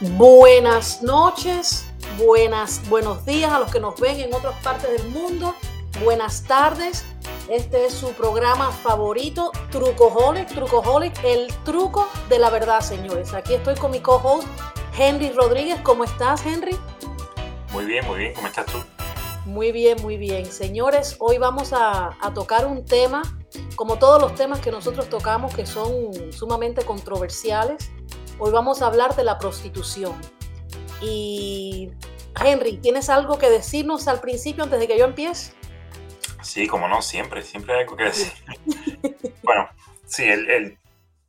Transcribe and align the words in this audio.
Buenas 0.00 1.02
noches, 1.02 1.86
buenas, 2.18 2.86
buenos 2.90 3.24
días 3.24 3.50
a 3.50 3.58
los 3.58 3.72
que 3.72 3.80
nos 3.80 3.98
ven 3.98 4.20
en 4.20 4.34
otras 4.34 4.54
partes 4.62 4.90
del 4.90 5.08
mundo. 5.08 5.54
Buenas 6.04 6.44
tardes. 6.44 7.06
Este 7.48 7.86
es 7.86 7.94
su 7.94 8.12
programa 8.12 8.70
favorito, 8.72 9.52
Trucoholic, 9.70 10.48
Trucoholic, 10.48 11.18
el 11.24 11.46
truco 11.64 12.06
de 12.28 12.38
la 12.38 12.50
verdad, 12.50 12.80
señores. 12.80 13.32
Aquí 13.32 13.54
estoy 13.54 13.74
con 13.76 13.90
mi 13.90 14.00
co-host, 14.00 14.46
Henry 14.98 15.30
Rodríguez. 15.30 15.80
¿Cómo 15.82 16.04
estás, 16.04 16.44
Henry? 16.44 16.76
Muy 17.72 17.86
bien, 17.86 18.06
muy 18.06 18.18
bien. 18.18 18.34
¿Cómo 18.34 18.48
estás 18.48 18.66
tú? 18.66 18.78
Muy 19.46 19.72
bien, 19.72 19.96
muy 20.02 20.18
bien. 20.18 20.44
Señores, 20.44 21.16
hoy 21.20 21.38
vamos 21.38 21.72
a, 21.72 22.10
a 22.20 22.34
tocar 22.34 22.66
un 22.66 22.84
tema, 22.84 23.22
como 23.76 23.96
todos 23.96 24.20
los 24.20 24.34
temas 24.34 24.60
que 24.60 24.70
nosotros 24.70 25.08
tocamos, 25.08 25.54
que 25.54 25.64
son 25.64 26.10
sumamente 26.34 26.84
controversiales 26.84 27.90
Hoy 28.38 28.52
vamos 28.52 28.82
a 28.82 28.88
hablar 28.88 29.16
de 29.16 29.24
la 29.24 29.38
prostitución. 29.38 30.14
Y 31.00 31.90
Henry, 32.38 32.76
¿tienes 32.76 33.08
algo 33.08 33.38
que 33.38 33.48
decirnos 33.48 34.08
al 34.08 34.20
principio 34.20 34.64
antes 34.64 34.78
de 34.78 34.86
que 34.86 34.98
yo 34.98 35.06
empiece? 35.06 35.54
Sí, 36.42 36.66
como 36.66 36.86
no, 36.86 37.00
siempre, 37.00 37.40
siempre 37.40 37.74
hay 37.74 37.80
algo 37.80 37.96
que 37.96 38.04
decir. 38.04 38.32
bueno, 39.42 39.70
sí, 40.04 40.24
el, 40.24 40.78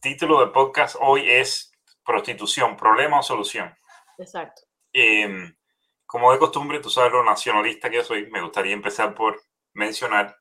título 0.02 0.42
del 0.42 0.52
podcast 0.52 0.98
hoy 1.00 1.24
es 1.30 1.72
Prostitución, 2.06 2.76
problema 2.76 3.20
o 3.20 3.24
solución. 3.24 3.74
Exacto. 4.18 4.64
Em, 4.92 5.56
como 6.06 6.34
de 6.34 6.40
costumbre, 6.40 6.82
tú 6.82 6.90
sabes 6.90 7.14
lo 7.14 7.24
nacionalista 7.24 7.90
que 7.90 7.98
yo 7.98 8.04
soy, 8.04 8.30
me 8.30 8.42
gustaría 8.42 8.74
empezar 8.74 9.16
por 9.16 9.42
mencionar 9.74 10.38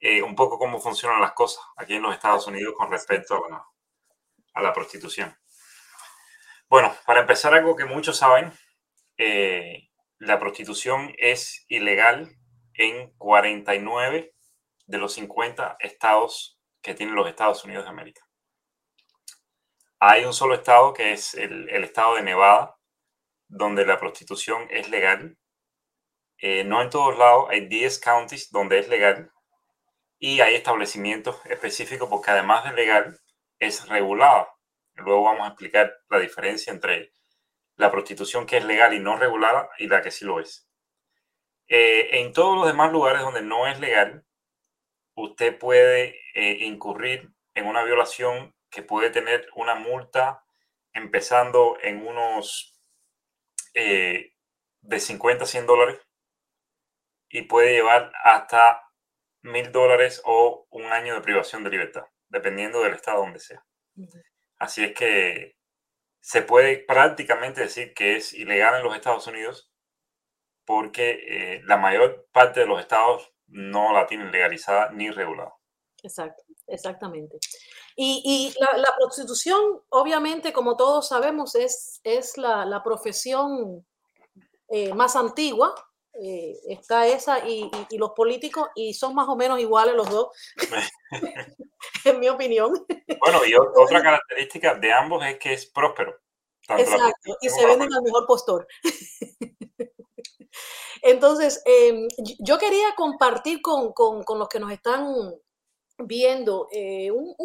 eh, 0.00 0.20
un 0.20 0.34
poco 0.34 0.58
cómo 0.58 0.80
funcionan 0.80 1.20
las 1.20 1.32
cosas 1.32 1.62
aquí 1.76 1.94
en 1.94 2.02
los 2.02 2.12
Estados 2.12 2.46
Unidos 2.48 2.74
con 2.76 2.90
respecto 2.90 3.40
a 4.52 4.62
la 4.62 4.72
prostitución. 4.72 5.36
Bueno, 6.68 6.92
para 7.06 7.20
empezar, 7.20 7.54
algo 7.54 7.76
que 7.76 7.84
muchos 7.84 8.16
saben, 8.18 8.52
eh, 9.18 9.88
la 10.18 10.40
prostitución 10.40 11.14
es 11.16 11.64
ilegal 11.68 12.28
en 12.74 13.12
49 13.18 14.34
de 14.86 14.98
los 14.98 15.14
50 15.14 15.76
estados 15.78 16.58
que 16.82 16.94
tienen 16.94 17.14
los 17.14 17.28
Estados 17.28 17.64
Unidos 17.64 17.84
de 17.84 17.90
América. 17.90 18.22
Hay 20.00 20.24
un 20.24 20.32
solo 20.32 20.54
estado 20.54 20.92
que 20.92 21.12
es 21.12 21.34
el, 21.34 21.68
estado 21.68 22.16
de 22.16 22.22
Nevada, 22.22 22.76
donde 23.46 23.86
la 23.86 24.00
prostitución 24.00 24.66
es 24.70 24.90
legal. 24.90 25.38
Eh, 26.38 26.64
no 26.64 26.82
en 26.82 26.90
todos 26.90 27.16
lados, 27.16 27.46
hay 27.48 27.68
10 27.68 28.00
counties 28.00 28.50
donde 28.50 28.80
es 28.80 28.88
legal 28.88 29.30
y 30.18 30.40
hay 30.40 30.56
establecimientos 30.56 31.40
específicos 31.46 32.08
porque 32.08 32.32
además 32.32 32.64
de 32.64 32.72
legal 32.72 33.20
es 33.60 33.88
regulada. 33.88 34.55
Luego 34.96 35.24
vamos 35.24 35.42
a 35.42 35.48
explicar 35.48 35.98
la 36.08 36.18
diferencia 36.18 36.72
entre 36.72 37.12
la 37.76 37.90
prostitución 37.90 38.46
que 38.46 38.56
es 38.56 38.64
legal 38.64 38.94
y 38.94 39.00
no 39.00 39.16
regulada 39.16 39.68
y 39.78 39.86
la 39.86 40.02
que 40.02 40.10
sí 40.10 40.24
lo 40.24 40.40
es. 40.40 40.68
Eh, 41.68 42.20
en 42.20 42.32
todos 42.32 42.56
los 42.56 42.66
demás 42.66 42.92
lugares 42.92 43.22
donde 43.22 43.42
no 43.42 43.66
es 43.66 43.78
legal, 43.80 44.24
usted 45.14 45.58
puede 45.58 46.20
eh, 46.34 46.64
incurrir 46.64 47.30
en 47.54 47.66
una 47.66 47.82
violación 47.82 48.54
que 48.70 48.82
puede 48.82 49.10
tener 49.10 49.48
una 49.54 49.74
multa 49.74 50.44
empezando 50.92 51.76
en 51.82 52.06
unos 52.06 52.78
eh, 53.74 54.32
de 54.80 55.00
50 55.00 55.44
a 55.44 55.46
100 55.46 55.66
dólares 55.66 56.00
y 57.28 57.42
puede 57.42 57.72
llevar 57.72 58.12
hasta 58.24 58.82
mil 59.42 59.70
dólares 59.72 60.22
o 60.24 60.66
un 60.70 60.84
año 60.86 61.14
de 61.14 61.20
privación 61.20 61.64
de 61.64 61.70
libertad, 61.70 62.04
dependiendo 62.28 62.82
del 62.82 62.94
estado 62.94 63.20
donde 63.20 63.40
sea. 63.40 63.64
Así 64.58 64.84
es 64.84 64.94
que 64.94 65.56
se 66.20 66.42
puede 66.42 66.78
prácticamente 66.78 67.60
decir 67.60 67.94
que 67.94 68.16
es 68.16 68.32
ilegal 68.32 68.76
en 68.76 68.84
los 68.84 68.94
Estados 68.94 69.26
Unidos 69.26 69.70
porque 70.64 71.10
eh, 71.28 71.62
la 71.64 71.76
mayor 71.76 72.28
parte 72.32 72.60
de 72.60 72.66
los 72.66 72.80
estados 72.80 73.32
no 73.46 73.92
la 73.92 74.06
tienen 74.06 74.32
legalizada 74.32 74.90
ni 74.90 75.10
regulada. 75.10 75.54
Exacto, 76.02 76.42
exactamente. 76.66 77.38
Y, 77.94 78.52
la, 78.58 78.92
prostitución, 78.98 79.80
obviamente, 79.88 80.52
como 80.52 80.76
todos 80.76 81.08
sabemos, 81.08 81.54
es, 81.54 82.00
es 82.04 82.36
la, 82.36 82.82
profesión 82.84 83.86
eh, 84.68 84.92
más 84.92 85.16
antigua 85.16 85.74
eh, 86.22 86.58
está 86.68 87.06
esa 87.06 87.46
y, 87.46 87.70
los 87.92 88.10
políticos 88.12 88.68
y 88.74 88.94
son 88.94 89.14
más 89.14 89.28
o 89.28 89.36
menos 89.36 89.60
iguales 89.60 89.94
los 89.94 90.08
dos, 90.08 90.28
en 92.04 92.20
mi 92.20 92.28
opinión. 92.28 92.72
Bueno, 93.20 93.44
y 93.44 93.54
otra 93.54 94.02
característica 94.02 94.74
de 94.74 94.92
ambos 94.92 95.24
es 95.26 95.38
que 95.38 95.52
es 95.52 95.66
próspero. 95.66 96.18
Exacto, 96.68 97.36
y 97.40 97.48
se 97.48 97.66
venden 97.66 97.92
al 97.92 98.02
mejor 98.02 98.26
postor. 98.26 98.66
Entonces, 101.02 101.62
em, 101.64 102.08
yo 102.40 102.58
quería 102.58 102.94
compartir 102.96 103.60
con, 103.62 103.92
los 104.38 104.48
que 104.48 104.58
nos 104.58 104.72
están 104.72 105.14
viendo 105.98 106.68
eh, 106.72 107.10
un, 107.10 107.36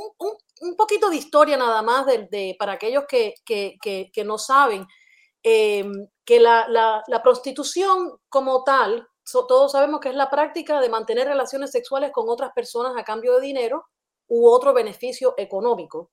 poquito 0.75 1.09
de 1.09 1.17
historia 1.17 1.57
nada 1.57 1.81
más 1.81 2.05
de, 2.05 2.55
para 2.57 2.73
aquellos 2.73 3.03
que, 3.07 3.35
que 3.45 4.23
no 4.23 4.37
saben. 4.37 4.87
Em, 5.43 6.07
que 6.23 6.39
la, 6.39 7.21
prostitución 7.23 8.17
como 8.29 8.63
tal, 8.63 9.07
todos 9.31 9.71
sabemos 9.71 9.99
que 9.99 10.09
es 10.09 10.15
la 10.15 10.29
práctica 10.29 10.79
de 10.79 10.89
mantener 10.89 11.27
relaciones 11.27 11.71
sexuales 11.71 12.11
con 12.11 12.29
otras 12.29 12.51
personas 12.53 12.93
a 12.95 13.03
cambio 13.03 13.35
de 13.35 13.47
dinero 13.47 13.85
u 14.27 14.47
otro 14.47 14.73
beneficio 14.73 15.33
económico. 15.37 16.11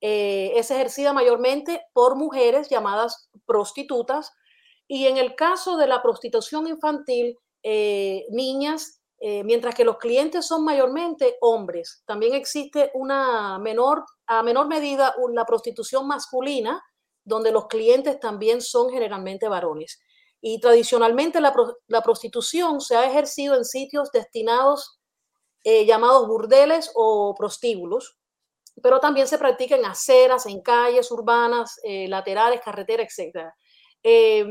Eh, 0.00 0.52
es 0.56 0.70
ejercida 0.70 1.12
mayormente 1.12 1.82
por 1.94 2.16
mujeres 2.16 2.68
llamadas 2.68 3.30
prostitutas 3.46 4.30
y 4.86 5.06
en 5.06 5.16
el 5.16 5.34
caso 5.34 5.76
de 5.78 5.86
la 5.86 6.02
prostitución 6.02 6.66
infantil, 6.66 7.38
eh, 7.62 8.26
niñas, 8.30 9.00
eh, 9.18 9.42
mientras 9.42 9.74
que 9.74 9.84
los 9.84 9.96
clientes 9.96 10.46
son 10.46 10.64
mayormente 10.64 11.36
hombres. 11.40 12.02
También 12.06 12.34
existe 12.34 12.90
una 12.94 13.58
menor, 13.58 14.04
a 14.26 14.42
menor 14.42 14.68
medida, 14.68 15.14
la 15.32 15.46
prostitución 15.46 16.06
masculina, 16.06 16.82
donde 17.26 17.50
los 17.50 17.66
clientes 17.66 18.18
también 18.20 18.62
son 18.62 18.88
generalmente 18.88 19.48
varones. 19.48 20.00
Y 20.40 20.60
tradicionalmente 20.60 21.40
la, 21.40 21.52
prostitución 22.02 22.80
se 22.80 22.96
ha 22.96 23.04
ejercido 23.04 23.56
en 23.56 23.64
sitios 23.64 24.10
destinados 24.12 25.00
eh, 25.64 25.84
llamados 25.84 26.28
burdeles 26.28 26.92
o 26.94 27.34
prostíbulos, 27.36 28.16
pero 28.80 29.00
también 29.00 29.26
se 29.26 29.38
practica 29.38 29.74
en 29.74 29.84
aceras, 29.84 30.46
en 30.46 30.62
calles 30.62 31.10
urbanas, 31.10 31.80
eh, 31.82 32.06
laterales, 32.08 32.60
carreteras, 32.60 33.18
etc. 33.18 33.50
Eh, 34.02 34.46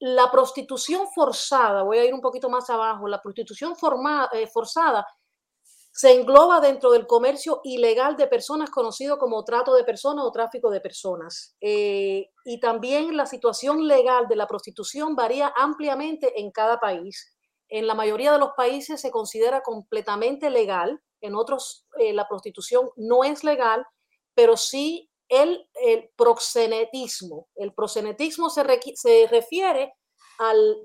la 0.00 0.30
prostitución 0.30 1.06
forzada, 1.14 1.82
voy 1.82 1.98
a 1.98 2.04
ir 2.04 2.12
un 2.12 2.20
poquito 2.20 2.50
más 2.50 2.68
abajo, 2.68 3.08
la 3.08 3.22
prostitución 3.22 3.74
forzada 3.76 5.06
se 5.92 6.12
engloba 6.12 6.60
dentro 6.60 6.90
del 6.90 7.06
comercio 7.06 7.60
ilegal 7.64 8.16
de 8.16 8.26
personas 8.26 8.70
conocido 8.70 9.18
como 9.18 9.44
trato 9.44 9.74
de 9.74 9.84
personas 9.84 10.24
o 10.24 10.32
tráfico 10.32 10.70
de 10.70 10.80
personas. 10.80 11.54
Eh, 11.60 12.30
y 12.46 12.60
también 12.60 13.14
la 13.14 13.26
situación 13.26 13.86
legal 13.86 14.26
de 14.26 14.36
la 14.36 14.46
prostitución 14.46 15.14
varía 15.14 15.52
ampliamente 15.54 16.40
en 16.40 16.50
cada 16.50 16.80
país. 16.80 17.36
En 17.68 17.86
la 17.86 17.94
mayoría 17.94 18.32
de 18.32 18.38
los 18.38 18.52
países 18.56 19.02
se 19.02 19.10
considera 19.10 19.60
completamente 19.60 20.48
legal, 20.48 20.98
en 21.20 21.34
otros 21.34 21.86
eh, 21.98 22.14
la 22.14 22.26
prostitución 22.26 22.88
no 22.96 23.22
es 23.22 23.44
legal, 23.44 23.84
pero 24.34 24.56
sí 24.56 25.10
el, 25.28 25.68
el 25.74 26.10
proxenetismo. 26.16 27.48
El 27.54 27.74
proxenetismo 27.74 28.48
se, 28.48 28.64
se 28.94 29.26
refiere 29.30 29.92
al 30.38 30.78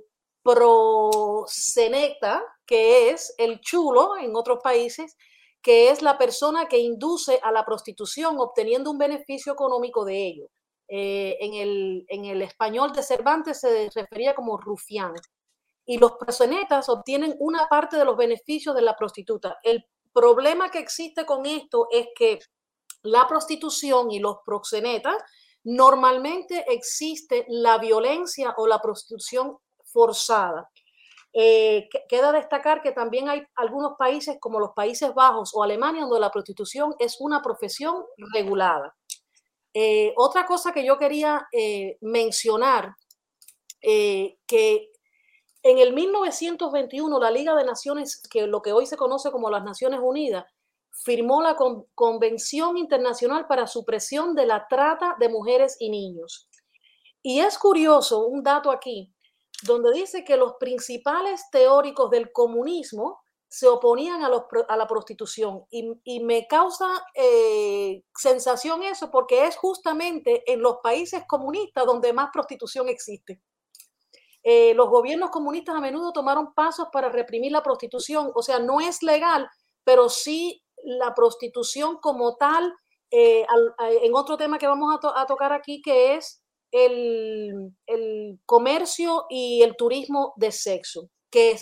proseneta, 0.43 2.43
que 2.67 3.09
es 3.09 3.33
el 3.37 3.59
chulo 3.61 4.17
en 4.17 4.35
otros 4.35 4.59
países, 4.61 5.15
que 5.61 5.89
es 5.89 6.01
la 6.01 6.17
persona 6.17 6.67
que 6.67 6.77
induce 6.77 7.39
a 7.41 7.51
la 7.51 7.65
prostitución 7.65 8.35
obteniendo 8.39 8.91
un 8.91 8.97
beneficio 8.97 9.53
económico 9.53 10.05
de 10.05 10.27
ello. 10.27 10.47
Eh, 10.89 11.37
en, 11.41 11.53
el, 11.53 12.05
en, 12.07 12.25
el, 12.25 12.41
español 12.41 12.93
de 12.93 13.03
Cervantes 13.03 13.59
se 13.59 13.89
refería 13.93 14.35
como 14.35 14.57
rufián. 14.57 15.13
Y 15.85 15.97
los 15.97 16.13
prosenetas 16.13 16.87
obtienen 16.89 17.35
una 17.39 17.67
parte 17.67 17.97
de 17.97 18.05
los 18.05 18.15
beneficios 18.15 18.75
de 18.75 18.81
la 18.81 18.95
prostituta. 18.95 19.57
El 19.63 19.85
problema 20.13 20.69
que 20.69 20.79
existe 20.79 21.25
con 21.25 21.45
esto 21.45 21.87
es 21.91 22.07
que 22.15 22.39
la 23.03 23.27
prostitución 23.27 24.11
y 24.11 24.19
los 24.19 24.37
proxenetas 24.45 25.15
normalmente 25.63 26.65
existe 26.69 27.45
la 27.49 27.77
violencia 27.77 28.53
o 28.57 28.67
la 28.67 28.79
prostitución 28.79 29.57
forzada. 29.83 30.69
Eh, 31.33 31.89
queda 32.09 32.31
destacar 32.31 32.81
que 32.81 32.91
también 32.91 33.29
hay 33.29 33.45
algunos 33.55 33.93
países 33.97 34.37
como 34.39 34.59
los 34.59 34.71
Países 34.71 35.13
Bajos 35.13 35.51
o 35.53 35.63
Alemania 35.63 36.01
donde 36.01 36.19
la 36.19 36.31
prostitución 36.31 36.95
es 36.99 37.17
una 37.19 37.41
profesión 37.41 38.05
regulada. 38.33 38.95
Eh, 39.73 40.13
otra 40.17 40.45
cosa 40.45 40.71
que 40.71 40.85
yo 40.85 40.97
quería 40.97 41.47
eh, 41.51 41.97
mencionar, 42.01 42.95
que 43.79 44.91
en 45.63 45.77
el 45.77 45.93
1921 45.93 47.19
la 47.19 47.31
Liga 47.31 47.55
de 47.55 47.63
Naciones, 47.63 48.21
que 48.29 48.47
lo 48.47 48.61
que 48.61 48.73
hoy 48.73 48.85
se 48.85 48.97
conoce 48.97 49.31
como 49.31 49.49
las 49.49 49.63
Naciones 49.63 49.99
Unidas, 50.01 50.45
firmó 51.03 51.41
la 51.41 51.55
Convención 51.93 52.77
Internacional 52.77 53.47
para 53.47 53.67
Supresión 53.67 54.33
de 54.33 54.45
la 54.45 54.67
Trata 54.67 55.15
de 55.19 55.29
Mujeres 55.29 55.77
y 55.79 55.89
Niños. 55.89 56.49
Y 57.21 57.39
es 57.39 57.57
curioso 57.57 58.25
un 58.25 58.43
dato 58.43 58.71
aquí, 58.71 59.13
donde 59.63 59.91
dice 59.93 60.23
que 60.23 60.37
los 60.37 60.53
principales 60.59 61.43
teóricos 61.51 62.09
del 62.09 62.31
comunismo 62.31 63.21
se 63.49 63.67
oponían 63.67 64.23
a, 64.23 64.29
la 64.29 64.87
prostitución. 64.87 65.63
Y, 65.71 66.19
me 66.19 66.47
causa 66.47 66.85
eh, 67.15 68.03
sensación 68.15 68.83
eso 68.83 69.09
porque 69.09 69.45
es 69.45 69.55
justamente 69.55 70.43
en 70.51 70.61
los 70.61 70.77
países 70.83 71.23
comunistas 71.27 71.85
donde 71.85 72.11
más 72.13 72.29
prostitución 72.33 72.89
existe. 72.89 73.41
Eh, 74.43 74.73
los 74.75 74.89
gobiernos 74.89 75.29
comunistas 75.29 75.75
a 75.75 75.81
menudo 75.81 76.13
tomaron 76.13 76.53
pasos 76.53 76.87
para 76.91 77.09
reprimir 77.09 77.51
la 77.51 77.63
prostitución. 77.63 78.31
O 78.35 78.41
sea, 78.41 78.59
no 78.59 78.79
es 78.79 79.01
legal, 79.01 79.49
pero 79.83 80.09
sí 80.09 80.63
la 80.83 81.13
prostitución 81.13 81.97
como 81.97 82.35
tal, 82.35 82.73
eh, 83.11 83.45
en 84.03 84.13
otro 84.13 84.37
tema 84.37 84.57
que 84.57 84.67
vamos 84.67 84.97
a, 85.15 85.25
tocar 85.25 85.53
aquí, 85.53 85.81
que 85.81 86.15
es 86.15 86.41
el, 86.71 88.39
comercio 88.45 89.25
y 89.29 89.61
el 89.61 89.75
turismo 89.75 90.33
de 90.37 90.51
sexo, 90.51 91.09
que 91.29 91.57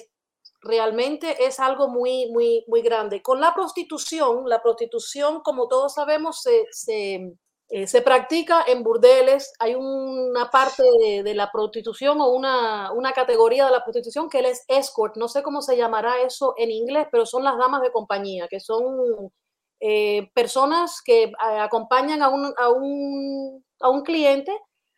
realmente 0.62 1.46
es 1.46 1.60
algo 1.60 1.88
muy, 1.88 2.32
muy, 2.32 2.64
muy 2.68 2.82
grande. 2.82 3.22
Con 3.22 3.40
la 3.40 3.54
prostitución, 3.54 4.48
la 4.50 4.62
prostitución, 4.62 5.42
como 5.42 5.68
todos 5.68 5.94
sabemos, 5.94 6.42
se, 6.42 6.66
se, 6.72 7.34
eh, 7.70 7.88
se 7.88 8.02
practica 8.02 8.64
en 8.68 8.84
burdeles. 8.84 9.54
Hay 9.60 9.76
una 9.76 10.50
parte 10.50 10.84
de, 11.24 11.34
la 11.34 11.52
prostitución 11.52 12.22
o 12.22 12.30
una, 12.30 12.92
una, 12.94 13.12
categoría 13.12 13.66
de 13.66 13.72
la 13.72 13.84
prostitución 13.84 14.30
que 14.30 14.40
es 14.40 14.64
escort. 14.68 15.18
No 15.18 15.28
sé 15.28 15.44
cómo 15.44 15.62
se 15.62 15.78
llamará 15.78 16.22
eso 16.22 16.54
en 16.58 16.72
inglés, 16.72 17.08
pero 17.12 17.26
son 17.26 17.44
las 17.44 17.58
damas 17.58 17.82
de 17.82 17.92
compañía, 17.92 18.48
que 18.48 18.60
son 18.60 19.32
eh, 19.80 20.30
personas 20.34 21.02
que 21.04 21.24
eh, 21.24 21.34
acompañan 21.60 22.22
a 22.22 22.30
un, 22.30 22.54
a, 22.58 22.70
un, 22.70 23.64
a 23.80 23.90
un 23.90 24.04
cliente 24.04 24.52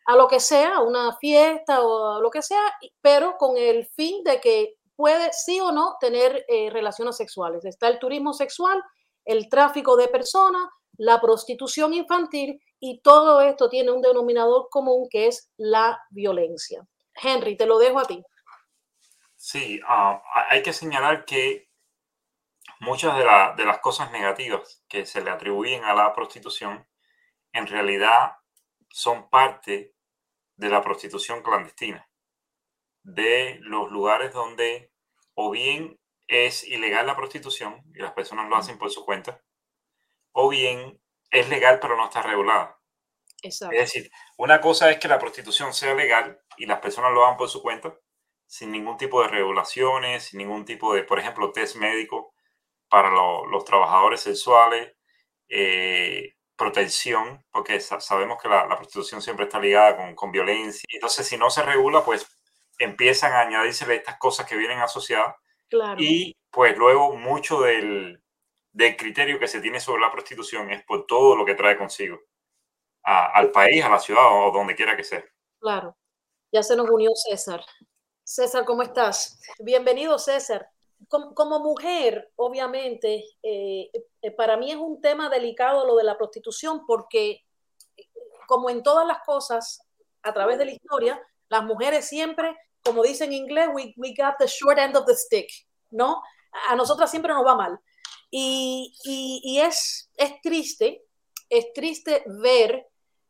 a 0.08 0.16
lo 0.16 0.26
que 0.26 0.40
sea, 0.40 0.76
a 0.76 0.82
una 0.82 1.14
fiesta 1.18 1.82
o 1.82 2.16
a 2.16 2.20
lo 2.20 2.30
que 2.30 2.40
sea, 2.40 2.62
pero 3.02 3.36
con 3.36 3.58
el 3.58 3.86
fin 3.88 4.24
de 4.24 4.40
que 4.40 4.76
puede 4.96 5.30
sí 5.34 5.60
o 5.60 5.70
no 5.70 5.96
tener 6.00 6.46
eh, 6.48 6.70
relaciones 6.70 7.18
sexuales. 7.18 7.66
Está 7.66 7.88
el 7.88 7.98
turismo 7.98 8.32
sexual, 8.32 8.82
el 9.26 9.50
tráfico 9.50 9.96
de 9.96 10.08
personas, 10.08 10.66
la 10.96 11.20
prostitución 11.20 11.92
infantil 11.92 12.58
y 12.80 13.02
todo 13.02 13.42
esto 13.42 13.68
tiene 13.68 13.90
un 13.90 14.00
denominador 14.00 14.70
común 14.70 15.08
que 15.10 15.26
es 15.26 15.50
la 15.58 16.00
violencia. 16.08 16.88
Henry, 17.12 17.58
te 17.58 17.66
lo 17.66 17.78
dejo 17.78 17.98
a 17.98 18.06
ti. 18.06 18.24
Sí, 19.36 19.78
ah, 19.86 20.22
hay 20.48 20.62
que 20.62 20.72
señalar 20.72 21.26
que 21.26 21.68
muchas 22.80 23.14
de 23.18 23.64
las 23.66 23.78
cosas 23.80 24.10
negativas 24.10 24.82
que 24.88 25.04
se 25.04 25.20
le 25.20 25.30
atribuyen 25.30 25.84
a 25.84 25.92
la 25.92 26.14
prostitución 26.14 26.88
en 27.52 27.66
realidad 27.66 28.32
son 28.90 29.28
parte 29.28 29.97
de 30.58 30.68
la 30.68 30.82
prostitución 30.82 31.42
clandestina 31.42 32.08
de 33.08 33.58
los 33.62 33.90
lugares 33.90 34.32
donde 34.32 34.92
o 35.34 35.50
bien 35.50 35.98
es 36.26 36.64
ilegal 36.64 37.06
la 37.06 37.16
prostitución 37.16 37.82
y 37.94 38.00
las 38.00 38.12
personas 38.12 38.48
lo 38.48 38.56
hacen 38.56 38.78
por 38.78 38.90
su 38.90 39.04
cuenta, 39.04 39.42
o 40.32 40.48
bien 40.48 41.00
es 41.30 41.48
legal 41.48 41.78
pero 41.80 41.96
no 41.96 42.04
está 42.04 42.22
regulada. 42.22 42.78
Es 43.42 43.92
decir, 43.92 44.10
una 44.36 44.60
cosa 44.60 44.90
es 44.90 44.98
que 44.98 45.08
la 45.08 45.18
prostitución 45.18 45.72
sea 45.72 45.94
legal 45.94 46.40
y 46.56 46.66
las 46.66 46.80
personas 46.80 47.12
lo 47.12 47.24
hagan 47.24 47.38
por 47.38 47.48
su 47.48 47.62
cuenta, 47.62 47.96
sin 48.46 48.72
ningún 48.72 48.96
tipo 48.96 49.22
de 49.22 49.28
regulaciones, 49.28 50.24
sin 50.24 50.38
ningún 50.38 50.64
tipo 50.64 50.92
de, 50.92 51.04
por 51.04 51.18
ejemplo, 51.18 51.52
test 51.52 51.76
médico 51.76 52.34
para 52.88 53.10
los 53.10 53.64
trabajadores 53.64 54.20
sexuales, 54.20 54.96
eh, 55.48 56.34
protección, 56.58 57.42
porque 57.50 57.80
sabemos 57.80 58.42
que 58.42 58.48
la, 58.48 58.66
prostitución 58.66 59.22
siempre 59.22 59.46
está 59.46 59.58
ligada 59.58 59.96
con, 59.96 60.14
con, 60.14 60.32
violencia. 60.32 60.84
Entonces, 60.92 61.26
si 61.26 61.38
no 61.38 61.48
se 61.48 61.62
regula, 61.62 62.04
pues 62.04 62.26
empiezan 62.78 63.32
a 63.32 63.40
añadirse 63.40 63.90
estas 63.94 64.18
cosas 64.18 64.46
que 64.46 64.56
vienen 64.56 64.80
asociadas. 64.80 65.36
Y 65.98 66.36
pues 66.50 66.76
luego 66.76 67.16
mucho 67.16 67.60
del, 67.60 68.22
del, 68.72 68.96
criterio 68.96 69.38
que 69.38 69.48
se 69.48 69.60
tiene 69.60 69.80
sobre 69.80 70.02
la 70.02 70.10
prostitución 70.10 70.70
es 70.70 70.82
por 70.84 71.06
todo 71.06 71.36
lo 71.36 71.44
que 71.44 71.54
trae 71.54 71.76
consigo 71.76 72.18
al 73.02 73.50
país, 73.52 73.82
a 73.82 73.88
la 73.88 73.98
ciudad 73.98 74.24
o 74.26 74.50
donde 74.50 74.74
quiera 74.74 74.96
que 74.96 75.04
sea. 75.04 75.24
Claro. 75.60 75.96
Ya 76.52 76.62
se 76.62 76.76
nos 76.76 76.90
unió 76.90 77.10
César. 77.14 77.64
César, 78.22 78.64
¿cómo 78.66 78.82
estás? 78.82 79.40
Bienvenido, 79.60 80.18
César. 80.18 80.68
Como, 81.08 81.60
mujer, 81.60 82.32
obviamente, 82.36 83.24
eh, 83.42 83.90
eh, 84.20 84.30
para 84.32 84.56
mí 84.56 84.70
es 84.70 84.76
un 84.76 85.00
tema 85.00 85.28
delicado 85.28 85.86
lo 85.86 85.96
de 85.96 86.04
la 86.04 86.18
prostitución 86.18 86.84
porque, 86.86 87.44
como 88.46 88.68
en 88.68 88.82
todas 88.82 89.06
las 89.06 89.20
cosas, 89.24 89.80
a 90.22 90.34
través 90.34 90.58
de 90.58 90.64
la 90.64 90.72
historia, 90.72 91.22
las 91.48 91.64
mujeres 91.64 92.06
siempre 92.06 92.56
como 92.88 93.02
dicen 93.02 93.32
en 93.32 93.44
inglés, 93.44 93.68
we, 93.72 93.92
we 93.96 94.14
got 94.16 94.36
the 94.38 94.46
short 94.46 94.78
end 94.78 94.96
of 94.96 95.04
the 95.06 95.14
stick, 95.14 95.48
¿no? 95.90 96.22
A 96.68 96.76
nosotras 96.76 97.10
siempre 97.10 97.32
nos 97.32 97.44
va 97.44 97.54
mal. 97.54 97.78
Y, 98.30 98.94
y, 99.04 99.60
es, 99.60 100.10
es 100.16 100.40
triste, 100.42 101.04
es 101.48 101.72
triste 101.72 102.24
ver, 102.26 102.86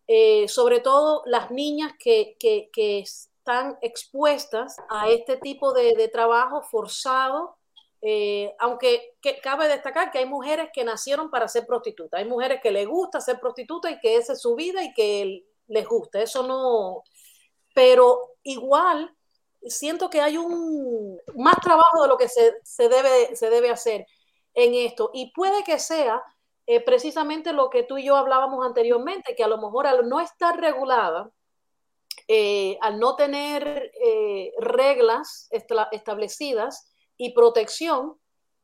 eh, 0.07 0.49
sobre 0.49 0.81
todo 0.81 1.23
las 1.27 1.51
niñas 1.51 1.93
que, 1.99 2.37
que, 2.39 2.71
que, 2.73 3.01
están 3.01 3.79
expuestas 3.81 4.77
a 4.91 5.09
este 5.09 5.39
tipo 5.39 5.73
de, 5.73 5.95
de 5.95 6.09
trabajo 6.09 6.63
forzado, 6.63 7.57
eh, 8.01 8.55
aunque 8.61 9.17
que, 9.21 9.41
cabe 9.41 9.67
destacar 9.67 10.13
que 10.13 10.19
hay 10.19 10.27
mujeres 10.27 10.71
que 10.73 10.85
nacieron 10.85 11.31
para 11.31 11.49
ser 11.49 11.67
prostitutas, 11.67 12.21
hay 12.21 12.29
mujeres 12.29 12.61
que 12.63 12.71
les 12.71 12.87
gusta 12.87 13.21
ser 13.21 13.41
prostituta 13.41 13.91
y 13.91 13.99
que 13.99 14.17
esa 14.17 14.35
es 14.35 14.41
su 14.41 14.55
vida 14.55 14.85
y 14.85 14.93
que 14.95 15.45
les 15.67 15.87
gusta, 15.87 16.23
eso 16.23 16.47
no, 16.47 17.03
pero 17.75 18.37
igual 18.45 19.13
siento 19.63 20.09
que 20.11 20.21
hay 20.21 20.37
un 20.37 21.19
más 21.35 21.57
trabajo 21.61 22.03
de 22.03 22.09
lo 22.09 22.17
que 22.17 22.29
se, 22.29 22.89
debe, 22.89 23.35
se 23.35 23.51
debe 23.51 23.71
hacer 23.71 24.07
en 24.55 24.75
esto. 24.75 25.11
Y 25.13 25.33
puede 25.33 25.65
que 25.65 25.81
sea 25.81 26.23
eh, 26.67 26.81
precisamente 26.81 27.53
lo 27.53 27.69
que 27.69 27.83
tú 27.83 27.99
y 27.99 28.05
yo 28.05 28.17
hablábamos 28.17 28.65
anteriormente, 28.65 29.35
que 29.35 29.43
a 29.43 29.49
lo 29.49 29.59
mejor 29.59 29.89
al 29.89 30.09
no 30.09 30.21
estar 30.21 30.59
regulada, 30.61 31.31
eh, 32.29 32.79
al 32.81 33.01
no 33.01 33.17
tener 33.17 33.91
reglas 34.59 35.49
establecidas 35.91 36.93
y 37.19 37.35
protección, 37.35 38.15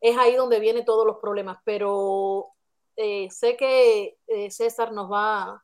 es 0.00 0.16
ahí 0.16 0.36
donde 0.36 0.60
vienen 0.60 0.84
todos 0.84 1.06
los 1.06 1.18
problemas. 1.20 1.58
Pero 1.64 2.48
sé 2.96 3.56
que 3.58 4.16
César 4.50 4.92
nos 4.92 5.10
va 5.10 5.62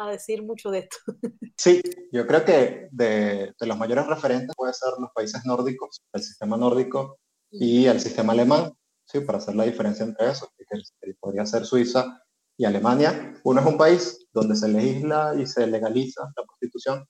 a 0.00 0.10
decir 0.10 0.42
mucho 0.42 0.70
de 0.70 0.78
esto. 0.80 0.96
Sí, 1.56 1.82
yo 2.10 2.26
creo 2.26 2.42
que 2.42 2.88
de, 2.90 3.52
de 3.60 3.66
los 3.66 3.76
mayores 3.76 4.06
referentes 4.06 4.56
puede 4.56 4.72
ser 4.72 4.94
los 4.98 5.10
países 5.14 5.44
nórdicos, 5.44 6.00
el 6.14 6.22
sistema 6.22 6.56
nórdico 6.56 7.18
y 7.50 7.84
el 7.84 8.00
sistema 8.00 8.32
alemán, 8.32 8.72
¿sí? 9.04 9.20
para 9.20 9.36
hacer 9.36 9.56
la 9.56 9.64
diferencia 9.64 10.06
entre 10.06 10.30
esos, 10.30 10.48
que 10.56 11.14
podría 11.20 11.44
ser 11.44 11.66
Suiza 11.66 12.18
y 12.56 12.64
Alemania. 12.64 13.34
Uno 13.44 13.60
es 13.60 13.66
un 13.66 13.76
país 13.76 14.26
donde 14.32 14.56
se 14.56 14.68
legisla 14.68 15.34
y 15.38 15.46
se 15.46 15.66
legaliza 15.66 16.32
la 16.34 16.44
prostitución 16.44 17.06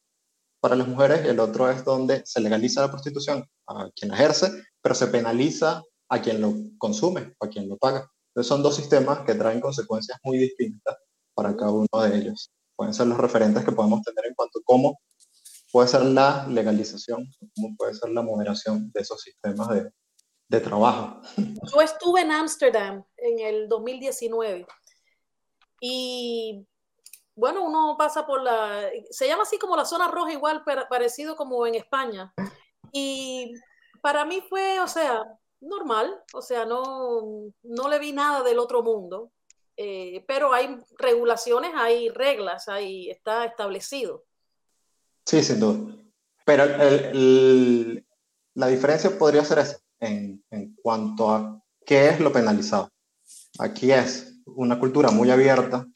para 0.59 0.75
las 0.75 0.89
mujeres 0.89 1.25
y 1.25 1.29
el 1.29 1.39
otro 1.39 1.71
es 1.71 1.85
donde 1.85 2.23
se 2.27 2.41
legaliza 2.41 2.81
la 2.81 2.91
prostitución 2.91 3.47
a 3.69 3.89
quien 3.95 4.11
la 4.11 4.17
ejerce, 4.17 4.51
pero 4.83 4.95
se 4.95 5.09
penaliza 5.09 5.83
a 6.09 6.21
quien 6.21 6.41
lo 6.41 6.55
consume, 6.79 7.35
a 7.41 7.49
quien 7.49 7.69
lo 7.69 7.77
paga. 7.77 8.11
Entonces 8.29 8.49
son 8.49 8.63
dos 8.63 8.77
sistemas 8.77 9.21
que 9.21 9.35
traen 9.35 9.61
consecuencias 9.61 10.19
muy 10.23 10.39
distintas 10.39 10.97
para 11.35 11.57
cada 11.57 11.73
uno 11.73 11.89
de 12.03 12.17
ellos 12.17 12.51
pueden 12.81 12.95
ser 12.95 13.09
los 13.09 13.19
referentes 13.19 13.63
que 13.63 13.73
podemos 13.73 14.01
tener 14.01 14.25
en 14.25 14.35
cuanto 14.35 14.59
a 14.59 14.63
cómo 14.65 14.99
puede 15.71 15.87
ser 15.87 16.03
la 16.03 16.47
legalización, 16.49 17.31
cómo 17.55 17.77
puede 17.77 17.93
ser 17.93 18.09
la 18.09 18.23
moderación 18.23 18.91
de 18.95 19.03
esos 19.03 19.21
sistemas 19.21 19.69
de, 19.69 19.93
de 20.49 20.61
trabajo. 20.61 21.21
Yo 21.37 21.83
estuve 21.83 22.23
en 22.23 22.31
Ámsterdam 22.31 23.05
en 23.19 23.39
el 23.39 23.69
2019 23.69 24.67
y 25.83 26.67
bueno, 27.35 27.65
uno 27.65 27.97
pasa 27.99 28.27
por 28.27 28.43
la, 28.43 28.89
se 29.11 29.29
llama 29.29 29.43
así 29.43 29.59
como 29.59 29.77
la 29.77 29.85
zona 29.85 30.09
roja 30.09 30.33
igual, 30.33 30.65
parecido 30.65 31.37
como 31.37 31.67
en 31.67 31.75
España. 31.75 32.33
Y 32.93 33.53
para 34.01 34.25
mí 34.25 34.43
fue, 34.49 34.81
o 34.81 34.89
sea, 34.89 35.25
normal, 35.61 36.23
o 36.33 36.43
sea, 36.43 36.65
no, 36.65 37.53
no 37.63 37.89
le 37.89 37.99
vi 37.99 38.13
nada 38.13 38.43
del 38.43 38.59
otro 38.59 38.83
mundo. 38.83 39.31
Eh, 39.77 40.25
pero 40.27 40.53
hay 40.53 40.77
regulaciones, 40.99 41.73
hay 41.75 42.11
reglas, 42.11 42.69
ahí 42.69 43.09
está 43.09 43.45
establecido. 43.47 44.25
Sí, 45.25 45.43
sin 45.43 45.61
duda. 45.61 45.97
Pero 46.45 46.65
la 48.55 48.67
diferencia 48.67 49.17
podría 49.19 49.45
ser 49.45 49.65
en, 50.01 50.45
en 50.51 50.75
cuanto 50.83 51.31
a 51.31 51.63
qué 51.87 52.09
es 52.09 52.21
lo 52.21 52.33
penalizado. 52.33 52.91
Aquí 53.59 53.93
es 53.93 54.35
una 54.45 54.79
cultura 54.79 55.11
muy 55.11 55.31
abierta, 55.31 55.87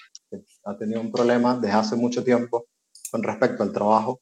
ha 0.64 0.76
tenido 0.76 1.00
un 1.00 1.12
problema 1.12 1.56
desde 1.56 1.76
hace 1.76 1.96
mucho 1.96 2.24
tiempo 2.24 2.66
con 3.10 3.22
respecto 3.22 3.62
al 3.62 3.72
trabajo 3.72 4.20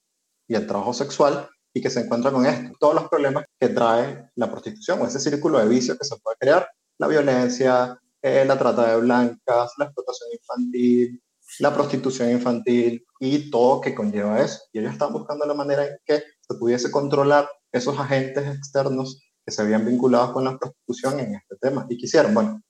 y 0.49 0.55
al 0.55 0.67
trabajo 0.67 0.93
sexual, 0.93 1.49
y 1.75 1.81
que 1.81 1.91
se 1.91 2.01
encuentra 2.01 2.31
con 2.31 2.45
esto, 2.47 2.77
todos 2.79 2.95
los 2.95 3.09
problemas 3.09 3.45
que 3.59 3.69
trae 3.69 4.31
la 4.37 4.51
prostitución 4.51 5.01
o 5.01 5.07
ese 5.07 5.21
círculo 5.21 5.59
de 5.59 5.69
vicio 5.69 5.97
que 5.97 6.05
se 6.05 6.17
puede 6.17 6.37
crear, 6.39 6.69
la 6.99 7.07
violencia, 7.07 7.99
eh, 8.21 8.45
la 8.45 8.59
trata 8.59 8.91
de 8.91 9.01
blancas, 9.01 9.73
la 9.79 9.87
explotación 9.87 10.31
infantil, 10.33 11.23
la 11.59 11.75
prostitución 11.75 12.31
infantil 12.31 13.05
y 13.19 13.51
todo 13.51 13.81
que 13.81 13.95
conlleva 13.95 14.41
eso. 14.41 14.61
Y 14.73 14.79
ellos 14.79 14.93
estaban 14.93 15.15
buscando 15.15 15.47
la 15.47 15.55
manera 15.55 15.87
en 15.87 15.97
que 16.05 16.23
se 16.41 16.55
pudiese 16.59 16.91
controlar 16.91 17.49
esos 17.73 17.99
agentes 17.99 18.47
externos 18.47 19.21
que 19.45 19.53
se 19.53 19.63
habían 19.63 19.85
vinculado 19.85 20.33
con 20.33 20.45
la 20.45 20.59
prostitución 20.59 21.21
en 21.21 21.35
este 21.35 21.57
tema. 21.61 21.87
Y 21.89 21.97
quisieron, 21.97 22.35
bueno, 22.35 22.63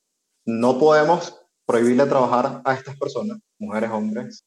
no 0.47 0.79
podemos 0.79 1.39
prohibirle 1.67 2.07
trabajar 2.07 2.63
a 2.65 2.75
estas 2.75 2.97
personas, 2.97 3.39
mujeres, 3.59 3.91
hombres, 3.91 4.45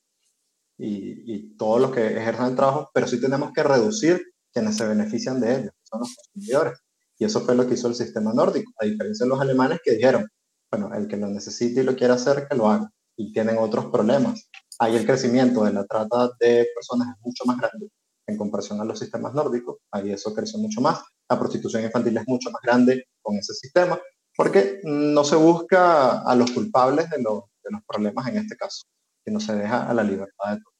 y, 0.78 1.34
y 1.34 1.56
todos 1.56 1.80
los 1.80 1.92
que 1.92 2.18
ejercen 2.18 2.48
el 2.48 2.56
trabajo, 2.56 2.90
pero 2.94 3.08
sí 3.08 3.22
tenemos 3.22 3.52
que 3.54 3.64
reducir 3.64 4.22
quienes 4.56 4.78
se 4.78 4.88
benefician 4.88 5.42
de 5.42 5.52
ellos, 5.52 5.72
que 5.72 5.84
son 5.84 6.00
los 6.00 6.16
consumidores. 6.16 6.80
Y 7.20 7.26
eso 7.26 7.42
fue 7.42 7.56
lo 7.56 7.68
que 7.68 7.74
hizo 7.74 7.90
el 7.90 7.96
sistema 7.96 8.34
nórdico, 8.34 8.72
a 8.80 8.86
diferencia 8.86 9.26
de 9.26 9.30
los 9.30 9.42
alemanes 9.42 9.80
que 9.84 9.92
dijeron, 9.92 10.26
bueno, 10.72 10.94
el 10.96 11.08
que 11.08 11.18
lo 11.18 11.28
necesite 11.28 11.82
y 11.82 11.84
lo 11.84 11.96
quiera 11.96 12.14
hacer, 12.14 12.48
que 12.48 12.56
lo 12.56 12.70
haga. 12.70 12.90
Y 13.18 13.34
tienen 13.34 13.58
otros 13.58 13.88
problemas. 13.88 14.50
Ahí 14.80 14.96
el 14.96 15.06
crecimiento 15.06 15.66
de 15.66 15.74
la 15.74 15.86
trata 15.86 16.30
de 16.40 16.68
personas 16.74 17.10
es 17.10 17.26
mucho 17.26 17.44
más 17.46 17.58
grande 17.58 17.90
en 18.28 18.38
comparación 18.38 18.80
a 18.80 18.86
los 18.86 18.98
sistemas 18.98 19.34
nórdicos. 19.34 19.78
Ahí 19.92 20.12
eso 20.12 20.34
creció 20.34 20.58
mucho 20.58 20.80
más. 20.80 21.04
La 21.30 21.38
prostitución 21.38 21.84
infantil 21.84 22.18
es 22.18 22.24
mucho 22.26 22.50
más 22.50 22.62
grande 22.62 23.04
con 23.22 23.36
ese 23.38 23.54
sistema, 23.54 24.00
porque 24.38 24.80
no 24.84 25.24
se 25.26 25.36
busca 25.36 26.22
a 26.22 26.36
los 26.36 26.52
culpables 26.52 27.10
de, 27.10 27.22
los, 27.22 27.44
de 27.64 27.72
los 27.72 27.82
problemas 27.86 28.28
en 28.28 28.38
este 28.38 28.56
caso, 28.56 28.84
sino 29.26 29.40
se 29.40 29.56
deja 29.56 29.90
a 29.90 29.94
la 29.94 30.04
libertad 30.04 30.54
de 30.54 30.62
todos. 30.62 30.75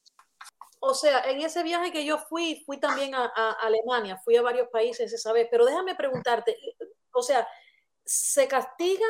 O 0.78 0.94
sea, 0.94 1.30
en 1.30 1.40
ese 1.40 1.62
viaje 1.62 1.90
que 1.90 2.04
yo 2.04 2.18
fui, 2.18 2.62
fui 2.66 2.78
también 2.78 3.14
a, 3.14 3.30
a 3.34 3.52
Alemania, 3.62 4.20
fui 4.24 4.36
a 4.36 4.42
varios 4.42 4.68
países 4.68 5.12
esa 5.12 5.32
vez, 5.32 5.48
pero 5.50 5.64
déjame 5.64 5.94
preguntarte, 5.94 6.56
o 7.12 7.22
sea, 7.22 7.46
¿se 8.04 8.46
castiga 8.46 9.06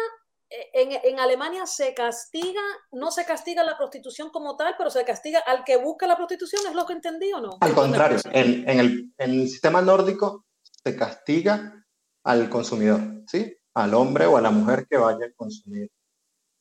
en, 0.48 0.92
en, 1.02 1.18
Alemania 1.18 1.66
se 1.66 1.92
castiga, 1.94 2.60
no 2.92 3.10
se 3.10 3.24
castiga 3.24 3.64
la 3.64 3.76
prostitución 3.76 4.30
como 4.30 4.56
tal, 4.56 4.74
pero 4.78 4.90
se 4.90 5.04
castiga 5.04 5.40
al 5.40 5.64
que 5.64 5.76
busca 5.76 6.06
la 6.06 6.16
prostitución, 6.16 6.62
¿es 6.68 6.74
lo 6.74 6.86
que 6.86 6.92
entendí 6.92 7.32
o 7.32 7.40
no? 7.40 7.58
Al 7.60 7.74
contrario, 7.74 8.18
en, 8.32 8.68
en, 8.68 8.80
el, 8.80 9.14
en, 9.18 9.30
el, 9.30 9.48
sistema 9.48 9.82
nórdico 9.82 10.46
se 10.62 10.96
castiga 10.96 11.84
al 12.24 12.48
consumidor, 12.48 13.00
¿sí? 13.26 13.56
Al 13.74 13.94
hombre 13.94 14.26
o 14.26 14.36
a 14.36 14.40
la 14.40 14.50
mujer 14.50 14.86
que 14.88 14.96
vaya 14.96 15.26
a 15.26 15.34
consumir 15.34 15.90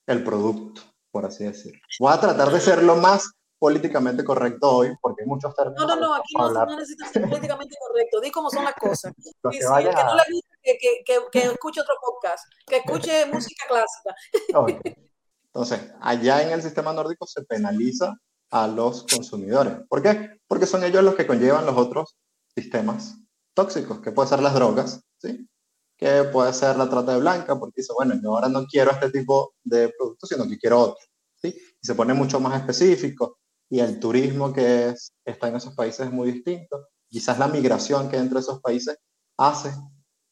el 0.07 0.23
producto, 0.23 0.81
por 1.11 1.25
así 1.25 1.43
decirlo. 1.43 1.79
Voy 1.99 2.13
a 2.13 2.19
tratar 2.19 2.49
de 2.49 2.59
ser 2.59 2.83
lo 2.83 2.95
más 2.95 3.31
políticamente 3.65 4.23
correcto 4.23 4.69
hoy, 4.69 4.95
porque 5.01 5.23
hay 5.23 5.27
muchos 5.27 5.55
términos. 5.55 5.87
No, 5.87 5.95
no, 5.95 5.99
no, 5.99 6.13
aquí 6.13 6.35
no, 6.37 6.51
no, 6.51 6.75
necesitas 6.75 7.11
ser 7.11 7.27
políticamente 7.27 7.75
correcto. 7.79 8.21
Di 8.21 8.29
cómo 8.29 8.51
son 8.51 8.63
las 8.63 8.75
cosas. 8.75 9.11
Si 9.51 9.57
el 9.57 9.95
que 9.95 10.03
no 10.03 10.13
le 10.13 10.23
gusta 10.31 10.55
que, 10.61 10.77
que, 10.77 11.03
que, 11.03 11.19
que, 11.31 11.39
escuche 11.47 11.81
otro 11.81 11.95
podcast, 11.99 12.43
que 12.67 12.75
escuche 12.77 13.25
música 13.33 13.65
clásica. 13.67 14.15
Okay. 14.53 14.77
Entonces, 15.45 15.79
allá 15.99 16.43
en 16.43 16.51
el 16.51 16.61
sistema 16.61 16.93
nórdico 16.93 17.25
se 17.25 17.43
penaliza 17.43 18.15
a 18.51 18.67
los 18.67 19.03
consumidores. 19.11 19.77
¿Por 19.89 20.03
qué? 20.03 20.37
Porque 20.47 20.67
son 20.67 20.83
ellos 20.83 21.03
los 21.03 21.15
que 21.15 21.25
conllevan 21.25 21.65
los 21.65 21.75
otros 21.75 22.15
sistemas 22.53 23.15
tóxicos, 23.55 23.99
que 23.99 24.11
puede 24.11 24.29
ser 24.29 24.43
las 24.43 24.53
drogas, 24.53 25.01
¿sí? 25.17 25.49
que 25.97 26.23
puede 26.25 26.53
ser 26.53 26.77
la 26.77 26.87
trata 26.87 27.13
de 27.13 27.19
blanca, 27.19 27.57
porque 27.57 27.81
dice, 27.81 27.93
bueno, 27.95 28.13
yo 28.21 28.35
ahora 28.35 28.47
no 28.47 28.67
quiero 28.67 28.91
este 28.91 29.09
tipo 29.09 29.55
de 29.63 29.91
productos, 29.97 30.29
sino 30.29 30.47
que 30.47 30.59
quiero 30.59 30.81
otro. 30.81 31.03
¿sí? 31.41 31.47
Y 31.47 31.83
se 31.87 31.95
pone 31.95 32.13
mucho 32.13 32.39
más 32.39 32.59
específico 32.59 33.39
y 33.69 33.79
el 33.79 33.99
turismo 33.99 34.53
que 34.53 34.89
es, 34.89 35.13
está 35.25 35.47
en 35.47 35.55
esos 35.55 35.73
países 35.75 36.07
es 36.07 36.11
muy 36.11 36.31
distinto. 36.31 36.87
Quizás 37.09 37.39
la 37.39 37.47
migración 37.47 38.09
que 38.09 38.17
entre 38.17 38.39
esos 38.39 38.61
países 38.61 38.97
hace 39.37 39.71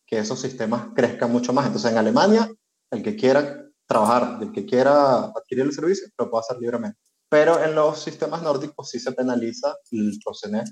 que 0.05 0.19
esos 0.19 0.39
sistemas 0.39 0.89
crezcan 0.95 1.31
mucho 1.31 1.53
más. 1.53 1.65
Entonces, 1.65 1.91
en 1.91 1.97
Alemania, 1.97 2.51
el 2.91 3.01
que 3.01 3.15
quiera 3.15 3.65
trabajar, 3.87 4.39
el 4.41 4.51
que 4.51 4.65
quiera 4.65 5.25
adquirir 5.25 5.65
el 5.65 5.73
servicio, 5.73 6.07
lo 6.17 6.29
puede 6.29 6.41
hacer 6.41 6.57
libremente. 6.59 6.99
Pero 7.29 7.63
en 7.63 7.73
los 7.73 7.99
sistemas 7.99 8.43
nórdicos 8.43 8.89
sí 8.89 8.99
se 8.99 9.11
penaliza, 9.11 9.75
el 9.91 10.19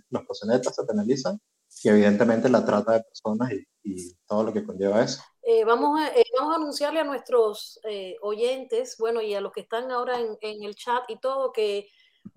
los 0.10 0.26
procenetas 0.26 0.76
se 0.76 0.84
penalizan 0.84 1.40
y 1.84 1.90
evidentemente 1.90 2.50
la 2.50 2.64
trata 2.64 2.94
de 2.94 3.04
personas 3.04 3.52
y, 3.52 3.66
y 3.84 4.14
todo 4.28 4.44
lo 4.44 4.54
que 4.54 4.64
conlleva 4.64 5.04
eso. 5.04 5.24
Eh, 5.42 5.66
vamos, 5.66 6.00
a, 6.00 6.10
eh, 6.10 6.24
vamos 6.38 6.54
a 6.54 6.58
anunciarle 6.58 7.00
a 7.00 7.04
nuestros 7.04 7.80
eh, 7.84 8.16
oyentes, 8.22 8.96
bueno, 9.00 9.22
y 9.22 9.34
a 9.34 9.42
los 9.42 9.52
que 9.52 9.62
están 9.62 9.90
ahora 9.90 10.20
en, 10.20 10.38
en 10.42 10.64
el 10.64 10.76
chat 10.76 11.04
y 11.08 11.18
todo, 11.20 11.52
que 11.52 11.88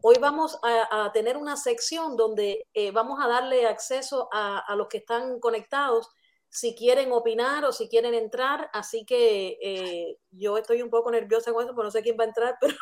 Hoy 0.03 0.17
vamos 0.21 0.59
a, 0.63 1.11
tener 1.13 1.37
una 1.37 1.57
sección 1.57 2.17
donde 2.17 2.67
eh, 2.75 2.91
vamos 2.91 3.19
a 3.23 3.29
darle 3.29 3.67
acceso 3.67 4.29
a, 4.33 4.59
a, 4.59 4.77
los 4.77 4.89
que 4.89 4.99
están 4.99 5.41
conectados 5.41 6.11
si 6.51 6.75
quieren 6.77 7.11
opinar 7.11 7.65
o 7.65 7.73
si 7.73 7.89
quieren 7.89 8.15
entrar. 8.15 8.71
Así 8.73 9.05
que 9.05 9.59
eh, 9.63 10.19
yo 10.31 10.57
estoy 10.59 10.83
un 10.83 10.91
poco 10.91 11.11
nerviosa 11.11 11.53
con 11.53 11.65
eso, 11.65 11.75
pero 11.75 11.85
no 11.85 11.91
sé 11.91 12.03
quién 12.03 12.17
va 12.19 12.25
a 12.25 12.29
entrar, 12.29 12.57
pero, 12.61 12.77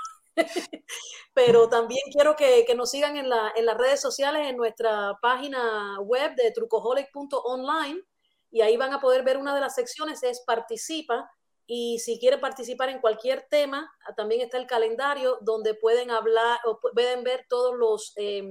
pero 1.32 1.68
también 1.68 2.02
quiero 2.12 2.36
que, 2.36 2.64
que 2.66 2.74
nos 2.74 2.90
sigan 2.90 3.16
en, 3.16 3.28
la, 3.28 3.52
en, 3.56 3.66
las 3.66 3.78
redes 3.78 4.00
sociales, 4.00 4.48
en 4.48 4.56
nuestra 4.56 5.18
página 5.22 5.98
web 6.00 6.34
de 6.34 6.50
trucoholic.online 6.50 8.02
y 8.50 8.60
ahí 8.60 8.76
van 8.76 8.92
a 8.92 9.00
poder 9.00 9.24
ver 9.24 9.38
una 9.38 9.54
de 9.54 9.60
las 9.62 9.74
secciones, 9.74 10.22
es 10.22 10.42
participa 10.42 11.30
y 11.66 11.98
si 12.00 12.18
quieren 12.18 12.40
participar 12.40 12.88
en 12.88 13.00
cualquier 13.00 13.42
tema, 13.48 13.92
también 14.16 14.40
está 14.40 14.58
el 14.58 14.66
calendario 14.66 15.38
donde 15.42 15.74
pueden 15.74 16.10
hablar 16.10 16.58
o 16.64 16.80
pueden 16.80 17.22
ver 17.22 17.46
todos 17.48 17.76
los, 17.76 18.12
eh, 18.16 18.42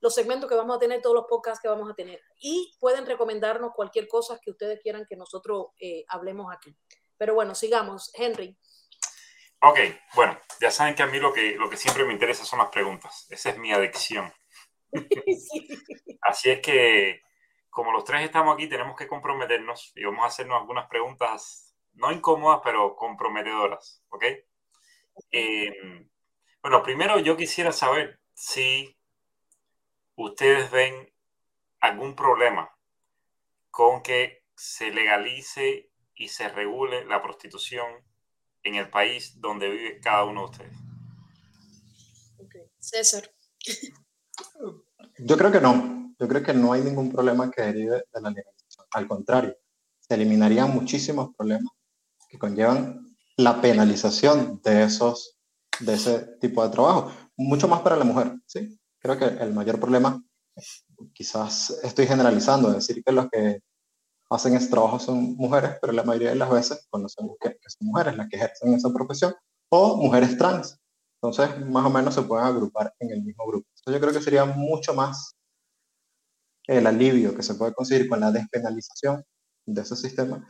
los 0.00 0.14
segmentos 0.14 0.48
que 0.48 0.56
vamos 0.56 0.76
a 0.76 0.78
tener, 0.78 1.00
todos 1.00 1.16
los 1.16 1.26
podcasts 1.26 1.60
que 1.60 1.68
vamos 1.68 1.90
a 1.90 1.94
tener. 1.94 2.20
Y 2.40 2.76
pueden 2.78 3.06
recomendarnos 3.06 3.72
cualquier 3.74 4.06
cosa 4.06 4.38
que 4.42 4.50
ustedes 4.50 4.80
quieran 4.82 5.06
que 5.08 5.16
nosotros 5.16 5.68
eh, 5.80 6.04
hablemos 6.08 6.52
aquí. 6.54 6.76
Pero 7.16 7.34
bueno, 7.34 7.54
sigamos. 7.54 8.12
Henry. 8.14 8.56
Ok, 9.60 9.78
bueno, 10.14 10.38
ya 10.60 10.70
saben 10.70 10.94
que 10.94 11.02
a 11.02 11.06
mí 11.06 11.18
lo 11.18 11.32
que, 11.32 11.56
lo 11.56 11.70
que 11.70 11.78
siempre 11.78 12.04
me 12.04 12.12
interesa 12.12 12.44
son 12.44 12.58
las 12.58 12.68
preguntas. 12.68 13.26
Esa 13.30 13.50
es 13.50 13.58
mi 13.58 13.72
adicción. 13.72 14.30
sí. 14.92 15.68
Así 16.20 16.50
es 16.50 16.60
que, 16.60 17.22
como 17.70 17.90
los 17.90 18.04
tres 18.04 18.22
estamos 18.22 18.54
aquí, 18.54 18.68
tenemos 18.68 18.94
que 18.96 19.08
comprometernos 19.08 19.92
y 19.96 20.04
vamos 20.04 20.24
a 20.24 20.28
hacernos 20.28 20.60
algunas 20.60 20.86
preguntas 20.86 21.73
no 21.94 22.12
incómodas, 22.12 22.60
pero 22.62 22.96
comprometedoras, 22.96 24.02
¿ok? 24.10 24.24
Eh, 25.30 25.70
bueno, 26.62 26.82
primero 26.82 27.18
yo 27.18 27.36
quisiera 27.36 27.72
saber 27.72 28.20
si 28.34 28.96
ustedes 30.16 30.70
ven 30.70 31.12
algún 31.80 32.16
problema 32.16 32.70
con 33.70 34.02
que 34.02 34.44
se 34.56 34.90
legalice 34.90 35.90
y 36.14 36.28
se 36.28 36.48
regule 36.48 37.04
la 37.04 37.22
prostitución 37.22 37.86
en 38.62 38.76
el 38.76 38.88
país 38.88 39.40
donde 39.40 39.68
vive 39.68 40.00
cada 40.00 40.24
uno 40.24 40.40
de 40.42 40.50
ustedes. 40.50 40.78
Okay. 42.38 42.62
César. 42.78 43.30
Yo 45.18 45.36
creo 45.36 45.52
que 45.52 45.60
no. 45.60 46.14
Yo 46.18 46.28
creo 46.28 46.42
que 46.42 46.54
no 46.54 46.72
hay 46.72 46.82
ningún 46.82 47.12
problema 47.12 47.50
que 47.50 47.62
derive 47.62 48.04
de 48.12 48.20
la 48.20 48.30
legalización. 48.30 48.86
Al 48.92 49.08
contrario, 49.08 49.56
se 49.98 50.14
eliminarían 50.14 50.70
muchísimos 50.72 51.34
problemas 51.36 51.72
que 52.34 52.38
conllevan 52.38 53.16
la 53.36 53.60
penalización 53.60 54.60
de, 54.64 54.82
esos, 54.82 55.38
de 55.80 55.94
ese 55.94 56.36
tipo 56.40 56.64
de 56.64 56.70
trabajo. 56.70 57.12
Mucho 57.36 57.68
más 57.68 57.80
para 57.80 57.96
la 57.96 58.04
mujer, 58.04 58.34
¿sí? 58.46 58.78
Creo 58.98 59.16
que 59.18 59.24
el 59.24 59.52
mayor 59.52 59.78
problema, 59.78 60.20
quizás 61.12 61.78
estoy 61.82 62.06
generalizando, 62.06 62.72
decir 62.72 63.02
que 63.04 63.12
los 63.12 63.28
que 63.30 63.60
hacen 64.30 64.54
ese 64.54 64.68
trabajo 64.68 64.98
son 64.98 65.36
mujeres, 65.36 65.76
pero 65.80 65.92
la 65.92 66.02
mayoría 66.02 66.30
de 66.30 66.36
las 66.36 66.50
veces 66.50 66.86
conocemos 66.90 67.36
que, 67.40 67.50
que 67.50 67.70
son 67.70 67.86
mujeres 67.86 68.16
las 68.16 68.28
que 68.28 68.36
ejercen 68.36 68.74
esa 68.74 68.92
profesión, 68.92 69.34
o 69.68 69.96
mujeres 69.96 70.36
trans. 70.36 70.78
Entonces, 71.22 71.64
más 71.66 71.86
o 71.86 71.90
menos 71.90 72.14
se 72.14 72.22
pueden 72.22 72.46
agrupar 72.46 72.92
en 72.98 73.10
el 73.10 73.22
mismo 73.22 73.46
grupo. 73.46 73.68
Yo 73.86 74.00
creo 74.00 74.12
que 74.12 74.22
sería 74.22 74.44
mucho 74.44 74.94
más 74.94 75.36
el 76.66 76.86
alivio 76.86 77.34
que 77.34 77.42
se 77.42 77.54
puede 77.54 77.74
conseguir 77.74 78.08
con 78.08 78.20
la 78.20 78.32
despenalización 78.32 79.22
de 79.66 79.82
ese 79.82 79.96
sistema 79.96 80.44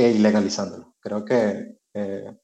que 0.00 0.10
ilegalizándolo. 0.12 0.94
Creo 0.98 1.24
que 1.26 1.76
eh, 1.92 2.34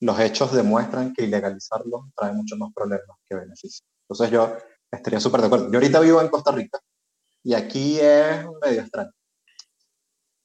los 0.00 0.18
hechos 0.18 0.52
demuestran 0.52 1.14
que 1.14 1.22
ilegalizarlo 1.22 2.10
trae 2.16 2.32
mucho 2.32 2.56
más 2.56 2.72
problemas 2.74 3.16
que 3.28 3.36
beneficios. 3.36 3.86
Entonces 4.08 4.32
yo 4.32 4.56
estaría 4.90 5.20
súper 5.20 5.40
de 5.40 5.46
acuerdo. 5.46 5.70
Yo 5.70 5.78
ahorita 5.78 6.00
vivo 6.00 6.20
en 6.20 6.28
Costa 6.28 6.50
Rica 6.50 6.80
y 7.44 7.54
aquí 7.54 8.00
es 8.00 8.44
medio 8.60 8.80
extraño. 8.80 9.12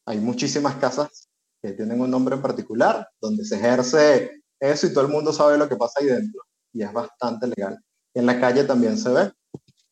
Hay 0.06 0.20
muchísimas 0.20 0.76
casas 0.76 1.30
que 1.64 1.72
tienen 1.72 2.00
un 2.00 2.12
nombre 2.12 2.36
en 2.36 2.44
particular, 2.44 3.10
donde 3.20 3.44
se 3.44 3.56
ejerce 3.56 4.44
eso 4.60 4.86
y 4.86 4.94
todo 4.94 5.06
el 5.06 5.12
mundo 5.12 5.34
sabe 5.34 5.58
lo 5.58 5.68
que 5.68 5.78
pasa 5.78 6.00
ahí 6.00 6.08
dentro 6.08 6.44
y 6.74 6.84
es 6.84 6.94
bastante 6.94 7.48
legal. 7.48 7.80
en 8.14 8.26
la 8.28 8.40
calle 8.40 8.66
también 8.66 8.98
se 8.98 9.10
ve, 9.10 9.32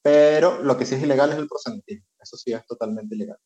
pero 0.04 0.62
lo 0.62 0.78
que 0.78 0.86
sí 0.86 0.96
es 0.96 1.02
ilegal 1.02 1.32
es 1.32 1.38
el 1.38 1.48
prosentismo. 1.48 2.06
Eso 2.20 2.38
sí 2.38 2.54
es 2.54 2.64
totalmente 2.68 3.16
ilegal. 3.16 3.38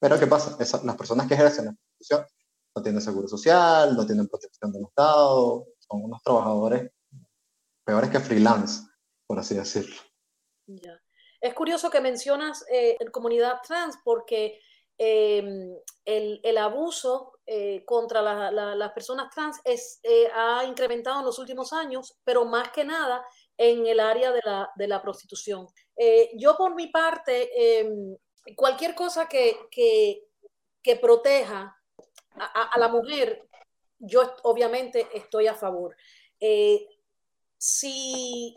Pero 0.00 0.18
¿qué 0.18 0.26
pasa? 0.26 0.56
Esa, 0.60 0.82
las 0.84 0.96
personas 0.96 1.26
que 1.26 1.34
ejercen 1.34 1.66
la 1.66 1.72
prostitución 1.72 2.26
no 2.74 2.82
tienen 2.82 3.00
seguro 3.00 3.28
social, 3.28 3.96
no 3.96 4.06
tienen 4.06 4.28
protección 4.28 4.72
del 4.72 4.84
Estado, 4.84 5.66
son 5.78 6.04
unos 6.04 6.22
trabajadores 6.22 6.90
peores 7.84 8.10
que 8.10 8.20
freelance, 8.20 8.82
por 9.26 9.38
así 9.38 9.54
decirlo. 9.54 9.96
Ya. 10.66 11.00
Es 11.40 11.54
curioso 11.54 11.90
que 11.90 12.00
mencionas 12.00 12.64
eh, 12.70 12.96
comunidad 13.10 13.60
trans 13.66 13.96
porque 14.04 14.60
eh, 15.00 15.78
el, 16.04 16.40
el, 16.42 16.58
abuso 16.58 17.38
eh, 17.46 17.84
contra 17.84 18.20
la, 18.20 18.50
la, 18.50 18.74
las 18.74 18.92
personas 18.92 19.32
trans 19.32 19.60
es, 19.64 20.00
eh, 20.02 20.28
ha 20.34 20.64
incrementado 20.64 21.20
en 21.20 21.26
los 21.26 21.38
últimos 21.38 21.72
años, 21.72 22.18
pero 22.24 22.44
más 22.44 22.70
que 22.70 22.84
nada 22.84 23.24
en 23.56 23.86
el 23.86 24.00
área 24.00 24.32
de 24.32 24.40
la, 24.44 24.68
de 24.74 24.88
la 24.88 25.00
prostitución. 25.00 25.68
yo 26.36 26.56
por 26.56 26.74
mi 26.74 26.88
parte, 26.88 27.48
em, 27.78 28.16
cualquier 28.56 28.94
cosa 28.94 29.28
que, 29.28 29.56
que, 29.70 30.24
proteja 30.96 31.76
a, 32.34 32.78
la 32.78 32.88
mujer, 32.88 33.46
yo 33.98 34.34
obviamente 34.42 35.06
estoy 35.12 35.46
a 35.46 35.54
favor. 35.54 35.94
si 37.58 38.56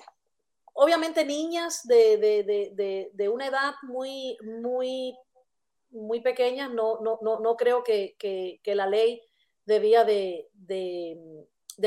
obviamente 0.73 1.25
niñas 1.25 1.85
de, 1.85 2.17
de, 2.17 2.43
de, 2.73 3.11
de, 3.13 3.29
una 3.29 3.47
edad 3.47 3.73
muy, 3.83 4.37
muy, 4.41 5.17
muy 5.91 6.21
pequeña, 6.21 6.69
no, 6.69 6.99
no, 7.01 7.19
no, 7.21 7.39
no 7.39 7.55
creo 7.55 7.83
que, 7.83 8.15
que, 8.17 8.59
que, 8.63 8.75
la 8.75 8.87
ley 8.87 9.21
debía 9.65 10.03
de, 10.03 10.47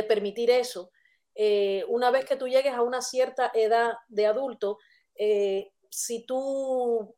permitir 0.08 0.50
eso. 0.50 0.90
Eh, 1.34 1.84
una 1.88 2.10
vez 2.10 2.24
que 2.24 2.36
tú 2.36 2.46
llegues 2.46 2.74
a 2.74 2.82
una 2.82 3.02
cierta 3.02 3.50
edad 3.54 3.94
de 4.08 4.26
adulto, 4.26 4.78
eh, 5.16 5.72
si 5.90 6.24
tú 6.26 7.14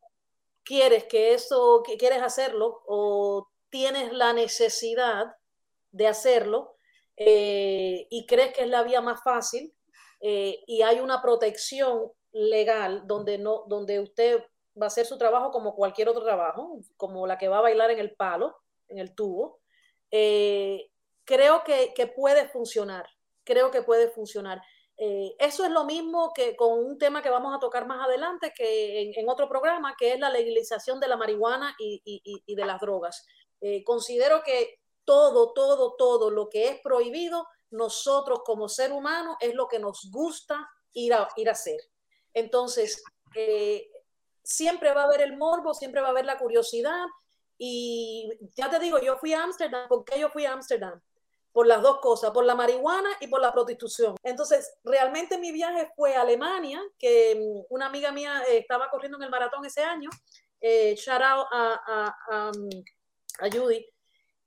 quieres 0.67 1.05
que 1.05 1.33
eso, 1.33 1.83
que 1.87 1.97
quieres 1.97 2.21
hacerlo 2.21 2.83
o 2.87 3.49
tienes 3.71 4.13
la 4.13 4.33
necesidad 4.33 5.37
de 5.93 6.09
hacerlo 6.09 6.77
eh, 7.17 8.07
y 8.11 8.27
crees 8.27 8.53
que 8.53 8.63
es 8.63 8.69
la 8.69 8.83
vía 8.83 9.01
más 9.01 9.23
fácil, 9.23 9.73
eh, 10.21 10.63
y 10.67 10.83
hay 10.83 11.01
una 11.01 11.23
protección 11.23 12.11
legal 12.33 13.07
donde, 13.07 13.39
no, 13.39 13.65
donde 13.69 14.01
usted 14.01 14.41
va 14.81 14.87
a 14.87 14.89
hacer 14.89 15.07
su 15.07 15.17
trabajo 15.17 15.51
como 15.51 15.75
cualquier 15.75 16.09
otro 16.09 16.25
trabajo, 16.25 16.81
como 16.97 17.27
la 17.27 17.39
que 17.39 17.49
va 17.49 17.59
a 17.59 17.63
bailar 17.63 17.91
en 17.91 17.99
el 17.99 18.15
palo, 18.15 18.57
en 18.89 18.99
el 18.99 19.15
tubo, 19.15 19.61
eh, 20.11 20.91
creo 21.25 21.65
que, 21.65 21.93
que, 21.95 22.07
puede 22.07 22.49
funcionar, 22.49 23.07
creo 23.45 23.71
que 23.71 23.83
puede 23.83 24.11
funcionar. 24.11 24.61
Eh, 24.99 25.35
eso 25.39 25.65
es 25.65 25.71
lo 25.71 25.85
mismo 25.85 26.33
que 26.35 26.57
con 26.57 26.79
un 26.79 26.99
tema 26.99 27.23
que 27.23 27.31
vamos 27.31 27.55
a 27.55 27.59
tocar 27.59 27.87
más 27.87 28.05
adelante, 28.07 28.53
que 28.57 29.13
en, 29.15 29.29
otro 29.29 29.49
programa, 29.49 29.95
que 29.99 30.15
es 30.15 30.21
la 30.21 30.31
legalización 30.31 31.01
de 31.01 31.09
la 31.09 31.17
marihuana 31.17 31.75
y, 31.79 32.55
de 32.55 32.65
las 32.65 32.81
drogas. 32.81 33.27
considero 33.85 34.43
que 34.43 34.81
todo, 35.05 35.53
todo, 35.53 35.95
todo 35.97 36.31
lo 36.31 36.49
que 36.49 36.69
es 36.69 36.81
prohibido 36.83 37.47
nosotros 37.71 38.41
como 38.45 38.69
ser 38.69 38.93
humano 38.93 39.37
es 39.41 39.55
lo 39.55 39.69
que 39.69 39.79
nos 39.79 40.11
gusta 40.11 40.69
ir 40.93 41.15
a, 41.15 41.29
ir 41.37 41.49
a 41.49 41.53
hacer. 41.53 41.79
Entonces, 42.35 43.03
eh, 43.35 43.89
siempre 44.43 44.93
va 44.93 45.03
a 45.03 45.05
haber 45.05 45.23
el 45.23 45.37
morbo, 45.37 45.75
siempre 45.75 46.01
va 46.01 46.09
a 46.09 46.11
haber 46.11 46.25
la 46.25 46.39
curiosidad. 46.39 47.05
Y 47.59 48.31
ya 48.55 48.71
te 48.71 48.79
digo, 48.79 48.99
yo 49.01 49.17
fui 49.17 49.33
a 49.33 49.43
Ámsterdam. 49.43 49.89
¿Por 49.89 50.05
qué 50.05 50.19
yo 50.19 50.29
fui 50.31 50.45
a 50.45 50.53
Ámsterdam? 50.53 51.01
Por 51.57 51.67
las 51.67 51.81
dos 51.81 52.01
cosas, 52.01 52.33
por 52.33 52.45
la 52.45 52.55
marihuana 52.55 53.09
y 53.19 53.29
por 53.29 53.41
la 53.41 53.51
prostitución. 53.51 54.15
Entonces, 54.23 54.77
realmente 54.85 55.39
mi 55.39 55.53
viaje 55.53 55.91
fue 55.97 56.15
a 56.15 56.21
Alemania, 56.21 56.83
que 56.99 57.35
mm, 57.35 57.73
una 57.73 57.87
amiga 57.87 58.13
mía 58.13 58.43
eh, 58.47 58.59
estaba 58.59 58.91
corriendo 58.91 59.17
en 59.17 59.23
el 59.23 59.31
maratón 59.31 59.65
ese 59.65 59.83
año. 59.83 60.11
Eh, 60.61 60.95
shout 60.97 61.23
out 61.23 61.47
a, 61.51 61.81
a, 61.87 62.17
a, 62.31 62.53
a 63.41 63.51
Judy. 63.51 63.87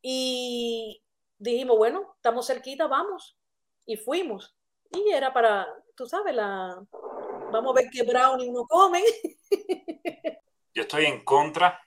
Y 0.03 1.03
dijimos, 1.39 1.77
bueno, 1.77 2.13
estamos 2.17 2.45
cerquita, 2.45 2.85
vamos. 2.85 3.35
Y 3.87 3.97
fuimos. 3.97 4.55
Y 4.91 5.09
era 5.09 5.33
para, 5.33 5.67
tú 5.95 6.05
sabes, 6.05 6.35
la, 6.35 6.79
vamos 7.51 7.71
a 7.71 7.81
ver 7.81 7.89
qué 7.91 8.03
brownie 8.03 8.49
uno 8.49 8.67
come. 8.67 9.03
Yo 10.75 10.83
estoy 10.83 11.05
en 11.05 11.25
contra, 11.25 11.81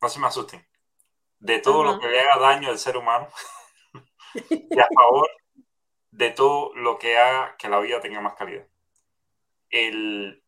no 0.00 0.08
se 0.08 0.18
me 0.18 0.26
asusten, 0.26 0.66
de 1.38 1.58
todo 1.58 1.84
lo 1.84 2.00
que 2.00 2.08
le 2.08 2.18
haga 2.18 2.40
daño 2.40 2.70
al 2.70 2.78
ser 2.78 2.96
humano 2.96 3.28
y 4.50 4.78
a 4.78 4.86
favor 4.94 5.28
de 6.10 6.30
todo 6.30 6.74
lo 6.74 6.98
que 6.98 7.18
haga 7.18 7.56
que 7.56 7.68
la 7.68 7.80
vida 7.80 8.00
tenga 8.00 8.20
más 8.20 8.34
calidad. 8.34 8.66
El... 9.70 10.42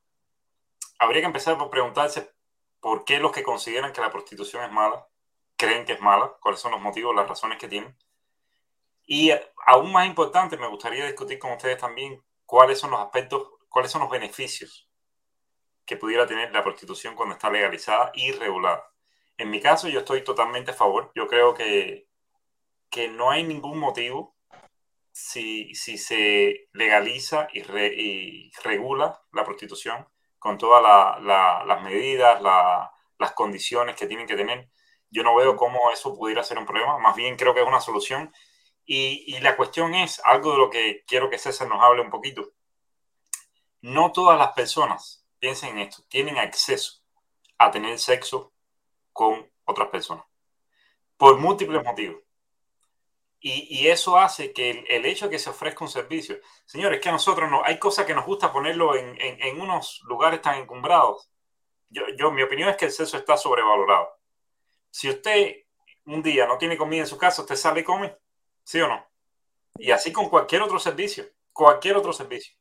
Habría 0.99 1.23
que 1.23 1.27
empezar 1.27 1.57
por 1.57 1.71
preguntarse 1.71 2.31
por 2.81 3.05
qué 3.05 3.19
los 3.19 3.33
que 3.33 3.43
consideran 3.43 3.93
que 3.93 4.01
la 4.01 4.11
prostitución 4.11 4.65
es 4.65 4.73
mala 4.73 5.07
creen 5.57 5.85
que 5.85 5.93
es 5.93 6.01
mala, 6.01 6.35
cuáles 6.40 6.59
son 6.59 6.73
los 6.73 6.81
motivos, 6.81 7.14
las 7.14 7.29
razones 7.29 7.59
que 7.59 7.69
tienen 7.69 7.95
y 9.12 9.33
aún 9.66 9.90
más 9.90 10.07
importante, 10.07 10.57
me 10.57 10.69
gustaría 10.69 11.05
discutir 11.05 11.40
con 11.40 11.51
ustedes 11.51 11.79
también 11.79 12.23
cuáles 12.47 12.79
son 12.79 12.93
los 12.93 13.01
aspectos, 13.01 13.43
cuáles 13.69 13.90
son 13.90 14.03
los 14.03 14.11
beneficios 14.11 14.88
que 15.85 15.97
pudiera 15.97 16.29
tener 16.29 16.53
la 16.53 16.62
prostitución 16.62 17.16
cuando 17.16 17.35
está 17.35 17.51
legalizada 17.51 18.12
y 18.14 18.31
regulada. 18.31 18.88
En 19.37 19.51
mi 19.51 19.61
caso, 19.61 19.88
yo 19.88 19.99
estoy 19.99 20.23
totalmente 20.23 20.71
a 20.71 20.75
favor. 20.75 21.11
Yo 21.16 21.27
creo 21.27 21.55
que, 21.55 22.07
que 22.90 23.09
no 23.09 23.31
hay 23.31 23.44
ningún 23.44 23.79
motivo 23.79 24.37
si, 25.12 25.74
si 25.74 25.98
se 25.98 26.68
legaliza 26.72 27.48
y, 27.53 27.61
y, 27.61 28.53
regula 28.62 29.22
la 29.33 29.44
prostitución 29.44 30.07
con 30.38 30.59
todas 30.59 30.83
la, 30.83 31.18
la, 31.20 31.64
las 31.64 31.83
medidas, 31.83 32.40
las 33.18 33.33
condiciones 33.33 33.96
que 33.96 34.07
tienen 34.07 34.26
que 34.26 34.37
tener. 34.37 34.70
Yo 35.11 35.22
no 35.22 35.35
veo 35.35 35.57
cómo 35.57 35.90
eso 35.92 36.14
pudiera 36.14 36.42
ser 36.42 36.59
un 36.59 36.66
problema. 36.66 36.98
Más 36.98 37.16
bien 37.16 37.37
creo 37.37 37.55
que 37.55 37.61
es 37.61 37.66
una 37.66 37.81
solución 37.81 38.33
y, 38.92 39.38
la 39.38 39.57
cuestión 39.57 39.94
es, 39.94 40.20
algo 40.24 40.50
de 40.50 40.59
lo 40.59 40.68
que 40.68 41.05
quiero 41.07 41.31
que 41.31 41.38
César 41.38 41.68
nos 41.68 41.81
hable 41.81 42.03
un 42.03 42.11
poquito. 42.11 42.50
No 43.83 44.11
todas 44.11 44.37
las 44.37 44.53
personas, 44.53 45.24
piensen 45.38 45.79
en 45.79 45.87
esto, 45.87 46.03
tienen 46.09 46.38
acceso 46.38 47.00
a 47.57 47.70
tener 47.70 48.00
sexo 48.00 48.53
con 49.12 49.48
otras 49.64 49.90
personas, 49.90 50.24
por 51.16 51.38
múltiples 51.38 51.85
motivos. 51.85 52.20
Y, 53.42 53.88
eso 53.88 54.18
hace 54.18 54.53
que 54.53 54.85
el, 54.88 55.07
hecho 55.07 55.24
de 55.24 55.31
que 55.33 55.38
se 55.38 55.48
ofrezca 55.48 55.83
un 55.83 55.90
servicio, 55.90 56.38
señores, 56.66 57.00
que 57.00 57.09
a 57.09 57.12
nosotros 57.12 57.50
no, 57.50 57.64
hay 57.64 57.79
cosas 57.79 58.05
que 58.05 58.14
nos 58.14 58.26
gusta 58.26 58.53
ponerlo 58.53 58.94
en, 58.94 59.61
unos 59.61 60.03
lugares 60.05 60.42
tan 60.42 60.59
encumbrados. 60.59 61.31
Yo, 61.88 62.03
yo, 62.18 62.31
mi 62.31 62.42
opinión 62.42 62.68
es 62.68 62.76
que 62.76 62.85
el 62.85 62.92
sexo 62.92 63.16
está 63.16 63.38
sobrevalorado. 63.38 64.11
Si 64.90 65.09
usted 65.09 65.64
un 66.07 66.22
día 66.22 66.46
no 66.46 66.59
tiene 66.59 66.76
comida 66.76 67.00
en 67.00 67.07
su 67.07 67.16
casa, 67.16 67.42
usted 67.42 67.57
sale 67.57 67.81
y 67.81 67.85
come. 67.85 68.16
¿Sí 68.62 68.81
o 68.81 68.88
no? 68.88 69.05
Y 69.76 69.90
así 69.90 70.12
con 70.12 70.29
cualquier 70.29 70.62
otro 70.62 70.79
servicio, 70.79 71.24
cualquier 71.53 71.96
otro 71.96 72.12
servicio. 72.12 72.55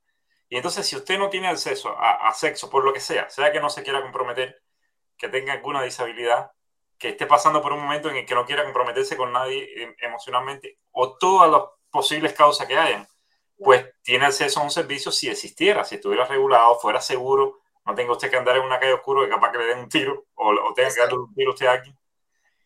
Y 0.50 0.56
entonces, 0.56 0.88
si 0.88 0.96
usted 0.96 1.20
no 1.20 1.30
tiene 1.30 1.48
acceso 1.48 1.96
a, 1.98 2.34
sexo, 2.34 2.70
por 2.70 2.84
lo 2.84 2.92
que 2.92 3.00
sea, 3.00 3.30
sea 3.30 3.52
que 3.52 3.60
no 3.60 3.70
se 3.70 3.84
quiera 3.84 4.02
comprometer, 4.02 4.64
que 5.16 5.30
tenga 5.30 5.54
alguna 5.54 5.84
disabilidad, 5.84 6.52
que 7.00 7.10
esté 7.10 7.26
pasando 7.26 7.62
por 7.62 7.72
un 7.74 7.82
momento 7.82 8.10
en 8.10 8.18
el 8.18 8.26
que 8.26 8.36
no 8.36 8.46
quiera 8.46 8.64
comprometerse 8.64 9.16
con 9.16 9.32
nadie 9.32 9.64
eh, 9.64 9.96
emocionalmente, 10.00 10.78
o 10.92 11.18
todas 11.18 11.50
las 11.50 11.62
posibles 11.90 12.34
causas 12.34 12.68
que 12.68 12.78
hayan, 12.78 13.08
pues 13.58 13.86
tiene 14.04 14.26
acceso 14.26 14.60
a 14.60 14.64
un 14.64 14.72
servicio 14.72 15.12
si 15.12 15.30
existiera, 15.30 15.84
si 15.84 15.96
estuviera 15.96 16.26
regulado, 16.26 16.78
fuera 16.80 17.02
seguro, 17.02 17.62
no 17.86 17.96
tenga 17.96 18.12
usted 18.12 18.30
que 18.30 18.38
andar 18.38 18.58
en 18.58 18.64
una 18.64 18.80
calle 18.80 18.94
oscura 18.94 19.24
que 19.24 19.32
capaz 19.32 19.52
que 19.52 19.58
le 19.58 19.66
den 19.66 19.80
un 19.80 19.90
tiro, 19.90 20.26
o, 20.36 20.50
o 20.50 20.74
tenga 20.74 20.94
que 20.94 21.00
darle 21.00 21.18
un 21.18 21.34
tiro 21.34 21.52
a 21.52 21.54
usted 21.54 21.68
aquí. 21.68 21.96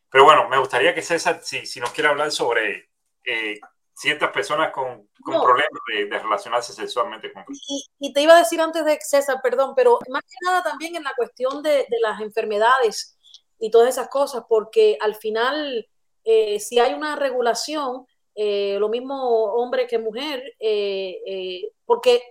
Pero 0.09 0.25
bueno, 0.25 0.49
me 0.49 0.57
gustaría 0.57 0.93
que 0.93 1.01
César, 1.01 1.39
si, 1.43 1.65
si 1.65 1.79
nos 1.79 1.91
quiere 1.91 2.09
hablar 2.09 2.31
sobre 2.31 2.89
eh, 3.23 3.59
ciertas 3.95 4.31
personas 4.31 4.71
con, 4.71 5.07
con 5.23 5.41
problemas 5.41 5.79
de, 5.91 6.05
de, 6.05 6.19
relacionarse 6.19 6.73
sexualmente 6.73 7.31
con 7.31 7.43
y, 7.49 7.85
y, 7.99 8.13
te 8.13 8.21
iba 8.21 8.35
a 8.35 8.39
decir 8.39 8.59
antes 8.59 8.83
de 8.85 8.99
César, 9.01 9.39
perdón, 9.41 9.73
pero 9.75 9.99
más 10.09 10.23
que 10.23 10.35
nada 10.45 10.63
también 10.63 10.95
en 10.95 11.03
la 11.03 11.13
cuestión 11.15 11.61
de, 11.61 11.85
de 11.89 11.99
las 12.01 12.19
enfermedades 12.21 13.17
y 13.59 13.71
todas 13.71 13.89
esas 13.89 14.09
cosas, 14.09 14.43
porque 14.47 14.97
al 14.99 15.15
final, 15.15 15.87
eh, 16.23 16.59
si 16.59 16.79
hay 16.79 16.93
una 16.93 17.15
regulación, 17.15 18.05
eh, 18.35 18.77
lo 18.79 18.89
mismo 18.89 19.15
hombre 19.53 19.85
que 19.85 19.99
mujer, 19.99 20.41
eh, 20.59 21.21
eh, 21.25 21.71
porque 21.85 22.23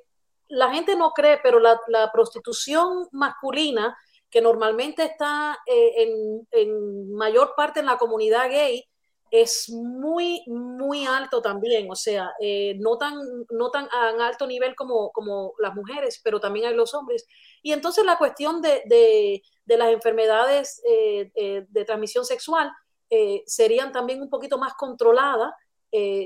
la 0.49 0.73
gente 0.73 0.97
no 0.97 1.13
cree, 1.13 1.39
pero 1.43 1.61
la, 1.61 1.81
la 1.89 2.11
prostitución 2.11 3.09
masculina, 3.13 3.97
que 4.29 4.41
normalmente 4.41 5.05
está 5.05 5.59
en, 5.67 6.49
en 6.53 7.13
mayor 7.13 7.53
parte 7.55 7.81
en 7.81 7.87
la 7.87 7.99
comunidad 7.99 8.49
gay, 8.49 8.83
es 9.33 9.71
muy, 9.71 10.45
muy 10.47 11.07
alto 11.07 11.41
también, 11.41 11.91
o 11.91 11.97
sea, 11.97 12.35
eh, 12.39 12.77
no, 12.79 12.99
tan, 12.99 13.19
no 13.49 13.71
tan 13.71 13.89
a 13.91 14.11
alto 14.27 14.47
nivel 14.47 14.75
como, 14.75 15.11
como 15.11 15.55
las 15.59 15.75
mujeres, 15.75 16.21
pero 16.23 16.39
también 16.39 16.67
hay 16.67 16.75
los 16.75 16.93
hombres. 16.93 17.27
Y 17.63 17.73
entonces 17.73 18.05
la 18.05 18.19
cuestión 18.19 18.61
de, 18.61 18.83
de, 18.85 19.43
de 19.65 19.77
las 19.79 19.89
enfermedades 19.89 20.83
eh, 20.87 21.33
eh, 21.35 21.65
de 21.67 21.85
transmisión 21.85 22.27
sexual 22.27 22.71
serían 23.45 23.93
también 23.93 24.23
un 24.23 24.31
poquito 24.31 24.57
más 24.57 24.73
controladas 24.73 25.53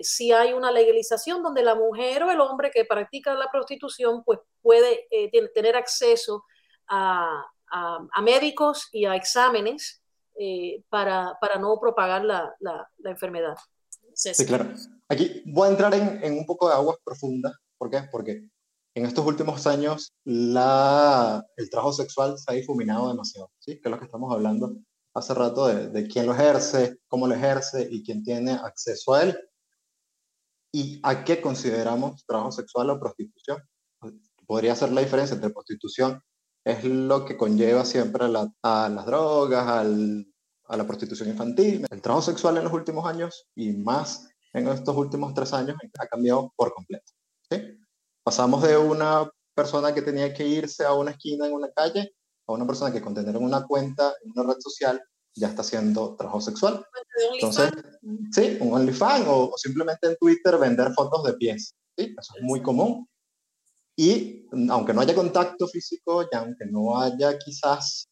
si 0.02 0.30
hay 0.30 0.52
una 0.52 0.70
legalización 0.70 1.42
donde 1.42 1.64
la 1.64 1.74
mujer 1.74 2.22
o 2.22 2.30
el 2.30 2.40
hombre 2.40 2.70
que 2.70 2.84
practica 2.84 3.34
la 3.34 3.50
prostitución 3.50 4.22
pues 4.22 4.38
puede 4.62 5.08
tener 5.52 5.74
acceso 5.74 6.44
a, 6.86 7.44
a, 7.72 7.98
a 8.12 8.22
médicos 8.22 8.88
y 8.92 9.04
a 9.04 9.16
exámenes 9.16 10.00
eh, 10.38 10.82
para, 10.88 11.36
para, 11.40 11.58
no 11.58 11.78
propagar 11.80 12.24
la, 12.24 12.54
la, 12.60 12.88
la 12.98 13.10
enfermedad. 13.10 13.56
Sí, 14.14 14.46
claro. 14.46 14.72
Aquí 15.08 15.42
voy 15.46 15.68
a 15.68 15.70
entrar 15.70 15.94
en, 15.94 16.22
en, 16.22 16.38
un 16.38 16.46
poco 16.46 16.68
de 16.68 16.74
aguas 16.74 16.96
profundas. 17.04 17.54
¿Por 17.76 17.90
qué? 17.90 18.02
Porque 18.10 18.48
en 18.94 19.04
estos 19.04 19.26
últimos 19.26 19.66
años 19.66 20.14
la, 20.24 21.44
el 21.56 21.68
trabajo 21.68 21.92
sexual 21.92 22.38
se 22.38 22.50
ha 22.50 22.54
difuminado 22.54 23.08
demasiado, 23.08 23.50
¿sí? 23.58 23.80
que 23.80 23.88
es 23.88 23.90
lo 23.90 23.98
que 23.98 24.06
estamos 24.06 24.32
hablando 24.32 24.74
hace 25.14 25.34
rato 25.34 25.66
de, 25.66 25.88
de 25.88 26.08
quién 26.08 26.26
lo 26.26 26.32
ejerce, 26.32 26.98
cómo 27.08 27.26
lo 27.26 27.34
ejerce 27.34 27.86
y 27.90 28.02
quién 28.02 28.22
tiene 28.22 28.52
acceso 28.52 29.14
a 29.14 29.22
él. 29.22 29.38
¿Y 30.72 31.00
a 31.02 31.24
qué 31.24 31.40
consideramos 31.40 32.24
trabajo 32.26 32.52
sexual 32.52 32.90
o 32.90 33.00
prostitución? 33.00 33.62
podría 34.46 34.76
ser 34.76 34.92
la 34.92 35.00
diferencia 35.00 35.34
entre 35.34 35.50
prostitución, 35.50 36.22
es 36.66 36.82
lo 36.82 37.24
que 37.24 37.36
conlleva 37.36 37.84
siempre 37.84 38.24
a, 38.24 38.28
las 38.88 39.06
drogas, 39.06 39.68
a 39.68 40.76
la 40.76 40.86
prostitución 40.86 41.28
infantil. 41.28 41.86
El 41.88 42.02
trabajo 42.02 42.26
sexual 42.26 42.56
en 42.56 42.64
los 42.64 42.72
últimos 42.72 43.06
años 43.06 43.46
y 43.54 43.70
más 43.72 44.28
en 44.52 44.66
estos 44.66 44.96
últimos 44.96 45.32
tres 45.32 45.52
años 45.52 45.76
ha 45.96 46.06
cambiado 46.08 46.52
por 46.56 46.74
completo. 46.74 47.12
Pasamos 48.24 48.64
de 48.64 48.76
una 48.76 49.30
persona 49.54 49.94
que 49.94 50.02
tenía 50.02 50.34
que 50.34 50.44
irse 50.44 50.84
a 50.84 50.92
una 50.92 51.12
esquina 51.12 51.46
en 51.46 51.52
una 51.52 51.70
calle 51.70 52.12
a 52.48 52.52
una 52.52 52.66
persona 52.66 52.92
que 52.92 53.00
con 53.00 53.14
tener 53.14 53.36
una 53.36 53.64
cuenta 53.64 54.12
en 54.24 54.32
una 54.34 54.52
red 54.52 54.60
social 54.60 55.00
ya 55.36 55.48
está 55.48 55.62
haciendo 55.62 56.16
trabajo 56.16 56.40
sexual. 56.40 56.84
Entonces, 57.34 57.70
sí, 58.32 58.56
un 58.60 58.72
OnlyFans 58.72 59.26
o, 59.28 59.50
o, 59.50 59.58
simplemente 59.58 60.08
en 60.08 60.16
Twitter 60.16 60.56
vender 60.58 60.92
fotos 60.94 61.24
de 61.24 61.34
pies. 61.34 61.74
¿sí? 61.96 62.14
Eso 62.18 62.32
es 62.36 62.42
muy 62.42 62.62
común. 62.62 63.08
Y 63.96 64.46
aunque 64.68 64.92
no 64.92 65.00
haya 65.00 65.14
contacto 65.14 65.66
físico 65.66 66.22
y 66.22 66.36
aunque 66.36 66.66
no 66.66 67.00
haya 67.00 67.38
quizás 67.38 68.08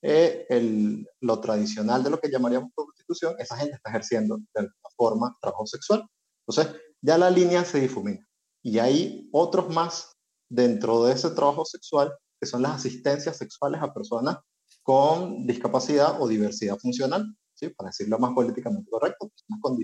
eh, 0.00 0.46
el, 0.48 1.06
lo 1.20 1.40
tradicional 1.40 2.04
de 2.04 2.10
lo 2.10 2.20
que 2.20 2.30
llamaríamos 2.30 2.70
prostitución, 2.74 3.34
esa 3.38 3.56
gente 3.56 3.74
está 3.74 3.90
ejerciendo 3.90 4.36
de 4.36 4.60
alguna 4.60 4.88
forma 4.96 5.36
trabajo 5.40 5.66
sexual. 5.66 6.06
Entonces, 6.46 6.80
ya 7.00 7.18
la 7.18 7.30
línea 7.30 7.64
se 7.64 7.80
difumina. 7.80 8.24
Y 8.62 8.78
hay 8.78 9.28
otros 9.32 9.68
más 9.68 10.12
dentro 10.48 11.04
de 11.04 11.14
ese 11.14 11.30
trabajo 11.30 11.64
sexual 11.64 12.12
que 12.40 12.46
son 12.46 12.62
las 12.62 12.76
asistencias 12.76 13.36
sexuales 13.36 13.80
a 13.82 13.92
personas 13.92 14.38
con 14.82 15.46
discapacidad 15.46 16.20
o 16.20 16.28
diversidad 16.28 16.78
funcional, 16.78 17.24
¿sí? 17.54 17.70
para 17.70 17.88
decirlo 17.88 18.18
más 18.18 18.32
políticamente 18.34 18.90
correcto, 18.90 19.28
personas 19.28 19.60
con 19.60 19.78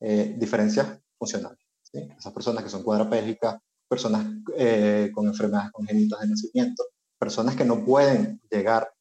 eh, 0.00 0.36
diferencias 0.38 1.00
funcionales. 1.18 1.58
¿sí? 1.82 2.06
Esas 2.18 2.32
personas 2.32 2.62
que 2.62 2.70
son 2.70 2.82
cuadraplégicas, 2.82 3.58
personas 3.88 4.26
eh, 4.56 5.10
con 5.14 5.26
enfermedades 5.26 5.72
congénitas 5.72 6.20
de 6.20 6.28
nacimiento, 6.28 6.84
personas 7.18 7.56
que 7.56 7.64
no 7.64 7.84
pueden 7.84 8.40
llegar 8.50 8.92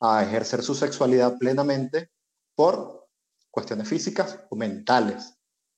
a 0.00 0.22
ejercer 0.22 0.62
su 0.62 0.74
sexualidad 0.74 1.36
plenamente 1.38 2.10
por 2.54 3.08
cuestiones 3.50 3.88
físicas 3.88 4.38
o 4.50 4.56
mentales. 4.56 5.34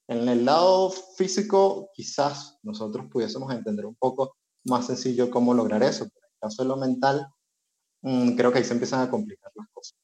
En 0.09 0.29
el 0.29 0.45
lado 0.45 0.91
físico, 0.91 1.91
quizás 1.95 2.59
nosotros 2.63 3.07
pudiésemos 3.11 3.53
entender 3.53 3.87
un 3.87 3.97
poco 3.97 4.37
más 4.65 4.87
sencillo 4.87 5.31
cómo 5.31 5.55
lograr 5.55 5.83
eso, 5.83 6.05
pero 6.05 6.27
en 6.27 6.33
el 6.33 6.39
caso 6.41 6.63
de 6.63 6.69
lo 6.69 6.77
mental, 6.77 7.27
Mm, 8.03 8.35
creo 8.35 8.53
que 8.53 8.59
ahí 8.59 8.65
se 8.65 8.73
empiezan 8.73 9.01
a 9.01 9.11
complicar 9.11 9.53
las 9.55 9.69
cosas. 9.73 9.97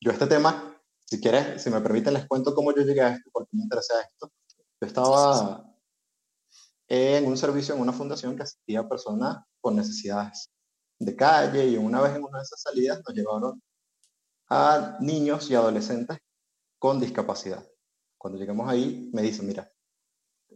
Yo 0.00 0.10
este 0.10 0.26
tema, 0.26 0.76
si 1.06 1.20
quieres, 1.20 1.62
si 1.62 1.70
me 1.70 1.80
permiten, 1.80 2.14
les 2.14 2.26
cuento 2.26 2.54
cómo 2.54 2.74
yo 2.74 2.82
llegué 2.82 3.02
a 3.02 3.10
esto, 3.10 3.30
porque 3.32 3.50
me 3.52 3.62
interesa 3.62 4.00
esto. 4.00 4.32
Yo 4.80 4.86
estaba 4.86 5.73
en 6.88 7.26
un 7.26 7.36
servicio 7.36 7.74
en 7.74 7.80
una 7.80 7.92
fundación 7.92 8.36
que 8.36 8.42
asistía 8.42 8.80
a 8.80 8.88
personas 8.88 9.38
con 9.60 9.76
necesidades 9.76 10.50
de 10.98 11.16
calle 11.16 11.66
y 11.66 11.76
una 11.76 12.00
vez 12.00 12.14
en 12.14 12.24
una 12.24 12.38
de 12.38 12.44
esas 12.44 12.60
salidas 12.60 13.00
nos 13.06 13.16
llevaron 13.16 13.62
a 14.48 14.98
niños 15.00 15.50
y 15.50 15.54
adolescentes 15.54 16.18
con 16.78 17.00
discapacidad. 17.00 17.66
Cuando 18.18 18.38
llegamos 18.38 18.68
ahí 18.68 19.10
me 19.12 19.22
dicen, 19.22 19.46
mira, 19.46 19.70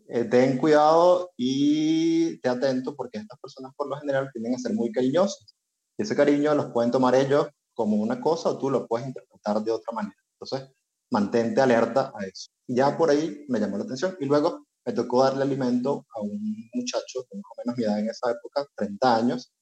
eh, 0.08 0.24
ten 0.24 0.58
cuidado 0.58 1.30
y 1.36 2.38
te 2.40 2.48
atento 2.48 2.94
porque 2.94 3.18
estas 3.18 3.38
personas 3.40 3.72
por 3.76 3.88
lo 3.88 3.96
general 3.96 4.30
tienden 4.32 4.54
a 4.54 4.58
ser 4.58 4.74
muy 4.74 4.92
cariñosas 4.92 5.54
y 5.96 6.02
ese 6.02 6.14
cariño 6.14 6.54
los 6.54 6.66
pueden 6.66 6.90
tomar 6.90 7.14
ellos 7.14 7.48
como 7.74 7.96
una 7.96 8.20
cosa 8.20 8.50
o 8.50 8.58
tú 8.58 8.70
lo 8.70 8.86
puedes 8.86 9.06
interpretar 9.06 9.62
de 9.62 9.72
otra 9.72 9.92
manera. 9.94 10.16
Entonces, 10.40 10.70
mantente 11.10 11.60
alerta 11.60 12.12
a 12.14 12.24
eso. 12.24 12.50
Ya 12.66 12.96
por 12.96 13.10
ahí 13.10 13.44
me 13.48 13.58
llamó 13.58 13.78
la 13.78 13.84
atención 13.84 14.16
y 14.20 14.26
luego 14.26 14.67
me 14.88 14.94
tocó 14.94 15.22
darle 15.22 15.42
alimento 15.42 16.06
a 16.16 16.22
un 16.22 16.70
muchacho 16.72 17.26
de 17.30 17.36
más 17.36 17.44
o 17.50 17.54
menos 17.58 17.76
mi 17.76 17.84
edad 17.84 17.98
en 17.98 18.08
esa 18.08 18.30
época, 18.30 18.66
30 18.74 19.16
años, 19.16 19.52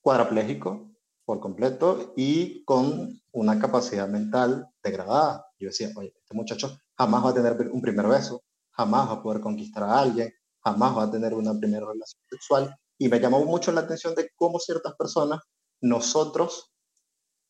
cuadraplégico 0.00 0.90
por 1.26 1.38
completo 1.38 2.14
y 2.16 2.64
con 2.64 3.20
una 3.32 3.60
capacidad 3.60 4.08
mental 4.08 4.66
degradada. 4.82 5.44
Yo 5.58 5.68
decía, 5.68 5.90
oye, 5.94 6.14
este 6.16 6.34
muchacho 6.34 6.78
jamás 6.96 7.22
va 7.22 7.28
a 7.28 7.34
tener 7.34 7.70
un 7.70 7.82
primer 7.82 8.06
beso, 8.06 8.42
jamás 8.70 9.10
va 9.10 9.12
a 9.12 9.22
poder 9.22 9.42
conquistar 9.42 9.82
a 9.82 10.00
alguien, 10.00 10.32
jamás 10.64 10.96
va 10.96 11.02
a 11.02 11.10
tener 11.10 11.34
una 11.34 11.52
primera 11.52 11.84
relación 11.84 12.22
sexual. 12.30 12.74
Y 12.96 13.10
me 13.10 13.20
llamó 13.20 13.44
mucho 13.44 13.72
la 13.72 13.82
atención 13.82 14.14
de 14.14 14.30
cómo 14.34 14.58
ciertas 14.58 14.94
personas 14.94 15.40
nosotros 15.82 16.72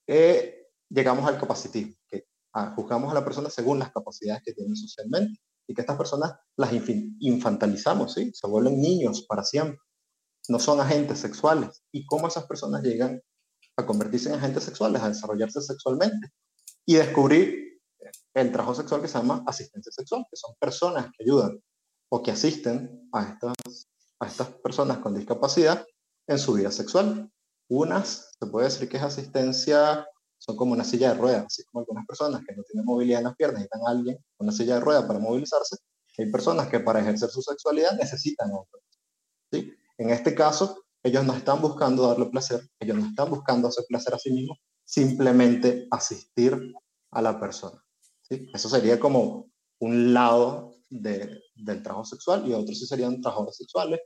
eh, 0.09 0.66
llegamos 0.88 1.29
al 1.29 1.38
capacitismo, 1.38 1.95
que 2.09 2.27
ah, 2.55 2.73
juzgamos 2.75 3.09
a 3.12 3.14
la 3.14 3.25
persona 3.25 3.51
según 3.51 3.79
las 3.79 3.93
capacidades 3.93 4.43
que 4.45 4.53
tienen 4.53 4.75
socialmente 4.75 5.40
y 5.70 5.74
que 5.74 5.83
estas 5.83 5.96
personas 5.96 6.35
las 6.56 6.72
infantalizamos, 7.20 8.14
¿sí? 8.14 8.33
Se 8.35 8.48
vuelven 8.48 8.80
niños 8.80 9.24
para 9.28 9.44
siempre. 9.44 9.78
No 10.48 10.59
son 10.59 10.80
agentes 10.80 11.20
sexuales. 11.20 11.85
¿Y 11.92 12.04
cómo 12.06 12.26
esas 12.26 12.46
personas 12.46 12.83
llegan 12.83 13.22
a 13.76 13.87
convertirse 13.87 14.30
en 14.30 14.35
agentes 14.35 14.64
sexuales, 14.64 15.00
a 15.00 15.11
desarrollarse 15.11 15.61
sexualmente? 15.61 16.33
Y 16.85 16.96
descubrir 16.96 17.80
el 18.35 18.50
trabajo 18.50 18.74
sexual 18.74 19.00
que 19.00 19.06
se 19.06 19.18
llama 19.18 19.44
asistencia 19.46 19.92
sexual, 19.92 20.26
que 20.28 20.37
son 20.37 20.56
personas 20.59 21.06
que 21.16 21.22
ayudan 21.22 21.62
o 22.11 22.20
que 22.20 22.33
asisten 22.33 23.09
a 23.12 23.28
estas, 23.28 23.88
a 24.18 24.26
estas 24.26 24.48
personas 24.48 24.98
con 24.98 25.14
discapacidad 25.14 25.87
en 26.26 26.38
su 26.40 26.54
vida 26.54 26.72
sexual. 26.72 27.30
Unas, 27.68 28.33
se 28.40 28.46
puede 28.46 28.66
decir 28.66 28.88
que 28.88 28.96
es 28.96 29.04
asistencia, 29.04 30.04
son 30.40 30.57
como 30.57 30.72
una 30.72 30.85
silla 30.85 31.12
de 31.12 31.20
ruedas, 31.20 31.44
así 31.46 31.62
como 31.64 31.81
algunas 31.81 32.07
personas 32.07 32.42
que 32.46 32.55
no 32.57 32.62
tienen 32.62 32.87
movilidad 32.87 33.20
en 33.20 33.24
las 33.24 33.37
piernas 33.37 33.61
necesitan 33.61 33.87
a 33.87 33.90
alguien 33.90 34.16
con 34.37 34.46
una 34.46 34.57
silla 34.57 34.74
de 34.74 34.81
ruedas 34.81 35.05
para 35.05 35.18
movilizarse. 35.18 35.76
Hay 36.18 36.31
personas 36.31 36.68
que 36.68 36.81
para 36.81 37.00
ejercer 37.00 37.29
su 37.29 37.42
sexualidad 37.42 37.92
necesitan 37.98 38.50
otro. 38.53 38.81
¿sí? 39.53 39.72
En 39.98 40.11
este 40.11 40.35
caso, 40.35 40.83
ellos 41.03 41.24
no 41.24 41.35
están 41.35 41.61
buscando 41.61 42.09
darle 42.09 42.26
placer, 42.26 42.62
ellos 42.79 42.96
no 42.96 43.07
están 43.07 43.31
buscando 43.31 43.68
hacer 43.68 43.85
placer 43.88 44.14
a 44.14 44.18
sí 44.18 44.33
mismos, 44.33 44.59
simplemente 44.85 45.87
asistir 45.90 46.74
a 47.11 47.22
la 47.22 47.38
persona. 47.38 47.83
¿sí? 48.22 48.50
Eso 48.53 48.68
sería 48.68 48.98
como 48.98 49.50
un 49.79 50.12
lado 50.12 50.74
de, 50.88 51.42
del 51.55 51.83
trabajo 51.83 52.05
sexual 52.05 52.46
y 52.46 52.55
otros 52.55 52.79
sí 52.79 52.87
serían 52.87 53.20
trabajadores 53.20 53.57
sexuales 53.57 54.00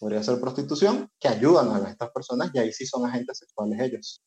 podría 0.00 0.22
ser 0.22 0.40
prostitución, 0.40 1.10
que 1.20 1.28
ayudan 1.28 1.70
a 1.70 1.90
estas 1.90 2.10
personas 2.10 2.50
y 2.54 2.58
ahí 2.58 2.72
sí 2.72 2.86
son 2.86 3.04
agentes 3.06 3.38
sexuales 3.38 3.78
ellos. 3.80 4.22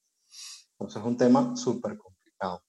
Entonces 0.73 1.01
es 1.01 1.07
un 1.07 1.17
tema 1.17 1.55
súper 1.55 1.97
complicado. 1.97 2.63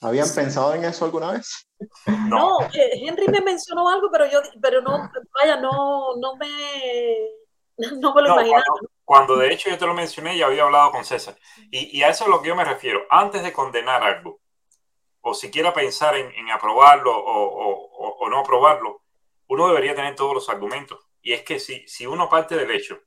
¿Habían 0.00 0.28
pensado 0.32 0.74
en 0.74 0.84
eso 0.84 1.04
alguna 1.04 1.32
vez? 1.32 1.64
No, 2.28 2.60
eh, 2.74 2.90
Henry 3.06 3.28
me 3.28 3.40
mencionó 3.40 3.88
algo, 3.88 4.08
pero 4.10 4.26
yo, 4.26 4.40
pero 4.60 4.82
no, 4.82 5.10
vaya, 5.40 5.60
no, 5.60 6.16
no 6.16 6.36
me, 6.36 6.48
no 8.00 8.14
me 8.14 8.22
lo 8.22 8.28
imaginaba. 8.32 8.64
Cuando, 9.04 9.36
de 9.36 9.52
hecho 9.52 9.70
yo 9.70 9.78
te 9.78 9.86
lo 9.86 9.94
mencioné, 9.94 10.36
ya 10.36 10.46
había 10.46 10.64
hablado 10.64 10.90
con 10.90 11.04
César. 11.04 11.38
Y, 11.70 11.96
y, 11.96 12.02
a 12.02 12.08
eso 12.08 12.24
es 12.24 12.30
lo 12.30 12.42
que 12.42 12.48
yo 12.48 12.56
me 12.56 12.64
refiero. 12.64 13.02
Antes 13.08 13.44
de 13.44 13.52
condenar 13.52 14.02
algo, 14.02 14.40
o 15.20 15.34
siquiera 15.34 15.72
pensar 15.72 16.16
en, 16.16 16.32
en 16.32 16.50
aprobarlo 16.50 17.16
o, 17.16 17.44
o, 17.44 18.16
o 18.18 18.28
no 18.28 18.40
aprobarlo, 18.40 19.02
uno 19.48 19.68
debería 19.68 19.94
tener 19.94 20.14
todos 20.14 20.34
los 20.34 20.48
argumentos 20.48 20.98
y 21.22 21.32
es 21.32 21.42
que 21.42 21.58
si, 21.58 21.86
si 21.86 22.06
uno 22.06 22.28
parte 22.28 22.56
del 22.56 22.70
hecho 22.70 23.00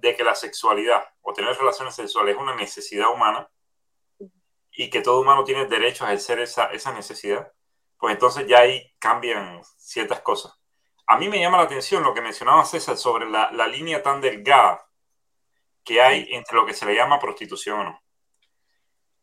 de 0.00 0.16
que 0.16 0.24
la 0.24 0.34
sexualidad 0.34 1.02
o 1.20 1.32
tener 1.32 1.56
relaciones 1.56 1.94
sexuales 1.94 2.34
es 2.34 2.40
una 2.40 2.54
necesidad 2.54 3.12
humana 3.12 3.48
y 4.72 4.90
que 4.90 5.00
todo 5.00 5.20
humano 5.20 5.44
tiene 5.44 5.66
derecho 5.66 6.04
a 6.04 6.08
ejercer 6.08 6.40
esa, 6.40 6.66
esa 6.66 6.92
necesidad, 6.92 7.52
pues 7.98 8.14
entonces 8.14 8.46
ya 8.46 8.60
ahí 8.60 8.92
cambian 8.98 9.62
ciertas 9.76 10.20
cosas. 10.20 10.52
A 11.06 11.18
mí 11.18 11.28
me 11.28 11.40
llama 11.40 11.56
la 11.56 11.64
atención 11.64 12.02
lo 12.02 12.14
que 12.14 12.20
mencionaba 12.20 12.64
César 12.64 12.96
sobre 12.96 13.28
la, 13.28 13.50
la 13.52 13.66
línea 13.66 14.02
tan 14.02 14.20
delgada 14.20 14.86
que 15.84 16.00
hay 16.00 16.28
entre 16.30 16.56
lo 16.56 16.66
que 16.66 16.74
se 16.74 16.86
le 16.86 16.94
llama 16.94 17.18
prostitución 17.18 17.80
o 17.80 17.84
no. 17.84 18.02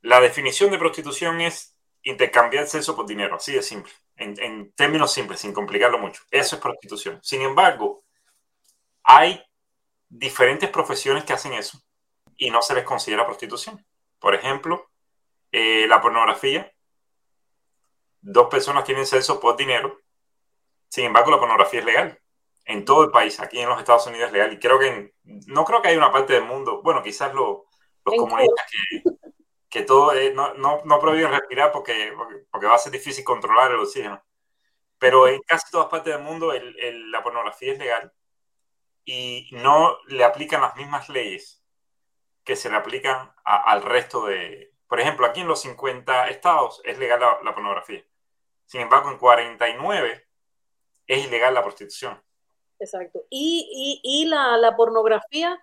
La 0.01 0.19
definición 0.19 0.71
de 0.71 0.77
prostitución 0.77 1.41
es 1.41 1.77
intercambiar 2.03 2.67
sexo 2.67 2.95
por 2.95 3.05
dinero, 3.05 3.35
así 3.35 3.53
de 3.53 3.61
simple 3.61 3.93
en, 4.17 4.71
términos 4.73 5.11
simples, 5.11 5.39
sin 5.39 5.53
complicarlo 5.53 5.99
mucho. 5.99 6.23
Eso 6.31 6.55
es 6.55 6.61
prostitución. 6.61 7.19
Sin 7.21 7.41
embargo, 7.41 8.03
hay 9.03 9.43
diferentes 10.17 10.69
profesiones 10.69 11.23
que 11.23 11.33
hacen 11.33 11.53
eso 11.53 11.79
y 12.37 12.49
no 12.49 12.61
se 12.61 12.73
les 12.73 12.83
considera 12.83 13.25
prostitución. 13.25 13.85
Por 14.19 14.35
ejemplo, 14.35 14.89
eh, 15.51 15.87
la 15.87 16.01
pornografía. 16.01 16.71
Dos 18.21 18.47
personas 18.49 18.83
tienen 18.83 19.05
sexo 19.05 19.39
por 19.39 19.55
dinero. 19.55 19.99
Sin 20.89 21.05
embargo, 21.05 21.31
la 21.31 21.39
pornografía 21.39 21.79
es 21.79 21.85
legal 21.85 22.19
en 22.65 22.85
todo 22.85 23.03
el 23.03 23.11
país. 23.11 23.39
Aquí 23.39 23.59
en 23.59 23.69
los 23.69 23.79
Estados 23.79 24.07
Unidos 24.07 24.27
es 24.27 24.33
legal. 24.33 24.53
Y 24.53 24.59
creo 24.59 24.79
que 24.79 25.13
no 25.23 25.65
creo 25.65 25.81
que 25.81 25.89
haya 25.89 25.97
una 25.97 26.11
parte 26.11 26.33
del 26.33 26.45
mundo, 26.45 26.81
bueno, 26.81 27.03
quizás 27.03 27.33
los 27.33 27.63
comunistas 28.03 28.65
que, 28.71 29.03
que 29.69 29.83
todo 29.83 30.13
no, 30.33 30.53
no, 30.55 30.81
no, 30.85 30.99
prohíben 30.99 31.31
respirar 31.31 31.71
porque, 31.71 32.13
porque, 32.51 32.67
va 32.67 32.75
a 32.75 32.79
ser 32.79 32.91
difícil 32.91 33.23
controlar 33.23 33.71
el 33.71 33.79
oxígeno. 33.79 34.23
Pero 34.97 35.27
en 35.27 35.41
casi 35.41 35.69
todas 35.71 35.87
partes 35.87 36.13
del 36.13 36.23
mundo 36.23 36.53
el, 36.53 37.11
la 37.11 37.21
pornografía 37.21 37.73
es 37.73 37.79
legal 37.79 38.11
y 39.05 39.47
no 39.51 39.97
le 40.07 40.23
aplican 40.23 40.61
las 40.61 40.75
mismas 40.75 41.07
leyes 41.09 41.63
que 42.43 42.55
se 42.55 42.69
le 42.69 42.75
aplican 42.75 43.31
al 43.43 43.81
resto 43.81 44.25
de... 44.25 44.73
Por 44.87 44.99
ejemplo, 44.99 45.25
aquí 45.25 45.41
en 45.41 45.47
los 45.47 45.61
50 45.61 46.29
estados 46.29 46.81
es 46.83 46.97
legal 46.99 47.19
la, 47.19 47.39
la 47.43 47.53
pornografía. 47.53 48.03
Sin 48.65 48.81
embargo, 48.81 49.09
en 49.09 49.17
49 49.17 50.27
es 51.07 51.25
ilegal 51.25 51.53
la 51.53 51.63
prostitución. 51.63 52.21
Exacto. 52.79 53.23
Y, 53.29 54.01
y, 54.03 54.25
la, 54.25 54.57
la, 54.57 54.75
pornografía 54.75 55.57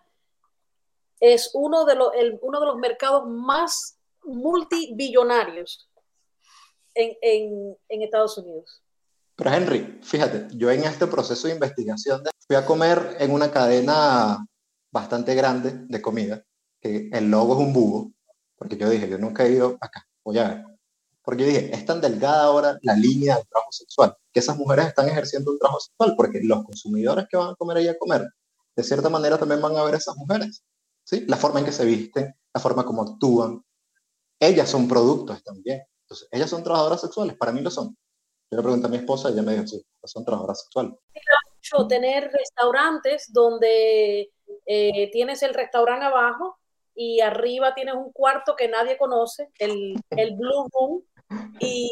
es 1.21 1.51
uno 1.55 1.85
de, 1.85 1.95
los, 1.95 2.15
el, 2.15 2.39
uno 2.43 2.61
de 2.61 2.67
los 2.67 2.77
mercados 2.77 3.29
más 3.29 3.99
multibillonarios 4.25 5.91
en, 6.95 7.17
en, 7.21 7.77
en, 7.89 8.03
Estados 8.03 8.39
Unidos. 8.39 8.83
Pero 9.37 9.53
Henry, 9.53 10.01
fíjate, 10.03 10.49
yo 10.57 10.71
en 10.71 10.85
este 10.85 11.07
proceso 11.07 11.49
de 11.49 11.55
investigación 11.55 12.23
fui 12.47 12.57
a 12.57 12.67
comer 12.67 13.17
en 13.19 13.31
una 13.33 13.51
cadena 13.51 14.45
bastante 14.91 15.35
grande 15.35 15.87
de 15.89 16.03
comida, 16.03 16.45
que 16.81 17.09
el 17.13 17.31
logo 17.31 17.55
es 17.55 17.61
un 17.61 17.73
búho, 17.73 18.13
porque 18.57 18.77
yo 18.77 18.91
dije, 18.91 19.09
yo 19.09 19.19
nunca 19.19 19.45
he 19.45 19.53
ido 19.53 19.79
acá, 19.81 20.07
voy 20.25 20.39
a 20.39 20.49
ver. 20.49 20.65
Porque 21.25 21.43
yo 21.43 21.49
dije, 21.49 21.75
es 21.75 21.87
tan 21.87 22.01
delgada 22.01 22.45
ahora 22.45 22.79
la 22.83 22.95
línea 22.95 23.37
del 23.37 23.47
trabajo 23.47 23.71
sexual, 23.71 24.17
que 24.33 24.41
esas 24.41 24.57
mujeres 24.57 24.87
están 24.87 25.09
ejerciendo 25.09 25.53
un 25.53 25.59
trabajo 25.59 25.81
sexual, 25.81 26.15
porque 26.17 26.41
los 26.43 26.65
consumidores 26.65 27.27
que 27.31 27.37
van 27.37 27.51
a 27.51 27.55
comer 27.55 27.77
ahí 27.77 27.89
a 27.89 27.99
comer, 27.99 28.29
de 28.75 28.83
cierta 28.83 29.09
manera 29.09 29.39
también 29.39 29.61
van 29.61 29.77
a 29.77 29.85
ver 29.85 29.95
a 29.95 29.99
esas 29.99 30.17
mujeres, 30.17 30.65
¿sí? 31.05 31.25
La 31.29 31.37
forma 31.37 31.61
en 31.61 31.67
que 31.67 31.73
se 31.73 31.85
visten, 31.85 32.35
la 32.53 32.61
forma 32.61 32.85
como 32.85 33.03
actúan. 33.03 33.65
Ellas 34.41 34.69
son 34.69 34.89
productos 34.89 35.43
también. 35.45 35.83
Entonces, 36.05 36.29
ellas 36.33 36.51
son 36.51 36.65
trabajadoras 36.65 37.01
sexuales, 37.01 37.37
para 37.37 37.53
mí 37.53 37.61
lo 37.61 37.71
son. 37.71 37.97
Yo 38.51 38.57
le 38.57 38.63
pregunté 38.63 38.87
a 38.87 38.91
mi 38.91 38.97
esposa 38.97 39.31
ella 39.31 39.43
me 39.43 39.53
dijo, 39.53 39.67
sí, 39.67 39.83
son 40.05 40.25
trabajadoras 40.25 40.63
sexuales. 40.63 40.95
Mucho 41.73 41.89
tener 41.89 42.31
restaurantes 42.31 43.33
donde 43.33 44.31
eh, 44.67 45.11
tienes 45.11 45.43
el 45.43 45.55
restaurante 45.55 46.07
abajo 46.07 46.59
y 46.95 47.21
arriba 47.21 47.75
tienes 47.75 47.95
un 47.95 48.13
cuarto 48.13 48.55
que 48.57 48.69
nadie 48.69 48.99
conoce, 48.99 49.49
el, 49.59 49.95
el 50.11 50.37
Blue 50.37 50.69
Room, 50.73 51.03
y 51.59 51.89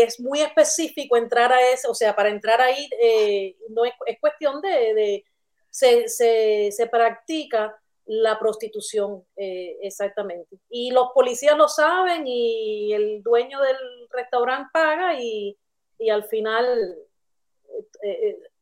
es 0.00 0.20
muy 0.20 0.40
específico 0.40 1.16
entrar 1.16 1.52
a 1.52 1.70
eso, 1.72 1.90
o 1.90 1.94
sea, 1.94 2.14
para 2.14 2.28
entrar 2.28 2.60
ahí 2.60 2.88
eh, 3.00 3.56
no 3.70 3.84
es, 3.84 3.92
es, 4.06 4.20
cuestión 4.20 4.60
de, 4.60 4.94
de 4.94 5.24
se, 5.70 6.08
se, 6.08 6.70
se, 6.70 6.86
practica 6.86 7.76
la 8.06 8.38
prostitución 8.38 9.24
eh, 9.36 9.76
exactamente. 9.82 10.58
Y 10.70 10.92
los 10.92 11.08
policías 11.12 11.56
lo 11.56 11.68
saben 11.68 12.26
y 12.26 12.92
el 12.92 13.22
dueño 13.22 13.60
del 13.60 13.76
restaurante 14.10 14.70
paga 14.72 15.20
y, 15.20 15.56
y 15.98 16.10
al 16.10 16.24
final 16.24 16.96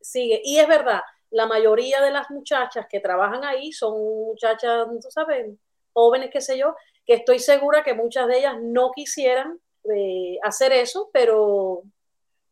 sigue. 0.07 0.41
Y 0.43 0.59
es 0.59 0.67
verdad, 0.67 1.01
la 1.29 1.45
mayoría 1.45 2.01
de 2.01 2.11
las 2.11 2.29
muchachas 2.29 2.85
que 2.89 2.99
trabajan 2.99 3.43
ahí 3.43 3.71
son 3.71 3.99
muchachas, 3.99 4.87
tú 5.01 5.11
sabes, 5.11 5.53
jóvenes, 5.93 6.29
qué 6.31 6.41
sé 6.41 6.57
yo, 6.57 6.75
que 7.05 7.13
estoy 7.13 7.39
segura 7.39 7.83
que 7.83 7.93
muchas 7.93 8.27
de 8.27 8.39
ellas 8.39 8.55
no 8.61 8.91
quisieran 8.91 9.59
eh, 9.93 10.37
hacer 10.43 10.71
eso, 10.71 11.09
pero 11.11 11.83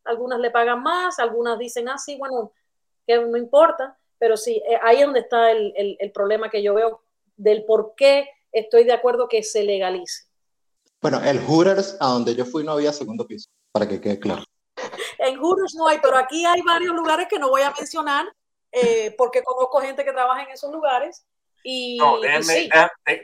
algunas 0.04 0.38
le 0.40 0.50
pagan 0.50 0.82
más, 0.82 1.18
algunas 1.18 1.58
dicen, 1.58 1.88
ah, 1.88 1.96
bueno, 2.18 2.52
que 3.06 3.18
no 3.18 3.36
importa, 3.36 3.98
pero 4.18 4.36
sí, 4.36 4.62
eh, 4.68 4.78
ahí 4.82 4.98
es 4.98 5.04
donde 5.04 5.20
está 5.20 5.50
el, 5.50 5.72
el, 5.76 5.96
el, 6.00 6.12
problema 6.12 6.50
que 6.50 6.62
yo 6.62 6.74
veo 6.74 7.02
del 7.36 7.64
por 7.64 7.94
qué 7.96 8.28
estoy 8.52 8.84
de 8.84 8.92
acuerdo 8.92 9.28
que 9.28 9.42
se 9.42 9.62
legalice. 9.62 10.24
Bueno, 11.02 11.20
el 11.22 11.38
Hooters, 11.38 11.96
a 12.00 12.08
donde 12.08 12.34
yo 12.34 12.44
fui, 12.44 12.64
no 12.64 12.72
había 12.72 12.92
segundo 12.92 13.26
piso, 13.26 13.50
para 13.72 13.86
que 13.86 14.00
quede 14.00 14.18
claro. 14.18 14.44
En 15.18 15.38
Hooters 15.38 15.74
no 15.74 15.88
hay, 15.88 15.98
pero 15.98 16.16
aquí 16.16 16.44
hay 16.44 16.60
varios 16.62 16.94
lugares 16.94 17.26
que 17.28 17.38
no 17.38 17.48
voy 17.48 17.62
a 17.62 17.70
mencionar, 17.70 18.26
eh, 18.72 19.14
porque 19.16 19.42
conozco 19.42 19.80
gente 19.80 20.04
que 20.04 20.12
trabaja 20.12 20.42
en 20.42 20.50
esos 20.50 20.72
lugares. 20.72 21.26
Y, 21.62 21.98
no, 21.98 22.20
déjenme, 22.20 22.68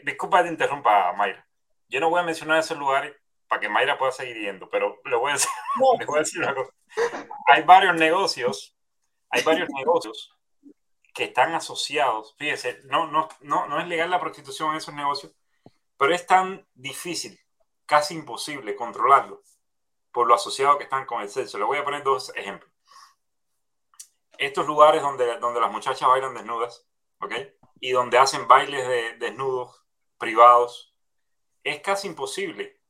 disculpa 0.04 0.42
te 0.42 0.48
interrumpa, 0.48 1.12
Mayra. 1.12 1.46
Yo 1.88 2.00
no 2.00 2.10
voy 2.10 2.20
a 2.20 2.24
mencionar 2.24 2.58
esos 2.58 2.76
lugares 2.78 3.14
para 3.46 3.60
que 3.60 3.68
Mayra 3.68 3.98
pueda 3.98 4.12
seguir 4.12 4.36
yendo, 4.36 4.68
pero 4.68 5.00
le 5.04 5.16
voy 5.16 5.30
a 5.30 5.34
decir, 5.34 5.50
le 5.98 6.06
voy 6.06 6.16
a 6.16 6.20
decir 6.20 6.42
una 6.42 6.54
cosa. 6.54 6.72
Hay 7.52 7.62
varios 7.62 7.94
negocios, 7.94 8.76
hay 9.30 9.42
varios 9.42 9.68
negocios 9.76 10.36
que 11.14 11.24
están 11.24 11.54
asociados. 11.54 12.34
Fíjese, 12.38 12.80
no, 12.84 13.06
no, 13.06 13.28
no, 13.40 13.66
no 13.68 13.80
es 13.80 13.86
legal 13.86 14.10
la 14.10 14.20
prostitución 14.20 14.70
en 14.70 14.76
esos 14.78 14.94
negocios, 14.94 15.32
pero 15.96 16.14
es 16.14 16.26
tan 16.26 16.66
difícil, 16.74 17.38
casi 17.86 18.14
imposible 18.14 18.74
controlarlo 18.74 19.42
por 20.12 20.26
lo 20.26 20.34
asociado 20.34 20.78
que 20.78 20.84
están 20.84 21.06
con 21.06 21.22
el 21.22 21.28
sexo. 21.28 21.58
Le 21.58 21.64
voy 21.64 21.78
a 21.78 21.84
poner 21.84 22.02
dos 22.02 22.32
ejemplos. 22.36 22.70
Estos 24.38 24.66
lugares 24.66 25.02
donde, 25.02 25.38
donde 25.38 25.60
las 25.60 25.70
muchachas 25.70 26.08
bailan 26.08 26.34
desnudas, 26.34 26.86
¿ok? 27.20 27.32
Y 27.80 27.92
donde 27.92 28.18
hacen 28.18 28.48
bailes 28.48 28.86
de 28.86 29.16
desnudos 29.18 29.84
privados, 30.18 30.94
es 31.64 31.80
casi 31.80 32.08
imposible 32.08 32.80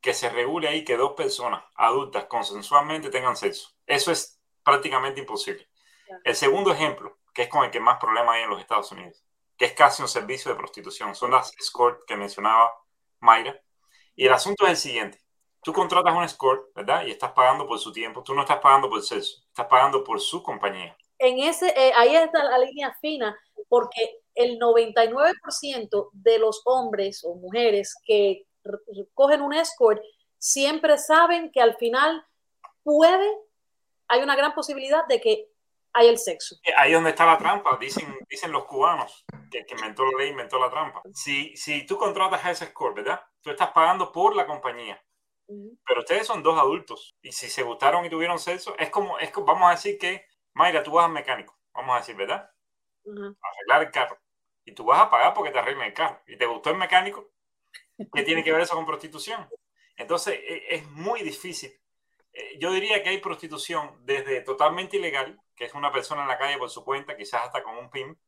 que 0.00 0.14
se 0.14 0.30
regule 0.30 0.68
ahí 0.68 0.84
que 0.84 0.96
dos 0.96 1.12
personas 1.12 1.62
adultas 1.74 2.24
consensualmente 2.26 3.10
tengan 3.10 3.36
sexo. 3.36 3.70
Eso 3.86 4.12
es 4.12 4.40
prácticamente 4.64 5.20
imposible. 5.20 5.68
El 6.24 6.34
segundo 6.34 6.72
ejemplo, 6.72 7.18
que 7.34 7.42
es 7.42 7.48
con 7.48 7.64
el 7.64 7.70
que 7.70 7.80
más 7.80 7.98
problema 7.98 8.32
hay 8.32 8.42
en 8.42 8.50
los 8.50 8.60
Estados 8.60 8.90
Unidos, 8.92 9.24
que 9.56 9.66
es 9.66 9.72
casi 9.72 10.02
un 10.02 10.08
servicio 10.08 10.50
de 10.50 10.56
prostitución, 10.56 11.14
son 11.14 11.32
las 11.32 11.54
escort 11.58 12.04
que 12.06 12.16
mencionaba 12.16 12.72
Mayra. 13.20 13.60
Y 14.16 14.26
el 14.26 14.32
asunto 14.32 14.64
es 14.64 14.70
el 14.70 14.76
siguiente. 14.76 15.19
Tú 15.62 15.72
contratas 15.72 16.14
un 16.14 16.24
escort, 16.24 16.74
¿verdad? 16.74 17.04
Y 17.06 17.10
estás 17.10 17.32
pagando 17.32 17.66
por 17.66 17.78
su 17.78 17.92
tiempo. 17.92 18.22
Tú 18.22 18.34
no 18.34 18.42
estás 18.42 18.58
pagando 18.58 18.88
por 18.88 18.98
el 18.98 19.04
sexo, 19.04 19.42
estás 19.48 19.66
pagando 19.66 20.02
por 20.02 20.20
su 20.20 20.42
compañía. 20.42 20.96
En 21.18 21.38
ese, 21.38 21.68
eh, 21.76 21.92
ahí 21.96 22.16
está 22.16 22.42
la 22.44 22.58
línea 22.58 22.96
fina, 23.00 23.38
porque 23.68 24.20
el 24.34 24.58
99% 24.58 26.10
de 26.12 26.38
los 26.38 26.62
hombres 26.64 27.22
o 27.24 27.34
mujeres 27.34 27.94
que 28.04 28.46
cogen 29.14 29.42
un 29.42 29.52
escort, 29.52 30.00
siempre 30.38 30.96
saben 30.98 31.50
que 31.52 31.60
al 31.60 31.76
final 31.76 32.24
puede, 32.82 33.30
hay 34.08 34.22
una 34.22 34.36
gran 34.36 34.54
posibilidad 34.54 35.06
de 35.06 35.20
que 35.20 35.48
hay 35.92 36.08
el 36.08 36.18
sexo. 36.18 36.56
Eh, 36.62 36.72
ahí 36.76 36.90
es 36.90 36.96
donde 36.96 37.10
está 37.10 37.26
la 37.26 37.38
trampa, 37.38 37.76
dicen, 37.78 38.16
dicen 38.28 38.52
los 38.52 38.64
cubanos, 38.64 39.24
que, 39.50 39.64
que 39.66 39.74
inventó 39.74 40.04
la 40.04 40.18
ley, 40.18 40.30
inventó 40.30 40.58
la 40.58 40.70
trampa. 40.70 41.02
Si, 41.12 41.54
si 41.56 41.84
tú 41.84 41.98
contratas 41.98 42.44
a 42.44 42.50
ese 42.50 42.64
escort, 42.64 42.96
¿verdad? 42.96 43.20
Tú 43.40 43.50
estás 43.50 43.70
pagando 43.72 44.12
por 44.12 44.34
la 44.34 44.46
compañía. 44.46 45.02
Pero 45.86 46.00
ustedes 46.00 46.26
son 46.26 46.42
dos 46.42 46.58
adultos 46.58 47.16
y 47.22 47.32
si 47.32 47.50
se 47.50 47.62
gustaron 47.62 48.04
y 48.04 48.10
tuvieron 48.10 48.38
sexo, 48.38 48.76
es 48.78 48.90
como, 48.90 49.18
es 49.18 49.30
como, 49.30 49.46
vamos 49.46 49.68
a 49.68 49.72
decir 49.72 49.98
que, 49.98 50.26
Mayra, 50.54 50.82
tú 50.82 50.92
vas 50.92 51.06
al 51.06 51.12
mecánico, 51.12 51.58
vamos 51.72 51.96
a 51.96 51.98
decir, 51.98 52.14
¿verdad? 52.16 52.50
A 53.06 53.48
arreglar 53.48 53.82
el 53.82 53.90
carro. 53.90 54.18
Y 54.64 54.72
tú 54.72 54.84
vas 54.84 55.00
a 55.00 55.10
pagar 55.10 55.34
porque 55.34 55.50
te 55.50 55.58
arreglen 55.58 55.88
el 55.88 55.94
carro. 55.94 56.20
Y 56.26 56.36
te 56.36 56.46
gustó 56.46 56.70
el 56.70 56.76
mecánico, 56.76 57.30
¿Qué 58.12 58.22
tiene 58.22 58.42
que 58.42 58.52
ver 58.52 58.62
eso 58.62 58.74
con 58.74 58.86
prostitución? 58.86 59.48
Entonces, 59.96 60.38
e, 60.42 60.74
es 60.74 60.88
muy 60.90 61.22
difícil. 61.22 61.72
Eh, 62.32 62.58
yo 62.58 62.72
diría 62.72 63.02
que 63.02 63.10
hay 63.10 63.18
prostitución 63.18 63.98
desde 64.04 64.40
totalmente 64.40 64.96
ilegal, 64.96 65.40
que 65.54 65.66
es 65.66 65.74
una 65.74 65.92
persona 65.92 66.22
en 66.22 66.28
la 66.28 66.38
calle 66.38 66.58
por 66.58 66.70
su 66.70 66.84
cuenta, 66.84 67.16
quizás 67.16 67.42
hasta 67.44 67.62
con 67.62 67.76
un 67.76 67.90
PIN, 67.90 68.18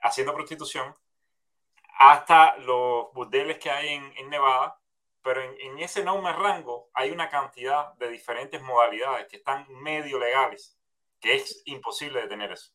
haciendo 0.00 0.34
prostitución, 0.34 0.94
hasta 1.98 2.56
los 2.58 3.12
burdeles 3.14 3.58
que 3.58 3.70
hay 3.70 3.94
en, 3.94 4.30
Nevada, 4.30 4.77
pero 5.28 5.42
en, 5.42 5.60
en, 5.60 5.78
ese 5.78 6.00
enorme 6.00 6.32
rango 6.32 6.88
hay 6.94 7.10
una 7.10 7.28
cantidad 7.28 7.92
de 7.98 8.08
diferentes 8.08 8.62
modalidades 8.62 9.26
que 9.28 9.36
están 9.36 9.66
medio 9.82 10.18
legales, 10.18 10.78
que 11.20 11.36
es 11.36 11.60
imposible 11.66 12.22
detener 12.22 12.52
eso. 12.52 12.70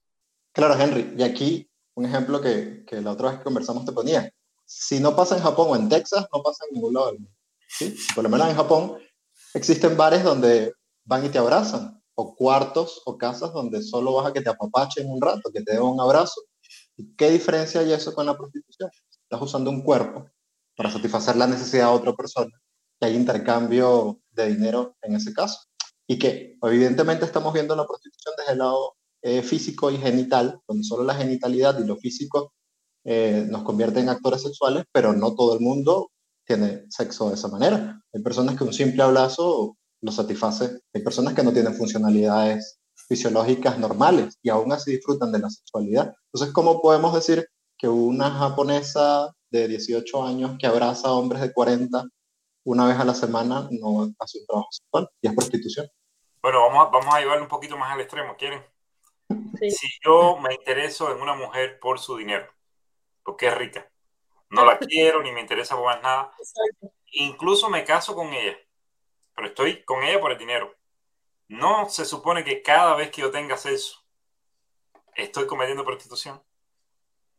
Claro, 0.52 0.80
Henry, 0.80 1.16
y 1.18 1.24
aquí 1.24 1.68
un 1.96 2.06
ejemplo 2.06 2.40
que, 2.40 2.86
que 2.86 3.02
la 3.02 3.10
otra 3.10 3.30
vez 3.30 3.40
que 3.40 3.46
conversamos 3.46 3.86
te 3.86 3.92
ponía 3.92 4.32
si 4.66 5.00
no 5.00 5.16
pasa 5.16 5.36
en 5.36 5.42
Japón 5.42 5.68
o 5.72 5.76
en 5.76 5.90
Texas, 5.90 6.28
no 6.32 6.44
pasa 6.44 6.64
en 6.70 6.76
ningún 6.76 6.94
lado 6.94 7.08
del 7.08 7.20
mundo. 7.22 7.36
¿sí? 7.68 7.98
Por 8.14 8.24
lo 8.24 8.30
menos 8.30 8.48
en 8.48 8.56
Japón 8.56 9.00
existen 9.56 9.98
bares 9.98 10.24
donde 10.24 10.74
van 11.06 11.26
y 11.26 11.30
te 11.30 11.40
abrazan, 11.40 12.00
o 12.14 12.36
cuartos 12.36 13.02
o 13.06 13.18
casas 13.18 13.52
donde 13.52 13.82
solo 13.82 14.14
vas 14.14 14.28
a 14.28 14.34
que 14.34 14.42
te 14.42 14.50
apapachen 14.52 15.10
un 15.10 15.20
rato, 15.20 15.52
que 15.52 15.64
te 15.64 15.74
den 15.74 15.82
un 15.82 16.00
abrazo. 16.00 16.42
¿Qué 17.18 17.32
diferencia 17.32 17.82
hay 17.82 17.92
eso 17.92 18.14
con 18.14 18.28
la 18.28 18.38
prostitución? 18.38 18.92
Estás 19.24 19.42
usando 19.42 19.72
un 19.72 19.82
cuerpo 19.82 20.30
para 20.84 20.96
satisfacer 20.96 21.38
la 21.38 21.48
necesidad 21.48 21.88
de 21.88 21.96
otra 21.96 22.14
persona, 22.14 22.52
que 23.00 23.08
hay 23.08 23.16
intercambio 23.16 24.20
de 24.32 24.50
dinero 24.50 24.98
en 25.02 25.16
ese 25.16 25.34
caso. 25.34 25.60
Y 26.06 26.20
que 26.20 26.58
evidentemente 26.62 27.24
estamos 27.24 27.54
viendo 27.54 27.74
la 27.76 27.88
prostitución 27.88 28.36
desde 28.38 28.52
el 28.52 28.58
lado 28.58 28.96
eh, 29.22 29.42
físico 29.42 29.90
y 29.90 29.98
genital, 29.98 30.60
donde 30.68 30.84
solo 30.84 31.06
la 31.06 31.16
genitalidad 31.16 31.80
y 31.80 31.88
lo 31.88 31.96
físico 31.96 32.54
eh, 33.06 33.48
nos 33.50 33.64
convierte 33.64 34.02
en 34.02 34.10
actores 34.10 34.42
sexuales, 34.42 34.84
pero 34.92 35.14
no 35.14 35.34
todo 35.36 35.54
el 35.54 35.62
mundo 35.62 36.12
tiene 36.46 36.84
sexo 36.90 37.30
de 37.30 37.36
esa 37.36 37.48
manera. 37.48 38.02
Hay 38.14 38.22
personas 38.22 38.58
que 38.58 38.66
un 38.66 38.74
simple 38.74 39.04
abrazo 39.04 39.78
lo 40.02 40.12
satisface. 40.12 40.82
Hay 40.94 41.02
personas 41.02 41.34
que 41.34 41.44
no 41.44 41.54
tienen 41.54 41.76
funcionalidades 41.76 42.80
fisiológicas 43.08 43.80
normales 43.80 44.38
y 44.42 44.50
aún 44.50 44.74
así 44.74 44.92
disfrutan 44.92 45.32
de 45.32 45.40
la 45.40 45.50
sexualidad. 45.50 46.14
Entonces, 46.34 46.54
¿cómo 46.54 46.82
podemos 46.82 47.14
decir 47.14 47.48
que 47.78 47.88
una 47.88 48.30
japonesa 48.30 49.34
de 49.54 49.68
18 49.68 50.26
años 50.26 50.58
que 50.60 50.66
abraza 50.66 51.08
a 51.08 51.14
hombres 51.14 51.42
de 51.42 51.54
40 51.54 52.06
una 52.66 52.88
vez 52.88 52.98
a 52.98 53.06
la 53.06 53.14
semana 53.14 53.68
no 53.72 54.12
hace 54.20 54.40
un 54.40 54.46
trabajo 54.48 54.70
sexual 54.72 55.10
y 55.22 55.28
es 55.28 55.36
prostitución? 55.36 55.88
Bueno, 56.42 56.62
vamos 56.62 56.88
a, 56.88 56.90
vamos 56.90 57.14
a 57.14 57.20
llevarlo 57.20 57.44
un 57.44 57.50
poquito 57.50 57.78
más 57.78 57.92
al 57.92 58.02
extremo, 58.02 58.36
¿quieren? 58.36 58.64
Si 59.70 59.88
yo 60.04 60.38
me 60.38 60.54
intereso 60.56 61.12
en 61.12 61.22
una 61.22 61.36
mujer 61.36 61.80
por 61.80 62.00
su 62.00 62.18
dinero, 62.18 62.48
porque 63.24 63.48
es 63.48 63.56
rica. 63.56 63.90
No 64.50 64.66
la 64.66 64.78
quiero 64.80 65.22
ni 65.22 65.32
me 65.32 65.42
interesa 65.42 65.76
por 65.76 65.86
más 65.86 66.02
nada. 66.02 66.34
Incluso 67.12 67.70
me 67.70 67.84
caso 67.84 68.16
con 68.16 68.34
ella, 68.34 68.58
pero 69.36 69.48
estoy 69.48 69.84
con 69.84 70.04
ella 70.04 70.20
por 70.20 70.32
el 70.32 70.38
dinero. 70.38 70.76
No 71.48 71.90
se 71.90 72.06
supone 72.06 72.44
que 72.44 72.62
cada 72.62 72.96
vez 72.96 73.12
que 73.12 73.22
yo 73.22 73.32
tenga 73.32 73.58
sexo 73.58 74.04
estoy 75.16 75.46
cometiendo 75.46 75.86
prostitución. 75.86 76.42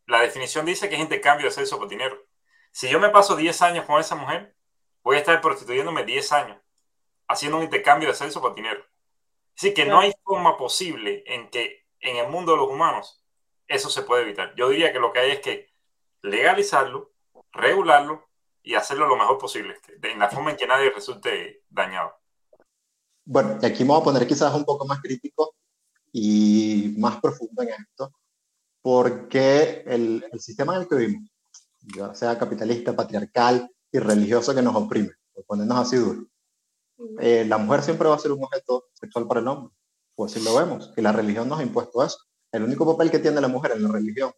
La 0.06 0.20
definición 0.20 0.66
dice 0.66 0.88
que 0.88 0.96
es 0.96 1.00
intercambio 1.00 1.46
de 1.46 1.52
sexo 1.52 1.78
por 1.78 1.88
dinero. 1.88 2.16
Si 2.72 2.88
yo 2.88 2.98
me 3.00 3.08
paso 3.10 3.36
10 3.36 3.62
años 3.62 3.84
con 3.86 4.00
esa 4.00 4.16
mujer, 4.16 4.54
voy 5.02 5.16
a 5.16 5.20
estar 5.20 5.40
prostituyéndome 5.40 6.04
10 6.04 6.32
años, 6.32 6.58
haciendo 7.28 7.58
un 7.58 7.64
intercambio 7.64 8.08
de 8.08 8.14
sexo 8.14 8.40
por 8.40 8.54
dinero. 8.54 8.84
Así 9.56 9.72
que 9.72 9.84
no 9.84 10.00
hay 10.00 10.12
forma 10.24 10.56
posible 10.56 11.22
en 11.26 11.48
que 11.48 11.86
en 12.00 12.16
el 12.16 12.28
mundo 12.28 12.52
de 12.52 12.58
los 12.58 12.68
humanos 12.68 13.24
eso 13.68 13.88
se 13.88 14.02
puede 14.02 14.22
evitar. 14.22 14.54
Yo 14.56 14.68
diría 14.68 14.92
que 14.92 14.98
lo 14.98 15.12
que 15.12 15.20
hay 15.20 15.30
es 15.32 15.40
que 15.40 15.72
legalizarlo, 16.22 17.12
regularlo 17.52 18.28
y 18.62 18.74
hacerlo 18.74 19.06
lo 19.06 19.16
mejor 19.16 19.38
posible, 19.38 19.76
en 20.02 20.18
la 20.18 20.30
forma 20.30 20.50
en 20.50 20.56
que 20.56 20.66
nadie 20.66 20.90
resulte 20.90 21.62
dañado. 21.68 22.14
Bueno, 23.24 23.58
y 23.60 23.66
aquí 23.66 23.84
me 23.84 23.90
voy 23.90 24.00
a 24.00 24.04
poner 24.04 24.26
quizás 24.26 24.54
un 24.54 24.64
poco 24.64 24.86
más 24.86 25.00
crítico 25.00 25.54
y 26.12 26.94
más 26.98 27.20
profundo 27.20 27.62
en 27.62 27.70
esto, 27.70 28.12
porque 28.84 29.82
el, 29.86 30.22
el 30.30 30.40
sistema 30.40 30.74
en 30.76 30.82
el 30.82 30.88
que 30.88 30.96
vivimos, 30.96 31.30
ya 31.96 32.14
sea 32.14 32.38
capitalista, 32.38 32.94
patriarcal 32.94 33.66
y 33.90 33.98
religioso 33.98 34.54
que 34.54 34.60
nos 34.60 34.76
oprime, 34.76 35.08
por 35.32 35.42
ponernos 35.46 35.78
así 35.78 35.96
duro, 35.96 36.26
eh, 37.18 37.46
la 37.48 37.56
mujer 37.56 37.82
siempre 37.82 38.10
va 38.10 38.16
a 38.16 38.18
ser 38.18 38.32
un 38.32 38.44
objeto 38.44 38.84
sexual 38.92 39.26
para 39.26 39.40
el 39.40 39.48
hombre, 39.48 39.74
pues 40.14 40.32
si 40.32 40.44
lo 40.44 40.54
vemos, 40.54 40.92
y 40.98 41.00
la 41.00 41.12
religión 41.12 41.48
nos 41.48 41.60
ha 41.60 41.62
impuesto 41.62 42.04
eso. 42.04 42.18
El 42.52 42.62
único 42.62 42.86
papel 42.86 43.10
que 43.10 43.20
tiene 43.20 43.40
la 43.40 43.48
mujer 43.48 43.72
en 43.72 43.84
la 43.84 43.88
religión 43.88 44.32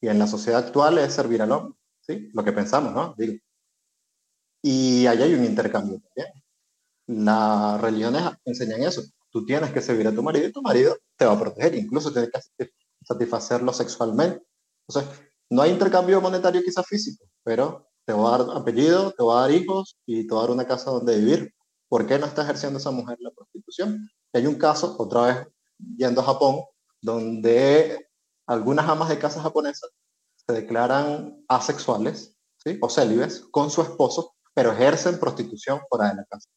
y 0.00 0.08
en 0.08 0.18
la 0.18 0.26
sociedad 0.26 0.64
actual 0.66 0.98
es 0.98 1.14
servir 1.14 1.40
al 1.40 1.52
hombre, 1.52 1.78
¿sí? 2.00 2.30
Lo 2.34 2.42
que 2.42 2.50
pensamos, 2.52 2.92
¿no? 2.92 3.14
Digo. 3.16 3.34
Y 4.62 5.06
ahí 5.06 5.22
hay 5.22 5.32
un 5.32 5.44
intercambio 5.44 6.00
también. 6.00 6.42
Las 7.06 7.80
religiones 7.80 8.24
enseñan 8.44 8.82
eso. 8.82 9.02
Tú 9.30 9.46
tienes 9.46 9.70
que 9.70 9.80
servir 9.80 10.08
a 10.08 10.12
tu 10.12 10.24
marido 10.24 10.48
y 10.48 10.52
tu 10.52 10.60
marido 10.60 10.96
te 11.16 11.24
va 11.24 11.34
a 11.34 11.38
proteger, 11.38 11.76
incluso 11.76 12.12
tienes 12.12 12.30
que 12.58 12.72
satisfacerlo 13.04 13.72
sexualmente. 13.72 14.42
Entonces, 14.88 15.20
no 15.50 15.62
hay 15.62 15.70
intercambio 15.70 16.20
monetario 16.20 16.62
quizás 16.62 16.86
físico, 16.86 17.24
pero 17.42 17.88
te 18.04 18.12
va 18.12 18.34
a 18.34 18.38
dar 18.38 18.56
apellido, 18.56 19.12
te 19.12 19.22
va 19.22 19.38
a 19.38 19.40
dar 19.42 19.50
hijos 19.52 19.96
y 20.06 20.26
te 20.26 20.34
va 20.34 20.40
a 20.40 20.44
dar 20.44 20.50
una 20.50 20.66
casa 20.66 20.90
donde 20.90 21.18
vivir. 21.18 21.54
¿Por 21.88 22.06
qué 22.06 22.18
no 22.18 22.26
está 22.26 22.42
ejerciendo 22.42 22.78
esa 22.78 22.90
mujer 22.90 23.18
la 23.20 23.30
prostitución? 23.30 24.08
Hay 24.32 24.46
un 24.46 24.56
caso, 24.56 24.96
otra 24.98 25.22
vez 25.22 25.46
yendo 25.96 26.20
a 26.20 26.24
Japón, 26.24 26.60
donde 27.00 28.08
algunas 28.46 28.88
amas 28.88 29.08
de 29.08 29.18
casa 29.18 29.40
japonesas 29.40 29.90
se 30.46 30.54
declaran 30.54 31.44
asexuales 31.48 32.36
¿sí? 32.56 32.78
o 32.80 32.88
célibes 32.88 33.44
con 33.50 33.70
su 33.70 33.82
esposo, 33.82 34.34
pero 34.54 34.72
ejercen 34.72 35.18
prostitución 35.18 35.80
fuera 35.88 36.10
de 36.10 36.16
la 36.16 36.24
casa. 36.24 36.48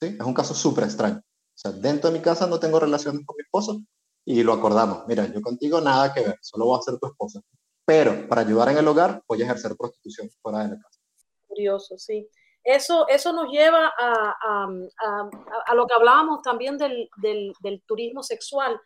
¿sí? 0.00 0.16
Es 0.18 0.26
un 0.26 0.34
caso 0.34 0.54
súper 0.54 0.84
extraño. 0.84 1.18
O 1.18 1.58
sea, 1.58 1.72
dentro 1.72 2.10
de 2.10 2.18
mi 2.18 2.22
casa 2.22 2.46
no 2.46 2.60
tengo 2.60 2.78
relaciones 2.78 3.24
con 3.24 3.36
mi 3.36 3.42
esposo 3.42 3.80
y 4.26 4.42
lo 4.42 4.52
acordamos. 4.52 5.06
Mira, 5.06 5.24
yo 5.32 5.40
contigo 5.40 5.80
nada 5.80 6.12
que 6.12 6.20
ver, 6.20 6.38
solo 6.42 6.66
voy 6.66 6.78
a 6.78 6.82
ser 6.82 6.98
tu 6.98 7.06
esposa. 7.06 7.40
Pero 7.84 8.28
para 8.28 8.40
ayudar 8.40 8.68
en 8.70 8.78
el 8.78 8.88
hogar 8.88 9.22
voy 9.26 9.40
a 9.40 9.44
ejercer 9.44 9.76
prostitución 9.76 10.28
fuera 10.42 10.64
de 10.64 10.70
la 10.70 10.82
casa. 10.82 11.00
Curioso, 11.46 11.96
sí. 11.96 12.28
Eso, 12.64 13.06
eso 13.06 13.32
nos 13.32 13.48
lleva 13.52 13.92
a, 13.96 14.34
a, 14.42 15.30
a, 15.66 15.74
lo 15.76 15.86
que 15.86 15.94
hablábamos 15.94 16.42
también 16.42 16.76
del, 16.76 17.08
del, 17.22 17.52
del 17.62 17.80
turismo 17.86 18.24
sexual 18.24 18.80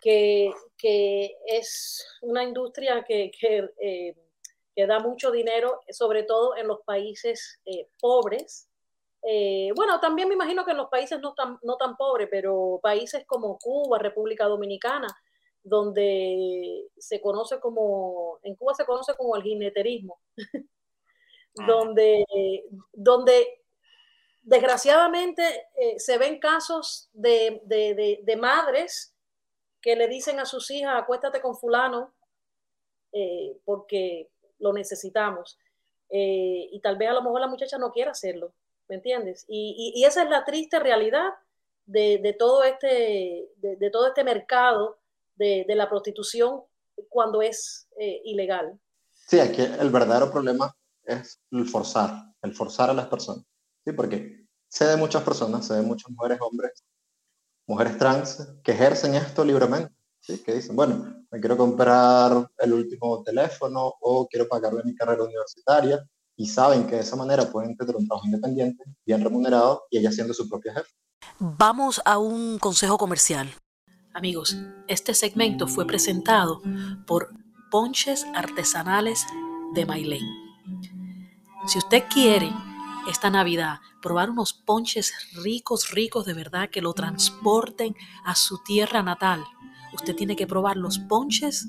que, 0.00 0.50
que 0.78 1.36
es 1.46 2.02
una 2.22 2.42
industria 2.42 3.04
que, 3.06 3.30
que, 3.38 3.68
eh, 3.78 4.16
que, 4.74 4.86
da 4.86 5.00
mucho 5.00 5.30
dinero, 5.30 5.82
sobre 5.90 6.22
todo 6.22 6.56
en 6.56 6.66
los 6.66 6.80
países 6.86 7.60
eh, 7.66 7.90
pobres. 8.00 8.69
Eh, 9.22 9.70
bueno, 9.76 10.00
también 10.00 10.28
me 10.28 10.34
imagino 10.34 10.64
que 10.64 10.70
en 10.72 10.78
los 10.78 10.88
países 10.88 11.20
no 11.20 11.34
tan, 11.34 11.58
no 11.62 11.76
tan 11.76 11.96
pobres, 11.96 12.28
pero 12.30 12.80
países 12.82 13.24
como 13.26 13.58
Cuba, 13.58 13.98
República 13.98 14.46
Dominicana, 14.46 15.08
donde 15.62 16.88
se 16.98 17.20
conoce 17.20 17.60
como, 17.60 18.38
en 18.42 18.56
Cuba 18.56 18.74
se 18.74 18.86
conoce 18.86 19.14
como 19.16 19.36
el 19.36 19.42
jineterismo, 19.42 20.20
donde, 21.54 22.24
donde 22.92 23.62
desgraciadamente 24.42 25.42
eh, 25.76 25.98
se 25.98 26.18
ven 26.18 26.38
casos 26.40 27.10
de, 27.12 27.62
de, 27.64 27.94
de, 27.94 28.20
de 28.24 28.36
madres 28.36 29.14
que 29.82 29.96
le 29.96 30.08
dicen 30.08 30.40
a 30.40 30.46
sus 30.46 30.70
hijas, 30.70 30.96
acuéstate 30.96 31.40
con 31.40 31.56
fulano, 31.56 32.14
eh, 33.12 33.58
porque 33.64 34.30
lo 34.58 34.72
necesitamos. 34.72 35.58
Eh, 36.10 36.68
y 36.72 36.80
tal 36.80 36.96
vez 36.96 37.10
a 37.10 37.14
lo 37.14 37.22
mejor 37.22 37.40
la 37.40 37.48
muchacha 37.48 37.78
no 37.78 37.92
quiera 37.92 38.10
hacerlo, 38.12 38.52
¿me 38.90 38.96
entiendes? 38.96 39.46
Y, 39.48 39.94
y, 39.94 40.00
y 40.00 40.04
esa 40.04 40.24
es 40.24 40.28
la 40.28 40.44
triste 40.44 40.80
realidad 40.80 41.30
de, 41.86 42.18
de 42.18 42.32
todo, 42.34 42.64
este, 42.64 43.48
de, 43.56 43.76
de, 43.76 43.90
todo 43.90 44.08
este 44.08 44.24
mercado 44.24 44.98
de, 45.36 45.64
la 45.68 45.88
prostitución 45.88 46.62
cuando 47.08 47.40
es 47.40 47.88
eh, 47.98 48.20
ilegal. 48.24 48.78
Sí, 49.12 49.38
aquí 49.38 49.62
el 49.62 49.90
verdadero 49.90 50.30
problema 50.30 50.74
es 51.04 51.40
el 51.52 51.66
forzar, 51.66 52.10
el 52.42 52.52
forzar 52.52 52.90
a 52.90 52.94
las 52.94 53.06
personas, 53.06 53.44
¿sí? 53.84 53.92
Porque 53.92 54.44
sé 54.68 54.86
de 54.86 54.96
muchas 54.96 55.22
personas, 55.22 55.66
sé 55.66 55.74
de 55.74 55.82
muchas 55.82 56.10
mujeres, 56.10 56.38
hombres 56.40 56.84
mujeres 57.66 57.96
trans 57.96 58.48
que 58.64 58.72
ejercen 58.72 59.14
esto 59.14 59.44
libremente, 59.44 59.94
¿sí? 60.18 60.42
que 60.42 60.54
dicen, 60.54 60.74
bueno, 60.74 61.24
me 61.30 61.38
quiero 61.38 61.56
comprar 61.56 62.50
el 62.58 62.72
último 62.72 63.22
teléfono 63.22 63.94
o 64.00 64.26
quiero 64.26 64.48
pagarle 64.48 64.82
mi 64.84 64.94
carrera 64.96 65.22
universitaria 65.22 66.04
y 66.36 66.46
saben 66.46 66.86
que 66.86 66.96
de 66.96 67.02
esa 67.02 67.16
manera 67.16 67.50
pueden 67.50 67.76
tener 67.76 67.94
un 67.96 68.06
trabajo 68.06 68.26
independiente, 68.26 68.84
bien 69.04 69.22
remunerado 69.22 69.84
y 69.90 69.98
ella 69.98 70.12
siendo 70.12 70.32
su 70.32 70.48
propia 70.48 70.74
jefe. 70.74 70.90
Vamos 71.38 72.00
a 72.04 72.18
un 72.18 72.58
consejo 72.58 72.98
comercial. 72.98 73.50
Amigos, 74.14 74.56
este 74.88 75.14
segmento 75.14 75.68
fue 75.68 75.86
presentado 75.86 76.62
por 77.06 77.30
Ponches 77.70 78.26
Artesanales 78.34 79.24
de 79.74 79.86
Mailén. 79.86 80.24
Si 81.66 81.78
usted 81.78 82.04
quiere 82.12 82.50
esta 83.08 83.30
Navidad 83.30 83.78
probar 84.00 84.30
unos 84.30 84.52
ponches 84.52 85.12
ricos, 85.34 85.90
ricos 85.90 86.26
de 86.26 86.34
verdad, 86.34 86.70
que 86.70 86.82
lo 86.82 86.92
transporten 86.94 87.94
a 88.24 88.34
su 88.34 88.58
tierra 88.62 89.02
natal. 89.02 89.44
Usted 89.92 90.14
tiene 90.16 90.36
que 90.36 90.46
probar 90.46 90.76
los 90.76 90.98
ponches 90.98 91.68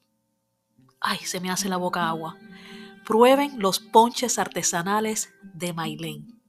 Ay, 1.01 1.19
se 1.19 1.41
me 1.41 1.51
hace 1.51 1.69
la 1.69 1.79
boca 1.79 2.09
agua. 2.09 2.38
Prueben 3.05 3.59
los 3.59 3.81
ponches 3.81 4.38
artesanales 4.38 5.35
de 5.43 5.73
Mailén, 5.73 6.41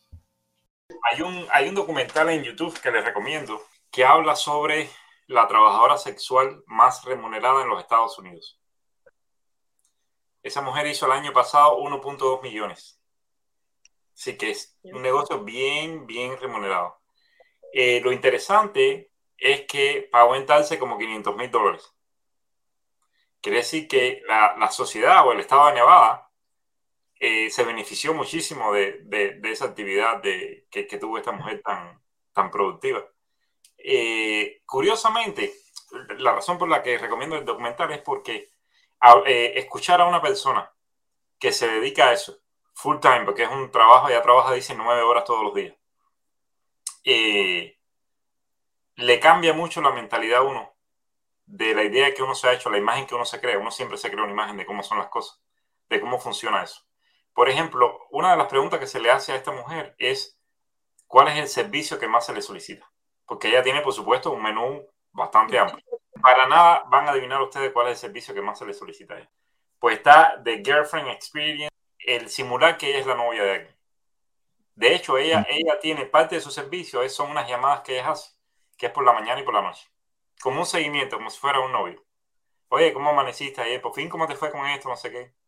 Hay 1.10 1.22
un, 1.22 1.48
hay 1.54 1.70
un 1.70 1.76
documental 1.76 2.30
en 2.32 2.44
YouTube 2.44 2.78
que 2.82 2.92
les 2.92 3.06
recomiendo 3.06 3.66
que 3.90 4.04
habla 4.04 4.36
sobre 4.36 4.90
la 5.28 5.48
trabajadora 5.48 5.98
sexual 5.98 6.62
más 6.68 7.06
remunerada 7.06 7.62
en 7.62 7.70
los 7.70 7.80
Estados 7.82 8.20
Unidos. 8.20 8.60
Esa 10.44 10.62
mujer 10.62 10.86
hizo 10.88 11.06
el 11.06 11.14
año 11.14 11.32
pasado 11.32 11.78
1.2 11.78 12.44
millones. 12.44 13.02
Así 14.14 14.38
que 14.38 14.50
es 14.52 14.78
un 14.84 15.02
negocio 15.02 15.46
bien, 15.46 16.06
bien 16.06 16.38
remunerado. 16.38 17.00
Eh, 17.72 18.02
lo 18.02 18.12
interesante 18.12 19.14
es 19.38 19.66
que 19.66 20.10
pagó 20.12 20.36
en 20.36 20.46
talce 20.46 20.78
como 20.78 20.98
500 20.98 21.38
mil 21.38 21.50
dólares. 21.50 21.90
Quiere 23.40 23.60
decir 23.60 23.88
que 23.88 24.22
la, 24.28 24.58
la, 24.58 24.70
sociedad 24.70 25.26
o 25.26 25.32
el 25.32 25.40
estado 25.40 25.68
de 25.68 25.76
Nevada 25.76 26.29
eh, 27.20 27.50
se 27.50 27.64
benefició 27.64 28.14
muchísimo 28.14 28.74
de, 28.74 29.02
de, 29.04 29.52
esa 29.52 29.66
actividad 29.66 30.22
de, 30.22 30.68
que, 30.72 30.86
tuvo 30.98 31.18
esta 31.18 31.32
mujer 31.32 31.62
tan, 31.64 32.02
tan 32.34 32.50
productiva. 32.52 33.06
Eh, 33.78 34.62
curiosamente, 34.66 35.54
la 36.18 36.34
razón 36.34 36.58
por 36.58 36.70
la 36.70 36.82
que 36.84 36.98
recomiendo 36.98 37.36
el 37.36 37.46
documental 37.46 37.92
es 37.92 38.02
porque 38.02 38.50
eh, 39.26 39.54
escuchar 39.56 40.02
a 40.02 40.08
una 40.08 40.22
persona 40.22 40.72
que 41.40 41.52
se 41.52 41.68
dedica 41.68 42.10
a 42.10 42.14
eso 42.14 42.40
full 42.74 43.00
time, 43.00 43.26
porque 43.26 43.44
es 43.44 43.50
un 43.50 43.72
trabajo, 43.72 44.10
ya 44.10 44.22
trabaja, 44.22 44.54
dice, 44.54 44.74
nueve 44.76 45.02
horas 45.02 45.26
todos 45.26 45.44
los 45.44 45.54
días 45.54 45.76
le 49.00 49.20
cambia 49.20 49.54
mucho 49.54 49.82
la 49.82 49.92
mentalidad 49.92 50.40
a 50.40 50.44
uno 50.44 50.74
de 51.46 51.74
la 51.74 51.84
idea 51.84 52.14
que 52.14 52.22
uno 52.22 52.36
se 52.36 52.48
ha 52.48 52.54
hecho, 52.54 52.70
la 52.70 52.78
imagen 52.78 53.08
que 53.08 53.16
uno 53.16 53.26
se 53.26 53.40
crea. 53.40 53.58
Uno 53.58 53.72
siempre 53.72 53.98
se 53.98 54.12
crea 54.12 54.24
una 54.24 54.34
imagen 54.34 54.58
de 54.58 54.66
cómo 54.66 54.84
son 54.84 55.00
las 55.00 55.08
cosas, 55.08 55.42
de 55.90 56.00
cómo 56.00 56.20
funciona 56.20 56.64
eso. 56.64 56.82
Por 57.40 57.48
ejemplo, 57.48 58.06
una 58.12 58.32
de 58.32 58.38
las 58.38 58.48
preguntas 58.48 58.82
que 58.82 58.86
se 58.86 59.00
le 59.00 59.10
hace 59.10 59.32
a 59.32 59.38
esta 59.38 59.54
mujer 59.54 59.96
es 59.98 60.38
cuál 61.08 61.30
es 61.30 61.38
el 61.38 61.48
servicio 61.48 61.98
que 61.98 62.06
más 62.06 62.26
se 62.26 62.34
le 62.34 62.42
solicita. 62.42 62.92
Porque 63.26 63.48
ella 63.48 63.64
tiene, 63.64 63.80
por 63.80 63.94
supuesto, 63.94 64.32
un 64.32 64.44
menú 64.44 64.86
bastante 65.14 65.58
amplio. 65.58 65.82
Para 66.22 66.48
nada 66.48 66.84
van 66.90 67.08
a 67.08 67.12
adivinar 67.12 67.42
ustedes 67.42 67.72
cuál 67.72 67.88
es 67.88 67.92
el 67.92 68.10
servicio 68.10 68.34
que 68.34 68.42
más 68.42 68.60
se 68.60 68.66
le 68.66 68.74
solicita 68.74 69.14
a 69.14 69.20
ella. 69.20 69.32
Pues 69.80 70.00
está 70.00 70.42
The 70.44 70.62
Girlfriend 70.66 71.08
Experience, 71.12 71.74
el 72.00 72.30
simular 72.30 72.78
que 72.78 72.90
ella 72.90 73.00
es 73.00 73.08
la 73.08 73.16
novia 73.16 73.44
de 73.44 73.52
alguien. 73.52 73.76
De 74.76 74.94
hecho, 74.94 75.18
ella, 75.18 75.48
ella 75.50 75.80
tiene 75.80 76.08
parte 76.08 76.36
de 76.36 76.42
su 76.42 76.52
servicio, 76.52 77.08
son 77.08 77.32
unas 77.32 77.48
llamadas 77.48 77.84
que 77.84 77.94
ella 77.94 78.10
hace, 78.10 78.36
que 78.78 78.88
es 78.88 78.92
por 78.92 79.06
la 79.06 79.14
mañana 79.14 79.40
y 79.40 79.44
por 79.46 79.54
la 79.54 79.62
noche. 79.62 79.90
Como 80.42 80.60
un 80.60 80.66
seguimiento, 80.66 81.16
como 81.16 81.30
si 81.30 81.40
fuera 81.40 81.62
un 81.62 81.72
novio. 81.72 82.04
Oye, 82.68 82.92
¿cómo 82.92 83.12
amaneciste 83.12 83.62
ayer? 83.62 83.82
Por 83.82 83.94
fin, 83.94 84.10
¿cómo 84.10 84.28
te 84.28 84.36
fue 84.36 84.52
con 84.52 84.66
esto? 84.66 84.90
No 84.90 84.98
sé 84.98 85.10
qué. 85.10 85.40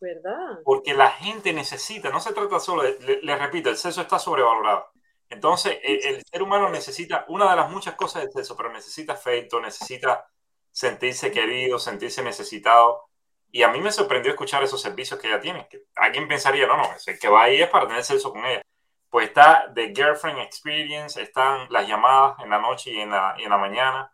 ¿Verdad? 0.00 0.60
Porque 0.64 0.94
la 0.94 1.10
gente 1.10 1.52
necesita, 1.52 2.10
no 2.10 2.20
se 2.20 2.32
trata 2.32 2.60
solo 2.60 2.82
de, 2.82 3.20
le, 3.22 3.36
repito, 3.36 3.68
el 3.68 3.76
sexo 3.76 4.00
está 4.00 4.18
sobrevalorado. 4.18 4.92
Entonces, 5.28 5.78
el, 5.82 6.22
ser 6.24 6.42
humano 6.42 6.70
necesita 6.70 7.24
una 7.28 7.50
de 7.50 7.56
las 7.56 7.70
muchas 7.70 7.94
cosas 7.94 8.22
del 8.22 8.32
sexo, 8.32 8.56
pero 8.56 8.72
necesita 8.72 9.14
afecto, 9.14 9.60
necesita 9.60 10.26
sentirse 10.70 11.32
querido, 11.32 11.78
sentirse 11.78 12.22
necesitado. 12.22 13.08
Y 13.50 13.62
a 13.62 13.68
mí 13.68 13.80
me 13.80 13.90
sorprendió 13.90 14.30
escuchar 14.30 14.62
esos 14.62 14.80
servicios 14.80 15.18
que 15.18 15.28
ella 15.28 15.40
tiene. 15.40 15.66
Que 15.68 15.84
alguien 15.96 16.28
pensaría, 16.28 16.66
no, 16.66 16.76
no, 16.76 16.88
el 17.06 17.18
que 17.18 17.28
va 17.28 17.44
ahí 17.44 17.60
es 17.60 17.68
para 17.68 17.88
tener 17.88 18.04
sexo 18.04 18.32
con 18.32 18.46
ella. 18.46 18.62
Pues 19.10 19.28
está 19.28 19.72
The 19.74 19.92
Girlfriend 19.94 20.40
Experience, 20.40 21.20
están 21.20 21.66
las 21.70 21.88
llamadas 21.88 22.38
en 22.40 22.50
la 22.50 22.58
noche 22.58 22.92
y 22.92 23.00
en 23.00 23.10
la, 23.10 23.34
y 23.38 23.44
en 23.44 23.50
la 23.50 23.58
mañana 23.58 24.12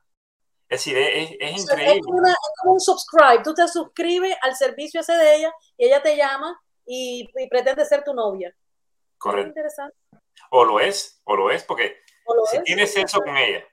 es 0.69 0.85
decir, 0.85 0.97
es, 0.97 1.31
increíble. 1.63 1.99
Es, 1.99 2.01
como 2.61 2.75
un 2.75 2.81
subscribe. 2.81 3.43
Tú 3.43 3.55
te 3.55 3.69
suscribes 3.69 4.37
al 4.43 4.57
servicio 4.57 5.01
ese 5.01 5.13
de 5.13 5.37
ella 5.37 5.55
y 5.77 5.87
ella 5.87 6.03
te 6.03 6.17
llama 6.17 6.59
y, 6.87 7.29
pretende 7.49 7.85
ser 7.85 8.03
tu 8.03 8.15
novia. 8.15 8.55
Correcto. 9.19 9.49
interesante. 9.49 9.97
O 10.51 10.65
lo 10.65 10.81
es, 10.81 11.21
o 11.25 11.37
lo 11.37 11.51
es, 11.51 11.63
porque 11.65 11.97
si 12.51 12.63
tienes 12.63 12.93
sexo 12.93 13.21
con 13.21 13.37
ella 13.37 13.65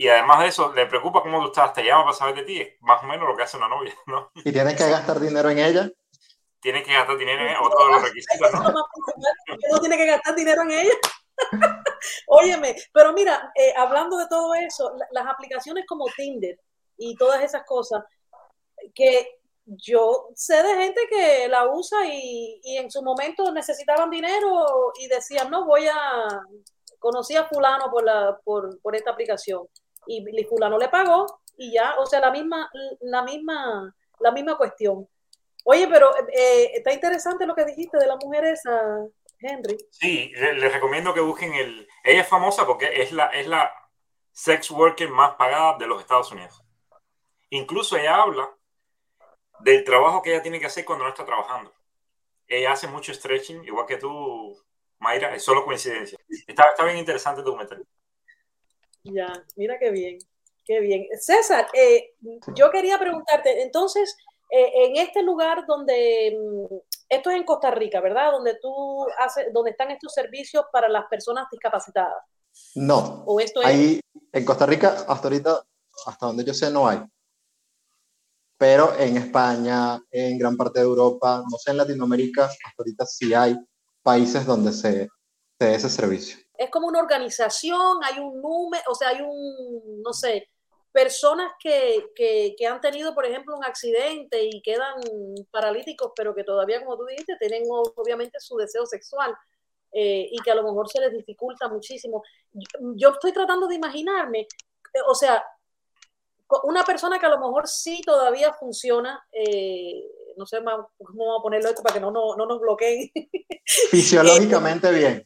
y 0.00 0.08
además 0.08 0.40
de 0.40 0.46
eso 0.46 0.72
le 0.72 0.86
preocupa 0.86 1.20
cómo 1.20 1.42
tú 1.42 1.48
estás, 1.48 1.74
te 1.74 1.84
llama 1.84 2.04
para 2.04 2.16
saber 2.16 2.34
de 2.36 2.44
ti, 2.44 2.58
es 2.58 2.80
más 2.80 3.02
o 3.02 3.06
menos 3.06 3.28
lo 3.28 3.36
que 3.36 3.42
hace 3.42 3.58
una 3.58 3.68
novia, 3.68 3.92
¿no? 4.06 4.30
¿Y 4.34 4.50
tienes 4.50 4.74
que 4.74 4.88
gastar 4.88 5.20
dinero 5.20 5.50
en 5.50 5.58
ella? 5.58 5.90
Tienes 6.58 6.86
que 6.86 6.94
gastar 6.94 7.18
dinero 7.18 7.42
en 7.42 7.48
ella, 7.48 7.60
otro 7.60 7.84
de 7.84 7.92
los 7.92 8.02
requisitos, 8.04 8.50
¿no? 8.54 8.72
No 9.70 9.80
tiene 9.80 9.98
que 9.98 10.06
gastar 10.06 10.34
dinero 10.34 10.62
en 10.62 10.70
ella. 10.70 10.92
Óyeme, 12.26 12.76
pero 12.92 13.12
mira, 13.12 13.52
eh, 13.54 13.72
hablando 13.76 14.16
de 14.16 14.26
todo 14.28 14.54
eso, 14.54 14.92
las 15.10 15.26
aplicaciones 15.26 15.84
como 15.86 16.06
Tinder 16.16 16.58
y 16.96 17.14
todas 17.16 17.42
esas 17.42 17.64
cosas, 17.64 18.04
que 18.94 19.40
yo 19.64 20.28
sé 20.34 20.62
de 20.62 20.74
gente 20.82 21.00
que 21.08 21.48
la 21.48 21.68
usa 21.68 21.98
y, 22.06 22.60
en 22.76 22.90
su 22.90 23.02
momento 23.02 23.52
necesitaban 23.52 24.10
dinero 24.10 24.92
y 24.98 25.06
decían, 25.08 25.50
no, 25.50 25.66
voy 25.66 25.86
a, 25.86 26.42
conocí 26.98 27.36
a 27.36 27.46
fulano 27.46 27.90
por, 27.90 28.04
la, 28.04 28.38
por, 28.44 28.80
por 28.80 28.96
esta 28.96 29.10
aplicación 29.10 29.66
y, 30.06 30.44
fulano 30.44 30.78
le 30.78 30.88
pagó 30.88 31.26
y 31.56 31.72
ya, 31.72 31.96
o 31.98 32.06
sea, 32.06 32.20
la 32.20 32.30
misma, 32.30 32.70
la 33.00 33.22
misma, 33.22 33.94
la 34.18 34.32
misma 34.32 34.56
cuestión. 34.56 35.06
Oye, 35.64 35.86
pero 35.88 36.10
eh, 36.32 36.72
está 36.74 36.92
interesante 36.92 37.46
lo 37.46 37.54
que 37.54 37.66
dijiste 37.66 37.98
de 37.98 38.06
la 38.06 38.16
mujer 38.16 38.44
esa, 38.46 39.06
Henry. 39.40 39.78
Sí, 39.90 40.32
les 40.34 40.72
recomiendo 40.72 41.14
que 41.14 41.20
busquen 41.20 41.54
el... 41.54 41.88
Ella 42.04 42.22
es 42.22 42.28
famosa 42.28 42.66
porque 42.66 43.02
es 43.02 43.12
la, 43.12 43.26
es 43.26 43.46
la 43.46 43.72
sex 44.32 44.70
worker 44.70 45.08
más 45.08 45.34
pagada 45.36 45.76
de 45.78 45.86
los 45.86 46.00
Estados 46.00 46.30
Unidos. 46.32 46.62
Incluso 47.50 47.96
ella 47.96 48.22
habla 48.22 48.50
del 49.60 49.84
trabajo 49.84 50.22
que 50.22 50.32
ella 50.32 50.42
tiene 50.42 50.60
que 50.60 50.66
hacer 50.66 50.84
cuando 50.84 51.04
no 51.04 51.10
está 51.10 51.24
trabajando. 51.24 51.72
Ella 52.46 52.72
hace 52.72 52.88
mucho 52.88 53.12
stretching, 53.14 53.64
igual 53.64 53.86
que 53.86 53.96
tú, 53.96 54.56
Mayra, 54.98 55.34
es 55.34 55.42
solo 55.42 55.64
coincidencia. 55.64 56.18
Está, 56.46 56.64
está 56.70 56.84
bien 56.84 56.98
interesante 56.98 57.40
el 57.40 57.44
documental. 57.44 57.84
Ya, 59.04 59.32
mira 59.56 59.78
qué 59.78 59.90
bien, 59.90 60.18
qué 60.64 60.80
bien. 60.80 61.06
César, 61.18 61.68
eh, 61.72 62.14
yo 62.54 62.70
quería 62.70 62.98
preguntarte, 62.98 63.62
entonces, 63.62 64.16
eh, 64.50 64.70
en 64.74 64.96
este 64.96 65.22
lugar 65.22 65.64
donde 65.66 66.36
mm, 66.38 66.74
esto 67.10 67.30
es 67.30 67.36
en 67.36 67.44
Costa 67.44 67.72
Rica, 67.72 68.00
¿verdad? 68.00 68.30
Donde 68.32 68.54
tú 68.62 69.04
haces, 69.18 69.52
donde 69.52 69.72
están 69.72 69.90
estos 69.90 70.14
servicios 70.14 70.64
para 70.72 70.88
las 70.88 71.06
personas 71.10 71.46
discapacitadas. 71.50 72.24
No. 72.76 73.24
¿O 73.26 73.40
esto 73.40 73.60
Ahí, 73.64 74.00
en 74.32 74.44
Costa 74.44 74.64
Rica, 74.64 75.04
hasta 75.08 75.28
ahorita, 75.28 75.62
hasta 76.06 76.26
donde 76.26 76.44
yo 76.44 76.54
sé, 76.54 76.70
no 76.70 76.88
hay. 76.88 77.02
Pero 78.56 78.94
en 78.96 79.16
España, 79.16 80.00
en 80.10 80.38
gran 80.38 80.56
parte 80.56 80.78
de 80.78 80.84
Europa, 80.84 81.42
no 81.50 81.58
sé, 81.58 81.72
en 81.72 81.78
Latinoamérica, 81.78 82.44
hasta 82.44 82.74
ahorita 82.78 83.06
sí 83.06 83.34
hay 83.34 83.56
países 84.02 84.46
donde 84.46 84.72
se, 84.72 85.08
se 85.58 85.64
dé 85.64 85.74
ese 85.74 85.90
servicio. 85.90 86.38
Es 86.56 86.70
como 86.70 86.86
una 86.86 87.00
organización, 87.00 87.98
hay 88.04 88.20
un 88.20 88.40
número, 88.40 88.84
o 88.88 88.94
sea, 88.94 89.08
hay 89.08 89.20
un, 89.22 90.02
no 90.02 90.12
sé, 90.12 90.48
personas 90.92 91.52
que, 91.60 92.06
que, 92.14 92.54
que, 92.58 92.66
han 92.66 92.80
tenido, 92.80 93.14
por 93.14 93.24
ejemplo, 93.24 93.56
un 93.56 93.64
accidente 93.64 94.42
y 94.44 94.60
quedan 94.62 94.94
paralíticos, 95.50 96.12
pero 96.16 96.34
que 96.34 96.44
todavía, 96.44 96.82
como 96.84 96.96
tú 96.96 97.06
dijiste, 97.06 97.36
tienen 97.38 97.62
obviamente 97.68 98.40
su 98.40 98.56
deseo 98.56 98.86
sexual 98.86 99.34
eh, 99.92 100.28
y 100.30 100.38
que 100.38 100.50
a 100.50 100.54
lo 100.54 100.62
mejor 100.62 100.88
se 100.88 101.00
les 101.00 101.12
dificulta 101.12 101.68
muchísimo. 101.68 102.22
Yo, 102.96 103.10
estoy 103.10 103.32
tratando 103.32 103.66
de 103.66 103.76
imaginarme, 103.76 104.40
eh, 104.40 105.00
o 105.08 105.14
sea, 105.14 105.44
una 106.64 106.82
persona 106.84 107.18
que 107.18 107.26
a 107.26 107.30
lo 107.30 107.38
mejor 107.38 107.68
sí 107.68 108.00
todavía 108.04 108.52
funciona, 108.52 109.24
eh, 109.32 110.02
no 110.36 110.46
sé 110.46 110.58
cómo 110.58 111.24
vamos 111.26 111.40
a 111.40 111.42
ponerlo 111.42 111.68
esto 111.68 111.82
para 111.82 111.94
que 111.94 112.00
no, 112.00 112.10
no, 112.10 112.34
no 112.36 112.46
nos 112.46 112.60
bloqueen. 112.60 113.10
Fisiológicamente 113.64 114.90
bien. 114.90 115.22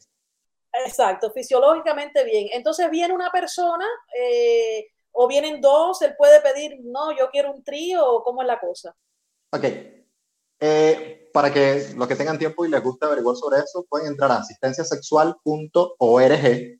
Exacto, 0.85 1.31
fisiológicamente 1.31 2.23
bien. 2.25 2.49
Entonces 2.51 2.89
viene 2.91 3.13
una 3.13 3.31
persona 3.31 3.85
o 5.15 5.27
vienen 5.27 5.61
dos, 5.61 6.01
él 6.01 6.15
puede 6.17 6.41
pedir, 6.41 6.79
no, 6.83 7.15
yo 7.17 7.29
quiero 7.31 7.53
un 7.53 7.63
trío, 7.63 8.21
¿cómo 8.23 8.41
es 8.41 8.47
la 8.47 8.59
cosa? 8.59 8.93
Ok. 9.51 9.63
Eh, 10.59 11.29
para 11.33 11.53
que 11.53 11.93
los 11.95 12.07
que 12.07 12.15
tengan 12.15 12.37
tiempo 12.37 12.65
y 12.65 12.69
les 12.69 12.83
guste 12.83 13.05
averiguar 13.05 13.37
sobre 13.37 13.59
eso, 13.59 13.85
pueden 13.89 14.07
entrar 14.07 14.31
a 14.31 14.39
asistenciasexual.org. 14.39 16.79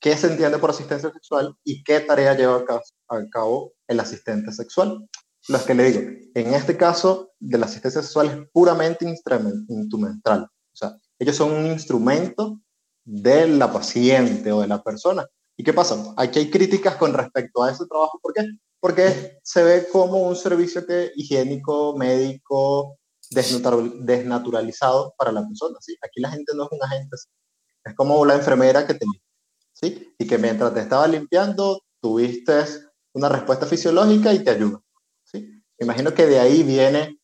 qué 0.00 0.16
se 0.16 0.26
entiende 0.26 0.58
por 0.58 0.70
asistencia 0.70 1.12
sexual 1.12 1.54
y 1.62 1.84
qué 1.84 2.00
tarea 2.00 2.34
lleva 2.34 2.64
a 3.08 3.28
cabo 3.30 3.74
el 3.86 4.00
asistente 4.00 4.50
sexual 4.52 5.08
los 5.48 5.62
que 5.62 5.74
le 5.74 5.84
digo, 5.84 6.00
en 6.34 6.54
este 6.54 6.76
caso 6.76 7.32
de 7.38 7.58
la 7.58 7.66
asistencia 7.66 8.02
sexual 8.02 8.28
es 8.28 8.50
puramente 8.52 9.04
instrumental. 9.04 10.44
O 10.44 10.76
sea, 10.76 10.96
ellos 11.18 11.36
son 11.36 11.52
un 11.52 11.66
instrumento 11.66 12.60
de 13.04 13.48
la 13.48 13.72
paciente 13.72 14.52
o 14.52 14.60
de 14.60 14.68
la 14.68 14.82
persona. 14.82 15.26
¿Y 15.56 15.64
qué 15.64 15.72
pasa? 15.72 16.14
Aquí 16.16 16.38
hay 16.38 16.50
críticas 16.50 16.96
con 16.96 17.12
respecto 17.12 17.62
a 17.62 17.70
ese 17.70 17.86
trabajo. 17.86 18.18
¿Por 18.22 18.32
qué? 18.32 18.46
Porque 18.78 19.38
se 19.42 19.62
ve 19.62 19.88
como 19.92 20.28
un 20.28 20.36
servicio 20.36 20.86
que, 20.86 21.12
higiénico, 21.16 21.96
médico, 21.96 22.96
desnaturalizado 23.30 25.14
para 25.18 25.32
la 25.32 25.46
persona. 25.46 25.76
¿sí? 25.80 25.96
Aquí 26.02 26.20
la 26.20 26.30
gente 26.30 26.52
no 26.54 26.64
es 26.64 26.68
un 26.72 26.82
agente. 26.82 27.16
Es 27.84 27.94
como 27.94 28.24
la 28.24 28.34
enfermera 28.34 28.86
que 28.86 28.94
te 28.94 29.06
¿sí? 29.72 30.14
Y 30.18 30.26
que 30.26 30.38
mientras 30.38 30.74
te 30.74 30.80
estaba 30.80 31.06
limpiando, 31.06 31.82
tuviste 32.00 32.64
una 33.12 33.28
respuesta 33.28 33.66
fisiológica 33.66 34.32
y 34.32 34.44
te 34.44 34.50
ayuda. 34.50 34.80
Imagino 35.80 36.12
que 36.12 36.26
de 36.26 36.38
ahí 36.38 36.62
viene 36.62 37.18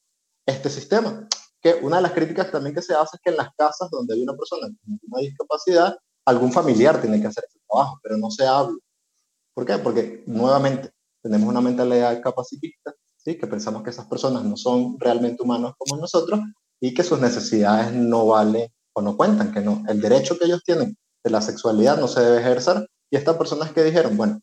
este 0.47 0.71
sistema. 0.71 1.29
Que 1.61 1.75
una 1.83 1.97
de 1.97 2.03
las 2.03 2.13
críticas 2.13 2.51
también 2.51 2.75
que 2.75 2.83
se 2.83 2.95
hace 2.95 3.17
es 3.17 3.21
que 3.23 3.31
en 3.31 3.37
las 3.37 3.49
casas 3.57 3.91
donde 3.91 4.15
hay 4.15 4.23
una 4.23 4.35
persona 4.35 4.67
con 4.67 4.99
una 5.11 5.21
discapacidad, 5.21 5.97
algún 6.25 6.53
familiar 6.53 7.01
tiene 7.01 7.21
que 7.21 7.27
hacer 7.27 7.45
ese 7.49 7.61
trabajo, 7.69 7.99
pero 8.03 8.17
no 8.17 8.31
se 8.31 8.47
habla. 8.47 8.77
¿Por 9.55 9.67
qué? 9.67 9.79
Porque 9.79 10.25
nuevamente 10.27 10.91
tenemos 11.23 11.49
una 11.49 11.61
mentalidad 11.61 12.21
capacitista, 12.23 12.95
¿sí? 13.17 13.37
que 13.37 13.47
pensamos 13.47 13.83
que 13.83 13.91
esas 13.91 14.07
personas 14.07 14.45
no 14.45 14.57
son 14.57 14.99
realmente 14.99 15.43
humanos 15.43 15.75
como 15.79 16.01
nosotros 16.01 16.41
y 16.81 16.95
que 16.95 17.03
sus 17.03 17.21
necesidades 17.21 17.93
no 17.93 18.27
valen 18.27 18.69
o 18.95 19.03
no 19.03 19.17
cuentan, 19.17 19.53
que 19.53 19.61
no, 19.61 19.83
el 19.89 20.01
derecho 20.01 20.39
que 20.39 20.47
ellos 20.47 20.63
tienen 20.65 20.97
de 21.25 21.31
la 21.31 21.43
sexualidad 21.43 21.99
no 21.99 22.09
se 22.09 22.21
debe 22.21 22.39
ejercer. 22.39 22.89
Y 23.11 23.17
estas 23.17 23.37
personas 23.37 23.73
que 23.73 23.83
dijeron, 23.83 24.17
bueno, 24.17 24.41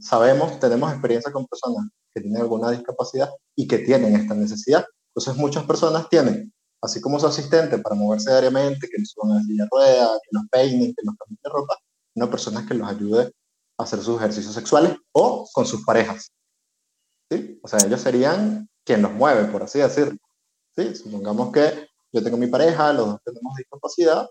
sabemos, 0.00 0.58
tenemos 0.60 0.92
experiencia 0.92 1.32
con 1.32 1.46
personas 1.46 1.86
que 2.14 2.20
tienen 2.20 2.42
alguna 2.42 2.70
discapacidad 2.70 3.30
y 3.56 3.66
que 3.66 3.78
tienen 3.78 4.16
esta 4.16 4.34
necesidad. 4.34 4.84
Entonces 5.08 5.36
muchas 5.36 5.64
personas 5.64 6.08
tienen, 6.08 6.52
así 6.80 7.00
como 7.00 7.18
su 7.18 7.26
asistente 7.26 7.78
para 7.78 7.94
moverse 7.94 8.30
diariamente, 8.30 8.88
que 8.88 8.98
les 8.98 9.10
suban 9.10 9.38
a 9.38 9.42
silla 9.42 9.64
de 9.64 9.68
ruedas, 9.70 10.20
que 10.22 10.28
los 10.32 10.44
peinen, 10.50 10.94
que 10.94 11.02
los 11.04 11.14
cambien 11.16 11.38
de 11.42 11.50
ropa, 11.50 11.76
una 12.14 12.30
persona 12.30 12.66
que 12.66 12.74
los 12.74 12.88
ayude 12.88 13.32
a 13.78 13.82
hacer 13.82 14.00
sus 14.00 14.16
ejercicios 14.18 14.54
sexuales 14.54 14.96
o 15.12 15.48
con 15.52 15.66
sus 15.66 15.84
parejas. 15.84 16.32
¿Sí? 17.30 17.58
O 17.62 17.68
sea, 17.68 17.80
ellos 17.84 18.00
serían 18.00 18.68
quien 18.84 19.02
los 19.02 19.12
mueve, 19.12 19.44
por 19.44 19.62
así 19.62 19.78
decirlo. 19.78 20.18
¿Sí? 20.76 20.94
Supongamos 20.94 21.52
que 21.52 21.86
yo 22.12 22.22
tengo 22.22 22.36
mi 22.36 22.46
pareja, 22.46 22.92
los 22.92 23.06
dos 23.06 23.20
tenemos 23.24 23.54
discapacidad, 23.56 24.28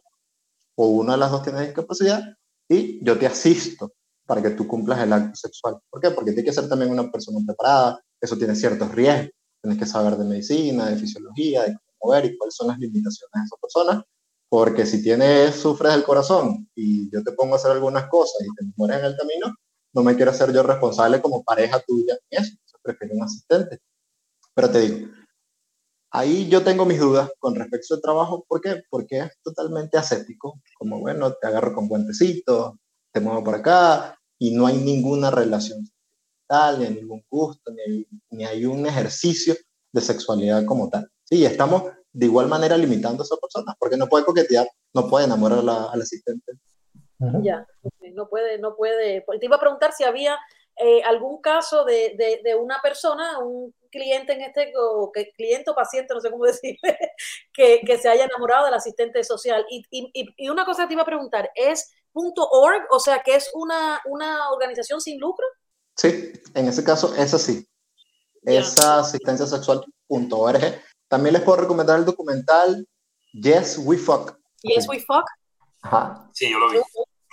o 0.76 0.88
una 0.88 1.14
de 1.14 1.20
las 1.20 1.32
dos 1.32 1.44
tiene 1.44 1.62
discapacidad, 1.62 2.22
y 2.70 3.04
yo 3.04 3.18
te 3.18 3.28
asisto 3.28 3.92
para 4.26 4.42
que 4.42 4.52
tú 4.52 4.68
cumplas 4.68 5.00
el 5.00 5.14
acto 5.14 5.36
sexual. 5.36 5.78
¿Por 5.90 6.02
qué? 6.02 6.12
Porque 6.12 6.32
tienes 6.32 6.56
que 6.56 6.62
ser 6.62 6.70
también 6.70 6.92
una 6.92 7.12
persona 7.12 7.40
preparada, 7.46 8.02
eso 8.20 8.38
tiene 8.38 8.56
ciertos 8.56 8.92
riesgos, 8.92 9.32
tienes 9.62 9.80
que 9.80 9.86
saber 9.86 10.16
de 10.16 10.26
medicina, 10.26 10.90
de 10.90 10.96
fisiología, 10.96 11.64
de 11.64 11.74
cómo 11.74 12.14
mover 12.14 12.26
y 12.26 12.38
cuáles 12.38 12.56
son 12.56 12.68
las 12.68 12.80
limitaciones 12.80 13.32
de 13.34 13.46
esa 13.46 13.56
persona 13.62 14.06
Porque 14.50 14.86
si 14.86 15.04
tienes, 15.04 15.56
sufres 15.56 15.94
del 15.94 16.04
corazón 16.04 16.70
y 16.76 17.12
yo 17.12 17.24
te 17.24 17.32
pongo 17.34 17.54
a 17.54 17.58
hacer 17.58 17.72
algunas 17.72 18.08
cosas 18.08 18.42
y 18.42 18.56
te 18.56 18.72
mueres 18.76 19.00
en 19.00 19.06
el 19.06 19.18
camino, 19.18 19.56
no 19.94 20.04
me 20.04 20.16
quiero 20.16 20.32
hacer 20.32 20.54
yo 20.54 20.64
responsable 20.64 21.22
como 21.22 21.44
pareja 21.44 21.80
tuya 21.86 22.18
en 22.30 22.44
eso. 22.44 22.56
prefiero 22.82 23.16
un 23.16 23.24
asistente. 23.24 23.80
Pero 24.54 24.70
te 24.70 24.80
digo, 24.80 25.08
ahí 26.12 26.48
yo 26.50 26.64
tengo 26.64 26.86
mis 26.86 27.00
dudas 27.00 27.30
con 27.40 27.56
respecto 27.56 27.96
al 27.96 28.02
trabajo. 28.02 28.46
¿Por 28.48 28.62
qué? 28.62 28.84
Porque 28.90 29.20
es 29.20 29.32
totalmente 29.44 29.98
aséptico. 29.98 30.62
Como, 30.78 31.00
bueno, 31.00 31.34
te 31.34 31.48
agarro 31.48 31.74
con 31.74 31.88
guantecitos, 31.88 32.76
te 33.12 33.20
muevo 33.20 33.44
por 33.44 33.56
acá 33.56 34.18
y 34.38 34.56
no 34.56 34.68
hay 34.68 34.78
ninguna 34.78 35.32
relación 35.32 35.86
tal, 36.52 36.80
ni 36.80 36.86
hay 36.86 36.96
ningún 36.96 37.24
gusto, 37.30 37.72
ni 37.72 37.82
hay, 37.82 38.08
ni 38.30 38.46
hay 38.46 38.66
un 38.66 38.86
ejercicio 38.86 39.56
de 39.94 40.02
sexualidad 40.02 40.66
como 40.66 40.90
tal. 40.90 41.10
Sí, 41.24 41.46
estamos 41.46 41.84
de 42.12 42.26
igual 42.26 42.48
manera 42.48 42.76
limitando 42.78 43.24
a 43.24 43.26
esa 43.26 43.38
persona, 43.38 43.74
porque 43.80 43.96
no 43.96 44.08
puede 44.08 44.26
coquetear, 44.26 44.68
no 44.94 45.10
puede 45.10 45.26
enamorar 45.26 45.60
al 45.60 46.02
asistente. 46.02 46.52
Ya, 47.42 47.66
no 48.14 48.28
puede, 48.28 48.58
no 48.58 48.76
puede. 48.76 49.24
Te 49.40 49.46
iba 49.46 49.56
a 49.56 49.60
preguntar 49.62 49.94
si 49.94 50.04
había 50.04 50.38
eh, 50.76 51.02
algún 51.04 51.40
caso 51.40 51.86
de, 51.86 52.42
de, 52.44 52.56
una 52.56 52.82
persona, 52.82 53.40
un 53.40 53.74
cliente 53.90 54.34
en 54.34 54.42
este, 54.42 54.74
o 54.76 55.12
que, 55.12 55.32
cliente 55.32 55.70
o 55.70 55.76
paciente, 55.76 56.14
no 56.14 56.20
sé 56.20 56.32
cómo 56.32 56.44
decirle, 56.48 56.98
que, 57.54 57.82
que 57.86 57.98
se 57.98 58.10
haya 58.10 58.26
enamorado 58.26 58.66
del 58.66 58.74
asistente 58.74 59.24
social. 59.24 59.66
Y, 59.70 59.86
y, 59.90 60.34
y, 60.36 60.50
una 60.50 60.66
cosa 60.66 60.84
que 60.84 60.88
te 60.90 60.94
iba 60.94 61.04
a 61.04 61.06
preguntar, 61.06 61.50
¿es 61.56 61.94
.org? 62.14 62.88
O 62.92 63.00
sea, 63.00 63.22
que 63.24 63.36
es 63.36 63.50
una, 63.54 64.02
una 64.06 64.50
organización 64.52 65.02
sin 65.02 65.20
lucro. 65.20 65.46
Sí, 65.96 66.32
en 66.54 66.68
ese 66.68 66.84
caso 66.84 67.14
es 67.16 67.34
así. 67.34 67.68
Esa 68.44 69.00
asistencia 69.00 69.46
sexual.org. 69.46 70.82
También 71.08 71.34
les 71.34 71.44
puedo 71.44 71.62
recomendar 71.62 72.00
el 72.00 72.06
documental 72.06 72.88
Yes 73.34 73.78
We 73.78 73.98
Fuck. 73.98 74.38
Yes 74.64 74.88
We 74.88 75.00
Fuck. 75.00 75.26
Ajá. 75.82 76.30
Sí, 76.34 76.52
yo 76.52 76.60
lo 76.60 76.70
vi. 76.70 76.78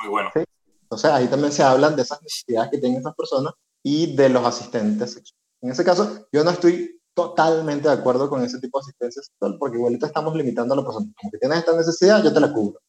Muy 0.00 0.10
bueno. 0.10 0.30
Sí. 0.34 0.44
Entonces 0.82 1.10
ahí 1.10 1.28
también 1.28 1.52
se 1.52 1.62
hablan 1.62 1.96
de 1.96 2.02
esas 2.02 2.22
necesidades 2.22 2.70
que 2.70 2.78
tienen 2.78 3.00
esas 3.00 3.14
personas 3.14 3.52
y 3.82 4.16
de 4.16 4.28
los 4.28 4.44
asistentes 4.44 5.12
sexuales. 5.12 5.38
En 5.60 5.70
ese 5.70 5.84
caso, 5.84 6.26
yo 6.32 6.44
no 6.44 6.50
estoy 6.50 7.00
totalmente 7.14 7.88
de 7.88 7.94
acuerdo 7.94 8.30
con 8.30 8.42
ese 8.44 8.58
tipo 8.60 8.78
de 8.78 8.82
asistencia 8.82 9.22
sexual 9.22 9.56
porque 9.58 9.76
igualito 9.76 10.06
estamos 10.06 10.34
limitando 10.34 10.74
a 10.74 10.76
la 10.76 10.84
persona. 10.84 11.06
Como 11.20 11.30
que 11.30 11.38
tienes 11.38 11.58
esta 11.58 11.76
necesidad, 11.76 12.22
yo 12.22 12.32
te 12.32 12.40
la 12.40 12.52
cubro. 12.52 12.80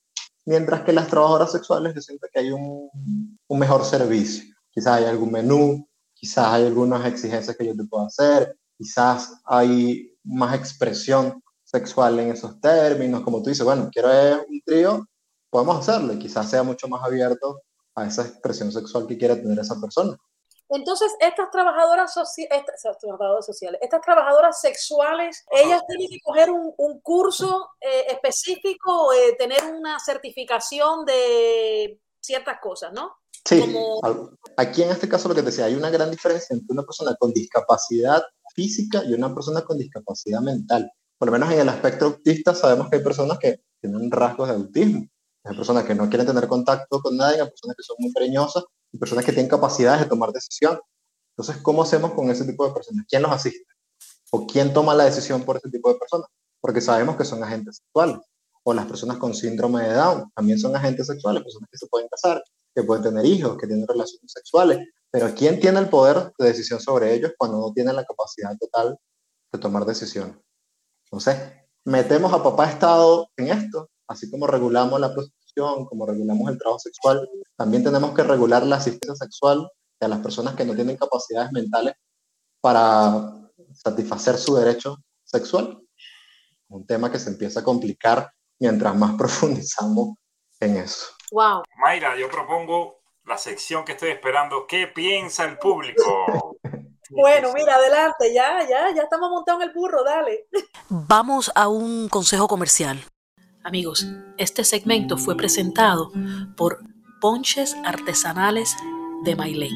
Mientras 0.46 0.82
que 0.82 0.94
las 0.94 1.08
trabajadoras 1.08 1.52
sexuales, 1.52 1.94
yo 1.96 2.02
siento 2.02 2.28
que 2.32 2.40
hay 2.40 2.52
un, 2.52 2.90
un 3.48 3.60
mejor 3.60 3.86
servicio. 3.86 4.44
Quizás 4.72 5.00
hay 5.00 5.06
algún 5.06 5.32
menú, 5.32 5.88
quizás 6.14 6.48
hay 6.48 6.66
algunas 6.66 7.06
exigencias 7.06 7.56
que 7.56 7.66
yo 7.66 7.76
te 7.76 7.86
puedo 7.86 8.06
hacer, 8.06 8.58
quizás 8.78 9.42
hay 9.46 10.18
más 10.24 10.56
expresión 10.56 11.42
sexual 11.64 12.20
en 12.20 12.32
esos 12.32 12.60
términos, 12.60 13.22
como 13.22 13.42
tú 13.42 13.50
dices, 13.50 13.64
bueno, 13.64 13.90
quiero 13.92 14.10
un 14.50 14.62
trío, 14.66 15.06
podemos 15.50 15.80
hacerlo 15.80 16.18
quizás 16.18 16.50
sea 16.50 16.64
mucho 16.64 16.88
más 16.88 17.04
abierto 17.04 17.62
a 17.96 18.08
esa 18.08 18.24
expresión 18.24 18.72
sexual 18.72 19.08
que 19.08 19.18
quiere 19.18 19.36
tener 19.36 19.60
esa 19.60 19.80
persona. 19.80 20.18
Entonces, 20.70 21.11
estas 21.20 21.49
trabajadoras, 21.49 22.15
estas, 22.15 22.97
trabajadoras 22.99 23.45
sociales, 23.45 23.80
estas 23.82 24.01
trabajadoras 24.01 24.61
sexuales, 24.61 25.43
ellas 25.51 25.82
tienen 25.88 26.07
que 26.09 26.20
coger 26.24 26.51
un, 26.51 26.74
un 26.78 26.99
curso 27.01 27.72
eh, 27.82 28.05
específico, 28.09 29.11
eh, 29.13 29.36
tener 29.36 29.63
una 29.74 29.99
certificación 29.99 31.05
de 31.05 31.99
ciertas 32.22 32.59
cosas, 32.61 32.93
¿no? 32.93 33.15
Sí, 33.45 33.63
aquí 34.57 34.84
en 34.84 34.91
este 34.91 35.09
caso 35.09 35.28
lo 35.28 35.34
que 35.34 35.41
te 35.41 35.47
decía, 35.47 35.65
hay 35.65 35.74
una 35.74 35.89
gran 35.89 36.11
diferencia 36.11 36.53
entre 36.53 36.72
una 36.72 36.84
persona 36.84 37.15
con 37.15 37.32
discapacidad 37.34 38.22
física 38.53 39.03
y 39.03 39.13
una 39.13 39.34
persona 39.34 39.61
con 39.61 39.78
discapacidad 39.78 40.41
mental. 40.41 40.91
Por 41.17 41.30
lo 41.30 41.32
menos 41.32 41.51
en 41.51 41.61
el 41.61 41.70
aspecto 41.70 42.05
autista 42.05 42.53
sabemos 42.53 42.89
que 42.89 42.97
hay 42.97 43.03
personas 43.03 43.39
que 43.39 43.61
tienen 43.82 44.11
rasgos 44.11 44.49
de 44.49 44.55
autismo. 44.55 45.07
Hay 45.45 45.55
personas 45.55 45.86
que 45.86 45.95
no 45.95 46.09
quieren 46.09 46.28
tener 46.28 46.47
contacto 46.47 47.01
con 47.01 47.17
nadie, 47.17 47.41
hay 47.41 47.47
personas 47.47 47.76
que 47.76 47.84
son 47.84 47.95
muy 47.99 48.11
cariñosas 48.13 48.65
y 48.92 48.98
personas 48.98 49.26
que 49.26 49.32
tienen 49.32 49.50
capacidades 49.50 50.02
de 50.02 50.08
tomar 50.08 50.32
decisión. 50.32 50.80
Entonces, 51.38 51.62
¿cómo 51.62 51.84
hacemos 51.84 52.14
con 52.14 52.30
ese 52.30 52.46
tipo 52.46 52.68
de 52.68 52.74
personas? 52.74 53.06
¿Quién 53.08 53.22
los 53.22 53.32
asiste? 53.32 53.66
¿O 54.32 54.46
quién 54.46 54.74
toma 54.74 54.94
la 54.94 55.06
decisión 55.06 55.44
por 55.44 55.58
ese 55.58 55.70
tipo 55.70 55.92
de 55.92 56.00
personas? 56.00 56.28
Porque 56.60 56.82
sabemos 56.82 57.16
que 57.16 57.26
son 57.26 57.44
agentes 57.44 57.78
sexuales. 57.78 58.18
O 58.64 58.74
las 58.74 58.86
personas 58.86 59.18
con 59.18 59.34
síndrome 59.34 59.84
de 59.84 59.94
Down 59.94 60.32
también 60.36 60.60
son 60.60 60.76
agentes 60.76 61.08
sexuales, 61.08 61.44
personas 61.44 61.70
que 61.72 61.78
se 61.78 61.88
pueden 61.88 62.08
casar, 62.10 62.44
que 62.76 62.84
pueden 62.84 63.04
tener 63.04 63.26
hijos, 63.26 63.58
que 63.58 63.68
tienen 63.68 63.88
relaciones 63.88 64.32
sexuales. 64.32 64.80
Pero 65.12 65.34
¿quién 65.34 65.60
tiene 65.60 65.80
el 65.80 65.90
poder 65.90 66.32
de 66.38 66.48
decisión 66.48 66.80
sobre 66.80 67.14
ellos 67.14 67.32
cuando 67.38 67.60
no 67.60 67.72
tienen 67.72 67.96
la 67.96 68.06
capacidad 68.06 68.56
total 68.60 68.98
de 69.52 69.60
tomar 69.60 69.86
decisiones? 69.86 70.36
Entonces, 71.06 71.38
metemos 71.86 72.32
a 72.34 72.44
papá 72.44 72.70
Estado 72.70 73.30
en 73.38 73.48
esto, 73.48 73.90
así 74.08 74.30
como 74.30 74.46
regulamos 74.46 75.00
la 75.00 75.14
prostitución, 75.50 75.86
como 75.86 76.06
regulamos 76.06 76.50
el 76.50 76.58
trabajo 76.58 76.80
sexual, 76.80 77.30
también 77.56 77.84
tenemos 77.84 78.14
que 78.14 78.24
regular 78.24 78.66
la 78.66 78.78
asistencia 78.78 79.16
sexual 79.16 79.70
de 80.00 80.08
las 80.08 80.20
personas 80.20 80.56
que 80.56 80.66
no 80.66 80.76
tienen 80.76 80.97
capacidades 80.97 81.52
mentales 81.52 81.95
para 82.62 83.34
satisfacer 83.74 84.38
su 84.38 84.56
derecho 84.56 84.97
sexual. 85.24 85.80
Un 86.70 86.86
tema 86.86 87.12
que 87.12 87.20
se 87.20 87.30
empieza 87.30 87.62
a 87.62 87.64
complicar 87.64 88.32
mientras 88.60 88.95
más 88.95 89.14
profundizamos 89.18 90.16
en 90.60 90.78
eso. 90.78 91.08
Wow. 91.32 91.64
Mayra, 91.78 92.18
yo 92.18 92.30
propongo 92.30 93.02
la 93.26 93.38
sección 93.38 93.86
que 93.86 93.93
estoy 93.93 94.10
esperando. 94.10 94.66
¿Qué 94.68 94.88
piensa 94.88 95.45
el 95.45 95.58
público? 95.58 96.58
Bueno, 97.12 97.52
mira, 97.56 97.74
adelante, 97.74 98.32
ya, 98.32 98.60
ya, 98.70 98.93
ya 98.95 99.02
estamos 99.02 99.32
montados 99.32 99.64
en 99.64 99.70
el 99.70 99.74
burro, 99.74 100.04
dale. 100.04 100.47
Vamos 100.89 101.52
a 101.56 101.68
un 101.68 102.08
consejo 102.08 102.47
comercial. 102.47 103.04
Amigos, 103.64 104.07
este 104.38 104.64
segmento 104.64 105.18
fue 105.18 105.36
presentado 105.36 106.12
por 106.55 106.80
Ponches 107.20 107.76
Artesanales 107.84 108.74
de 109.26 109.36
Mailén. 109.36 109.76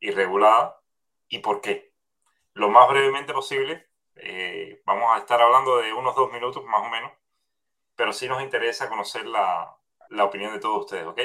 y 0.00 0.10
regulada, 0.12 0.80
y 1.28 1.40
por 1.40 1.60
qué. 1.60 1.92
Lo 2.54 2.68
más 2.68 2.88
brevemente 2.88 3.32
posible. 3.32 3.88
Eh, 4.16 4.80
vamos 4.84 5.10
a 5.12 5.18
estar 5.18 5.40
hablando 5.42 5.78
de 5.78 5.92
unos 5.92 6.14
dos 6.14 6.32
minutos 6.32 6.62
más 6.64 6.82
o 6.82 6.88
menos, 6.88 7.12
pero 7.96 8.12
sí 8.12 8.28
nos 8.28 8.42
interesa 8.42 8.88
conocer 8.88 9.26
la, 9.26 9.76
la 10.10 10.24
opinión 10.24 10.52
de 10.52 10.60
todos 10.60 10.84
ustedes, 10.84 11.06
¿ok? 11.06 11.20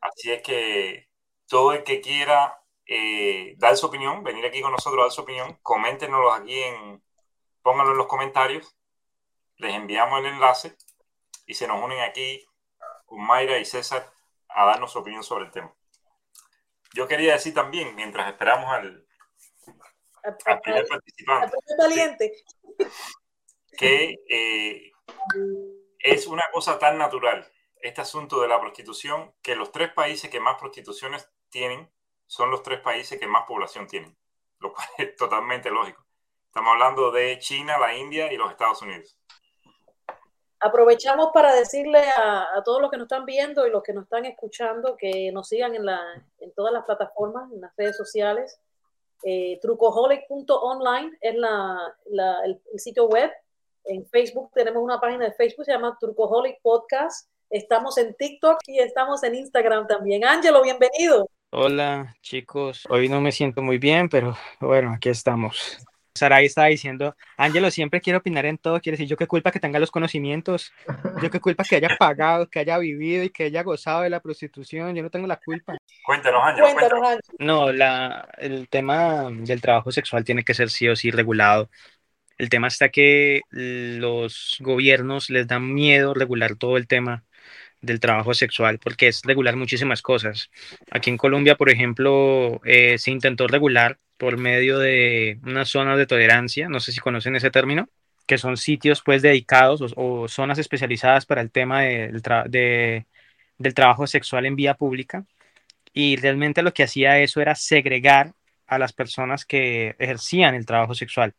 Así 0.00 0.32
es 0.32 0.42
que 0.42 1.09
todo 1.50 1.72
el 1.72 1.82
que 1.82 2.00
quiera 2.00 2.62
eh, 2.86 3.56
dar 3.58 3.76
su 3.76 3.86
opinión, 3.86 4.22
venir 4.22 4.46
aquí 4.46 4.62
con 4.62 4.70
nosotros 4.70 5.00
a 5.00 5.04
dar 5.06 5.10
su 5.10 5.22
opinión, 5.22 5.58
coméntenoslo 5.62 6.32
aquí 6.32 6.62
en, 6.62 7.02
pónganlo 7.60 7.90
en 7.90 7.98
los 7.98 8.06
comentarios, 8.06 8.76
les 9.56 9.74
enviamos 9.74 10.20
el 10.20 10.26
enlace 10.26 10.76
y 11.46 11.54
se 11.54 11.66
nos 11.66 11.82
unen 11.82 12.02
aquí 12.02 12.46
con 13.04 13.20
Mayra 13.26 13.58
y 13.58 13.64
César 13.64 14.08
a 14.48 14.64
darnos 14.64 14.92
su 14.92 15.00
opinión 15.00 15.24
sobre 15.24 15.46
el 15.46 15.50
tema. 15.50 15.74
Yo 16.94 17.08
quería 17.08 17.32
decir 17.32 17.52
también, 17.52 17.96
mientras 17.96 18.28
esperamos 18.28 18.72
al, 18.72 19.04
al 20.44 20.60
primer 20.60 20.86
participante, 20.86 21.56
valiente. 21.76 22.32
que 23.76 24.20
eh, 24.28 24.92
es 25.98 26.28
una 26.28 26.44
cosa 26.52 26.78
tan 26.78 26.96
natural 26.96 27.44
este 27.82 28.02
asunto 28.02 28.40
de 28.40 28.46
la 28.46 28.60
prostitución 28.60 29.34
que 29.42 29.56
los 29.56 29.72
tres 29.72 29.92
países 29.92 30.30
que 30.30 30.38
más 30.38 30.56
prostituciones 30.56 31.28
tienen 31.50 31.90
son 32.26 32.50
los 32.50 32.62
tres 32.62 32.80
países 32.80 33.18
que 33.18 33.26
más 33.26 33.44
población 33.46 33.86
tienen, 33.86 34.16
lo 34.60 34.72
cual 34.72 34.86
es 34.98 35.16
totalmente 35.16 35.70
lógico. 35.70 36.04
Estamos 36.46 36.72
hablando 36.72 37.10
de 37.10 37.38
China, 37.38 37.78
la 37.78 37.96
India 37.96 38.32
y 38.32 38.36
los 38.36 38.50
Estados 38.50 38.82
Unidos. 38.82 39.16
Aprovechamos 40.58 41.30
para 41.32 41.54
decirle 41.54 42.00
a, 42.16 42.62
todos 42.64 42.82
los 42.82 42.90
que 42.90 42.98
nos 42.98 43.06
están 43.06 43.24
viendo 43.24 43.66
y 43.66 43.70
los 43.70 43.82
que 43.82 43.92
nos 43.92 44.04
están 44.04 44.26
escuchando 44.26 44.96
que 44.96 45.32
nos 45.32 45.48
sigan 45.48 45.74
en, 45.74 45.86
la, 45.86 46.00
en 46.38 46.52
todas 46.52 46.72
las 46.72 46.84
plataformas, 46.84 47.50
en 47.52 47.62
las 47.62 47.74
redes 47.76 47.96
sociales. 47.96 48.60
Eh, 49.22 49.58
trucoholic.online 49.62 51.16
es 51.20 51.34
la, 51.34 51.94
el, 52.44 52.60
sitio 52.78 53.06
web. 53.06 53.30
En 53.84 54.06
Facebook 54.06 54.50
tenemos 54.52 54.82
una 54.82 55.00
página 55.00 55.24
de 55.24 55.32
Facebook, 55.32 55.64
se 55.64 55.72
llama 55.72 55.96
Trucoholic 55.98 56.60
Podcast. 56.62 57.30
Estamos 57.48 57.96
en 57.96 58.14
TikTok 58.14 58.58
y 58.66 58.80
estamos 58.80 59.22
en 59.22 59.36
Instagram 59.36 59.86
también. 59.86 60.24
Ángelo, 60.24 60.62
bienvenido. 60.62 61.28
Hola 61.52 62.14
chicos, 62.22 62.84
hoy 62.88 63.08
no 63.08 63.20
me 63.20 63.32
siento 63.32 63.60
muy 63.60 63.78
bien, 63.78 64.08
pero 64.08 64.36
bueno, 64.60 64.92
aquí 64.92 65.08
estamos. 65.08 65.78
Saray 66.14 66.46
estaba 66.46 66.68
diciendo, 66.68 67.16
Ángelo 67.36 67.70
siempre 67.70 68.00
quiere 68.00 68.18
opinar 68.18 68.46
en 68.46 68.56
todo, 68.58 68.80
quiere 68.80 68.94
decir, 68.96 69.08
yo 69.08 69.16
qué 69.16 69.26
culpa 69.26 69.50
que 69.50 69.58
tenga 69.58 69.80
los 69.80 69.90
conocimientos, 69.90 70.72
yo 71.20 71.30
qué 71.30 71.40
culpa 71.40 71.64
que 71.64 71.76
haya 71.76 71.88
pagado, 71.98 72.48
que 72.48 72.60
haya 72.60 72.78
vivido 72.78 73.24
y 73.24 73.30
que 73.30 73.44
haya 73.44 73.62
gozado 73.64 74.02
de 74.02 74.10
la 74.10 74.20
prostitución, 74.20 74.94
yo 74.94 75.02
no 75.02 75.10
tengo 75.10 75.26
la 75.26 75.36
culpa. 75.36 75.76
Cuéntanos, 76.04 76.40
Ángelo. 76.44 76.72
Cuéntanos, 76.72 77.18
No, 77.38 77.72
la, 77.72 78.28
el 78.38 78.68
tema 78.68 79.28
del 79.30 79.60
trabajo 79.60 79.90
sexual 79.90 80.24
tiene 80.24 80.44
que 80.44 80.54
ser 80.54 80.70
sí 80.70 80.88
o 80.88 80.94
sí 80.94 81.10
regulado. 81.10 81.68
El 82.38 82.48
tema 82.48 82.68
está 82.68 82.88
que 82.90 83.42
los 83.50 84.56
gobiernos 84.60 85.30
les 85.30 85.46
da 85.46 85.58
miedo 85.58 86.14
regular 86.14 86.56
todo 86.56 86.76
el 86.76 86.86
tema 86.86 87.24
del 87.80 88.00
trabajo 88.00 88.34
sexual 88.34 88.78
porque 88.78 89.08
es 89.08 89.22
regular 89.24 89.56
muchísimas 89.56 90.02
cosas. 90.02 90.50
Aquí 90.90 91.10
en 91.10 91.16
Colombia, 91.16 91.56
por 91.56 91.70
ejemplo, 91.70 92.60
eh, 92.64 92.98
se 92.98 93.10
intentó 93.10 93.46
regular 93.46 93.98
por 94.18 94.36
medio 94.36 94.78
de 94.78 95.38
unas 95.44 95.68
zonas 95.68 95.96
de 95.98 96.06
tolerancia, 96.06 96.68
no 96.68 96.80
sé 96.80 96.92
si 96.92 97.00
conocen 97.00 97.36
ese 97.36 97.50
término, 97.50 97.88
que 98.26 98.38
son 98.38 98.56
sitios 98.56 99.02
pues 99.02 99.22
dedicados 99.22 99.94
o, 99.96 100.28
zonas 100.28 100.58
especializadas 100.58 101.26
para 101.26 101.40
el 101.40 101.50
tema 101.50 101.82
del, 101.82 102.22
del 103.58 103.74
trabajo 103.74 104.06
sexual 104.06 104.46
en 104.46 104.56
vía 104.56 104.74
pública. 104.74 105.24
Y 105.92 106.16
realmente 106.16 106.62
lo 106.62 106.72
que 106.72 106.84
hacía 106.84 107.18
eso 107.18 107.40
era 107.40 107.54
segregar 107.54 108.34
a 108.66 108.78
las 108.78 108.92
personas 108.92 109.44
que 109.44 109.96
ejercían 109.98 110.54
el 110.54 110.66
trabajo 110.66 110.94
sexual. 110.94 111.34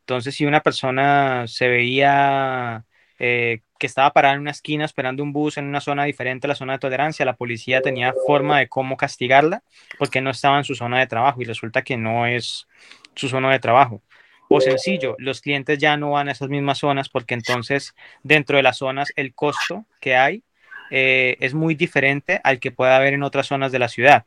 Entonces, 0.00 0.34
si 0.34 0.44
una 0.46 0.60
persona 0.62 1.46
se 1.46 1.68
veía 1.68 2.84
eh, 3.18 3.60
estaba 3.86 4.12
parada 4.12 4.34
en 4.34 4.40
una 4.40 4.50
esquina 4.50 4.84
esperando 4.84 5.22
un 5.22 5.32
bus 5.32 5.58
en 5.58 5.66
una 5.66 5.80
zona 5.80 6.04
diferente 6.04 6.46
a 6.46 6.48
la 6.48 6.54
zona 6.54 6.74
de 6.74 6.78
tolerancia, 6.78 7.24
la 7.24 7.36
policía 7.36 7.80
tenía 7.80 8.14
forma 8.26 8.58
de 8.58 8.68
cómo 8.68 8.96
castigarla 8.96 9.62
porque 9.98 10.20
no 10.20 10.30
estaba 10.30 10.58
en 10.58 10.64
su 10.64 10.74
zona 10.74 11.00
de 11.00 11.06
trabajo 11.06 11.42
y 11.42 11.44
resulta 11.44 11.82
que 11.82 11.96
no 11.96 12.26
es 12.26 12.66
su 13.14 13.28
zona 13.28 13.50
de 13.50 13.58
trabajo. 13.58 14.02
O 14.48 14.60
sencillo, 14.60 15.16
los 15.18 15.40
clientes 15.40 15.78
ya 15.78 15.96
no 15.96 16.12
van 16.12 16.28
a 16.28 16.32
esas 16.32 16.48
mismas 16.48 16.78
zonas 16.78 17.08
porque 17.08 17.34
entonces 17.34 17.94
dentro 18.22 18.56
de 18.56 18.62
las 18.62 18.78
zonas 18.78 19.12
el 19.16 19.34
costo 19.34 19.86
que 20.00 20.16
hay 20.16 20.42
eh, 20.90 21.36
es 21.40 21.54
muy 21.54 21.74
diferente 21.74 22.40
al 22.44 22.60
que 22.60 22.70
pueda 22.70 22.96
haber 22.96 23.14
en 23.14 23.22
otras 23.22 23.46
zonas 23.46 23.72
de 23.72 23.78
la 23.78 23.88
ciudad. 23.88 24.26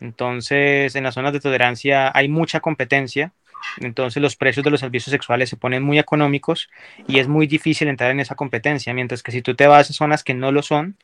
Entonces, 0.00 0.96
en 0.96 1.04
las 1.04 1.14
zonas 1.14 1.32
de 1.32 1.40
tolerancia 1.40 2.10
hay 2.14 2.28
mucha 2.28 2.60
competencia 2.60 3.32
entonces 3.78 4.22
los 4.22 4.36
precios 4.36 4.64
de 4.64 4.70
los 4.70 4.80
servicios 4.80 5.10
sexuales 5.10 5.48
se 5.48 5.56
ponen 5.56 5.82
muy 5.82 5.98
económicos 5.98 6.70
y 7.06 7.18
es 7.18 7.28
muy 7.28 7.46
difícil 7.46 7.88
entrar 7.88 8.10
en 8.10 8.20
esa 8.20 8.34
competencia, 8.34 8.94
mientras 8.94 9.22
que 9.22 9.32
si 9.32 9.42
tú 9.42 9.54
te 9.54 9.66
vas 9.66 9.90
a 9.90 9.92
zonas 9.92 10.24
que 10.24 10.34
no 10.34 10.52
lo 10.52 10.62
son, 10.62 10.96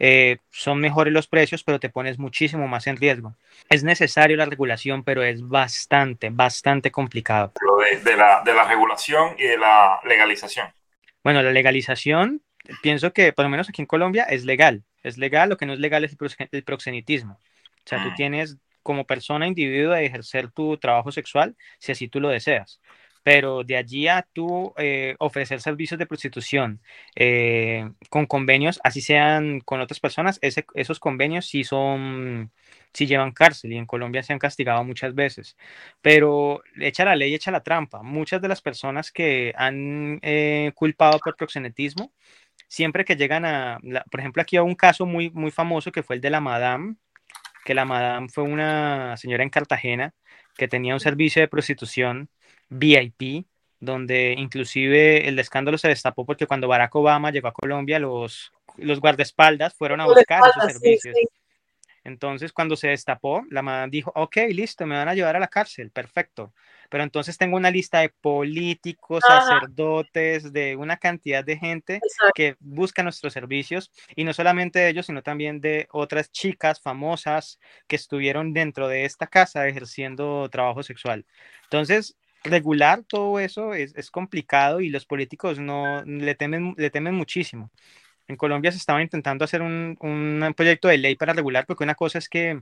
eh, 0.00 0.38
son 0.50 0.78
mejores 0.78 1.12
los 1.12 1.26
precios, 1.26 1.64
pero 1.64 1.80
te 1.80 1.88
pones 1.88 2.18
muchísimo 2.18 2.68
más 2.68 2.86
en 2.86 2.96
riesgo. 2.96 3.34
Es 3.68 3.82
necesario 3.82 4.36
la 4.36 4.44
regulación, 4.44 5.02
pero 5.02 5.22
es 5.22 5.46
bastante, 5.46 6.30
bastante 6.30 6.90
complicado. 6.90 7.52
de, 8.04 8.16
la, 8.16 8.42
de 8.44 8.54
la 8.54 8.64
regulación 8.64 9.34
y 9.38 9.44
de 9.44 9.58
la 9.58 10.00
legalización. 10.04 10.68
Bueno, 11.24 11.42
la 11.42 11.50
legalización, 11.50 12.42
pienso 12.80 13.12
que 13.12 13.32
por 13.32 13.44
lo 13.44 13.48
menos 13.48 13.68
aquí 13.68 13.82
en 13.82 13.86
Colombia 13.86 14.24
es 14.24 14.44
legal. 14.44 14.84
Es 15.02 15.18
legal, 15.18 15.48
lo 15.48 15.56
que 15.56 15.66
no 15.66 15.72
es 15.72 15.80
legal 15.80 16.04
es 16.04 16.16
el 16.52 16.64
proxenetismo. 16.64 17.34
O 17.34 17.88
sea, 17.88 18.02
tú 18.02 18.10
ah. 18.10 18.14
tienes 18.16 18.56
como 18.88 19.04
persona, 19.04 19.46
individuo, 19.46 19.92
de 19.92 20.06
ejercer 20.06 20.50
tu 20.50 20.78
trabajo 20.78 21.12
sexual, 21.12 21.54
si 21.78 21.92
así 21.92 22.08
tú 22.08 22.20
lo 22.20 22.30
deseas. 22.30 22.80
Pero 23.22 23.62
de 23.62 23.76
allí 23.76 24.08
a 24.08 24.26
tú 24.32 24.72
eh, 24.78 25.14
ofrecer 25.18 25.60
servicios 25.60 25.98
de 25.98 26.06
prostitución 26.06 26.80
eh, 27.14 27.90
con 28.08 28.24
convenios, 28.24 28.80
así 28.82 29.02
sean 29.02 29.60
con 29.60 29.82
otras 29.82 30.00
personas, 30.00 30.38
esos 30.40 31.00
convenios 31.00 31.44
sí 31.46 31.64
son, 31.64 32.50
sí 32.94 33.06
llevan 33.06 33.32
cárcel 33.32 33.74
y 33.74 33.76
en 33.76 33.84
Colombia 33.84 34.22
se 34.22 34.32
han 34.32 34.38
castigado 34.38 34.82
muchas 34.84 35.14
veces. 35.14 35.58
Pero 36.00 36.62
echa 36.80 37.04
la 37.04 37.14
ley, 37.14 37.34
echa 37.34 37.50
la 37.50 37.62
trampa. 37.62 38.02
Muchas 38.02 38.40
de 38.40 38.48
las 38.48 38.62
personas 38.62 39.12
que 39.12 39.52
han 39.54 40.18
eh, 40.22 40.72
culpado 40.74 41.18
por 41.18 41.36
proxenetismo, 41.36 42.10
siempre 42.68 43.04
que 43.04 43.16
llegan 43.16 43.44
a, 43.44 43.78
por 44.10 44.20
ejemplo, 44.20 44.40
aquí 44.40 44.56
hay 44.56 44.62
un 44.64 44.74
caso 44.74 45.04
muy, 45.04 45.30
muy 45.30 45.50
famoso 45.50 45.92
que 45.92 46.02
fue 46.02 46.16
el 46.16 46.22
de 46.22 46.30
la 46.30 46.40
Madame, 46.40 46.96
que 47.68 47.74
la 47.74 47.84
madame 47.84 48.30
fue 48.30 48.44
una 48.44 49.14
señora 49.18 49.42
en 49.42 49.50
Cartagena 49.50 50.14
que 50.56 50.68
tenía 50.68 50.94
un 50.94 51.00
servicio 51.00 51.42
de 51.42 51.48
prostitución 51.48 52.30
VIP, 52.70 53.44
donde 53.78 54.34
inclusive 54.38 55.28
el 55.28 55.38
escándalo 55.38 55.76
se 55.76 55.88
destapó 55.88 56.24
porque 56.24 56.46
cuando 56.46 56.66
Barack 56.66 56.96
Obama 56.96 57.30
llegó 57.30 57.48
a 57.48 57.52
Colombia, 57.52 57.98
los, 57.98 58.52
los 58.78 59.00
guardaespaldas 59.00 59.74
fueron 59.74 60.00
a 60.00 60.06
buscar 60.06 60.40
esos 60.48 60.72
servicios. 60.72 61.14
Entonces, 62.08 62.52
cuando 62.52 62.76
se 62.76 62.88
destapó, 62.88 63.44
la 63.50 63.62
madame 63.62 63.90
dijo, 63.90 64.12
ok, 64.14 64.36
listo, 64.50 64.86
me 64.86 64.96
van 64.96 65.08
a 65.08 65.14
llevar 65.14 65.36
a 65.36 65.40
la 65.40 65.48
cárcel, 65.48 65.90
perfecto 65.90 66.52
pero 66.88 67.04
entonces 67.04 67.36
tengo 67.36 67.56
una 67.56 67.70
lista 67.70 68.00
de 68.00 68.08
políticos, 68.08 69.24
sacerdotes, 69.26 70.52
de 70.52 70.76
una 70.76 70.96
cantidad 70.96 71.44
de 71.44 71.58
gente 71.58 72.00
que 72.34 72.56
busca 72.60 73.02
nuestros 73.02 73.32
servicios 73.32 73.90
y 74.16 74.24
no 74.24 74.32
solamente 74.32 74.78
de 74.78 74.88
ellos, 74.88 75.06
sino 75.06 75.22
también 75.22 75.60
de 75.60 75.88
otras 75.90 76.30
chicas 76.32 76.80
famosas 76.80 77.58
que 77.86 77.96
estuvieron 77.96 78.52
dentro 78.52 78.88
de 78.88 79.04
esta 79.04 79.26
casa 79.26 79.68
ejerciendo 79.68 80.48
trabajo 80.50 80.82
sexual. 80.82 81.26
Entonces, 81.64 82.16
regular 82.44 83.02
todo 83.04 83.38
eso 83.38 83.74
es, 83.74 83.94
es 83.94 84.10
complicado 84.10 84.80
y 84.80 84.88
los 84.88 85.04
políticos 85.04 85.58
no 85.58 86.02
le 86.04 86.34
temen, 86.34 86.74
le 86.76 86.90
temen 86.90 87.14
muchísimo. 87.14 87.70
En 88.28 88.36
Colombia 88.36 88.70
se 88.72 88.78
estaba 88.78 89.02
intentando 89.02 89.44
hacer 89.44 89.62
un, 89.62 89.96
un 90.00 90.54
proyecto 90.56 90.88
de 90.88 90.98
ley 90.98 91.16
para 91.16 91.32
regular, 91.32 91.66
porque 91.66 91.84
una 91.84 91.94
cosa 91.94 92.18
es 92.18 92.28
que 92.28 92.60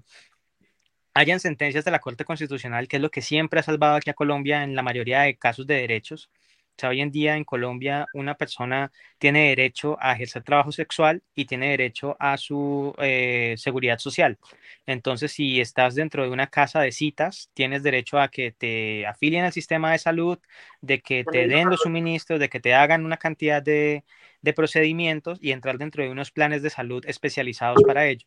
hayan 1.14 1.40
sentencias 1.40 1.84
de 1.84 1.90
la 1.90 1.98
Corte 1.98 2.24
Constitucional, 2.24 2.88
que 2.88 2.96
es 2.96 3.02
lo 3.02 3.10
que 3.10 3.22
siempre 3.22 3.58
ha 3.60 3.62
salvado 3.62 3.96
aquí 3.96 4.10
a 4.10 4.14
Colombia 4.14 4.62
en 4.62 4.76
la 4.76 4.82
mayoría 4.82 5.22
de 5.22 5.36
casos 5.36 5.66
de 5.66 5.74
derechos. 5.74 6.30
O 6.76 6.80
sea, 6.80 6.90
hoy 6.90 7.00
en 7.00 7.10
día 7.10 7.36
en 7.36 7.44
Colombia 7.44 8.06
una 8.12 8.34
persona 8.34 8.92
tiene 9.18 9.48
derecho 9.48 9.96
a 10.00 10.12
ejercer 10.12 10.42
trabajo 10.42 10.72
sexual 10.72 11.22
y 11.34 11.46
tiene 11.46 11.70
derecho 11.70 12.16
a 12.18 12.36
su 12.36 12.94
eh, 12.98 13.54
seguridad 13.56 13.98
social. 13.98 14.38
Entonces, 14.84 15.32
si 15.32 15.60
estás 15.60 15.94
dentro 15.94 16.22
de 16.22 16.30
una 16.30 16.48
casa 16.48 16.80
de 16.80 16.92
citas, 16.92 17.50
tienes 17.54 17.82
derecho 17.82 18.20
a 18.20 18.28
que 18.28 18.52
te 18.52 19.06
afilien 19.06 19.44
al 19.44 19.52
sistema 19.52 19.92
de 19.92 19.98
salud, 19.98 20.38
de 20.82 21.00
que 21.00 21.24
te 21.24 21.48
den 21.48 21.70
los 21.70 21.80
suministros, 21.80 22.38
de 22.40 22.48
que 22.50 22.60
te 22.60 22.74
hagan 22.74 23.04
una 23.06 23.16
cantidad 23.16 23.62
de, 23.62 24.04
de 24.42 24.52
procedimientos 24.52 25.38
y 25.40 25.52
entrar 25.52 25.78
dentro 25.78 26.02
de 26.04 26.10
unos 26.10 26.30
planes 26.30 26.62
de 26.62 26.70
salud 26.70 27.04
especializados 27.06 27.82
para 27.84 28.06
ello. 28.06 28.26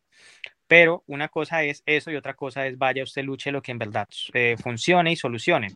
Pero 0.67 1.03
una 1.07 1.29
cosa 1.29 1.63
es 1.63 1.83
eso 1.85 2.11
y 2.11 2.15
otra 2.15 2.35
cosa 2.35 2.67
es 2.67 2.77
vaya 2.77 3.03
usted 3.03 3.23
luche 3.23 3.51
lo 3.51 3.61
que 3.61 3.71
en 3.71 3.79
verdad 3.79 4.07
eh, 4.33 4.55
funcione 4.61 5.11
y 5.11 5.15
solucione. 5.15 5.69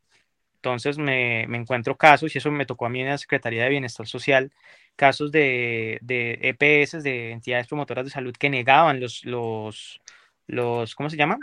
Entonces 0.64 0.98
me, 0.98 1.46
me, 1.50 1.58
encuentro 1.58 1.98
casos, 1.98 2.34
y 2.34 2.38
eso 2.38 2.50
me 2.50 2.66
tocó 2.66 2.86
a 2.86 2.90
mí 2.90 3.02
en 3.02 3.08
la 3.10 3.18
Secretaría 3.18 3.64
de 3.64 3.70
Bienestar 3.70 4.08
Social, 4.08 4.54
casos 4.96 5.30
de, 5.30 6.00
de 6.02 6.40
EPS, 6.42 7.04
de 7.04 7.32
entidades 7.32 7.68
promotoras 7.68 8.06
de 8.06 8.12
salud, 8.12 8.34
que 8.40 8.50
negaban 8.50 9.02
los, 9.02 9.26
los, 9.26 10.00
los 10.48 10.96
¿cómo 10.96 11.10
se 11.10 11.18
llama? 11.18 11.38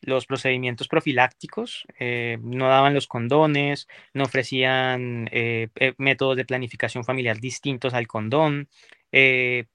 Los 0.00 0.26
procedimientos 0.26 0.88
profilácticos, 0.88 1.86
eh, 2.00 2.38
no 2.42 2.66
daban 2.68 2.92
los 2.92 3.06
condones, 3.06 3.86
no 4.14 4.24
ofrecían 4.24 5.28
eh, 5.30 5.68
métodos 5.98 6.36
de 6.36 6.44
planificación 6.44 7.04
familiar 7.04 7.38
distintos 7.38 7.94
al 7.94 8.08
condón, 8.08 8.68
eh, 9.12 9.66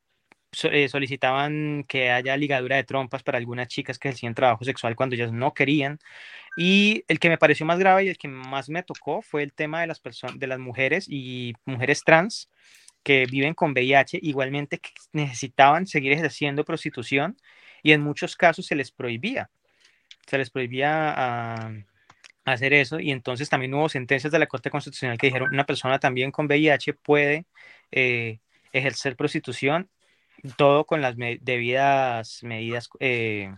solicitaban 0.51 1.85
que 1.87 2.11
haya 2.11 2.35
ligadura 2.35 2.75
de 2.75 2.83
trompas 2.83 3.23
para 3.23 3.37
algunas 3.37 3.69
chicas 3.69 3.97
que 3.97 4.09
hacían 4.09 4.35
trabajo 4.35 4.65
sexual 4.65 4.95
cuando 4.97 5.15
ellas 5.15 5.31
no 5.31 5.53
querían. 5.53 5.99
Y 6.57 7.03
el 7.07 7.19
que 7.19 7.29
me 7.29 7.37
pareció 7.37 7.65
más 7.65 7.79
grave 7.79 8.05
y 8.05 8.09
el 8.09 8.17
que 8.17 8.27
más 8.27 8.69
me 8.69 8.83
tocó 8.83 9.21
fue 9.21 9.43
el 9.43 9.53
tema 9.53 9.81
de 9.81 9.87
las 9.87 9.99
personas, 9.99 10.37
de 10.37 10.47
las 10.47 10.59
mujeres 10.59 11.05
y 11.07 11.53
mujeres 11.65 12.03
trans 12.03 12.49
que 13.03 13.25
viven 13.25 13.53
con 13.53 13.71
VIH, 13.71 14.19
igualmente 14.21 14.79
que 14.79 14.91
necesitaban 15.13 15.87
seguir 15.87 16.11
ejerciendo 16.11 16.65
prostitución 16.65 17.37
y 17.83 17.93
en 17.93 18.01
muchos 18.01 18.35
casos 18.35 18.65
se 18.65 18.75
les 18.75 18.91
prohibía, 18.91 19.49
se 20.27 20.37
les 20.37 20.49
prohibía 20.49 21.13
ah, 21.15 21.71
hacer 22.45 22.73
eso 22.73 22.99
y 22.99 23.11
entonces 23.11 23.49
también 23.49 23.73
hubo 23.73 23.89
sentencias 23.89 24.31
de 24.31 24.39
la 24.39 24.47
Corte 24.47 24.69
Constitucional 24.69 25.17
que 25.17 25.27
dijeron 25.27 25.53
una 25.53 25.65
persona 25.65 25.99
también 25.99 26.31
con 26.31 26.45
VIH 26.47 26.93
puede 26.93 27.45
eh, 27.91 28.39
ejercer 28.71 29.15
prostitución 29.15 29.89
todo 30.57 30.85
con 30.85 31.01
las 31.01 31.15
debidas 31.17 32.43
medidas 32.43 32.89
eh, 32.99 33.53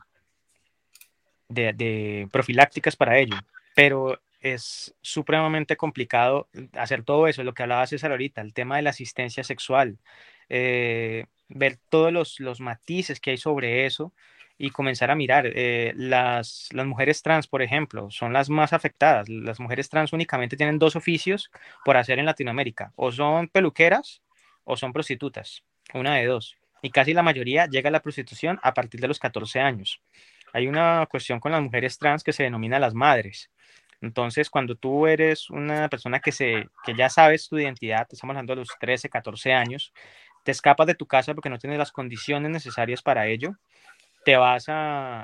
de, 1.49 2.27
profilácticas 2.31 2.95
para 2.95 3.17
ello. 3.17 3.35
Pero 3.75 4.19
es 4.41 4.93
supremamente 5.01 5.77
complicado 5.77 6.49
hacer 6.73 7.03
todo 7.03 7.27
eso, 7.27 7.43
lo 7.43 7.53
que 7.53 7.63
hablaba 7.63 7.87
César 7.87 8.11
ahorita, 8.11 8.41
el 8.41 8.53
tema 8.53 8.75
de 8.75 8.81
la 8.81 8.89
asistencia 8.89 9.43
sexual, 9.43 9.97
eh, 10.49 11.25
ver 11.47 11.77
todos 11.89 12.11
los, 12.11 12.39
los, 12.39 12.59
matices 12.59 13.19
que 13.19 13.31
hay 13.31 13.37
sobre 13.37 13.85
eso 13.85 14.13
y 14.57 14.69
comenzar 14.69 15.11
a 15.11 15.15
mirar. 15.15 15.45
Eh, 15.47 15.93
las, 15.95 16.69
las 16.73 16.85
mujeres 16.85 17.21
trans, 17.21 17.47
por 17.47 17.61
ejemplo, 17.61 18.11
son 18.11 18.33
las 18.33 18.49
más 18.49 18.73
afectadas. 18.73 19.29
Las 19.29 19.59
mujeres 19.59 19.89
trans 19.89 20.13
únicamente 20.13 20.57
tienen 20.57 20.79
dos 20.79 20.95
oficios 20.95 21.49
por 21.85 21.97
hacer 21.97 22.19
en 22.19 22.25
Latinoamérica, 22.25 22.91
o 22.95 23.11
son 23.11 23.47
peluqueras 23.47 24.21
o 24.65 24.77
son 24.77 24.93
prostitutas, 24.93 25.63
una 25.93 26.15
de 26.15 26.25
dos. 26.25 26.57
Y 26.81 26.89
casi 26.89 27.13
la 27.13 27.23
mayoría 27.23 27.65
llega 27.67 27.87
a 27.87 27.91
la 27.91 28.01
prostitución 28.01 28.59
a 28.61 28.73
partir 28.73 28.99
de 28.99 29.07
los 29.07 29.19
14 29.19 29.61
años. 29.61 30.01
Hay 30.53 30.67
una 30.67 31.05
cuestión 31.09 31.39
con 31.39 31.51
las 31.51 31.61
mujeres 31.61 31.97
trans 31.97 32.23
que 32.23 32.31
se 32.31 32.43
denomina 32.43 32.79
las 32.79 32.93
madres. 32.93 33.51
Entonces, 34.01 34.49
cuando 34.49 34.75
tú 34.75 35.07
eres 35.07 35.49
una 35.49 35.89
persona 35.89 36.19
que, 36.19 36.31
se, 36.31 36.67
que 36.85 36.93
ya 36.95 37.09
sabes 37.09 37.47
tu 37.47 37.57
identidad, 37.57 38.07
estamos 38.09 38.33
hablando 38.33 38.53
de 38.53 38.57
los 38.57 38.69
13, 38.79 39.09
14 39.09 39.53
años, 39.53 39.93
te 40.43 40.51
escapas 40.51 40.87
de 40.87 40.95
tu 40.95 41.07
casa 41.07 41.33
porque 41.33 41.49
no 41.49 41.57
tienes 41.57 41.79
las 41.79 41.91
condiciones 41.91 42.51
necesarias 42.51 43.01
para 43.01 43.27
ello, 43.27 43.55
te 44.25 44.35
vas 44.37 44.65
a, 44.67 45.23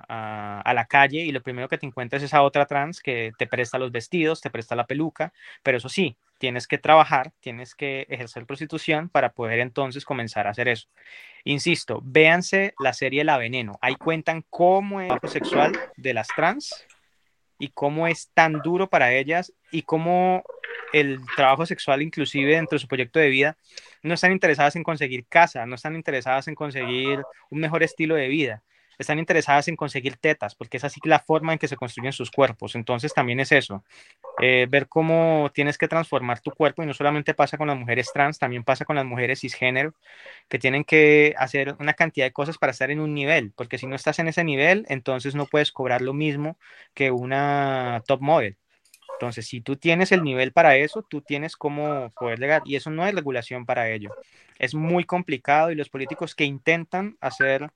a, 0.61 0.73
la 0.73 0.85
calle 0.85 1.19
y 1.19 1.31
lo 1.31 1.41
primero 1.41 1.67
que 1.67 1.77
te 1.77 1.85
encuentras 1.85 2.23
es 2.23 2.33
a 2.33 2.41
otra 2.41 2.65
trans 2.65 3.01
que 3.01 3.31
te 3.37 3.47
presta 3.47 3.77
los 3.77 3.91
vestidos, 3.91 4.41
te 4.41 4.49
presta 4.49 4.75
la 4.75 4.85
peluca, 4.85 5.33
pero 5.63 5.77
eso 5.77 5.89
sí, 5.89 6.17
tienes 6.39 6.67
que 6.67 6.79
trabajar, 6.79 7.31
tienes 7.41 7.75
que 7.75 8.07
ejercer 8.09 8.47
prostitución 8.47 9.09
para 9.09 9.33
poder 9.33 9.59
entonces 9.59 10.05
comenzar 10.05 10.47
a 10.47 10.51
hacer 10.51 10.67
eso. 10.67 10.87
Insisto, 11.43 12.01
véanse 12.03 12.73
la 12.79 12.93
serie 12.93 13.23
La 13.23 13.37
Veneno, 13.37 13.77
ahí 13.81 13.95
cuentan 13.95 14.43
cómo 14.49 15.01
es 15.01 15.03
el 15.03 15.07
trabajo 15.09 15.27
sexual 15.27 15.79
de 15.97 16.13
las 16.13 16.27
trans 16.29 16.87
y 17.59 17.69
cómo 17.69 18.07
es 18.07 18.31
tan 18.33 18.61
duro 18.61 18.89
para 18.89 19.13
ellas 19.13 19.53
y 19.69 19.83
cómo 19.83 20.43
el 20.93 21.19
trabajo 21.35 21.65
sexual 21.65 22.01
inclusive 22.01 22.55
dentro 22.55 22.77
de 22.77 22.79
su 22.79 22.87
proyecto 22.87 23.19
de 23.19 23.29
vida 23.29 23.57
no 24.01 24.13
están 24.13 24.31
interesadas 24.31 24.75
en 24.75 24.83
conseguir 24.83 25.27
casa, 25.27 25.65
no 25.65 25.75
están 25.75 25.95
interesadas 25.95 26.47
en 26.47 26.55
conseguir 26.55 27.21
un 27.49 27.59
mejor 27.59 27.83
estilo 27.83 28.15
de 28.15 28.29
vida, 28.29 28.63
están 28.99 29.17
interesadas 29.17 29.67
en 29.69 29.75
conseguir 29.75 30.17
tetas, 30.17 30.55
porque 30.55 30.77
es 30.77 30.83
así 30.83 30.99
la 31.05 31.19
forma 31.19 31.53
en 31.53 31.59
que 31.59 31.67
se 31.67 31.77
construyen 31.77 32.13
sus 32.13 32.31
cuerpos. 32.31 32.75
Entonces 32.75 33.13
también 33.13 33.39
es 33.39 33.51
eso, 33.51 33.83
eh, 34.41 34.67
ver 34.69 34.87
cómo 34.87 35.51
tienes 35.53 35.77
que 35.77 35.87
transformar 35.87 36.41
tu 36.41 36.51
cuerpo 36.51 36.83
y 36.83 36.85
no 36.85 36.93
solamente 36.93 37.33
pasa 37.33 37.57
con 37.57 37.67
las 37.67 37.77
mujeres 37.77 38.11
trans, 38.13 38.39
también 38.39 38.63
pasa 38.63 38.85
con 38.85 38.97
las 38.97 39.05
mujeres 39.05 39.39
cisgénero, 39.39 39.93
que 40.49 40.59
tienen 40.59 40.83
que 40.83 41.33
hacer 41.37 41.75
una 41.79 41.93
cantidad 41.93 42.25
de 42.25 42.33
cosas 42.33 42.57
para 42.57 42.71
estar 42.71 42.91
en 42.91 42.99
un 42.99 43.13
nivel, 43.13 43.53
porque 43.55 43.77
si 43.77 43.87
no 43.87 43.95
estás 43.95 44.19
en 44.19 44.27
ese 44.27 44.43
nivel, 44.43 44.85
entonces 44.89 45.35
no 45.35 45.45
puedes 45.45 45.71
cobrar 45.71 46.01
lo 46.01 46.13
mismo 46.13 46.57
que 46.93 47.11
una 47.11 48.03
top 48.07 48.21
model. 48.21 48.57
Entonces, 49.19 49.47
si 49.47 49.59
tú 49.59 49.75
tienes 49.75 50.13
el 50.13 50.23
nivel 50.23 50.53
para 50.53 50.77
eso, 50.77 51.03
tú 51.03 51.21
tienes 51.21 51.57
cómo 51.57 52.09
poder 52.11 52.39
llegar 52.39 52.61
y 52.65 52.77
eso 52.77 52.89
no 52.89 53.03
hay 53.03 53.11
regulación 53.11 53.65
para 53.65 53.89
ello. 53.89 54.11
Es 54.57 54.73
muy 54.75 55.03
complicado 55.03 55.71
y 55.71 55.75
los 55.75 55.89
políticos 55.89 56.35
que 56.35 56.45
intentan 56.45 57.17
hacer 57.19 57.69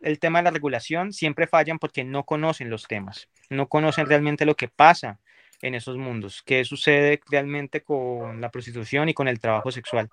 el 0.00 0.18
tema 0.18 0.38
de 0.38 0.44
la 0.44 0.50
regulación 0.50 1.12
siempre 1.12 1.46
fallan 1.46 1.78
porque 1.78 2.04
no 2.04 2.24
conocen 2.24 2.70
los 2.70 2.86
temas, 2.86 3.28
no 3.50 3.68
conocen 3.68 4.06
realmente 4.06 4.46
lo 4.46 4.54
que 4.56 4.68
pasa 4.68 5.18
en 5.60 5.74
esos 5.74 5.96
mundos, 5.96 6.42
qué 6.44 6.64
sucede 6.64 7.20
realmente 7.28 7.82
con 7.82 8.40
la 8.40 8.50
prostitución 8.50 9.08
y 9.08 9.14
con 9.14 9.28
el 9.28 9.40
trabajo 9.40 9.72
sexual, 9.72 10.08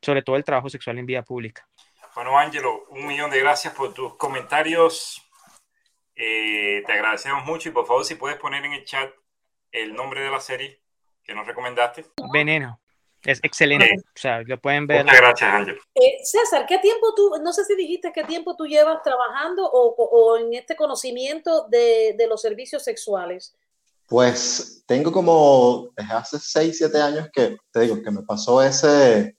sobre 0.00 0.22
todo 0.22 0.36
el 0.36 0.44
trabajo 0.44 0.68
sexual 0.68 0.98
en 0.98 1.06
vía 1.06 1.22
pública. 1.22 1.66
Bueno, 2.14 2.38
Ángelo, 2.38 2.84
un 2.90 3.06
millón 3.06 3.30
de 3.30 3.40
gracias 3.40 3.74
por 3.74 3.92
tus 3.92 4.14
comentarios. 4.16 5.20
Eh, 6.14 6.84
te 6.86 6.92
agradecemos 6.92 7.44
mucho 7.44 7.68
y 7.68 7.72
por 7.72 7.86
favor 7.86 8.04
si 8.04 8.14
puedes 8.14 8.38
poner 8.38 8.64
en 8.64 8.72
el 8.72 8.84
chat 8.84 9.12
el 9.72 9.94
nombre 9.94 10.22
de 10.22 10.30
la 10.30 10.38
serie 10.38 10.80
que 11.24 11.34
nos 11.34 11.44
recomendaste. 11.44 12.04
Veneno. 12.32 12.78
Es 13.24 13.40
excelente. 13.42 13.88
O 13.98 14.02
sea, 14.14 14.42
lo 14.42 14.60
pueden 14.60 14.86
ver. 14.86 15.04
Muchas 15.04 15.20
gracias, 15.20 15.50
Ángel. 15.50 15.78
Eh, 15.94 16.18
César, 16.22 16.66
¿qué 16.66 16.78
tiempo 16.78 17.14
tú, 17.14 17.32
no 17.42 17.52
sé 17.52 17.64
si 17.64 17.74
dijiste 17.74 18.12
qué 18.12 18.24
tiempo 18.24 18.54
tú 18.56 18.66
llevas 18.66 19.02
trabajando 19.02 19.64
o, 19.64 19.94
o 19.96 20.36
en 20.36 20.54
este 20.54 20.76
conocimiento 20.76 21.66
de, 21.68 22.14
de, 22.18 22.26
los 22.26 22.42
servicios 22.42 22.82
sexuales? 22.84 23.56
Pues 24.06 24.84
tengo 24.86 25.10
como 25.10 25.90
desde 25.96 26.12
hace 26.12 26.38
6, 26.38 26.76
7 26.76 27.00
años 27.00 27.28
que 27.32 27.56
te 27.72 27.80
digo 27.80 28.02
que 28.02 28.10
me 28.10 28.22
pasó 28.22 28.62
ese, 28.62 29.38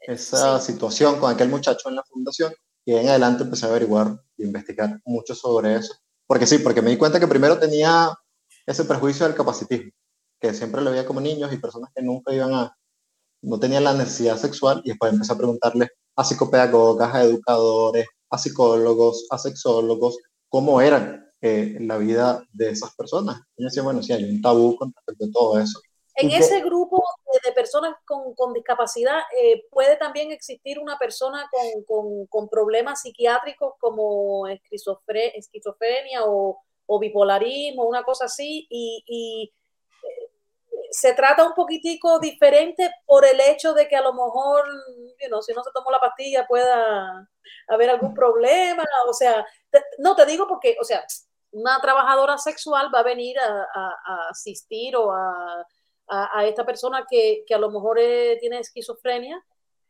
esa 0.00 0.58
sí. 0.58 0.72
situación 0.72 1.20
con 1.20 1.30
aquel 1.30 1.48
muchacho 1.48 1.90
en 1.90 1.96
la 1.96 2.04
fundación 2.04 2.54
y 2.86 2.94
en 2.94 3.08
adelante 3.08 3.42
empecé 3.42 3.66
a 3.66 3.68
averiguar 3.68 4.18
y 4.38 4.44
investigar 4.44 5.00
mucho 5.04 5.34
sobre 5.34 5.74
eso. 5.74 5.94
Porque 6.26 6.46
sí, 6.46 6.58
porque 6.58 6.80
me 6.80 6.90
di 6.90 6.96
cuenta 6.96 7.20
que 7.20 7.26
primero 7.26 7.58
tenía 7.58 8.16
ese 8.64 8.84
prejuicio 8.84 9.26
del 9.26 9.36
capacitismo, 9.36 9.92
que 10.40 10.54
siempre 10.54 10.80
lo 10.80 10.90
veía 10.90 11.04
como 11.04 11.20
niños 11.20 11.52
y 11.52 11.58
personas 11.58 11.90
que 11.94 12.02
nunca 12.02 12.32
iban 12.32 12.54
a, 12.54 12.76
no 13.42 13.58
tenían 13.58 13.84
la 13.84 13.94
necesidad 13.94 14.36
sexual 14.36 14.80
y 14.84 14.90
después 14.90 15.12
empecé 15.12 15.32
a 15.32 15.38
preguntarle 15.38 15.88
a 16.16 16.24
psicopedagogas, 16.24 17.14
a 17.14 17.22
educadores, 17.22 18.06
a 18.30 18.38
psicólogos, 18.38 19.26
a 19.30 19.38
sexólogos, 19.38 20.18
cómo 20.48 20.80
eran 20.80 21.26
eh, 21.42 21.76
la 21.80 21.98
vida 21.98 22.42
de 22.52 22.70
esas 22.70 22.94
personas. 22.96 23.40
Y 23.56 23.62
yo 23.62 23.66
decía, 23.68 23.82
bueno, 23.82 24.02
sí, 24.02 24.12
hay 24.12 24.24
un 24.24 24.40
tabú 24.40 24.76
con 24.76 24.92
respecto 24.92 25.26
a 25.26 25.32
todo 25.32 25.58
eso. 25.60 25.80
En 26.18 26.30
ese 26.30 26.62
grupo 26.62 27.04
de 27.44 27.52
personas 27.52 27.94
con, 28.06 28.34
con 28.34 28.54
discapacidad, 28.54 29.18
eh, 29.38 29.64
¿puede 29.70 29.96
también 29.96 30.32
existir 30.32 30.78
una 30.78 30.98
persona 30.98 31.46
con, 31.52 31.84
con, 31.84 32.26
con 32.26 32.48
problemas 32.48 33.02
psiquiátricos 33.02 33.74
como 33.78 34.46
esquizofrenia 34.46 36.24
o, 36.24 36.58
o, 36.86 36.98
bipolarismo, 36.98 37.84
una 37.84 38.02
cosa 38.02 38.24
así? 38.24 38.66
Y, 38.70 39.04
y 39.06 39.52
se 40.90 41.14
trata 41.14 41.44
un 41.44 41.54
poquitico 41.54 42.18
diferente 42.18 42.90
por 43.04 43.24
el 43.24 43.40
hecho 43.40 43.74
de 43.74 43.88
que 43.88 43.96
a 43.96 44.02
lo 44.02 44.12
mejor, 44.12 44.64
you 45.20 45.28
know, 45.28 45.42
si 45.42 45.52
no 45.52 45.62
se 45.62 45.70
tomó 45.72 45.90
la 45.90 46.00
pastilla 46.00 46.46
pueda 46.46 47.28
haber 47.68 47.90
algún 47.90 48.14
problema, 48.14 48.84
o 49.08 49.12
sea, 49.12 49.46
te, 49.70 49.82
no 49.98 50.14
te 50.16 50.26
digo 50.26 50.46
porque, 50.46 50.76
o 50.80 50.84
sea, 50.84 51.04
una 51.52 51.80
trabajadora 51.80 52.38
sexual 52.38 52.90
va 52.94 53.00
a 53.00 53.04
venir 53.04 53.38
a, 53.38 53.66
a, 53.74 54.28
asistir 54.30 54.96
o 54.96 55.10
a, 55.12 55.66
a, 56.08 56.44
esta 56.44 56.64
persona 56.64 57.06
que, 57.08 57.44
que, 57.46 57.54
a 57.54 57.58
lo 57.58 57.70
mejor 57.70 57.98
eh, 57.98 58.36
tiene 58.40 58.58
esquizofrenia 58.58 59.42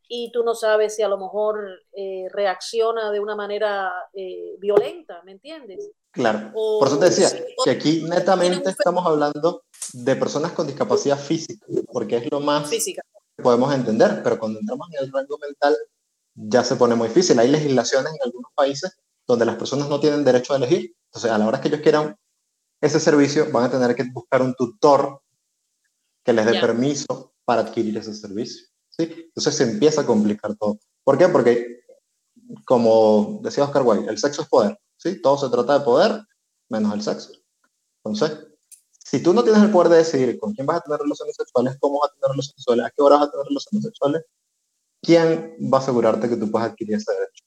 y 0.09 0.31
tú 0.33 0.45
no 0.45 0.55
sabes 0.55 0.95
si 0.95 1.03
a 1.03 1.09
lo 1.09 1.19
mejor 1.19 1.59
eh, 1.93 2.27
reacciona 2.31 3.11
de 3.11 3.21
una 3.21 3.35
manera 3.35 3.93
eh, 4.13 4.57
violenta, 4.59 5.23
¿me 5.25 5.33
entiendes? 5.33 5.91
Claro, 6.13 6.53
o, 6.55 6.79
por 6.79 6.89
eso 6.89 6.99
te 6.99 7.07
decía 7.07 7.29
que 7.65 7.71
aquí 7.71 8.05
netamente 8.09 8.71
estamos 8.71 9.05
hablando 9.07 9.65
de 9.93 10.17
personas 10.17 10.53
con 10.53 10.67
discapacidad 10.67 11.19
física, 11.19 11.67
porque 11.93 12.17
es 12.17 12.31
lo 12.31 12.41
más 12.41 12.69
física. 12.69 13.03
que 13.37 13.43
podemos 13.43 13.75
entender, 13.75 14.23
pero 14.23 14.39
cuando 14.39 14.61
entramos 14.61 14.89
en 14.93 15.05
el 15.05 15.13
rango 15.13 15.39
mental 15.39 15.77
ya 16.35 16.63
se 16.63 16.77
pone 16.77 16.95
muy 16.95 17.09
difícil. 17.09 17.39
Hay 17.39 17.49
legislaciones 17.49 18.13
en 18.13 18.19
algunos 18.25 18.53
países 18.55 18.97
donde 19.27 19.45
las 19.45 19.57
personas 19.57 19.89
no 19.89 20.01
tienen 20.01 20.25
derecho 20.25 20.53
a 20.53 20.57
elegir, 20.57 20.95
entonces 21.07 21.31
a 21.31 21.39
la 21.39 21.47
hora 21.47 21.61
que 21.61 21.69
ellos 21.69 21.81
quieran 21.81 22.17
ese 22.81 23.01
servicio 23.01 23.51
van 23.51 23.65
a 23.65 23.71
tener 23.71 23.97
que 23.97 24.05
buscar 24.13 24.43
un 24.43 24.55
tutor 24.55 25.21
que 26.25 26.33
les 26.33 26.45
dé 26.47 26.61
permiso 26.61 27.35
para 27.45 27.63
adquirir 27.63 27.97
ese 27.97 28.15
servicio. 28.15 28.67
¿Sí? 28.97 29.25
Entonces 29.29 29.55
se 29.55 29.65
empieza 29.65 30.03
a 30.03 30.07
complicar 30.07 30.55
todo. 30.57 30.79
¿Por 31.05 31.19
qué? 31.19 31.29
Porque, 31.29 31.81
como 32.65 33.41
decía 33.43 33.65
Oscar 33.65 33.83
Wilde, 33.83 34.11
el 34.11 34.19
sexo 34.19 34.43
es 34.43 34.49
poder. 34.49 34.79
¿sí? 34.97 35.21
Todo 35.21 35.39
se 35.39 35.51
trata 35.51 35.79
de 35.79 35.85
poder, 35.85 36.23
menos 36.69 36.95
el 36.95 37.03
sexo. 37.03 37.33
Entonces, 38.05 38.47
si 38.99 39.23
tú 39.23 39.33
no 39.33 39.45
tienes 39.45 39.63
el 39.63 39.71
poder 39.71 39.89
de 39.89 39.99
decidir 39.99 40.39
con 40.39 40.53
quién 40.53 40.67
vas 40.67 40.79
a 40.79 40.81
tener 40.81 40.99
relaciones 40.99 41.37
sexuales, 41.37 41.77
cómo 41.81 42.01
vas 42.01 42.11
a 42.11 42.15
tener 42.15 42.31
relaciones 42.31 42.55
sexuales, 42.57 42.87
a 42.87 42.91
qué 42.91 43.03
hora 43.03 43.17
vas 43.17 43.29
a 43.29 43.31
tener 43.31 43.47
relaciones 43.47 43.85
sexuales, 43.85 44.23
¿quién 45.03 45.57
va 45.73 45.79
a 45.79 45.81
asegurarte 45.81 46.29
que 46.29 46.37
tú 46.37 46.51
puedas 46.51 46.71
adquirir 46.71 46.97
ese 46.97 47.13
derecho? 47.13 47.45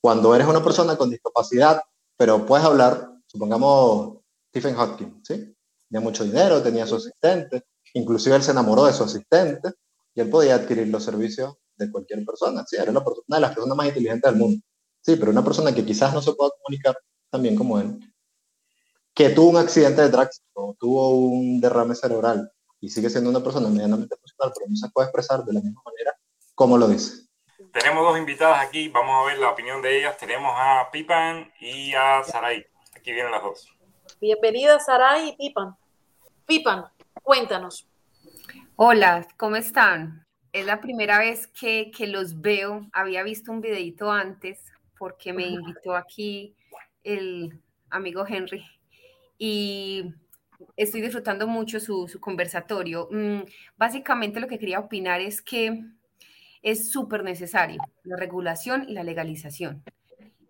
Cuando 0.00 0.34
eres 0.34 0.46
una 0.46 0.62
persona 0.62 0.96
con 0.96 1.10
discapacidad, 1.10 1.82
pero 2.16 2.44
puedes 2.46 2.64
hablar, 2.64 3.12
supongamos 3.26 4.18
Stephen 4.48 4.74
Hawking, 4.74 5.22
¿sí? 5.22 5.54
Tenía 5.88 6.00
mucho 6.00 6.24
dinero, 6.24 6.62
tenía 6.62 6.86
su 6.86 6.96
asistente, 6.96 7.64
inclusive 7.94 8.34
él 8.34 8.42
se 8.42 8.50
enamoró 8.50 8.86
de 8.86 8.92
su 8.92 9.04
asistente 9.04 9.72
y 10.16 10.20
él 10.22 10.30
podía 10.30 10.54
adquirir 10.54 10.88
los 10.88 11.04
servicios 11.04 11.56
de 11.76 11.90
cualquier 11.92 12.24
persona, 12.24 12.64
¿sí? 12.66 12.76
Era 12.76 12.90
una, 12.90 13.00
una 13.00 13.36
de 13.36 13.40
las 13.40 13.54
personas 13.54 13.76
más 13.76 13.86
inteligentes 13.86 14.32
del 14.32 14.40
mundo. 14.40 14.64
Sí, 15.02 15.14
pero 15.16 15.30
una 15.30 15.44
persona 15.44 15.74
que 15.74 15.84
quizás 15.84 16.14
no 16.14 16.22
se 16.22 16.32
pueda 16.32 16.50
comunicar 16.62 16.96
también 17.30 17.54
como 17.54 17.78
él, 17.78 18.00
que 19.14 19.28
tuvo 19.28 19.50
un 19.50 19.58
accidente 19.58 20.00
de 20.00 20.08
tránsito, 20.08 20.74
tuvo 20.80 21.10
un 21.10 21.60
derrame 21.60 21.94
cerebral 21.94 22.50
y 22.80 22.88
sigue 22.88 23.10
siendo 23.10 23.28
una 23.28 23.42
persona 23.42 23.68
medianamente 23.68 24.16
funcional, 24.16 24.52
pero 24.56 24.70
no 24.70 24.76
se 24.76 24.88
puede 24.88 25.06
expresar 25.06 25.44
de 25.44 25.52
la 25.52 25.60
misma 25.60 25.82
manera 25.84 26.16
como 26.54 26.78
lo 26.78 26.88
dice. 26.88 27.26
Tenemos 27.72 28.02
dos 28.02 28.18
invitadas 28.18 28.66
aquí, 28.66 28.88
vamos 28.88 29.14
a 29.22 29.26
ver 29.26 29.38
la 29.38 29.50
opinión 29.50 29.82
de 29.82 29.98
ellas. 29.98 30.16
Tenemos 30.16 30.50
a 30.56 30.88
Pipan 30.90 31.52
y 31.60 31.92
a 31.92 32.24
Saray. 32.24 32.64
Aquí 32.94 33.12
vienen 33.12 33.30
las 33.32 33.42
dos. 33.42 33.68
Bienvenida 34.18 34.80
Saray 34.80 35.28
y 35.28 35.36
Pipan. 35.36 35.76
Pipan, 36.46 36.86
cuéntanos. 37.22 37.86
Hola, 38.78 39.26
¿cómo 39.38 39.56
están? 39.56 40.26
Es 40.52 40.66
la 40.66 40.82
primera 40.82 41.18
vez 41.18 41.46
que, 41.46 41.90
que 41.96 42.06
los 42.06 42.42
veo. 42.42 42.86
Había 42.92 43.22
visto 43.22 43.50
un 43.50 43.62
videito 43.62 44.12
antes, 44.12 44.70
porque 44.98 45.32
me 45.32 45.46
invitó 45.46 45.96
aquí 45.96 46.54
el 47.02 47.58
amigo 47.88 48.26
Henry. 48.28 48.62
Y 49.38 50.12
estoy 50.76 51.00
disfrutando 51.00 51.46
mucho 51.46 51.80
su, 51.80 52.06
su 52.06 52.20
conversatorio. 52.20 53.08
Mm, 53.10 53.44
básicamente 53.78 54.40
lo 54.40 54.46
que 54.46 54.58
quería 54.58 54.80
opinar 54.80 55.22
es 55.22 55.40
que 55.40 55.82
es 56.60 56.90
súper 56.92 57.24
necesario 57.24 57.80
la 58.04 58.16
regulación 58.16 58.84
y 58.86 58.92
la 58.92 59.04
legalización. 59.04 59.82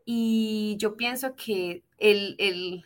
Y 0.05 0.77
yo 0.81 0.97
pienso 0.97 1.37
que 1.37 1.85
el, 1.99 2.35
el, 2.41 2.85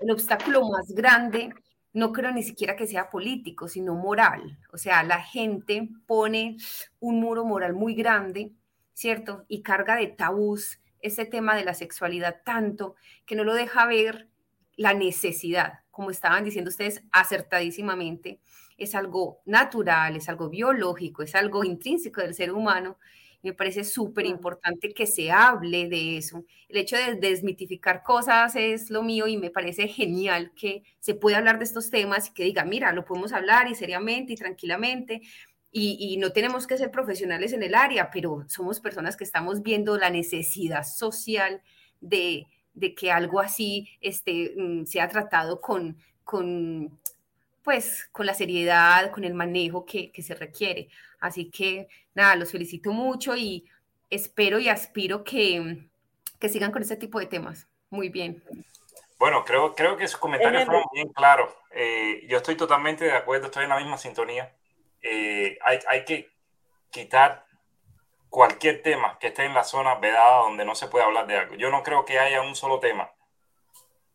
el 0.00 0.10
obstáculo 0.10 0.62
más 0.66 0.92
grande 0.92 1.52
no 1.96 2.12
creo 2.12 2.30
ni 2.30 2.42
siquiera 2.42 2.76
que 2.76 2.86
sea 2.86 3.08
político, 3.08 3.68
sino 3.68 3.94
moral. 3.94 4.58
O 4.70 4.76
sea, 4.76 5.02
la 5.02 5.22
gente 5.22 5.88
pone 6.06 6.58
un 7.00 7.20
muro 7.20 7.46
moral 7.46 7.72
muy 7.72 7.94
grande, 7.94 8.52
¿cierto? 8.92 9.46
Y 9.48 9.62
carga 9.62 9.96
de 9.96 10.08
tabús 10.08 10.78
ese 11.00 11.24
tema 11.24 11.56
de 11.56 11.64
la 11.64 11.72
sexualidad 11.72 12.42
tanto 12.44 12.96
que 13.24 13.34
no 13.34 13.44
lo 13.44 13.54
deja 13.54 13.86
ver 13.86 14.28
la 14.76 14.92
necesidad, 14.92 15.80
como 15.90 16.10
estaban 16.10 16.44
diciendo 16.44 16.68
ustedes 16.68 17.02
acertadísimamente, 17.12 18.40
es 18.76 18.94
algo 18.94 19.40
natural, 19.46 20.16
es 20.16 20.28
algo 20.28 20.50
biológico, 20.50 21.22
es 21.22 21.34
algo 21.34 21.64
intrínseco 21.64 22.20
del 22.20 22.34
ser 22.34 22.52
humano. 22.52 22.98
Me 23.46 23.52
parece 23.52 23.84
súper 23.84 24.26
importante 24.26 24.92
que 24.92 25.06
se 25.06 25.30
hable 25.30 25.88
de 25.88 26.16
eso. 26.16 26.44
El 26.68 26.78
hecho 26.78 26.96
de 26.96 27.14
desmitificar 27.14 28.02
cosas 28.02 28.56
es 28.56 28.90
lo 28.90 29.04
mío 29.04 29.28
y 29.28 29.36
me 29.36 29.50
parece 29.50 29.86
genial 29.86 30.50
que 30.56 30.82
se 30.98 31.14
pueda 31.14 31.38
hablar 31.38 31.58
de 31.58 31.64
estos 31.64 31.90
temas 31.90 32.28
y 32.28 32.34
que 32.34 32.42
diga, 32.42 32.64
mira, 32.64 32.92
lo 32.92 33.04
podemos 33.04 33.32
hablar 33.32 33.70
y 33.70 33.76
seriamente 33.76 34.32
y 34.32 34.36
tranquilamente. 34.36 35.20
Y, 35.70 35.96
y, 36.00 36.16
no 36.16 36.32
tenemos 36.32 36.66
que 36.66 36.76
ser 36.76 36.90
profesionales 36.90 37.52
en 37.52 37.62
el 37.62 37.76
área, 37.76 38.10
pero 38.10 38.44
somos 38.48 38.80
personas 38.80 39.16
que 39.16 39.22
estamos 39.22 39.62
viendo 39.62 39.96
la 39.96 40.10
necesidad 40.10 40.82
social 40.82 41.62
de, 42.00 42.46
de 42.74 42.94
que 42.96 43.12
algo 43.12 43.38
así 43.38 43.88
este, 44.00 44.54
mm, 44.56 44.86
sea 44.86 45.08
tratado 45.08 45.60
con, 45.60 45.98
con 46.24 46.98
pues 47.62 48.08
con 48.12 48.26
la 48.26 48.34
seriedad, 48.34 49.10
con 49.10 49.24
el 49.24 49.34
manejo 49.34 49.84
que, 49.84 50.12
que, 50.12 50.22
se 50.22 50.34
requiere. 50.34 50.88
Así 51.20 51.50
que 51.50 51.88
nada, 52.14 52.36
los 52.36 52.50
felicito 52.50 52.92
mucho 52.92 53.36
y 53.36 53.68
espero 54.10 54.58
y 54.58 54.68
aspiro 54.68 55.24
que, 55.24 55.88
que 56.38 56.48
sigan 56.48 56.72
con 56.72 56.82
este 56.82 56.96
tipo 56.96 57.18
de 57.18 57.26
temas. 57.26 57.66
Muy 57.90 58.08
bien. 58.08 58.42
Bueno, 59.18 59.44
creo, 59.44 59.74
creo 59.74 59.96
que 59.96 60.08
sus 60.08 60.20
comentarios 60.20 60.64
fueron 60.64 60.84
bien 60.92 61.08
claros. 61.08 61.50
Eh, 61.70 62.26
yo 62.28 62.36
estoy 62.36 62.56
totalmente 62.56 63.04
de 63.04 63.12
acuerdo, 63.12 63.46
estoy 63.46 63.64
en 63.64 63.70
la 63.70 63.78
misma 63.78 63.96
sintonía. 63.96 64.54
Eh, 65.00 65.58
hay, 65.62 65.78
hay 65.88 66.04
que 66.04 66.30
quitar 66.90 67.46
cualquier 68.28 68.82
tema 68.82 69.18
que 69.18 69.28
esté 69.28 69.44
en 69.44 69.54
la 69.54 69.64
zona 69.64 69.94
vedada 69.94 70.42
donde 70.42 70.64
no 70.64 70.74
se 70.74 70.88
puede 70.88 71.04
hablar 71.04 71.26
de 71.26 71.38
algo. 71.38 71.54
Yo 71.54 71.70
no 71.70 71.82
creo 71.82 72.04
que 72.04 72.18
haya 72.18 72.42
un 72.42 72.54
solo 72.54 72.80
tema 72.80 73.10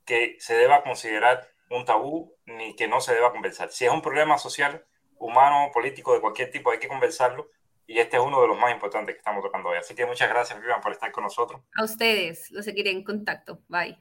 que 0.06 0.36
se 0.40 0.56
deba 0.56 0.84
considerar 0.84 1.48
un 1.70 1.86
tabú 1.86 2.36
ni 2.46 2.76
que 2.76 2.88
no 2.88 3.02
se 3.02 3.14
deba 3.16 3.32
conversar. 3.32 3.72
Si 3.72 3.86
es 3.86 3.92
un 3.92 4.02
problema 4.02 4.38
social, 4.38 4.86
humano, 5.22 5.72
político, 5.74 6.14
de 6.14 6.22
cualquier 6.22 6.52
tipo, 6.52 6.72
hay 6.72 6.80
que 6.80 6.88
conversarlo. 6.88 7.50
Y 7.88 8.00
este 8.00 8.18
es 8.18 8.24
uno 8.24 8.42
de 8.42 8.48
los 8.48 8.58
más 8.58 8.72
importantes 8.74 9.16
que 9.16 9.20
estamos 9.20 9.44
tocando 9.44 9.70
hoy. 9.70 9.78
Así 9.78 9.96
que 9.96 10.06
muchas 10.06 10.30
gracias, 10.30 10.60
Vivian, 10.60 10.82
por 10.82 10.92
estar 10.92 11.12
con 11.12 11.24
nosotros. 11.24 11.62
A 11.76 11.84
ustedes, 11.84 12.50
los 12.52 12.66
seguiré 12.66 12.92
en 12.92 13.04
contacto. 13.04 13.60
Bye. 13.68 13.98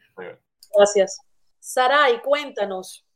Gracias. 0.77 1.21
Saray, 1.59 2.21
cuéntanos. 2.21 3.07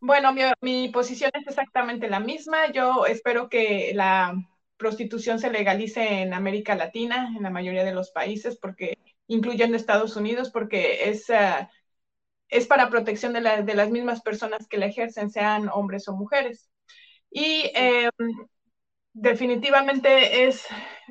Bueno, 0.00 0.32
mi, 0.32 0.42
mi 0.60 0.88
posición 0.88 1.30
es 1.34 1.46
exactamente 1.46 2.08
la 2.08 2.20
misma. 2.20 2.70
Yo 2.72 3.06
espero 3.06 3.48
que 3.48 3.92
la 3.94 4.34
prostitución 4.76 5.38
se 5.38 5.50
legalice 5.50 6.22
en 6.22 6.34
América 6.34 6.74
Latina, 6.74 7.32
en 7.36 7.42
la 7.42 7.50
mayoría 7.50 7.84
de 7.84 7.94
los 7.94 8.10
países, 8.10 8.56
porque 8.56 8.98
incluyendo 9.26 9.76
Estados 9.76 10.16
Unidos, 10.16 10.50
porque 10.50 11.08
es 11.08 11.28
uh, 11.28 11.66
es 12.48 12.66
para 12.66 12.90
protección 12.90 13.32
de, 13.32 13.40
la, 13.40 13.62
de, 13.62 13.74
las 13.74 13.90
mismas 13.90 14.22
personas 14.22 14.68
que 14.68 14.78
la 14.78 14.86
ejercen, 14.86 15.30
sean 15.30 15.68
hombres 15.68 16.06
o 16.08 16.14
mujeres. 16.14 16.70
Y 17.36 17.72
eh, 17.74 18.10
definitivamente 19.12 20.46
es, 20.46 20.64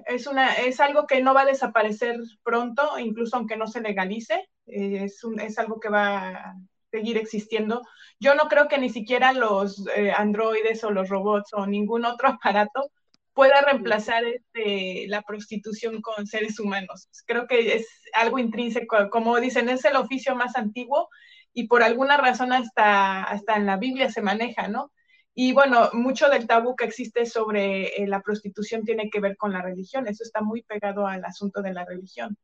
es, 0.06 0.26
una, 0.26 0.54
es 0.54 0.80
algo 0.80 1.06
que 1.06 1.22
no 1.22 1.34
va 1.34 1.42
a 1.42 1.46
desaparecer 1.46 2.18
pronto, 2.44 2.98
incluso 2.98 3.36
aunque 3.36 3.58
no 3.58 3.68
se 3.68 3.82
legalice, 3.82 4.48
eh, 4.68 5.04
es, 5.04 5.22
un, 5.26 5.42
es 5.42 5.60
algo 5.60 5.82
que 5.82 5.90
va 5.90 6.30
a 6.30 6.56
seguir 6.92 7.18
existiendo. 7.18 7.82
Yo 8.22 8.36
no 8.36 8.48
creo 8.48 8.70
que 8.70 8.78
ni 8.78 8.90
siquiera 8.90 9.34
los 9.34 9.86
eh, 9.98 10.14
androides 10.16 10.82
o 10.86 10.92
los 10.92 11.10
robots 11.10 11.54
o 11.54 11.66
ningún 11.68 12.06
otro 12.06 12.30
aparato 12.42 12.90
pueda 13.34 13.60
reemplazar 13.62 14.24
este, 14.24 15.08
la 15.10 15.24
prostitución 15.24 16.02
con 16.02 16.26
seres 16.26 16.58
humanos. 16.58 17.10
Creo 17.26 17.48
que 17.48 17.76
es 17.76 17.88
algo 18.14 18.40
intrínseco, 18.40 19.10
como 19.10 19.42
dicen, 19.42 19.68
es 19.68 19.84
el 19.84 19.98
oficio 19.98 20.38
más 20.38 20.56
antiguo 20.56 21.10
y 21.54 21.68
por 21.68 21.84
alguna 21.84 22.16
razón 22.16 22.54
hasta, 22.54 23.24
hasta 23.24 23.58
en 23.58 23.66
la 23.66 23.76
Biblia 23.76 24.10
se 24.10 24.22
maneja, 24.22 24.70
¿no? 24.70 24.94
Y 25.36 25.54
bueno, 25.54 25.90
mucho 25.94 26.30
del 26.30 26.48
tabú 26.48 26.76
que 26.76 26.86
existe 26.86 27.26
sobre 27.26 28.04
eh, 28.04 28.08
la 28.08 28.22
prostitución 28.22 28.84
tiene 28.84 29.10
que 29.10 29.20
ver 29.20 29.36
con 29.36 29.52
la 29.52 29.62
religión, 29.62 30.08
eso 30.08 30.24
está 30.24 30.42
muy 30.42 30.62
pegado 30.64 31.08
al 31.08 31.26
asunto 31.26 31.62
de 31.62 31.74
la 31.74 31.86
religión. 31.86 32.38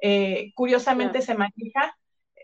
Eh, 0.00 0.52
curiosamente 0.54 1.20
se 1.20 1.34
maneja, 1.34 1.96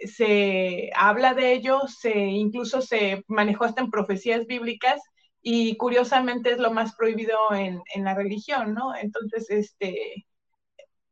se 0.05 0.90
habla 0.94 1.32
de 1.32 1.53
ello, 1.53 1.80
se 1.88 2.14
incluso 2.14 2.82
se 2.82 3.24
manejó 3.28 3.64
hasta 3.64 3.80
en 3.80 3.90
profecías 3.90 4.47
bíblicas 4.47 5.01
y 5.40 5.76
curiosamente 5.76 6.51
es 6.51 6.59
lo 6.59 6.72
más 6.72 6.94
prohibido 6.94 7.38
en, 7.55 7.80
en 7.94 8.05
la 8.05 8.14
religión, 8.14 8.74
¿no? 8.74 8.94
Entonces, 8.94 9.49
este, 9.49 10.26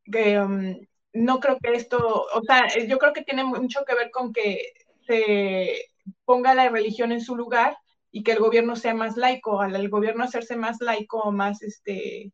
que, 0.04 0.40
um, 0.40 0.76
no 1.14 1.40
creo 1.40 1.58
que 1.58 1.72
esto, 1.72 2.26
o 2.34 2.42
sea, 2.42 2.66
yo 2.86 2.98
creo 2.98 3.12
que 3.12 3.22
tiene 3.22 3.44
mucho 3.44 3.84
que 3.86 3.94
ver 3.94 4.10
con 4.10 4.32
que 4.32 4.72
se 5.06 5.86
ponga 6.24 6.54
la 6.54 6.68
religión 6.68 7.12
en 7.12 7.20
su 7.20 7.36
lugar 7.36 7.76
y 8.16 8.22
que 8.22 8.30
el 8.30 8.38
gobierno 8.38 8.76
sea 8.76 8.94
más 8.94 9.16
laico, 9.16 9.60
al 9.60 9.74
el 9.74 9.88
gobierno 9.88 10.22
hacerse 10.22 10.54
más 10.54 10.80
laico 10.80 11.18
o 11.18 11.32
más, 11.32 11.62
este, 11.62 12.32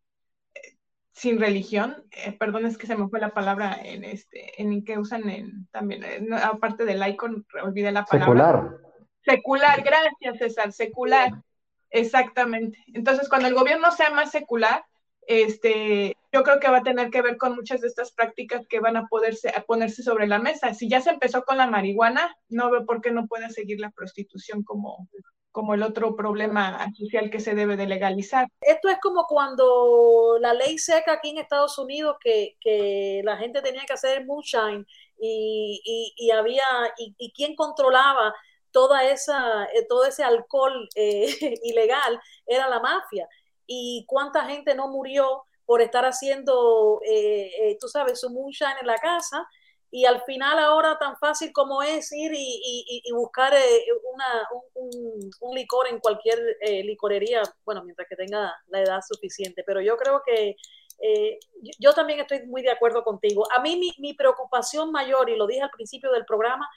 sin 1.11 1.41
religión, 1.41 2.05
eh, 2.11 2.33
perdón, 2.33 2.67
es 2.67 2.77
que 2.77 2.87
se 2.87 2.97
me 2.97 3.09
fue 3.09 3.19
la 3.19 3.31
palabra 3.31 3.79
en 3.83 4.05
este, 4.05 4.61
en 4.61 4.85
que 4.85 4.99
usan 4.99 5.31
en, 5.31 5.69
también, 5.71 6.05
eh, 6.05 6.21
aparte 6.43 6.85
de 6.85 6.97
laico, 6.97 7.31
olvidé 7.63 7.93
la 7.93 8.05
palabra. 8.05 8.27
Secular. 8.27 8.77
Secular, 9.25 9.83
gracias 9.83 10.37
César, 10.37 10.71
secular. 10.71 11.31
Exactamente. 11.89 12.77
Entonces, 12.89 13.31
cuando 13.31 13.49
el 13.49 13.55
gobierno 13.55 13.91
sea 13.91 14.11
más 14.11 14.31
secular, 14.33 14.85
este, 15.27 16.15
yo 16.31 16.43
creo 16.43 16.61
que 16.61 16.69
va 16.69 16.79
a 16.79 16.83
tener 16.83 17.09
que 17.09 17.23
ver 17.23 17.39
con 17.39 17.55
muchas 17.55 17.81
de 17.81 17.89
estas 17.89 18.13
prácticas 18.13 18.67
que 18.67 18.81
van 18.81 18.99
a 18.99 19.07
poderse 19.07 19.49
a 19.49 19.63
ponerse 19.63 20.03
sobre 20.03 20.27
la 20.27 20.39
mesa. 20.39 20.75
Si 20.75 20.91
ya 20.91 21.01
se 21.01 21.09
empezó 21.09 21.43
con 21.43 21.57
la 21.57 21.67
marihuana, 21.67 22.37
no 22.51 22.71
veo 22.71 22.85
por 22.85 23.01
qué 23.01 23.13
no 23.13 23.27
pueda 23.27 23.49
seguir 23.49 23.81
la 23.81 23.91
prostitución 23.91 24.63
como, 24.63 25.09
como 25.53 25.75
el 25.75 25.83
otro 25.83 26.15
problema 26.15 26.87
social 26.97 27.31
que 27.31 27.41
se 27.41 27.55
debe 27.55 27.77
de 27.77 27.87
legalizar. 27.87 28.47
Esto 28.61 28.89
es 28.89 28.99
como 29.01 29.27
cuando 29.27 30.39
la 30.41 30.55
ley 30.55 30.79
seca 30.79 31.15
aquí 31.15 31.31
en 31.31 31.39
Estados 31.39 31.79
Unidos 31.79 32.17
que, 32.23 32.57
que 32.61 33.23
la 33.25 33.37
gente 33.37 33.63
tenía 33.63 33.85
que 33.87 33.93
hacer 33.93 34.25
moonshine 34.27 34.87
y, 35.19 36.13
y, 36.17 36.31
había, 36.31 36.65
y, 36.99 37.15
y 37.19 37.33
quién 37.33 37.55
controlaba 37.57 38.35
toda 38.71 39.05
esa, 39.05 39.65
eh, 39.75 39.87
todo 39.89 40.05
ese 40.05 40.23
alcohol 40.23 40.89
eh, 40.95 41.27
ilegal 41.65 42.21
era 42.47 42.69
la 42.69 42.81
mafia. 42.81 43.29
Y 43.67 44.05
cuánta 44.07 44.45
gente 44.47 44.75
no 44.75 44.89
murió 44.89 45.45
por 45.65 45.83
estar 45.83 46.05
haciendo, 46.05 47.01
eh, 47.05 47.51
eh, 47.61 47.79
tú 47.81 47.89
sabes, 47.89 48.21
su 48.21 48.31
moonshine 48.31 48.81
en 48.81 48.87
la 48.87 48.99
casa. 48.99 49.47
Y 49.91 50.05
al 50.05 50.23
final 50.23 50.59
ahora 50.59 50.99
tan 50.99 51.17
fácil 51.17 51.53
como 51.53 51.83
es 51.83 52.13
ir 52.13 52.33
y, 52.33 52.39
y, 52.39 53.03
y 53.05 53.13
buscar 53.13 53.53
eh, 53.55 53.85
una, 54.13 54.49
un, 54.75 55.31
un, 55.41 55.55
licor 55.55 55.89
en 55.89 55.99
cualquier 55.99 56.39
licorería, 56.85 57.43
bueno, 57.65 57.83
mientras 57.83 58.09
que 58.09 58.17
tenga 58.17 58.55
la 58.69 58.83
edad 58.83 59.01
suficiente. 59.07 59.65
Pero 59.67 59.81
yo 59.81 59.97
creo 59.97 60.23
que 60.25 60.57
yo 61.79 61.95
también 61.95 62.21
estoy 62.21 62.47
muy 62.47 62.63
de 62.63 62.71
acuerdo 62.71 63.03
contigo. 63.03 63.47
A 63.57 63.61
mí 63.63 63.77
mi, 63.77 63.91
mi 63.99 64.15
preocupación 64.15 64.93
mayor, 64.93 65.31
y 65.31 65.37
lo 65.37 65.47
dije 65.47 65.63
al 65.63 65.71
principio 65.71 66.13
del 66.13 66.27
programa, 66.27 66.69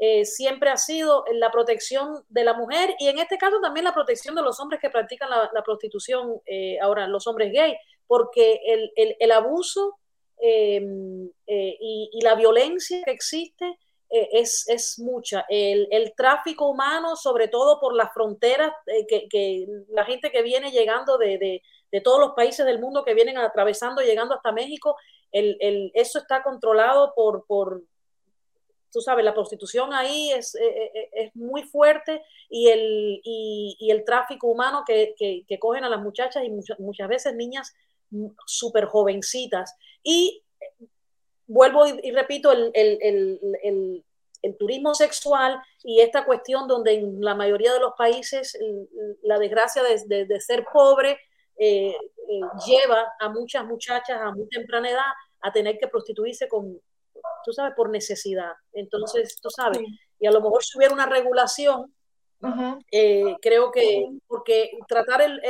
eh, 0.00 0.24
siempre 0.24 0.70
ha 0.70 0.76
sido 0.76 1.24
la 1.32 1.50
protección 1.50 2.24
de 2.28 2.44
la 2.44 2.54
mujer 2.54 2.94
y 3.00 3.08
en 3.08 3.18
este 3.18 3.36
caso 3.36 3.60
también 3.60 3.82
la 3.82 3.92
protección 3.92 4.36
de 4.36 4.42
los 4.42 4.60
hombres 4.60 4.80
que 4.80 4.90
practican 4.90 5.28
la, 5.28 5.50
la 5.52 5.62
prostitución, 5.64 6.40
eh, 6.46 6.78
ahora 6.80 7.08
los 7.08 7.26
hombres 7.26 7.52
gay, 7.52 7.76
porque 8.06 8.60
el, 8.64 8.92
el, 8.94 9.16
el 9.18 9.32
abuso 9.32 9.98
eh, 10.40 10.80
eh 11.46 11.76
y, 11.80 12.20
la 12.22 12.34
violencia 12.34 13.02
que 13.04 13.10
existe 13.10 13.78
eh, 14.10 14.28
es, 14.32 14.68
es, 14.68 14.98
mucha. 14.98 15.44
El, 15.48 15.88
el, 15.90 16.14
tráfico 16.14 16.68
humano, 16.68 17.16
sobre 17.16 17.48
todo 17.48 17.80
por 17.80 17.94
las 17.94 18.12
fronteras, 18.12 18.72
que, 19.08 19.28
que, 19.28 19.66
la 19.88 20.04
gente 20.04 20.30
que 20.30 20.42
viene 20.42 20.70
llegando 20.70 21.18
de, 21.18 21.38
de, 21.38 21.62
de, 21.92 22.00
todos 22.00 22.20
los 22.20 22.32
países 22.32 22.64
del 22.64 22.80
mundo 22.80 23.04
que 23.04 23.14
vienen 23.14 23.38
atravesando, 23.38 24.02
llegando 24.02 24.34
hasta 24.34 24.52
México, 24.52 24.96
el, 25.32 25.90
eso 25.94 26.18
está 26.18 26.42
controlado 26.42 27.12
por, 27.14 27.44
por 27.46 27.82
tú 28.92 29.00
sabes, 29.00 29.24
la 29.24 29.34
prostitución 29.34 29.92
ahí 29.92 30.30
es, 30.32 30.54
eh, 30.54 30.60
eh, 30.66 30.90
eh, 30.94 31.10
es 31.12 31.36
muy 31.36 31.62
fuerte 31.62 32.22
y 32.48 32.68
el, 32.68 33.20
y 33.24 33.90
el 33.90 34.04
tráfico 34.04 34.48
humano 34.48 34.82
que, 34.86 35.14
que, 35.18 35.44
que, 35.46 35.58
cogen 35.58 35.84
a 35.84 35.88
las 35.88 36.00
muchachas 36.00 36.44
y 36.44 36.50
muchas, 36.50 36.78
muchas 36.80 37.08
veces 37.08 37.34
niñas 37.34 37.74
súper 38.46 38.86
jovencitas. 38.86 39.74
Y 40.02 40.42
vuelvo 41.46 41.86
y, 41.86 42.00
y 42.02 42.10
repito, 42.12 42.52
el, 42.52 42.70
el, 42.74 44.04
el 44.42 44.56
turismo 44.56 44.94
sexual 44.94 45.60
y 45.82 46.00
esta 46.00 46.24
cuestión 46.24 46.68
donde 46.68 46.94
en 46.94 47.20
la 47.20 47.34
mayoría 47.34 47.72
de 47.72 47.80
los 47.80 47.92
países 47.96 48.56
la 49.22 49.38
desgracia 49.38 49.82
de, 49.82 50.40
ser 50.40 50.64
pobre 50.72 51.18
eh, 51.56 51.90
eh, 51.90 52.40
lleva 52.66 53.12
a 53.18 53.28
muchas 53.30 53.64
muchachas 53.64 54.18
a 54.20 54.30
muy 54.30 54.48
temprana 54.48 54.90
edad 54.90 55.12
a 55.40 55.52
tener 55.52 55.78
que 55.78 55.88
prostituirse 55.88 56.48
con, 56.48 56.80
tú 57.44 57.52
sabes, 57.52 57.74
por 57.76 57.90
necesidad. 57.90 58.52
Entonces, 58.72 59.36
tú 59.40 59.50
sabes, 59.50 59.80
y 60.18 60.26
a 60.26 60.30
lo 60.30 60.40
mejor 60.40 60.64
si 60.64 60.76
hubiera 60.78 60.94
una 60.94 61.06
regulación, 61.06 61.92
eh, 62.92 63.34
creo 63.40 63.72
que, 63.72 64.04
porque 64.28 64.70
tratar 64.86 65.22
el, 65.22 65.40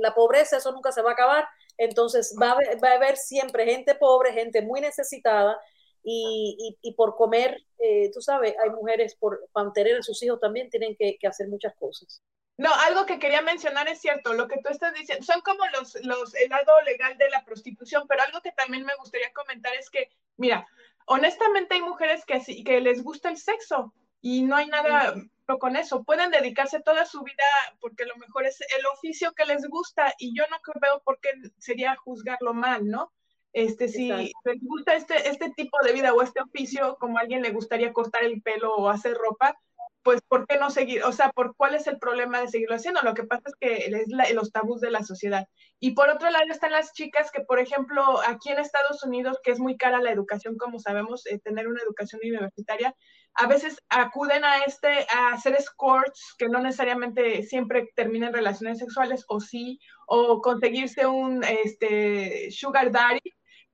la 0.00 0.14
pobreza, 0.14 0.56
eso 0.56 0.72
nunca 0.72 0.92
se 0.92 1.02
va 1.02 1.10
a 1.10 1.14
acabar, 1.14 1.48
entonces 1.84 2.36
va 2.40 2.52
a, 2.52 2.94
haber 2.94 3.16
siempre 3.16 3.64
gente 3.64 3.94
pobre, 3.94 4.32
gente 4.32 4.62
muy 4.62 4.80
necesitada, 4.80 5.58
y, 6.04 6.94
por 6.96 7.14
comer, 7.14 7.64
eh, 7.78 8.10
tú 8.12 8.20
sabes, 8.20 8.54
hay 8.62 8.70
mujeres 8.70 9.14
por 9.14 9.48
mantener 9.54 9.98
a 9.98 10.02
sus 10.02 10.20
hijos 10.22 10.40
también 10.40 10.68
tienen 10.68 10.96
que, 10.96 11.16
hacer 11.26 11.48
muchas 11.48 11.74
cosas. 11.76 12.22
No, 12.56 12.70
algo 12.86 13.06
que 13.06 13.18
quería 13.18 13.40
mencionar 13.40 13.88
es 13.88 14.00
cierto, 14.00 14.34
lo 14.34 14.46
que 14.48 14.60
tú 14.62 14.68
estás 14.70 14.92
diciendo, 14.94 15.24
son 15.24 15.40
como 15.42 15.64
los, 15.78 15.94
el 15.94 16.48
lado 16.48 16.72
legal 16.84 17.16
de 17.18 17.30
la 17.30 17.44
prostitución, 17.44 18.06
pero 18.08 18.22
algo 18.22 18.40
que 18.40 18.52
también 18.52 18.84
me 18.84 18.94
gustaría 18.96 19.32
comentar 19.32 19.74
es 19.74 19.90
que, 19.90 20.10
mira, 20.36 20.66
honestamente 21.06 21.74
hay 21.74 21.82
mujeres 21.82 22.24
que, 22.24 22.40
que 22.64 22.80
les 22.80 23.02
gusta 23.02 23.30
el 23.30 23.38
sexo 23.38 23.92
y 24.22 24.42
no 24.42 24.56
hay 24.56 24.68
nada 24.68 25.14
con 25.58 25.76
eso, 25.76 26.04
pueden 26.04 26.30
dedicarse 26.30 26.80
toda 26.80 27.04
su 27.04 27.22
vida 27.22 27.44
porque 27.80 28.04
a 28.04 28.06
lo 28.06 28.16
mejor 28.16 28.46
es 28.46 28.60
el 28.60 28.86
oficio 28.86 29.32
que 29.32 29.44
les 29.44 29.66
gusta 29.68 30.14
y 30.18 30.34
yo 30.36 30.44
no 30.50 30.56
veo 30.80 31.02
por 31.04 31.20
qué 31.20 31.30
sería 31.58 31.96
juzgarlo 31.96 32.54
mal, 32.54 32.86
¿no? 32.88 33.12
Este, 33.52 33.88
si 33.88 34.08
les 34.08 34.32
gusta 34.62 34.94
este, 34.94 35.28
este 35.28 35.50
tipo 35.50 35.76
de 35.84 35.92
vida 35.92 36.14
o 36.14 36.22
este 36.22 36.40
oficio, 36.40 36.96
como 36.98 37.18
a 37.18 37.20
alguien 37.20 37.42
le 37.42 37.50
gustaría 37.50 37.92
cortar 37.92 38.24
el 38.24 38.40
pelo 38.40 38.74
o 38.74 38.88
hacer 38.88 39.14
ropa, 39.14 39.54
pues 40.02 40.20
¿por 40.26 40.46
qué 40.46 40.58
no 40.58 40.70
seguir? 40.70 41.04
O 41.04 41.12
sea, 41.12 41.30
¿por 41.30 41.54
cuál 41.54 41.74
es 41.74 41.86
el 41.86 41.98
problema 41.98 42.40
de 42.40 42.48
seguirlo 42.48 42.74
haciendo? 42.74 43.02
Lo 43.02 43.14
que 43.14 43.24
pasa 43.24 43.42
es 43.46 43.54
que 43.60 43.86
es 43.86 44.34
los 44.34 44.50
tabús 44.50 44.80
de 44.80 44.90
la 44.90 45.04
sociedad. 45.04 45.46
Y 45.78 45.92
por 45.92 46.08
otro 46.08 46.30
lado 46.30 46.46
están 46.50 46.72
las 46.72 46.92
chicas 46.92 47.30
que, 47.30 47.42
por 47.42 47.60
ejemplo, 47.60 48.20
aquí 48.26 48.48
en 48.48 48.58
Estados 48.58 49.04
Unidos, 49.04 49.38
que 49.42 49.52
es 49.52 49.60
muy 49.60 49.76
cara 49.76 50.00
la 50.00 50.10
educación, 50.10 50.56
como 50.56 50.78
sabemos, 50.78 51.26
eh, 51.26 51.38
tener 51.38 51.68
una 51.68 51.82
educación 51.82 52.20
universitaria, 52.24 52.94
a 53.34 53.46
veces 53.46 53.82
acuden 53.88 54.44
a 54.44 54.58
este, 54.64 55.06
a 55.14 55.32
hacer 55.34 55.54
escorts, 55.54 56.34
que 56.38 56.48
no 56.48 56.60
necesariamente 56.60 57.42
siempre 57.42 57.90
terminan 57.96 58.32
relaciones 58.32 58.78
sexuales, 58.78 59.24
o 59.28 59.40
sí, 59.40 59.78
o 60.06 60.40
conseguirse 60.40 61.06
un 61.06 61.42
este, 61.44 62.50
sugar 62.50 62.90
daddy, 62.90 63.20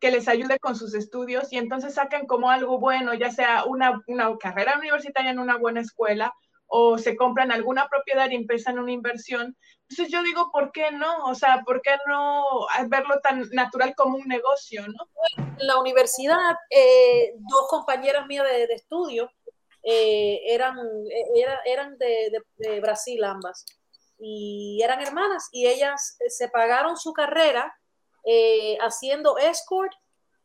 que 0.01 0.11
les 0.11 0.29
ayude 0.29 0.59
con 0.61 0.77
sus 0.77 0.95
estudios 0.95 1.53
y 1.53 1.59
entonces 1.59 1.95
sacan 1.95 2.27
como 2.27 2.51
algo 2.51 2.79
bueno, 2.79 3.15
ya 3.15 3.31
sea 3.31 3.65
una, 3.65 4.01
una 4.07 4.37
carrera 4.39 4.79
universitaria 4.79 5.33
en 5.33 5.41
una 5.41 5.57
buena 5.57 5.81
escuela 5.81 6.33
o 6.69 6.99
se 6.99 7.17
compran 7.17 7.51
alguna 7.51 7.89
propiedad 7.89 8.31
y 8.31 8.37
empiezan 8.37 8.79
una 8.79 8.93
inversión. 8.93 9.57
Entonces 9.89 10.13
yo 10.13 10.23
digo, 10.23 10.51
¿por 10.53 10.71
qué 10.71 10.91
no? 10.93 11.25
O 11.25 11.35
sea, 11.35 11.63
¿por 11.65 11.81
qué 11.81 11.93
no 12.07 12.67
verlo 12.89 13.19
tan 13.23 13.49
natural 13.53 13.95
como 13.97 14.19
un 14.19 14.29
negocio, 14.29 14.87
no? 14.87 15.09
En 15.39 15.67
la 15.67 15.79
universidad, 15.79 16.57
eh, 16.71 17.33
dos 17.39 17.67
compañeras 17.69 18.27
mías 18.27 18.45
de, 18.45 18.65
estudio 18.65 19.31
eh, 19.83 20.41
eran, 20.47 20.77
eh, 20.79 21.59
eran 21.67 21.97
de, 21.99 22.81
Brasil 22.81 23.23
ambas 23.25 23.65
y 24.19 24.81
eran 24.83 25.01
hermanas 25.01 25.49
y 25.53 25.67
ellas 25.67 26.19
se 26.29 26.49
pagaron 26.49 26.97
su 26.97 27.13
carrera 27.13 27.73
eh, 28.25 28.77
haciendo 28.81 29.39
escort 29.39 29.93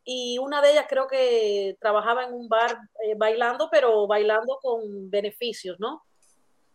y 0.04 0.38
una 0.38 0.60
de 0.60 0.72
ellas 0.72 0.86
creo 0.88 1.06
que 1.08 1.76
trabajaba 1.80 2.24
en 2.24 2.34
un 2.34 2.48
bar 2.48 2.78
eh, 3.04 3.14
bailando, 3.16 3.68
pero 3.70 4.06
bailando 4.06 4.58
con 4.62 5.10
beneficios, 5.10 5.76
¿no? 5.80 6.02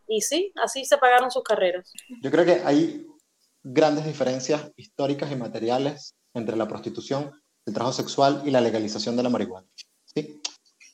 Y 0.07 0.22
sí, 0.22 0.51
así 0.62 0.86
se 0.86 0.97
pagaron 0.97 1.30
sus 1.30 1.43
carreras. 1.43 1.91
Yo 2.22 2.32
creo 2.32 2.43
que 2.43 2.62
hay 2.66 3.05
grandes 3.64 4.05
diferencias 4.05 4.72
históricas 4.76 5.32
y 5.32 5.36
materiales 5.36 6.16
entre 6.34 6.57
la 6.57 6.68
prostitución, 6.68 7.32
el 7.66 7.74
trabajo 7.74 7.93
sexual 7.93 8.41
y 8.45 8.51
la 8.51 8.62
legalización 8.62 9.16
de 9.16 9.24
la 9.24 9.30
marihuana. 9.30 9.68
¿sí? 10.05 10.41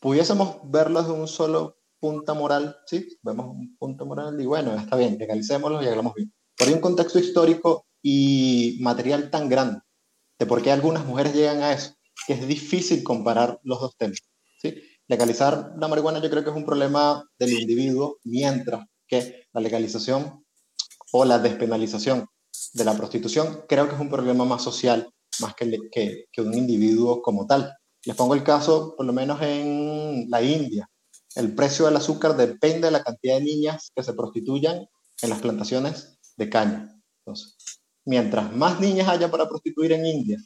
Pudiésemos 0.05 0.57
verlo 0.65 1.01
desde 1.01 1.13
un 1.13 1.27
solo 1.27 1.79
punto 1.99 2.35
moral, 2.35 2.77
¿sí? 2.85 3.07
Vemos 3.23 3.47
un 3.47 3.75
punto 3.75 4.05
moral 4.05 4.39
y 4.39 4.45
bueno, 4.45 4.75
está 4.75 4.97
bien, 4.97 5.17
legalicémoslo 5.17 5.81
y 5.81 5.87
hablamos 5.87 6.13
bien. 6.13 6.31
Pero 6.55 6.69
hay 6.69 6.75
un 6.75 6.81
contexto 6.81 7.17
histórico 7.17 7.87
y 8.03 8.77
material 8.81 9.31
tan 9.31 9.49
grande 9.49 9.79
de 10.37 10.45
por 10.45 10.61
qué 10.61 10.71
algunas 10.71 11.07
mujeres 11.07 11.33
llegan 11.33 11.63
a 11.63 11.73
eso, 11.73 11.95
que 12.27 12.33
es 12.33 12.47
difícil 12.47 13.01
comparar 13.01 13.59
los 13.63 13.81
dos 13.81 13.97
temas. 13.97 14.19
¿sí? 14.61 14.75
Legalizar 15.07 15.71
la 15.79 15.87
marihuana 15.87 16.21
yo 16.21 16.29
creo 16.29 16.43
que 16.43 16.51
es 16.51 16.55
un 16.55 16.67
problema 16.67 17.27
del 17.39 17.53
individuo, 17.53 18.19
mientras 18.25 18.85
que 19.07 19.47
la 19.53 19.61
legalización 19.61 20.45
o 21.13 21.25
la 21.25 21.39
despenalización 21.39 22.27
de 22.73 22.85
la 22.85 22.95
prostitución 22.95 23.63
creo 23.67 23.89
que 23.89 23.95
es 23.95 24.01
un 24.01 24.11
problema 24.11 24.45
más 24.45 24.61
social, 24.61 25.09
más 25.39 25.55
que, 25.55 25.79
que, 25.91 26.25
que 26.31 26.41
un 26.43 26.53
individuo 26.53 27.23
como 27.23 27.47
tal. 27.47 27.73
Les 28.05 28.15
pongo 28.15 28.35
el 28.35 28.43
caso, 28.43 28.95
por 28.95 29.05
lo 29.05 29.13
menos 29.13 29.41
en 29.41 30.29
la 30.29 30.41
India. 30.41 30.89
El 31.35 31.55
precio 31.55 31.85
del 31.85 31.95
azúcar 31.95 32.37
depende 32.37 32.87
de 32.87 32.91
la 32.91 33.03
cantidad 33.03 33.35
de 33.35 33.43
niñas 33.43 33.91
que 33.95 34.03
se 34.03 34.13
prostituyan 34.13 34.87
en 35.21 35.29
las 35.29 35.41
plantaciones 35.41 36.19
de 36.37 36.49
caña. 36.49 37.01
Entonces, 37.19 37.55
mientras 38.05 38.55
más 38.55 38.79
niñas 38.79 39.09
haya 39.09 39.29
para 39.29 39.49
prostituir 39.49 39.91
en 39.93 40.05
India 40.05 40.37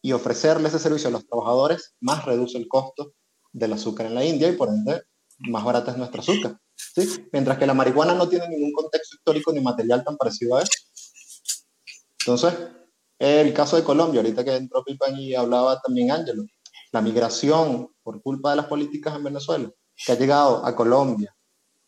y 0.00 0.12
ofrecerle 0.12 0.68
ese 0.68 0.78
servicio 0.78 1.08
a 1.08 1.12
los 1.12 1.26
trabajadores, 1.26 1.94
más 2.00 2.24
reduce 2.24 2.56
el 2.56 2.68
costo 2.68 3.12
del 3.52 3.74
azúcar 3.74 4.06
en 4.06 4.14
la 4.14 4.24
India 4.24 4.48
y 4.48 4.56
por 4.56 4.68
ende 4.68 5.02
más 5.40 5.64
barata 5.64 5.92
es 5.92 5.98
nuestro 5.98 6.22
azúcar. 6.22 6.58
¿sí? 6.74 7.26
Mientras 7.32 7.58
que 7.58 7.66
la 7.66 7.74
marihuana 7.74 8.14
no 8.14 8.28
tiene 8.28 8.48
ningún 8.48 8.72
contexto 8.72 9.14
histórico 9.16 9.52
ni 9.52 9.60
material 9.60 10.04
tan 10.04 10.16
parecido 10.16 10.56
a 10.56 10.62
eso. 10.62 10.72
Entonces, 12.20 12.54
el 13.18 13.52
caso 13.52 13.76
de 13.76 13.84
Colombia, 13.84 14.20
ahorita 14.20 14.44
que 14.44 14.56
entró 14.56 14.84
Pipan 14.84 15.18
y 15.18 15.34
hablaba 15.34 15.80
también 15.80 16.10
Ángelo, 16.10 16.44
la 16.92 17.00
migración 17.00 17.88
por 18.02 18.22
culpa 18.22 18.50
de 18.50 18.56
las 18.56 18.66
políticas 18.66 19.16
en 19.16 19.24
Venezuela, 19.24 19.70
que 19.94 20.12
ha 20.12 20.18
llegado 20.18 20.64
a 20.64 20.74
Colombia 20.74 21.34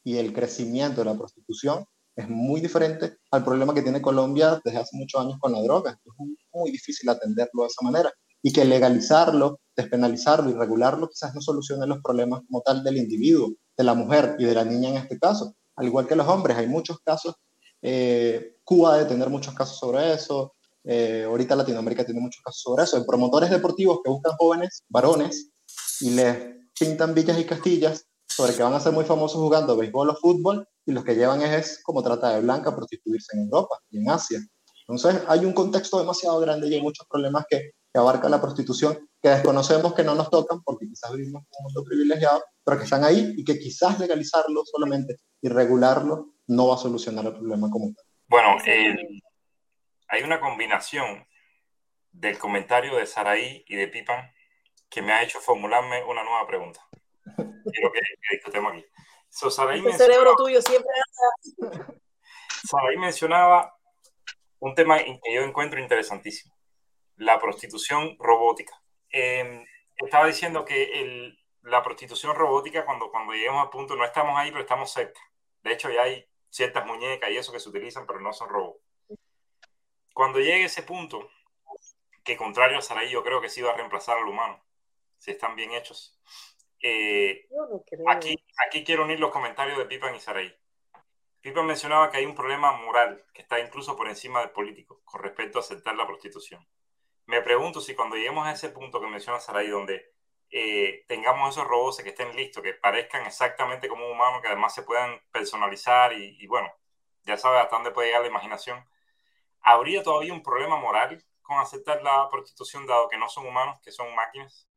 y 0.05 0.17
el 0.17 0.33
crecimiento 0.33 1.01
de 1.01 1.07
la 1.07 1.17
prostitución, 1.17 1.85
es 2.17 2.29
muy 2.29 2.61
diferente 2.61 3.17
al 3.31 3.45
problema 3.45 3.73
que 3.73 3.83
tiene 3.83 4.03
Colombia 4.03 4.61
desde 4.65 4.79
hace 4.79 4.97
muchos 4.97 5.21
años 5.21 5.39
con 5.41 5.53
la 5.53 5.63
droga. 5.63 5.99
Es 6.05 6.13
muy 6.53 6.71
difícil 6.71 7.09
atenderlo 7.09 7.63
de 7.63 7.69
esa 7.69 7.83
manera. 7.83 8.13
Y 8.43 8.53
que 8.53 8.65
legalizarlo, 8.65 9.61
despenalizarlo 9.77 10.51
y 10.51 10.55
regularlo 10.55 11.09
quizás 11.09 11.35
no 11.35 11.41
solucione 11.43 11.87
los 11.87 12.01
problemas 12.03 12.41
como 12.47 12.63
tal 12.63 12.83
del 12.83 12.97
individuo, 12.97 13.53
de 13.77 13.85
la 13.85 13.95
mujer 13.95 14.37
y 14.39 14.45
de 14.45 14.55
la 14.55 14.65
niña 14.65 14.91
en 14.91 14.97
este 14.97 15.19
caso. 15.19 15.55
Al 15.77 15.87
igual 15.87 16.07
que 16.07 16.17
los 16.17 16.27
hombres, 16.27 16.57
hay 16.57 16.67
muchos 16.67 17.01
casos. 17.01 17.35
Eh, 17.83 18.57
Cuba 18.65 18.97
debe 18.97 19.09
tener 19.09 19.29
muchos 19.29 19.55
casos 19.55 19.79
sobre 19.79 20.15
eso. 20.15 20.55
Eh, 20.85 21.25
ahorita 21.27 21.57
Latinoamérica 21.57 22.05
tiene 22.05 22.21
muchos 22.21 22.43
casos 22.43 22.63
sobre 22.63 22.85
eso. 22.85 22.97
Hay 22.97 23.05
promotores 23.05 23.51
deportivos 23.51 24.01
que 24.03 24.11
buscan 24.11 24.33
jóvenes, 24.39 24.85
varones, 24.89 25.51
y 26.01 26.11
les 26.11 26.37
pintan 26.79 27.15
villas 27.15 27.39
y 27.39 27.45
castillas 27.45 28.07
sobre 28.27 28.55
que 28.55 28.63
van 28.63 28.75
a 28.75 28.81
ser 28.81 28.93
muy 28.93 29.05
famosos 29.05 29.41
jugando 29.41 29.77
béisbol 29.77 30.11
o 30.11 30.17
fútbol 30.17 30.67
y 30.87 30.93
los 30.93 31.05
que 31.05 31.15
llevan 31.15 31.43
es, 31.43 31.83
como 31.83 32.03
trata 32.03 32.35
de 32.35 32.41
blanca 32.41 32.75
prostituirse 32.75 33.37
en 33.37 33.45
Europa 33.45 33.77
y 33.91 33.99
en 33.99 34.11
Asia. 34.11 34.41
Entonces 34.89 35.23
hay 35.29 35.45
un 35.45 35.53
contexto 35.53 35.99
demasiado 35.99 36.41
grande 36.41 36.69
y 36.69 36.75
hay 36.75 36.83
muchos 36.83 37.07
problemas 37.09 37.45
que, 37.49 37.73
que 37.93 37.99
abarca 37.99 38.29
la 38.29 38.41
prostitución 38.41 38.99
que 39.23 39.29
desconocemos 39.29 39.95
que 39.95 40.03
no 40.03 40.15
nos 40.15 40.31
tocan 40.31 40.63
porque 40.63 40.87
quizás 40.89 41.13
vivimos 41.13 41.43
en 41.43 41.49
un 41.59 41.65
mundo 41.65 41.85
privilegiado, 41.85 42.43
pero 42.65 42.79
que 42.79 42.85
están 42.85 43.05
ahí 43.05 43.35
y 43.37 43.45
que 43.45 43.59
quizás 43.59 43.99
legalizarlo 43.99 44.63
solamente 44.65 45.17
y 45.43 45.49
regularlo 45.49 46.35
no 46.47 46.69
va 46.69 46.77
a 46.77 46.79
solucionar 46.79 47.27
el 47.27 47.35
problema 47.35 47.71
como 47.71 47.87
tal. 47.87 48.05
Bueno, 48.29 48.57
eh, 48.67 48.97
hay 50.11 50.23
una 50.23 50.41
combinación 50.41 51.27
del 52.13 52.39
comentario 52.39 52.97
de 52.97 53.07
Saraí 53.07 53.65
y 53.67 53.77
de 53.77 53.89
Pipan 53.89 54.33
que 54.89 55.03
me 55.03 55.13
ha 55.13 55.23
hecho 55.23 55.41
formularme 55.41 56.03
una 56.05 56.25
nueva 56.25 56.47
pregunta. 56.47 56.85
Quiero 57.37 57.93
que, 57.93 58.01
que 58.01 58.37
discutamos 58.37 58.73
aquí. 58.73 58.85
So, 59.29 59.47
el 59.71 59.93
cerebro 59.93 60.35
tuyo 60.35 60.61
siempre 60.61 60.91
Saraí 62.69 62.97
mencionaba 62.97 63.77
un 64.59 64.75
tema 64.75 64.99
que 64.99 65.33
yo 65.33 65.43
encuentro 65.43 65.79
interesantísimo, 65.79 66.53
la 67.17 67.39
prostitución 67.39 68.17
robótica. 68.19 68.83
Em, 69.11 69.65
estaba 69.97 70.27
diciendo 70.27 70.65
que 70.65 71.01
el, 71.01 71.39
la 71.63 71.83
prostitución 71.85 72.35
robótica, 72.35 72.85
cuando, 72.85 73.13
cuando 73.13 73.33
lleguemos 73.33 73.63
al 73.63 73.71
punto, 73.71 73.95
no 73.95 74.05
estamos 74.05 74.37
ahí, 74.37 74.51
pero 74.51 74.63
estamos 74.63 74.91
cerca. 74.93 75.21
De 75.63 75.73
hecho, 75.73 75.89
ya 75.91 76.03
hay 76.03 76.29
ciertas 76.49 76.85
muñecas 76.85 77.31
y 77.31 77.37
eso 77.37 77.53
que 77.53 77.61
se 77.61 77.69
utilizan, 77.69 78.07
pero 78.07 78.21
no 78.21 78.33
son 78.33 78.49
robots. 78.49 78.80
Cuando 80.21 80.39
llegue 80.39 80.65
ese 80.65 80.83
punto, 80.83 81.31
que 82.23 82.37
contrario 82.37 82.77
a 82.77 82.83
Saraí, 82.83 83.09
yo 83.09 83.25
creo 83.25 83.41
que 83.41 83.49
sí 83.49 83.63
va 83.63 83.71
a 83.71 83.75
reemplazar 83.75 84.19
al 84.19 84.29
humano, 84.29 84.63
si 85.17 85.31
están 85.31 85.57
bien 85.57 85.73
hechos. 85.73 86.21
Eh, 86.83 87.49
aquí, 88.07 88.39
aquí 88.69 88.85
quiero 88.85 89.05
unir 89.05 89.19
los 89.19 89.31
comentarios 89.31 89.79
de 89.79 89.87
Pipan 89.87 90.15
y 90.15 90.21
Saray. 90.21 90.55
Pipan 91.41 91.65
mencionaba 91.65 92.11
que 92.11 92.19
hay 92.19 92.27
un 92.27 92.35
problema 92.35 92.71
moral 92.73 93.25
que 93.33 93.41
está 93.41 93.61
incluso 93.61 93.97
por 93.97 94.09
encima 94.09 94.41
del 94.41 94.51
político 94.51 95.01
con 95.07 95.23
respecto 95.23 95.57
a 95.57 95.63
aceptar 95.63 95.97
la 95.97 96.07
prostitución. 96.07 96.69
Me 97.25 97.41
pregunto 97.41 97.81
si 97.81 97.95
cuando 97.95 98.17
lleguemos 98.17 98.47
a 98.47 98.53
ese 98.53 98.69
punto 98.69 99.01
que 99.01 99.07
menciona 99.07 99.41
Saray, 99.41 99.69
donde 99.69 100.13
eh, 100.51 101.07
tengamos 101.09 101.57
esos 101.57 101.67
robots 101.67 102.03
que 102.03 102.11
estén 102.11 102.37
listos, 102.37 102.63
que 102.63 102.75
parezcan 102.75 103.25
exactamente 103.25 103.89
como 103.89 104.05
un 104.05 104.13
humano, 104.13 104.43
que 104.43 104.49
además 104.49 104.75
se 104.75 104.83
puedan 104.83 105.19
personalizar 105.33 106.13
y, 106.13 106.47
bueno, 106.47 106.71
ya 107.25 107.39
sabes 107.39 107.63
hasta 107.63 107.77
dónde 107.77 107.91
puede 107.91 108.09
llegar 108.09 108.21
la 108.21 108.29
imaginación, 108.29 108.87
¿habría 109.63 110.03
todavía 110.03 110.33
un 110.33 110.43
problema 110.43 110.77
moral 110.77 111.23
con 111.43 111.59
aceptar 111.59 112.03
la 112.03 112.29
prostitución 112.31 112.87
dado 112.87 113.09
que 113.09 113.19
no 113.19 113.29
son 113.29 113.47
humanos, 113.47 113.81
que 113.83 113.93
son 113.93 114.15
máquinas? 114.15 114.69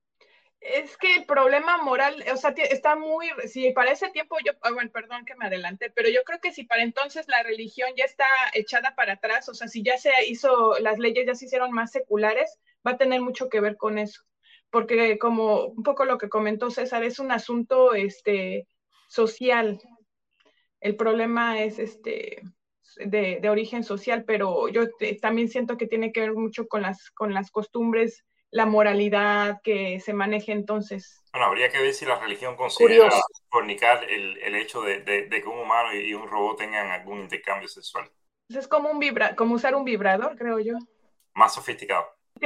Es 0.60 0.96
que 0.98 1.16
el 1.16 1.26
problema 1.26 1.78
moral, 1.78 2.24
o 2.32 2.38
sea, 2.38 2.52
está 2.52 2.96
muy, 2.96 3.30
si 3.48 3.72
para 3.72 3.92
ese 3.92 4.10
tiempo 4.12 4.38
yo, 4.46 4.54
ah, 4.62 4.72
bueno, 4.72 4.90
perdón 4.92 5.26
que 5.26 5.36
me 5.36 5.48
adelante, 5.48 5.92
pero 5.94 6.08
yo 6.10 6.24
creo 6.24 6.40
que 6.40 6.54
si 6.54 6.64
para 6.64 6.84
entonces 6.84 7.28
la 7.28 7.44
religión 7.44 7.90
ya 7.98 8.06
está 8.06 8.26
echada 8.54 8.96
para 8.96 9.14
atrás, 9.14 9.50
o 9.50 9.54
sea, 9.54 9.68
si 9.68 9.84
ya 9.84 9.98
se 9.98 10.12
hizo, 10.28 10.80
las 10.80 11.00
leyes 11.00 11.26
ya 11.28 11.36
se 11.36 11.46
hicieron 11.46 11.72
más 11.72 11.92
seculares, 11.92 12.60
va 12.88 12.92
a 12.92 12.98
tener 12.98 13.20
mucho 13.20 13.50
que 13.50 13.60
ver 13.60 13.76
con 13.76 13.98
eso 13.98 14.24
porque 14.74 15.20
como 15.20 15.68
un 15.68 15.84
poco 15.84 16.04
lo 16.04 16.18
que 16.18 16.30
comentó 16.30 16.72
César, 16.72 17.04
es 17.04 17.20
un 17.20 17.32
asunto 17.32 17.94
este, 17.94 18.68
social. 19.08 19.80
El 20.80 20.96
problema 20.96 21.62
es 21.62 21.78
este, 21.78 22.42
de, 22.96 23.50
origen 23.50 23.84
social, 23.84 24.24
pero 24.26 24.68
yo 24.70 24.84
también 25.22 25.50
siento 25.50 25.78
que 25.78 25.88
tiene 25.88 26.12
que 26.12 26.22
ver 26.22 26.34
mucho 26.34 26.68
con 26.68 26.82
las, 26.82 27.12
con 27.12 27.34
las 27.34 27.52
costumbres, 27.52 28.26
la 28.52 28.66
moralidad 28.66 29.62
que 29.64 30.00
se 30.00 30.14
maneja 30.14 30.52
entonces. 30.52 31.22
Bueno, 31.32 31.48
habría 31.48 31.70
que 31.70 31.80
ver 31.82 31.94
si 31.94 32.06
la 32.06 32.20
religión 32.20 32.56
considera 32.56 33.10
fornicar 33.50 34.04
el, 34.10 34.38
el 34.38 34.56
hecho 34.56 34.82
de, 34.82 35.02
de, 35.02 35.30
que 35.30 35.48
un 35.48 35.60
humano 35.60 35.94
y 35.94 36.14
un 36.14 36.28
robot 36.28 36.58
tengan 36.58 36.92
algún 36.92 37.22
intercambio 37.22 37.68
sexual. 37.68 38.10
Es 38.50 38.68
como, 38.68 38.92
un 38.92 39.00
vibra 39.00 39.36
como 39.36 39.56
usar 39.56 39.76
un 39.76 39.84
vibrador, 39.84 40.38
creo 40.38 40.60
yo. 40.60 40.78
Más 41.34 41.56
sofisticado 41.56 42.06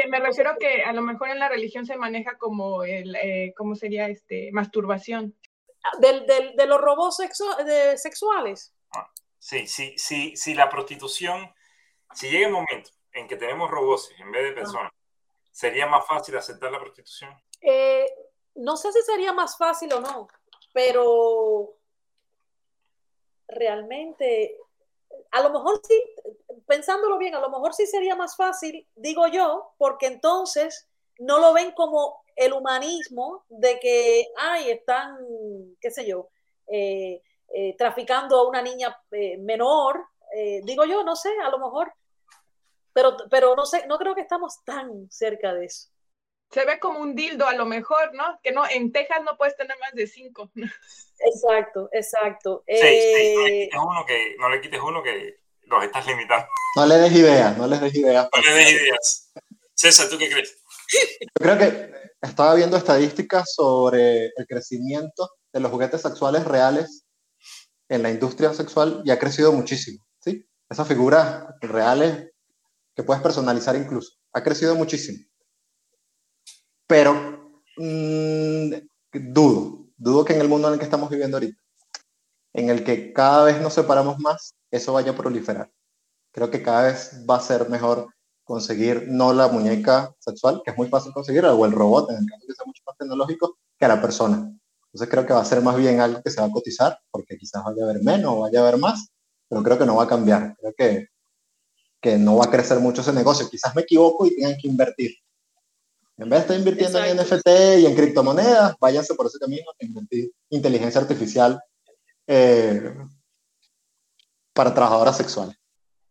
me 0.09 0.19
refiero 0.19 0.55
que 0.59 0.83
a 0.83 0.93
lo 0.93 1.01
mejor 1.01 1.29
en 1.29 1.39
la 1.39 1.49
religión 1.49 1.85
se 1.85 1.97
maneja 1.97 2.37
como 2.37 2.83
el, 2.83 3.15
eh, 3.15 3.53
¿cómo 3.57 3.75
sería 3.75 4.07
este? 4.07 4.49
Masturbación. 4.51 5.35
Del, 5.99 6.25
del, 6.25 6.55
de 6.55 6.65
los 6.65 6.81
robots 6.81 7.17
de 7.65 7.97
sexuales. 7.97 8.73
Ah, 8.93 9.09
sí, 9.47 9.65
sí, 9.65 9.93
sí, 9.97 10.35
sí, 10.35 10.53
la 10.53 10.69
prostitución, 10.69 11.49
si 12.13 12.29
llega 12.29 12.47
el 12.47 12.53
momento 12.53 12.89
en 13.13 13.29
que 13.29 13.37
tenemos 13.37 13.71
robots 13.71 14.11
en 14.19 14.29
vez 14.29 14.43
de 14.43 14.51
personas, 14.51 14.91
¿sería 15.51 15.87
más 15.87 16.05
fácil 16.05 16.35
aceptar 16.35 16.69
la 16.69 16.81
prostitución? 16.81 17.31
Eh, 17.61 18.05
no 18.55 18.75
sé 18.75 18.91
si 18.91 19.01
sería 19.03 19.31
más 19.31 19.57
fácil 19.57 19.93
o 19.93 20.01
no, 20.01 20.27
pero 20.73 21.77
realmente, 23.47 24.57
a 25.31 25.41
lo 25.41 25.51
mejor 25.51 25.79
sí, 25.81 26.03
pensándolo 26.65 27.17
bien, 27.17 27.33
a 27.33 27.39
lo 27.39 27.49
mejor 27.49 27.73
sí 27.73 27.87
sería 27.87 28.17
más 28.17 28.35
fácil, 28.35 28.85
digo 28.95 29.27
yo, 29.27 29.71
porque 29.77 30.07
entonces 30.07 30.89
no 31.19 31.39
lo 31.39 31.53
ven 31.53 31.71
como 31.71 32.21
el 32.35 32.51
humanismo 32.51 33.45
de 33.47 33.79
que, 33.79 34.27
ay, 34.35 34.71
están, 34.71 35.17
qué 35.79 35.89
sé 35.89 36.05
yo, 36.05 36.27
eh, 36.67 37.23
eh, 37.53 37.75
traficando 37.77 38.37
a 38.37 38.47
una 38.47 38.61
niña 38.61 38.97
eh, 39.11 39.37
menor, 39.37 40.05
digo 40.63 40.85
yo, 40.85 41.03
no 41.03 41.15
sé, 41.15 41.31
a 41.43 41.49
lo 41.49 41.57
mejor, 41.57 41.91
pero, 42.93 43.17
pero 43.29 43.55
no 43.55 43.65
sé, 43.65 43.87
no 43.87 43.97
creo 43.97 44.13
que 44.13 44.21
estamos 44.21 44.63
tan 44.63 45.09
cerca 45.09 45.53
de 45.53 45.65
eso. 45.65 45.87
Se 46.51 46.63
ve 46.63 46.79
como 46.79 46.99
un 46.99 47.15
dildo 47.15 47.47
a 47.47 47.53
lo 47.53 47.65
mejor, 47.65 48.13
¿no? 48.13 48.39
Que 48.43 48.51
no, 48.51 48.63
en 48.69 48.91
Texas 48.91 49.19
no 49.23 49.35
puedes 49.37 49.55
tener 49.57 49.77
más 49.79 49.93
de 49.93 50.07
cinco. 50.07 50.51
Exacto, 51.19 51.89
exacto. 51.91 52.63
Sí, 52.67 52.77
sí, 52.77 53.69
no, 53.73 53.81
le 53.81 53.87
uno 53.87 54.05
que, 54.05 54.35
no 54.37 54.49
le 54.49 54.61
quites 54.61 54.79
uno 54.79 55.01
que 55.01 55.39
los 55.63 55.83
estás 55.83 56.05
limitando. 56.05 56.47
No 56.75 56.85
le 56.85 56.95
des 56.95 57.11
ideas, 57.11 57.57
no 57.57 57.65
les 57.65 57.81
des 57.81 57.95
ideas. 57.95 58.29
No 58.31 58.41
le 58.41 58.53
des 58.53 58.71
ideas. 58.71 59.33
César, 59.73 60.09
¿tú 60.09 60.17
qué 60.19 60.29
crees? 60.29 60.63
Yo 61.21 61.27
creo 61.39 61.57
que 61.57 61.91
estaba 62.21 62.53
viendo 62.53 62.77
estadísticas 62.77 63.51
sobre 63.53 64.27
el 64.27 64.47
crecimiento 64.47 65.29
de 65.51 65.59
los 65.59 65.71
juguetes 65.71 66.01
sexuales 66.01 66.45
reales 66.45 67.06
en 67.89 68.03
la 68.03 68.09
industria 68.09 68.53
sexual 68.53 69.01
y 69.05 69.11
ha 69.11 69.19
crecido 69.19 69.51
muchísimo. 69.51 70.03
¿sí? 70.19 70.47
Esas 70.69 70.87
figuras 70.87 71.45
reales 71.61 72.31
que 72.95 73.03
puedes 73.03 73.21
personalizar 73.21 73.75
incluso. 73.75 74.13
Ha 74.33 74.43
crecido 74.43 74.75
muchísimo. 74.75 75.19
Pero 76.87 77.61
mmm, 77.77 78.71
dudo, 79.11 79.87
dudo 79.97 80.25
que 80.25 80.33
en 80.33 80.41
el 80.41 80.47
mundo 80.47 80.67
en 80.67 80.73
el 80.73 80.79
que 80.79 80.85
estamos 80.85 81.09
viviendo 81.09 81.37
ahorita, 81.37 81.59
en 82.53 82.69
el 82.69 82.83
que 82.83 83.13
cada 83.13 83.43
vez 83.43 83.61
nos 83.61 83.73
separamos 83.73 84.19
más, 84.19 84.55
eso 84.71 84.93
vaya 84.93 85.11
a 85.11 85.15
proliferar. 85.15 85.71
Creo 86.31 86.49
que 86.49 86.63
cada 86.63 86.83
vez 86.83 87.23
va 87.29 87.37
a 87.37 87.41
ser 87.41 87.69
mejor 87.69 88.07
conseguir 88.43 89.05
no 89.07 89.33
la 89.33 89.47
muñeca 89.47 90.13
sexual, 90.19 90.61
que 90.63 90.71
es 90.71 90.77
muy 90.77 90.87
fácil 90.87 91.11
conseguir, 91.11 91.45
o 91.45 91.65
el 91.65 91.71
robot, 91.71 92.09
en 92.09 92.17
el 92.17 92.25
caso 92.25 92.45
que 92.47 92.53
sea 92.53 92.65
mucho 92.65 92.81
más 92.85 92.97
tecnológico, 92.97 93.57
que 93.77 93.85
a 93.85 93.89
la 93.89 94.01
persona. 94.01 94.51
Entonces 94.97 95.11
creo 95.11 95.27
que 95.27 95.33
va 95.33 95.41
a 95.41 95.45
ser 95.45 95.61
más 95.61 95.77
bien 95.77 96.01
algo 96.01 96.23
que 96.23 96.31
se 96.31 96.41
va 96.41 96.47
a 96.47 96.51
cotizar, 96.51 96.97
porque 97.11 97.37
quizás 97.37 97.63
vaya 97.63 97.83
a 97.83 97.89
haber 97.91 98.01
menos 98.01 98.33
o 98.33 98.39
vaya 98.39 98.61
a 98.61 98.67
haber 98.67 98.79
más, 98.79 99.09
pero 99.47 99.61
creo 99.61 99.77
que 99.77 99.85
no 99.85 99.95
va 99.95 100.05
a 100.05 100.07
cambiar. 100.07 100.55
Creo 100.57 100.73
que, 100.75 101.07
que 102.01 102.17
no 102.17 102.37
va 102.37 102.45
a 102.45 102.49
crecer 102.49 102.79
mucho 102.79 103.01
ese 103.01 103.13
negocio. 103.13 103.47
Quizás 103.47 103.75
me 103.75 103.83
equivoco 103.83 104.25
y 104.25 104.35
tengan 104.35 104.57
que 104.59 104.67
invertir. 104.67 105.11
En 106.17 106.27
vez 106.27 106.39
de 106.39 106.41
estar 106.41 106.57
invirtiendo 106.57 107.03
en 107.03 107.15
NFT 107.15 107.47
y 107.77 107.85
en 107.85 107.95
criptomonedas, 107.95 108.75
váyanse 108.79 109.13
por 109.13 109.27
ese 109.27 109.37
camino, 109.37 109.65
invertir 109.77 110.31
inteligencia 110.49 110.99
artificial 110.99 111.61
eh, 112.25 112.95
para 114.51 114.73
trabajadoras 114.73 115.15
sexuales. 115.15 115.55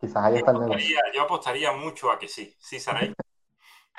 Quizás 0.00 0.22
ahí 0.22 0.36
está 0.36 0.52
el 0.52 0.60
negocio. 0.60 0.96
Yo 1.12 1.22
apostaría 1.22 1.72
mucho 1.72 2.08
a 2.08 2.20
que 2.20 2.28
sí. 2.28 2.54
Sí, 2.60 2.78
Saray. 2.78 3.12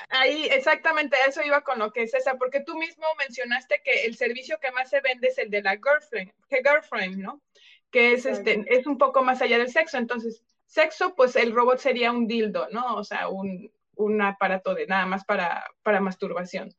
Ahí, 0.09 0.47
exactamente, 0.51 1.17
eso 1.27 1.41
iba 1.43 1.61
con 1.61 1.79
lo 1.79 1.91
que 1.91 2.03
es 2.03 2.13
esa, 2.13 2.35
porque 2.35 2.61
tú 2.61 2.77
mismo 2.77 3.05
mencionaste 3.17 3.81
que 3.83 4.05
el 4.05 4.15
servicio 4.15 4.59
que 4.59 4.71
más 4.71 4.89
se 4.89 5.01
vende 5.01 5.27
es 5.27 5.37
el 5.37 5.49
de 5.49 5.61
la 5.61 5.71
girlfriend, 5.71 6.31
que 6.47 6.61
girlfriend, 6.63 7.17
¿no? 7.17 7.41
Que 7.91 8.13
es, 8.13 8.25
este, 8.25 8.63
es 8.67 8.85
un 8.85 8.97
poco 8.97 9.23
más 9.23 9.41
allá 9.41 9.57
del 9.57 9.69
sexo. 9.69 9.97
Entonces, 9.97 10.43
sexo, 10.65 11.15
pues 11.15 11.35
el 11.35 11.53
robot 11.53 11.79
sería 11.79 12.11
un 12.11 12.27
dildo, 12.27 12.67
¿no? 12.71 12.95
O 12.95 13.03
sea, 13.03 13.29
un, 13.29 13.71
un 13.95 14.21
aparato 14.21 14.75
de 14.75 14.87
nada 14.87 15.05
más 15.05 15.25
para, 15.25 15.65
para 15.83 15.99
masturbación. 15.99 16.75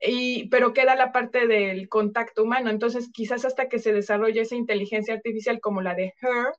Y, 0.00 0.48
pero 0.48 0.72
queda 0.72 0.96
la 0.96 1.12
parte 1.12 1.46
del 1.46 1.88
contacto 1.88 2.42
humano. 2.42 2.70
Entonces, 2.70 3.10
quizás 3.12 3.44
hasta 3.44 3.68
que 3.68 3.78
se 3.78 3.92
desarrolle 3.92 4.40
esa 4.40 4.56
inteligencia 4.56 5.14
artificial 5.14 5.60
como 5.60 5.82
la 5.82 5.94
de 5.94 6.14
Her, 6.20 6.54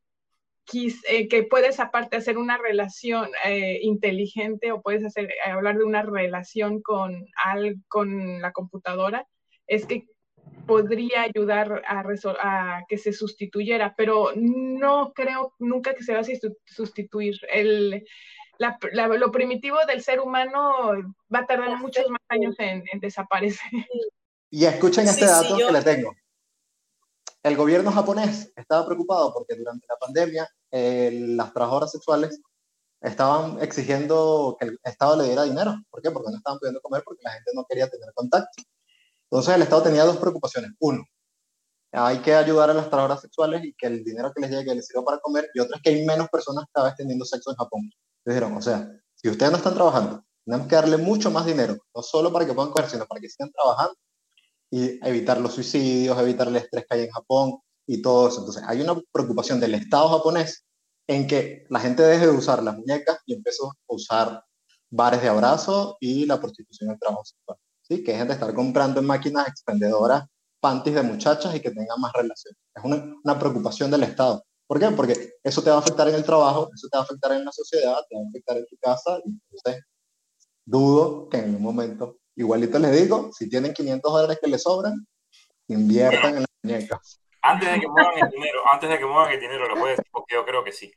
eh, 0.73 1.27
que 1.27 1.43
puedes 1.43 1.79
aparte 1.79 2.17
hacer 2.17 2.37
una 2.37 2.57
relación 2.57 3.29
eh, 3.45 3.79
inteligente 3.81 4.71
o 4.71 4.81
puedes 4.81 5.03
hacer, 5.03 5.25
eh, 5.25 5.51
hablar 5.51 5.77
de 5.77 5.83
una 5.83 6.01
relación 6.01 6.81
con, 6.81 7.25
al, 7.43 7.75
con 7.87 8.41
la 8.41 8.51
computadora, 8.51 9.27
es 9.67 9.85
que 9.85 10.07
podría 10.65 11.23
ayudar 11.23 11.83
a, 11.87 12.03
a, 12.39 12.83
que 12.87 12.97
se 12.97 13.13
sustituyera, 13.13 13.93
pero 13.95 14.31
no 14.35 15.11
creo 15.13 15.53
nunca 15.59 15.93
que 15.93 16.03
se 16.03 16.13
va 16.13 16.19
a 16.19 16.25
sustituir. 16.65 17.35
El, 17.51 18.03
la, 18.57 18.77
lo 19.07 19.31
primitivo 19.31 19.77
del 19.87 20.01
ser 20.01 20.19
humano 20.19 20.91
va 21.33 21.39
a 21.39 21.45
tardar 21.45 21.77
muchos 21.79 22.09
más 22.09 22.21
años 22.29 22.55
en, 22.59 22.83
desaparecer. 22.99 23.71
Y 24.49 24.65
escuchen 24.65 25.05
este 25.05 25.25
dato 25.25 25.57
que 25.57 25.71
le 25.71 25.81
tengo 25.81 26.15
el 27.43 27.57
gobierno 27.57 27.91
japonés 27.91 28.51
estaba 28.55 28.85
preocupado 28.85 29.33
porque 29.33 29.55
durante 29.55 29.85
la 29.87 29.95
pandemia 29.97 30.49
las 30.71 31.53
trabajadoras 31.53 31.91
sexuales 31.91 32.39
estaban 33.01 33.59
exigiendo 33.61 34.55
que 34.59 34.67
el 34.67 34.79
Estado 34.83 35.15
le 35.17 35.23
diera 35.25 35.43
dinero. 35.43 35.75
¿Por 35.89 36.01
qué? 36.01 36.11
Porque 36.11 36.29
no 36.29 36.37
estaban 36.37 36.59
pudiendo 36.59 36.81
comer 36.81 37.01
porque 37.03 37.23
la 37.23 37.31
gente 37.31 37.51
no 37.55 37.65
quería 37.67 37.89
tener 37.89 38.13
contacto. 38.13 38.61
Entonces 39.29 39.55
el 39.55 39.61
Estado 39.63 39.83
tenía 39.83 40.03
dos 40.03 40.17
preocupaciones. 40.17 40.71
Uno, 40.79 41.03
hay 41.93 42.19
que 42.19 42.35
ayudar 42.35 42.69
a 42.69 42.73
las 42.73 42.89
trabajadoras 42.89 43.21
sexuales 43.21 43.63
y 43.63 43.73
que 43.73 43.87
el 43.87 44.03
dinero 44.03 44.31
que 44.33 44.41
les 44.41 44.51
llegue 44.51 44.75
les 44.75 44.85
sirva 44.85 45.03
para 45.03 45.17
comer. 45.19 45.49
Y 45.53 45.59
otra 45.59 45.77
es 45.77 45.81
que 45.81 45.89
hay 45.89 46.05
menos 46.05 46.29
personas 46.29 46.65
cada 46.71 46.87
vez 46.87 46.95
teniendo 46.95 47.25
sexo 47.25 47.49
en 47.49 47.57
Japón. 47.57 47.89
Dijeron, 48.23 48.55
o 48.55 48.61
sea, 48.61 48.87
si 49.15 49.29
ustedes 49.29 49.51
no 49.51 49.57
están 49.57 49.73
trabajando, 49.73 50.23
tenemos 50.45 50.67
que 50.67 50.75
darle 50.75 50.97
mucho 50.97 51.31
más 51.31 51.45
dinero, 51.45 51.77
no 51.95 52.03
solo 52.03 52.31
para 52.31 52.45
que 52.45 52.53
puedan 52.53 52.71
comer, 52.71 52.89
sino 52.89 53.05
para 53.07 53.19
que 53.19 53.29
sigan 53.29 53.51
trabajando 53.51 53.95
y 54.71 55.05
evitar 55.05 55.39
los 55.39 55.53
suicidios, 55.53 56.17
evitar 56.17 56.47
el 56.47 56.55
estrés 56.55 56.85
que 56.89 56.95
hay 56.95 57.03
en 57.03 57.11
Japón 57.11 57.59
y 57.85 58.01
todo 58.01 58.29
eso. 58.29 58.39
Entonces, 58.39 58.63
hay 58.65 58.81
una 58.81 58.99
preocupación 59.11 59.59
del 59.59 59.75
Estado 59.75 60.07
japonés 60.07 60.65
en 61.07 61.27
que 61.27 61.65
la 61.69 61.79
gente 61.81 62.03
deje 62.03 62.27
de 62.27 62.31
usar 62.31 62.63
las 62.63 62.77
muñecas 62.77 63.19
y 63.25 63.33
empiece 63.33 63.59
a 63.63 63.93
usar 63.93 64.43
bares 64.89 65.21
de 65.21 65.27
abrazo 65.27 65.97
y 65.99 66.25
la 66.25 66.39
prostitución 66.39 66.89
del 66.89 66.99
trabajo 66.99 67.25
sexual. 67.25 67.57
¿sí? 67.81 68.03
Que 68.03 68.13
dejen 68.13 68.27
de 68.29 68.33
estar 68.33 68.53
comprando 68.53 69.01
en 69.01 69.07
máquinas 69.07 69.47
expendedoras 69.47 70.23
panties 70.61 70.95
de 70.95 71.03
muchachas 71.03 71.53
y 71.53 71.59
que 71.59 71.71
tengan 71.71 71.99
más 71.99 72.13
relaciones. 72.13 72.57
Es 72.73 72.83
una, 72.83 73.13
una 73.23 73.37
preocupación 73.37 73.91
del 73.91 74.03
Estado. 74.03 74.41
¿Por 74.67 74.79
qué? 74.79 74.89
Porque 74.91 75.33
eso 75.43 75.61
te 75.61 75.69
va 75.69 75.77
a 75.77 75.79
afectar 75.79 76.07
en 76.07 76.15
el 76.15 76.23
trabajo, 76.23 76.69
eso 76.73 76.87
te 76.89 76.97
va 76.97 77.01
a 77.01 77.03
afectar 77.03 77.33
en 77.33 77.43
la 77.43 77.51
sociedad, 77.51 77.97
te 78.09 78.15
va 78.15 78.21
a 78.21 78.29
afectar 78.29 78.57
en 78.57 78.65
tu 78.67 78.77
casa. 78.77 79.19
Y 79.25 79.31
entonces, 79.31 79.83
dudo 80.63 81.27
que 81.27 81.39
en 81.39 81.55
un 81.55 81.61
momento 81.61 82.20
Igualito 82.35 82.79
les 82.79 83.01
digo, 83.01 83.31
si 83.33 83.49
tienen 83.49 83.73
500 83.73 84.11
dólares 84.11 84.39
que 84.41 84.49
les 84.49 84.63
sobran, 84.63 85.05
inviertan 85.67 86.35
en 86.37 86.41
las 86.41 86.49
muñecas. 86.63 87.21
Antes 87.41 87.71
de 87.71 87.79
que 87.79 87.87
muevan 87.87 88.17
el 88.17 88.29
dinero, 88.29 88.61
antes 88.71 88.89
de 88.89 88.99
que 88.99 89.05
muevan 89.05 89.31
el 89.31 89.39
dinero, 89.39 89.67
lo 89.67 89.75
puedes 89.75 89.97
decir 89.97 90.11
porque 90.11 90.35
yo 90.35 90.45
creo 90.45 90.63
que 90.63 90.71
sí. 90.71 90.93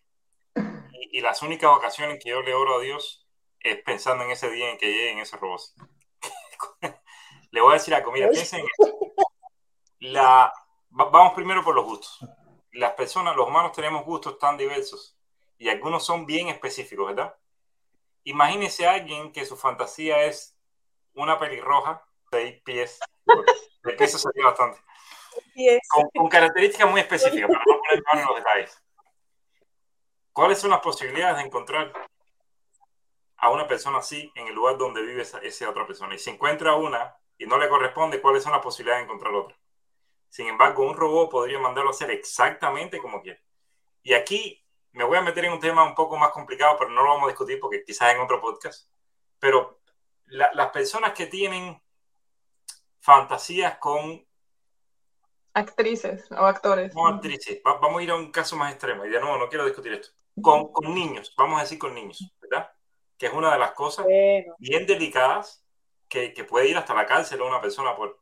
Y, 1.11 1.21
las 1.21 1.43
únicas 1.43 1.71
ocasiones 1.71 2.19
que 2.23 2.31
yo 2.31 2.43
le 2.43 2.55
oro 2.55 2.79
a 2.79 2.83
Dios 2.83 3.27
es 3.61 3.83
pensando 3.83 4.25
en 4.25 4.31
ese 4.31 4.51
día 4.51 4.71
en 4.71 4.79
que 4.79 4.87
lleguen 4.87 5.19
esos 5.19 5.41
robots. 5.41 5.75
Le 7.51 7.61
voy 7.61 7.71
a 7.71 7.75
decir 7.75 7.95
algo, 7.95 8.11
mira, 8.11 8.29
piensen 8.31 8.61
en 8.61 8.67
esto. 8.67 9.15
La, 10.01 10.53
vamos 10.91 11.35
primero 11.35 11.63
por 11.63 11.75
los 11.75 11.85
gustos. 11.85 12.19
Las 12.73 12.93
personas, 12.95 13.37
los 13.37 13.47
humanos 13.47 13.73
tenemos 13.73 14.05
gustos 14.05 14.39
tan 14.39 14.57
diversos 14.57 15.17
y 15.57 15.69
algunos 15.69 16.05
son 16.05 16.27
bien 16.27 16.49
específicos, 16.49 17.07
¿verdad? 17.07 17.35
Imagínese 18.25 18.87
a 18.87 18.95
alguien 18.95 19.33
que 19.33 19.47
su 19.47 19.57
fantasía 19.57 20.25
es 20.25 20.54
una 21.15 21.39
pelirroja, 21.39 22.05
seis 22.31 22.61
pies, 22.63 22.99
de 23.85 23.93
peso 23.95 24.19
sería 24.19 24.47
bastante, 24.47 24.81
con, 25.89 26.09
con, 26.15 26.29
características 26.29 26.91
muy 26.91 27.01
específicas, 27.01 27.49
para 27.49 27.65
no 27.67 27.81
poner 27.81 28.05
en 28.13 28.27
los 28.27 28.37
detalles. 28.37 28.83
¿Cuáles 30.33 30.59
son 30.59 30.71
las 30.71 30.81
posibilidades 30.81 31.37
de 31.39 31.45
encontrar 31.45 31.93
a 33.37 33.51
una 33.51 33.69
persona 33.69 33.99
así 33.99 34.33
en 34.35 34.49
el 34.49 34.55
lugar 34.55 34.77
donde 34.79 35.03
vive 35.03 35.23
esa, 35.23 35.39
esa 35.39 35.71
otra 35.71 35.87
persona? 35.87 36.15
Y 36.15 36.19
si 36.19 36.31
encuentra 36.31 36.75
una 36.75 37.17
y 37.39 37.47
no 37.47 37.59
le 37.59 37.69
corresponde, 37.69 38.21
¿cuáles 38.21 38.43
son 38.43 38.53
las 38.53 38.63
posibilidades 38.63 39.03
de 39.03 39.05
encontrar 39.05 39.35
otra? 39.35 39.57
Sin 40.29 40.49
embargo, 40.49 40.85
un 40.85 40.97
robot 40.97 41.31
podría 41.31 41.61
mandarlo 41.61 41.91
a 41.91 41.93
hacer 41.93 42.11
exactamente 42.11 42.99
como 42.99 43.23
quiere. 43.23 43.41
Y 44.03 44.15
aquí 44.15 44.61
me 44.91 45.05
voy 45.05 45.19
a 45.19 45.23
meter 45.23 45.45
en 45.45 45.53
un 45.53 45.61
tema 45.61 45.85
un 45.85 45.95
poco 45.95 46.17
más 46.17 46.31
complicado, 46.31 46.77
pero 46.79 46.91
no 46.91 47.03
lo 47.03 47.11
vamos 47.11 47.25
a 47.25 47.29
discutir 47.29 47.61
porque 47.61 47.85
quizás 47.85 48.13
en 48.13 48.21
otro 48.21 48.41
podcast. 48.41 48.89
Pero 49.39 49.81
la, 50.27 50.51
las 50.55 50.71
personas 50.71 51.13
que 51.13 51.27
tienen 51.27 51.81
fantasías 53.01 53.79
con 53.79 54.27
actrices 55.53 56.31
o 56.33 56.47
actores. 56.47 56.93
Con 56.93 57.15
actrices. 57.15 57.61
Va, 57.67 57.79
vamos 57.79 58.01
a 58.01 58.03
ir 58.03 58.11
a 58.11 58.17
un 58.17 58.31
caso 58.31 58.57
más 58.57 58.73
extremo. 58.73 59.05
Y 59.05 59.11
de 59.11 59.21
nuevo, 59.21 59.39
no 59.39 59.49
quiero 59.49 59.65
discutir 59.65 59.93
esto. 59.93 60.09
Con, 60.41 60.73
con 60.73 60.93
niños, 60.93 61.33
vamos 61.37 61.61
a 61.61 61.63
decir 61.63 61.79
con 61.79 61.95
niños, 61.95 62.19
¿verdad? 62.41 62.69
Que 63.17 63.27
es 63.27 63.33
una 63.33 63.53
de 63.53 63.59
las 63.59 63.71
cosas 63.71 64.05
bueno. 64.05 64.55
bien 64.59 64.85
delicadas 64.85 65.65
que, 66.09 66.33
que, 66.33 66.43
puede 66.43 66.69
ir 66.69 66.77
hasta 66.77 66.93
la 66.93 67.07
cárcel 67.07 67.41
a 67.41 67.45
una 67.45 67.61
persona 67.61 67.95
por, 67.95 68.19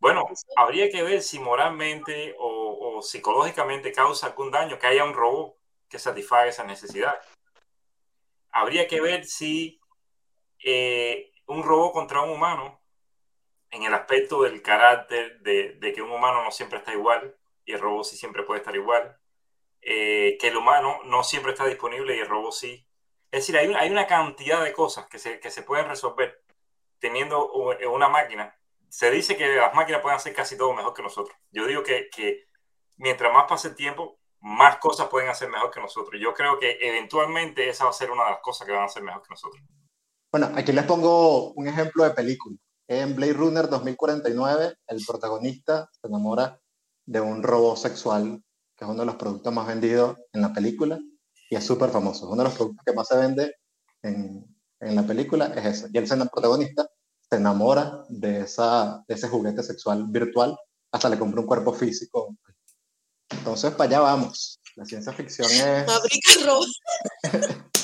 bueno, 0.00 0.24
habría 0.56 0.90
que 0.90 1.04
ver 1.04 1.22
si 1.22 1.38
moralmente 1.38 2.34
o, 2.40 2.96
o, 2.96 3.02
psicológicamente 3.02 3.92
causa 3.92 4.26
algún 4.26 4.50
daño 4.50 4.76
que 4.78 4.88
haya 4.88 5.04
un 5.04 5.14
robot 5.14 5.56
que 5.88 6.00
satisfaga 6.00 6.48
esa 6.48 6.64
necesidad. 6.64 7.14
Habría 8.50 8.88
que 8.88 9.00
ver 9.00 9.24
si 9.24 9.78
eh, 10.64 11.32
un 11.46 11.62
robot 11.62 11.92
contra 11.92 12.22
un 12.22 12.30
humano, 12.30 12.80
en 13.70 13.82
el 13.82 13.94
aspecto 13.94 14.42
del 14.42 14.62
carácter, 14.62 15.40
de, 15.40 15.92
que 15.94 16.02
un 16.02 16.10
humano 16.10 16.42
no 16.42 16.50
siempre 16.50 16.78
está 16.78 16.92
igual 16.92 17.36
y 17.64 17.72
el 17.72 17.80
robot 17.80 18.04
sí 18.04 18.16
siempre 18.16 18.44
puede 18.44 18.60
estar 18.60 18.74
igual, 18.74 19.18
eh, 19.82 20.38
que 20.40 20.48
el 20.48 20.56
humano 20.56 21.00
no 21.04 21.24
siempre 21.24 21.52
está 21.52 21.66
disponible 21.66 22.16
y 22.16 22.20
el 22.20 22.28
robot 22.28 22.52
sí. 22.52 22.86
Es 23.30 23.46
decir, 23.46 23.56
hay, 23.56 23.90
una 23.90 24.06
cantidad 24.06 24.62
de 24.62 24.72
cosas 24.72 25.06
que 25.08 25.18
se, 25.18 25.40
que 25.40 25.50
se 25.50 25.62
pueden 25.62 25.88
resolver 25.88 26.42
teniendo 26.98 27.52
una 27.52 28.08
máquina 28.08 28.56
se 28.88 29.10
dice 29.10 29.36
que 29.36 29.46
las 29.56 29.74
máquinas 29.74 30.00
pueden 30.00 30.16
hacer 30.16 30.32
casi 30.32 30.56
todo 30.56 30.72
mejor 30.72 30.94
que 30.94 31.02
nosotros. 31.02 31.36
Yo 31.50 31.66
digo 31.66 31.82
que, 31.82 32.08
que, 32.08 32.46
mientras 32.96 33.32
más 33.32 33.44
pase 33.48 33.68
el 33.68 33.74
tiempo, 33.74 34.18
más 34.40 34.78
cosas 34.78 35.08
pueden 35.08 35.28
hacer 35.28 35.50
mejor 35.50 35.70
que 35.70 35.80
nosotros. 35.80 36.20
Yo 36.20 36.32
creo 36.32 36.58
que 36.58 36.78
eventualmente 36.80 37.68
esa 37.68 37.84
va 37.84 37.90
a 37.90 37.92
ser 37.92 38.10
una 38.10 38.24
de 38.24 38.30
las 38.30 38.40
cosas 38.40 38.66
que 38.66 38.72
van 38.72 38.82
a 38.82 38.86
hacer 38.86 39.02
mejor 39.02 39.22
que 39.22 39.30
nosotros. 39.30 39.62
Bueno, 40.30 40.50
aquí 40.54 40.72
les 40.72 40.84
pongo 40.84 41.52
un 41.52 41.68
ejemplo 41.68 42.04
de 42.04 42.10
película. 42.10 42.56
En 42.88 43.16
Blade 43.16 43.32
Runner 43.32 43.68
2049, 43.68 44.74
el 44.86 45.04
protagonista 45.06 45.88
se 45.92 46.06
enamora 46.06 46.60
de 47.04 47.20
un 47.20 47.42
robot 47.42 47.76
sexual, 47.76 48.42
que 48.76 48.84
es 48.84 48.90
uno 48.90 49.00
de 49.00 49.06
los 49.06 49.16
productos 49.16 49.52
más 49.52 49.66
vendidos 49.66 50.16
en 50.32 50.42
la 50.42 50.52
película, 50.52 50.98
y 51.50 51.56
es 51.56 51.64
súper 51.64 51.90
famoso. 51.90 52.28
Uno 52.28 52.42
de 52.42 52.48
los 52.48 52.54
productos 52.54 52.84
que 52.84 52.92
más 52.92 53.08
se 53.08 53.16
vende 53.16 53.54
en, 54.02 54.44
en 54.80 54.96
la 54.96 55.06
película 55.06 55.46
es 55.56 55.64
ese. 55.64 55.88
Y 55.92 55.98
él 55.98 56.04
el 56.10 56.28
protagonista 56.28 56.88
se 57.28 57.36
enamora 57.36 58.04
de, 58.08 58.40
esa, 58.40 59.04
de 59.06 59.14
ese 59.14 59.28
juguete 59.28 59.62
sexual 59.62 60.06
virtual, 60.08 60.56
hasta 60.92 61.08
le 61.08 61.18
compra 61.18 61.40
un 61.40 61.46
cuerpo 61.46 61.72
físico. 61.72 62.36
Entonces, 63.30 63.72
para 63.72 63.88
allá 63.88 64.00
vamos. 64.00 64.60
La 64.76 64.84
ciencia 64.84 65.12
ficción 65.12 65.50
es... 65.50 65.86
Fabrica 65.86 66.30
robots. 66.44 66.80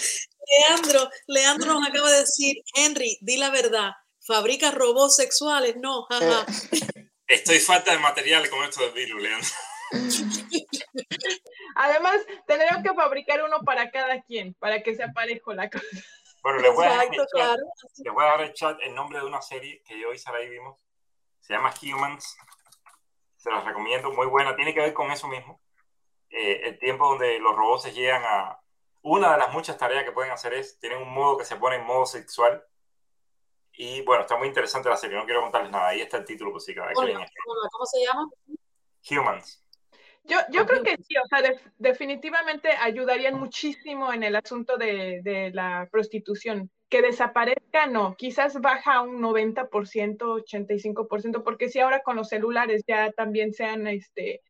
Leandro, 0.58 1.10
Leandro 1.26 1.74
nos 1.74 1.88
acaba 1.88 2.10
de 2.10 2.20
decir, 2.20 2.56
Henry, 2.74 3.18
di 3.20 3.36
la 3.36 3.50
verdad, 3.50 3.92
fabrica 4.20 4.70
robots 4.70 5.16
sexuales, 5.16 5.76
no, 5.76 6.02
jaja. 6.04 6.46
Estoy 7.26 7.58
falta 7.60 7.92
de 7.92 7.98
material 7.98 8.48
con 8.50 8.62
esto 8.64 8.82
del 8.82 8.92
virus, 8.92 9.22
Leandro. 9.22 9.50
Además, 11.76 12.20
tendremos 12.46 12.82
que 12.82 12.94
fabricar 12.94 13.42
uno 13.44 13.60
para 13.60 13.90
cada 13.90 14.20
quien, 14.22 14.54
para 14.54 14.82
que 14.82 14.94
sea 14.94 15.12
parejo 15.12 15.54
la 15.54 15.70
cosa. 15.70 15.84
Bueno, 16.42 16.58
les 16.58 16.74
voy, 16.74 16.86
Exacto, 16.86 17.22
a 17.22 17.26
claro. 17.26 17.62
les 18.04 18.12
voy 18.12 18.24
a 18.24 18.26
dar 18.26 18.40
el 18.40 18.52
chat 18.52 18.78
el 18.82 18.94
nombre 18.94 19.20
de 19.20 19.24
una 19.24 19.40
serie 19.40 19.80
que 19.86 19.98
yo 19.98 20.12
y 20.12 20.18
Sarai 20.18 20.48
vimos. 20.48 20.78
Se 21.40 21.54
llama 21.54 21.72
Humans. 21.80 22.36
Se 23.36 23.50
las 23.50 23.64
recomiendo, 23.64 24.12
muy 24.12 24.26
buena. 24.26 24.56
Tiene 24.56 24.74
que 24.74 24.80
ver 24.80 24.92
con 24.92 25.10
eso 25.10 25.28
mismo. 25.28 25.60
Eh, 26.30 26.62
el 26.64 26.78
tiempo 26.78 27.08
donde 27.08 27.38
los 27.38 27.54
robots 27.54 27.84
se 27.84 27.92
llegan 27.92 28.22
a... 28.24 28.58
Una 29.02 29.32
de 29.32 29.38
las 29.38 29.52
muchas 29.52 29.76
tareas 29.76 30.04
que 30.04 30.12
pueden 30.12 30.30
hacer 30.30 30.54
es, 30.54 30.78
tienen 30.78 31.02
un 31.02 31.12
modo 31.12 31.36
que 31.36 31.44
se 31.44 31.56
pone 31.56 31.76
en 31.76 31.84
modo 31.84 32.06
sexual. 32.06 32.64
Y 33.72 34.02
bueno, 34.02 34.22
está 34.22 34.36
muy 34.36 34.48
interesante 34.48 34.88
la 34.88 34.96
serie, 34.96 35.16
no 35.16 35.24
quiero 35.24 35.42
contarles 35.42 35.72
nada. 35.72 35.88
Ahí 35.88 36.00
está 36.00 36.18
el 36.18 36.24
título, 36.24 36.52
pues 36.52 36.64
sí, 36.64 36.74
cada 36.74 36.88
vez 36.88 36.98
Hola, 36.98 37.20
que 37.20 37.32
¿Cómo 37.44 37.86
se 37.86 38.04
llama? 38.04 38.28
Humans. 39.10 39.62
Yo, 40.24 40.38
yo 40.50 40.66
creo 40.66 40.84
que 40.84 40.96
sí, 40.98 41.16
o 41.16 41.26
sea, 41.26 41.42
de, 41.42 41.58
definitivamente 41.78 42.68
ayudarían 42.80 43.38
muchísimo 43.38 44.12
en 44.12 44.22
el 44.22 44.36
asunto 44.36 44.76
de, 44.76 45.20
de, 45.24 45.50
la 45.50 45.88
prostitución. 45.90 46.70
Que 46.88 47.02
desaparezca, 47.02 47.86
no, 47.86 48.14
quizás 48.16 48.60
baja 48.60 49.00
un 49.00 49.20
90%, 49.20 49.68
85%, 49.68 51.42
porque 51.42 51.68
si 51.68 51.80
ahora 51.80 52.02
con 52.02 52.16
los 52.16 52.28
celulares 52.28 52.84
ya 52.86 53.10
también 53.10 53.52
se 53.52 53.64
han 53.64 53.86
este, 53.88 54.42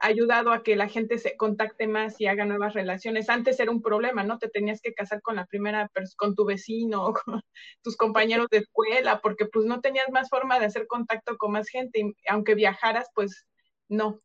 ayudado 0.00 0.52
a 0.52 0.62
que 0.62 0.76
la 0.76 0.88
gente 0.88 1.18
se 1.18 1.36
contacte 1.36 1.86
más 1.86 2.20
y 2.20 2.26
haga 2.26 2.44
nuevas 2.44 2.74
relaciones. 2.74 3.28
Antes 3.28 3.58
era 3.60 3.70
un 3.70 3.82
problema, 3.82 4.24
¿no? 4.24 4.38
Te 4.38 4.48
tenías 4.48 4.80
que 4.80 4.94
casar 4.94 5.22
con 5.22 5.36
la 5.36 5.46
primera 5.46 5.90
con 6.16 6.34
tu 6.34 6.44
vecino 6.44 7.06
o 7.06 7.12
con 7.14 7.40
tus 7.82 7.96
compañeros 7.96 8.48
de 8.50 8.58
escuela, 8.58 9.20
porque 9.20 9.46
pues 9.46 9.66
no 9.66 9.80
tenías 9.80 10.10
más 10.10 10.28
forma 10.28 10.58
de 10.58 10.66
hacer 10.66 10.86
contacto 10.86 11.36
con 11.36 11.52
más 11.52 11.68
gente, 11.68 12.00
y 12.00 12.14
aunque 12.28 12.54
viajaras, 12.54 13.08
pues 13.14 13.46
no 13.88 14.20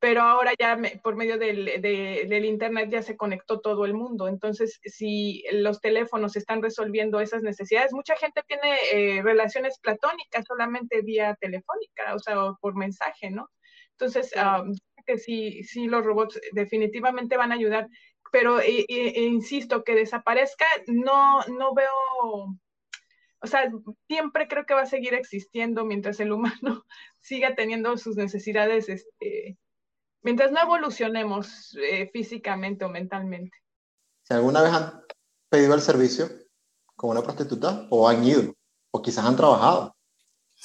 pero 0.00 0.22
ahora 0.22 0.52
ya 0.58 0.76
me, 0.76 0.98
por 1.04 1.14
medio 1.14 1.38
del, 1.38 1.66
de, 1.66 2.24
del, 2.26 2.44
Internet 2.46 2.88
ya 2.90 3.02
se 3.02 3.18
conectó 3.18 3.60
todo 3.60 3.84
el 3.84 3.92
mundo. 3.92 4.28
Entonces, 4.28 4.80
si 4.82 5.44
los 5.52 5.80
teléfonos 5.80 6.36
están 6.36 6.62
resolviendo 6.62 7.20
esas 7.20 7.42
necesidades, 7.42 7.92
mucha 7.92 8.16
gente 8.16 8.42
tiene 8.48 8.78
eh, 8.92 9.22
relaciones 9.22 9.78
platónicas 9.78 10.46
solamente 10.48 11.02
vía 11.02 11.36
telefónica, 11.38 12.14
o 12.14 12.18
sea, 12.18 12.36
por 12.62 12.76
mensaje, 12.76 13.30
¿no? 13.30 13.50
Entonces, 13.92 14.32
um, 14.36 14.74
que 15.10 15.18
sí, 15.18 15.64
sí, 15.64 15.86
los 15.86 16.04
robots 16.04 16.40
definitivamente 16.52 17.36
van 17.36 17.52
a 17.52 17.56
ayudar, 17.56 17.88
pero 18.30 18.60
e, 18.60 18.84
e, 18.88 19.24
insisto, 19.24 19.82
que 19.82 19.94
desaparezca, 19.94 20.66
no, 20.86 21.40
no 21.46 21.74
veo 21.74 22.58
o 23.42 23.46
sea, 23.46 23.70
siempre 24.06 24.48
creo 24.48 24.66
que 24.66 24.74
va 24.74 24.82
a 24.82 24.86
seguir 24.86 25.14
existiendo 25.14 25.84
mientras 25.86 26.20
el 26.20 26.32
humano 26.32 26.84
siga 27.20 27.54
teniendo 27.54 27.96
sus 27.96 28.16
necesidades 28.16 28.88
este, 28.88 29.58
mientras 30.22 30.52
no 30.52 30.60
evolucionemos 30.60 31.74
eh, 31.80 32.10
físicamente 32.12 32.84
o 32.84 32.90
mentalmente. 32.90 33.56
Si 34.24 34.34
alguna 34.34 34.62
vez 34.62 34.72
han 34.72 35.02
pedido 35.48 35.74
el 35.74 35.80
servicio 35.80 36.28
con 36.96 37.10
una 37.10 37.22
prostituta 37.22 37.86
o 37.88 38.08
han 38.08 38.22
ido 38.24 38.54
o 38.92 39.00
quizás 39.00 39.24
han 39.24 39.36
trabajado. 39.36 39.96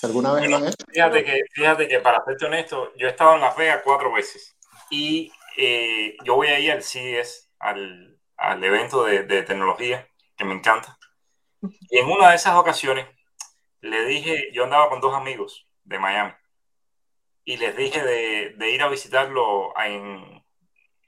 Alguna 0.03 0.33
vez 0.33 0.49
lo 0.49 0.57
han 0.57 0.67
hecho. 0.67 0.85
Fíjate 0.91 1.23
que, 1.23 1.41
fíjate 1.53 1.87
que 1.87 1.99
para 1.99 2.23
serte 2.23 2.45
honesto, 2.45 2.93
yo 2.95 3.07
he 3.07 3.11
estado 3.11 3.35
en 3.35 3.41
Las 3.41 3.55
Vegas 3.55 3.81
cuatro 3.83 4.11
veces 4.11 4.55
y 4.89 5.31
eh, 5.57 6.15
yo 6.23 6.35
voy 6.35 6.47
ahí 6.47 6.69
al 6.69 6.83
CES, 6.83 7.51
al, 7.59 8.19
al 8.37 8.63
evento 8.63 9.03
de, 9.05 9.23
de 9.23 9.43
tecnología, 9.43 10.07
que 10.37 10.45
me 10.45 10.53
encanta. 10.53 10.97
Y 11.89 11.97
en 11.97 12.09
una 12.09 12.29
de 12.29 12.35
esas 12.35 12.55
ocasiones 12.55 13.07
le 13.81 14.05
dije, 14.05 14.49
yo 14.53 14.65
andaba 14.65 14.89
con 14.89 14.99
dos 15.01 15.15
amigos 15.15 15.67
de 15.83 15.99
Miami 15.99 16.33
y 17.45 17.57
les 17.57 17.75
dije 17.77 18.03
de, 18.03 18.53
de 18.57 18.71
ir 18.71 18.81
a 18.81 18.89
visitarlo 18.89 19.73
en 19.79 20.43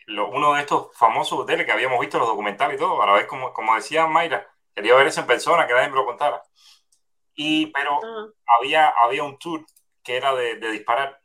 lo, 0.05 0.29
uno 0.29 0.53
de 0.53 0.61
estos 0.61 0.95
famosos 0.95 1.39
hoteles 1.39 1.65
que 1.65 1.71
habíamos 1.71 1.99
visto 1.99 2.17
en 2.17 2.21
los 2.21 2.29
documentales 2.29 2.77
y 2.77 2.79
todo, 2.79 2.97
para 2.97 3.13
ver, 3.13 3.27
como, 3.27 3.51
como 3.53 3.75
decía 3.75 4.07
Mayra, 4.07 4.47
quería 4.73 4.95
ver 4.95 5.07
eso 5.07 5.21
en 5.21 5.27
persona, 5.27 5.67
que 5.67 5.73
nadie 5.73 5.89
me 5.89 5.95
lo 5.95 6.05
contara. 6.05 6.41
Y, 7.39 7.67
pero 7.67 7.99
uh-huh. 7.99 8.33
había, 8.57 8.89
había 8.89 9.23
un 9.23 9.37
tour 9.37 9.63
que 10.03 10.17
era 10.17 10.33
de, 10.33 10.55
de, 10.55 10.71
disparar, 10.71 11.21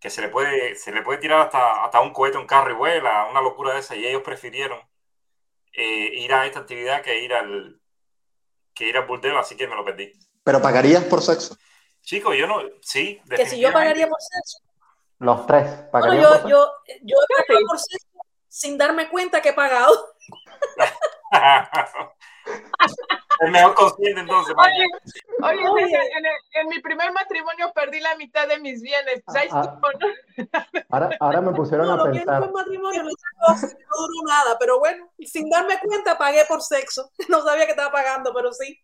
que 0.00 0.08
se 0.08 0.22
le 0.22 0.28
puede, 0.28 0.74
se 0.74 0.90
le 0.90 1.02
puede 1.02 1.18
tirar 1.18 1.42
hasta, 1.42 1.84
hasta 1.84 2.00
un 2.00 2.14
cohete, 2.14 2.38
un 2.38 2.46
carro 2.46 2.70
y 2.70 2.74
vuela, 2.74 3.26
una 3.30 3.42
locura 3.42 3.74
de 3.74 3.80
esa, 3.80 3.94
y 3.94 4.06
ellos 4.06 4.22
prefirieron 4.22 4.80
eh, 5.74 6.14
ir 6.14 6.32
a 6.32 6.46
esta 6.46 6.60
actividad 6.60 7.02
que 7.02 7.20
ir 7.20 7.34
al 7.34 7.78
que 8.74 8.88
ir 8.88 8.96
al 8.96 9.06
burdel, 9.06 9.36
así 9.36 9.54
que 9.54 9.68
me 9.68 9.76
lo 9.76 9.84
perdí. 9.84 10.10
¿Pero 10.42 10.62
pagarías 10.62 11.04
por 11.04 11.20
sexo? 11.20 11.58
Chico, 12.00 12.32
yo 12.32 12.46
no, 12.46 12.62
sí. 12.80 13.20
Que 13.28 13.44
si 13.44 13.60
yo 13.60 13.70
pagaría 13.70 14.08
por 14.08 14.18
sexo. 14.18 14.60
Los 15.18 15.46
tres. 15.46 15.66
No, 15.92 16.14
yo, 16.14 16.40
por 16.40 16.50
yo, 16.50 16.72
yo 17.02 17.16
pagaría 17.28 17.66
por 17.68 17.78
sexo 17.78 18.08
sin 18.48 18.78
darme 18.78 19.10
cuenta 19.10 19.42
que 19.42 19.50
he 19.50 19.52
pagado. 19.52 20.14
Es 23.42 23.50
mejor 23.50 23.74
consciente 23.74 24.20
entonces. 24.20 24.54
Oye, 24.56 24.86
oye, 25.42 25.68
oye. 25.68 25.96
En, 26.16 26.24
el, 26.24 26.32
en, 26.52 26.68
mi 26.68 26.80
primer 26.80 27.12
matrimonio 27.12 27.72
perdí 27.74 27.98
la 27.98 28.14
mitad 28.14 28.46
de 28.46 28.60
mis 28.60 28.80
bienes. 28.80 29.20
Pues 29.26 29.48
ah, 29.50 29.80
ah, 30.52 30.66
ahora, 30.90 31.16
ahora 31.18 31.40
me 31.40 31.52
pusieron 31.52 31.90
a 31.90 32.04
pensar. 32.04 32.40
No, 32.40 32.52
matrimonio, 32.52 33.02
no, 33.02 33.08
no 33.10 34.06
duró 34.06 34.28
nada, 34.28 34.56
pero 34.60 34.78
bueno, 34.78 35.10
sin 35.26 35.50
darme 35.50 35.76
cuenta 35.80 36.16
pagué 36.16 36.44
por 36.46 36.62
sexo. 36.62 37.10
No 37.28 37.42
sabía 37.42 37.64
que 37.64 37.72
estaba 37.72 37.90
pagando, 37.90 38.32
pero 38.34 38.52
sí. 38.52 38.78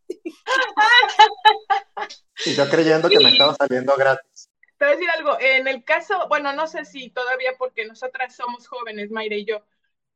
Y 2.47 2.55
yo 2.55 2.69
creyendo 2.69 3.09
que 3.09 3.21
me 3.21 3.31
estaba 3.31 3.55
saliendo 3.55 3.95
gratis. 3.95 4.51
Te 4.79 4.85
voy 4.85 4.95
a 4.95 4.97
decir 4.97 5.11
algo, 5.11 5.37
en 5.41 5.69
el 5.69 5.85
caso, 5.85 6.27
bueno, 6.29 6.53
no 6.53 6.67
sé 6.67 6.85
si 6.85 7.11
todavía 7.11 7.53
porque 7.59 7.85
nosotras 7.87 8.35
somos 8.35 8.67
jóvenes, 8.67 9.11
Mayra 9.11 9.37
y 9.37 9.45
yo, 9.45 9.63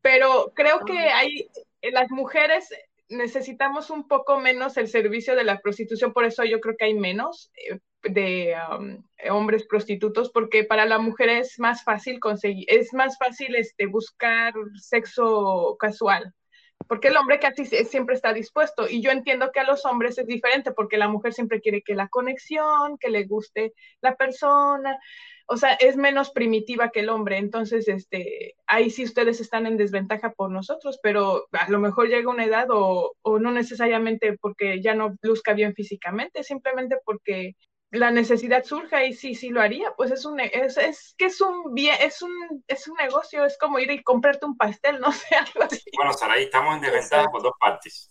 pero 0.01 0.52
creo 0.55 0.85
que 0.85 0.98
hay, 0.98 1.51
las 1.82 2.10
mujeres 2.10 2.73
necesitamos 3.12 3.90
un 3.90 4.09
poco 4.09 4.40
menos 4.40 4.76
el 4.76 4.89
servicio 4.89 5.36
de 5.36 5.44
la 5.44 5.60
prostitución, 5.60 6.12
por 6.12 6.24
eso 6.24 6.44
yo 6.44 6.60
creo 6.60 6.76
que 6.76 6.86
hay 6.86 6.94
menos 6.94 7.52
eh, 7.55 7.78
de 8.02 8.55
um, 8.78 9.02
hombres 9.30 9.66
prostitutos, 9.66 10.30
porque 10.30 10.64
para 10.64 10.86
la 10.86 10.98
mujer 10.98 11.28
es 11.28 11.59
más 11.59 11.84
fácil 11.84 12.18
conseguir, 12.18 12.64
es 12.68 12.93
más 12.93 13.16
fácil 13.18 13.55
este, 13.55 13.86
buscar 13.86 14.55
sexo 14.74 15.76
casual, 15.78 16.34
porque 16.89 17.09
el 17.09 17.16
hombre 17.16 17.39
casi 17.39 17.64
siempre 17.64 18.14
está 18.14 18.32
dispuesto, 18.32 18.89
y 18.89 19.02
yo 19.02 19.10
entiendo 19.10 19.52
que 19.52 19.60
a 19.60 19.64
los 19.64 19.84
hombres 19.84 20.18
es 20.18 20.26
diferente, 20.26 20.72
porque 20.72 20.97
la 20.97 21.09
mujer 21.09 21.32
siempre 21.32 21.60
quiere 21.60 21.82
que 21.82 21.94
la 21.94 22.09
conexión, 22.09 22.98
que 22.98 23.10
le 23.10 23.24
guste 23.24 23.72
la 24.01 24.16
persona, 24.16 24.98
o 25.52 25.56
sea, 25.58 25.74
es 25.74 25.96
menos 25.96 26.30
primitiva 26.30 26.90
que 26.90 27.00
el 27.00 27.10
hombre, 27.10 27.36
entonces, 27.36 27.86
este, 27.86 28.56
ahí 28.66 28.88
sí 28.88 29.04
ustedes 29.04 29.38
están 29.38 29.66
en 29.66 29.76
desventaja 29.76 30.32
por 30.32 30.50
nosotros, 30.50 30.98
pero 31.02 31.46
a 31.52 31.70
lo 31.70 31.78
mejor 31.78 32.08
llega 32.08 32.30
una 32.30 32.46
edad 32.46 32.68
o, 32.70 33.14
o 33.20 33.38
no 33.38 33.52
necesariamente 33.52 34.38
porque 34.40 34.80
ya 34.80 34.94
no 34.94 35.14
luzca 35.20 35.52
bien 35.52 35.74
físicamente, 35.74 36.42
simplemente 36.42 36.96
porque 37.04 37.54
la 37.90 38.10
necesidad 38.10 38.64
surja 38.64 39.04
y 39.04 39.12
sí, 39.12 39.34
sí 39.34 39.50
lo 39.50 39.60
haría, 39.60 39.92
pues 39.94 40.10
es 40.10 40.24
un, 40.24 40.40
es, 40.40 40.78
es 40.78 41.14
que 41.18 41.26
es 41.26 41.38
un 41.42 41.74
bien, 41.74 41.96
es 42.00 42.22
un, 42.22 42.64
es 42.66 42.88
un 42.88 42.96
negocio, 42.96 43.44
es 43.44 43.58
como 43.58 43.78
ir 43.78 43.90
y 43.90 44.02
comprarte 44.02 44.46
un 44.46 44.56
pastel, 44.56 45.00
no 45.00 45.12
sé, 45.12 45.34
algo 45.34 45.64
así. 45.64 45.90
Bueno, 45.94 46.14
Saraí, 46.14 46.44
estamos 46.44 46.76
en 46.76 46.80
desventaja 46.80 47.30
por 47.30 47.42
dos 47.42 47.52
partes. 47.60 48.10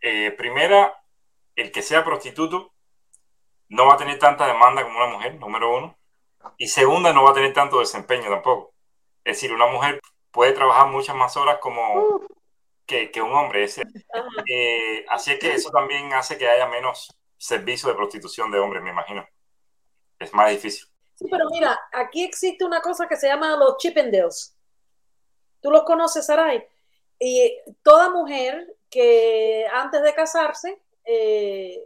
Eh, 0.00 0.30
primera, 0.30 0.98
el 1.54 1.70
que 1.70 1.82
sea 1.82 2.02
prostituto 2.02 2.72
no 3.68 3.86
va 3.86 3.94
a 3.94 3.98
tener 3.98 4.18
tanta 4.18 4.46
demanda 4.46 4.82
como 4.82 4.96
una 4.96 5.12
mujer, 5.12 5.34
número 5.34 5.76
uno. 5.76 5.98
Y 6.56 6.68
segunda, 6.68 7.12
no 7.12 7.24
va 7.24 7.30
a 7.30 7.34
tener 7.34 7.52
tanto 7.52 7.80
desempeño 7.80 8.28
tampoco. 8.28 8.72
Es 9.24 9.36
decir, 9.36 9.52
una 9.52 9.66
mujer 9.66 10.00
puede 10.30 10.52
trabajar 10.52 10.88
muchas 10.88 11.14
más 11.14 11.36
horas 11.36 11.58
como 11.60 12.20
que, 12.86 13.10
que 13.10 13.22
un 13.22 13.32
hombre. 13.32 13.66
Eh, 14.46 15.04
así 15.08 15.32
es 15.32 15.38
que 15.38 15.52
eso 15.52 15.70
también 15.70 16.12
hace 16.12 16.36
que 16.38 16.48
haya 16.48 16.66
menos 16.66 17.14
servicio 17.36 17.88
de 17.88 17.94
prostitución 17.94 18.50
de 18.50 18.58
hombres, 18.58 18.82
me 18.82 18.90
imagino. 18.90 19.26
Es 20.18 20.32
más 20.32 20.50
difícil. 20.50 20.86
Sí, 21.14 21.26
pero 21.30 21.44
mira, 21.50 21.78
aquí 21.92 22.24
existe 22.24 22.64
una 22.64 22.80
cosa 22.80 23.08
que 23.08 23.16
se 23.16 23.28
llama 23.28 23.56
los 23.56 23.76
Chippendales. 23.78 24.56
¿Tú 25.60 25.70
los 25.70 25.84
conoces, 25.84 26.26
Saray? 26.26 26.64
Y 27.18 27.56
toda 27.82 28.10
mujer 28.10 28.76
que 28.90 29.66
antes 29.72 30.02
de 30.02 30.14
casarse, 30.14 30.80
eh, 31.04 31.82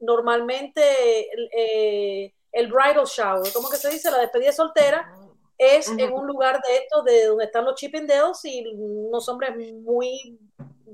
normalmente 0.00 1.28
eh, 1.56 2.34
el 2.52 2.72
bridal 2.72 3.04
shower, 3.04 3.52
¿cómo 3.52 3.68
que 3.68 3.76
se 3.76 3.90
dice? 3.90 4.10
La 4.10 4.18
despedida 4.18 4.52
soltera 4.52 5.12
es 5.58 5.88
en 5.88 6.12
un 6.12 6.26
lugar 6.26 6.60
de 6.62 6.76
estos 6.78 7.04
de 7.04 7.26
donde 7.26 7.44
están 7.44 7.66
los 7.66 7.74
Chippendales 7.74 8.40
y 8.44 8.64
unos 8.66 9.28
hombres 9.28 9.54
muy 9.82 10.38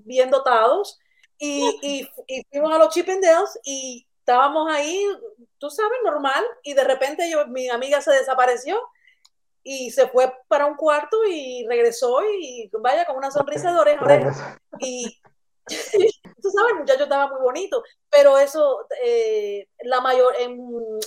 bien 0.04 0.28
dotados. 0.28 0.98
Y, 1.38 2.10
y, 2.26 2.42
fuimos 2.50 2.72
a 2.72 2.78
los 2.78 2.92
Chippendales 2.92 3.58
y 3.62 4.06
estábamos 4.18 4.68
ahí, 4.72 5.06
tú 5.58 5.70
sabes, 5.70 5.98
normal, 6.04 6.44
y 6.64 6.74
de 6.74 6.82
repente 6.82 7.30
yo, 7.30 7.46
mi 7.46 7.68
amiga 7.68 8.00
se 8.00 8.10
desapareció 8.10 8.80
y 9.62 9.90
se 9.90 10.08
fue 10.08 10.32
para 10.48 10.66
un 10.66 10.74
cuarto 10.74 11.16
y 11.28 11.64
regresó 11.68 12.18
y 12.40 12.68
vaya 12.80 13.04
con 13.04 13.16
una 13.16 13.30
sonrisa 13.30 13.72
de 13.72 13.78
oreja 13.78 14.58
Y 14.80 15.20
tú 16.46 16.52
sabes, 16.52 16.72
el 16.72 16.78
muchacho 16.78 17.04
estaba 17.04 17.28
muy 17.28 17.40
bonito, 17.40 17.82
pero 18.10 18.38
eso, 18.38 18.86
eh, 19.04 19.68
la 19.82 20.00
mayor, 20.00 20.34
en, 20.38 20.58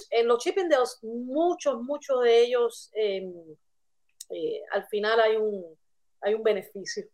en 0.10 0.28
los 0.28 0.44
Chippendales, 0.44 1.00
muchos, 1.02 1.82
muchos 1.82 2.22
de 2.24 2.42
ellos, 2.42 2.90
em, 2.94 3.34
eh, 4.30 4.62
al 4.72 4.86
final 4.88 5.20
hay 5.20 5.38
un, 5.38 5.64
hay 6.22 6.34
un 6.34 6.44
beneficio. 6.44 7.06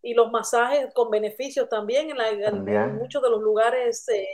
Y 0.00 0.14
los 0.14 0.30
masajes 0.30 0.92
con 0.94 1.10
beneficios 1.10 1.68
también 1.68 2.10
en, 2.10 2.96
muchos 2.96 3.20
de 3.20 3.30
los 3.30 3.40
lugares 3.40 4.08
eh, 4.08 4.26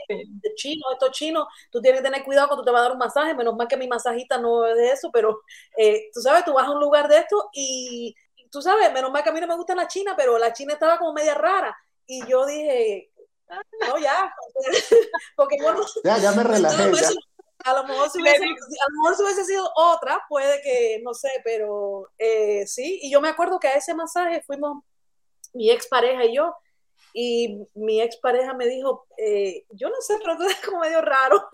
chinos, 0.55 0.93
estos 0.93 1.11
chinos, 1.11 1.47
tú 1.71 1.81
tienes 1.81 2.01
que 2.01 2.07
tener 2.07 2.23
cuidado 2.23 2.47
cuando 2.49 2.63
te 2.63 2.71
va 2.71 2.79
a 2.79 2.83
dar 2.83 2.91
un 2.91 2.99
masaje, 2.99 3.33
menos 3.33 3.55
mal 3.55 3.67
que 3.67 3.77
mi 3.77 3.87
masajista 3.87 4.37
no 4.37 4.65
es 4.65 4.75
de 4.75 4.91
eso, 4.91 5.09
pero 5.11 5.41
eh, 5.77 6.09
tú 6.13 6.21
sabes, 6.21 6.45
tú 6.45 6.53
vas 6.53 6.67
a 6.67 6.71
un 6.71 6.79
lugar 6.79 7.07
de 7.07 7.17
esto 7.17 7.49
y 7.51 8.15
tú 8.51 8.61
sabes, 8.61 8.93
menos 8.93 9.11
mal 9.11 9.23
que 9.23 9.29
a 9.29 9.33
mí 9.33 9.41
no 9.41 9.47
me 9.47 9.55
gusta 9.55 9.73
la 9.75 9.87
China, 9.87 10.13
pero 10.15 10.37
la 10.37 10.53
China 10.53 10.73
estaba 10.73 10.99
como 10.99 11.13
media 11.13 11.33
rara 11.33 11.75
y 12.07 12.25
yo 12.27 12.45
dije, 12.45 13.11
no, 13.87 13.97
ya, 13.97 14.33
porque 15.35 15.57
bueno, 15.61 15.81
ya, 16.03 16.17
ya 16.17 16.31
me 16.31 16.43
relajé. 16.43 16.83
a 17.63 17.73
lo, 17.73 17.83
mejor 17.85 18.09
si 18.09 18.21
hubiese, 18.21 18.43
a 18.43 18.47
lo 18.47 19.01
mejor 19.01 19.15
si 19.15 19.23
hubiese 19.23 19.45
sido 19.45 19.69
otra, 19.75 20.21
puede 20.27 20.61
que, 20.61 21.01
no 21.03 21.13
sé, 21.13 21.29
pero 21.43 22.09
eh, 22.17 22.65
sí, 22.67 22.99
y 23.01 23.11
yo 23.11 23.21
me 23.21 23.29
acuerdo 23.29 23.59
que 23.59 23.67
a 23.67 23.75
ese 23.75 23.93
masaje 23.93 24.41
fuimos 24.41 24.83
mi 25.53 25.71
expareja 25.71 26.25
y 26.25 26.35
yo. 26.35 26.55
Y 27.17 27.65
mi 27.75 28.01
expareja 28.01 28.53
me 28.53 28.67
dijo, 28.67 29.07
eh, 29.17 29.63
yo 29.69 29.89
no 29.89 30.01
sé, 30.01 30.17
pero 30.21 30.35
tú 30.35 30.43
eres 30.43 30.59
como 30.59 30.81
medio 30.81 31.01
raro. 31.01 31.47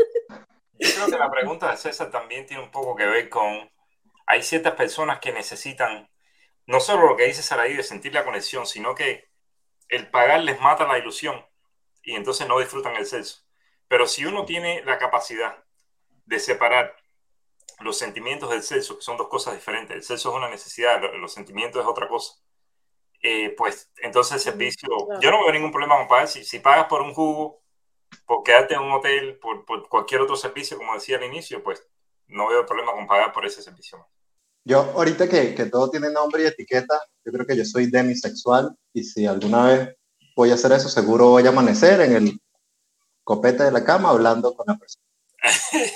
Yo 0.73 0.90
creo 0.95 1.06
que 1.06 1.18
la 1.19 1.30
pregunta 1.30 1.69
de 1.69 1.78
César 1.78 2.10
también 2.10 2.48
tiene 2.48 2.64
un 2.64 2.72
poco 2.72 2.95
que 2.95 3.06
ver 3.06 3.30
con, 3.30 3.69
hay 4.26 4.41
ciertas 4.41 4.73
personas 4.73 5.19
que 5.19 5.32
necesitan, 5.32 6.10
no 6.65 6.80
solo 6.80 7.10
lo 7.10 7.15
que 7.15 7.28
dice 7.28 7.44
Saraí 7.44 7.76
de 7.76 7.84
sentir 7.84 8.11
la 8.11 8.26
conexión, 8.26 8.65
sino 8.65 8.95
que 8.95 9.31
el 9.91 10.09
pagar 10.09 10.41
les 10.41 10.59
mata 10.59 10.88
la 10.88 10.97
ilusión 10.97 11.45
y 12.01 12.15
entonces 12.15 12.47
no 12.47 12.57
disfrutan 12.59 12.95
el 12.95 13.05
sexo. 13.05 13.43
Pero 13.88 14.07
si 14.07 14.26
uno 14.26 14.45
tiene 14.45 14.84
la 14.84 14.97
capacidad 14.97 15.63
de 16.26 16.39
separar 16.39 16.95
los 17.81 17.97
sentimientos 17.97 18.49
del 18.49 18.63
sexo, 18.63 18.97
que 18.97 19.03
son 19.03 19.18
dos 19.18 19.27
cosas 19.27 19.53
diferentes, 19.53 19.95
el 19.95 20.03
sexo 20.03 20.31
es 20.31 20.35
una 20.35 20.49
necesidad, 20.49 20.99
los 21.13 21.34
sentimientos 21.34 21.81
es 21.81 21.88
otra 21.88 22.07
cosa 22.07 22.41
eh, 23.23 23.53
pues 23.55 23.91
entonces 23.97 24.34
el 24.34 24.39
servicio, 24.39 24.89
yo 25.19 25.31
no 25.31 25.43
veo 25.43 25.53
ningún 25.53 25.72
problema 25.72 25.97
con 25.97 26.07
pagar. 26.07 26.27
Si, 26.27 26.43
si 26.43 26.59
pagas 26.59 26.88
por 26.88 27.01
un 27.01 27.13
jugo, 27.13 27.61
por 28.26 28.43
quedarte 28.43 28.73
en 28.73 28.81
un 28.81 28.91
hotel, 28.91 29.38
por, 29.39 29.65
por, 29.65 29.88
cualquier 29.89 30.22
otro 30.22 30.35
servicio, 30.35 30.77
como 30.77 30.93
decía 30.93 31.18
al 31.18 31.23
inicio, 31.23 31.63
pues 31.63 31.88
no 32.27 32.47
veo 32.47 32.65
problema 32.65 32.93
con 32.93 33.07
pagar 33.07 33.31
por 33.31 33.45
ese 33.45 33.61
servicio. 33.61 34.07
Yo, 34.63 34.79
ahorita 34.95 35.27
que, 35.27 35.55
que 35.55 35.65
todo 35.65 35.89
tiene 35.89 36.11
nombre 36.11 36.43
y 36.43 36.45
etiqueta, 36.45 36.99
yo 37.25 37.31
creo 37.31 37.45
que 37.45 37.57
yo 37.57 37.65
soy 37.65 37.88
demisexual 37.88 38.75
y 38.93 39.03
si 39.03 39.25
alguna 39.25 39.65
vez 39.65 39.95
voy 40.35 40.51
a 40.51 40.55
hacer 40.55 40.71
eso, 40.71 40.89
seguro 40.89 41.29
voy 41.29 41.45
a 41.45 41.49
amanecer 41.49 42.01
en 42.01 42.15
el 42.15 42.41
copete 43.23 43.63
de 43.63 43.71
la 43.71 43.83
cama 43.83 44.09
hablando 44.09 44.53
con 44.55 44.65
la 44.67 44.77
persona. 44.77 45.05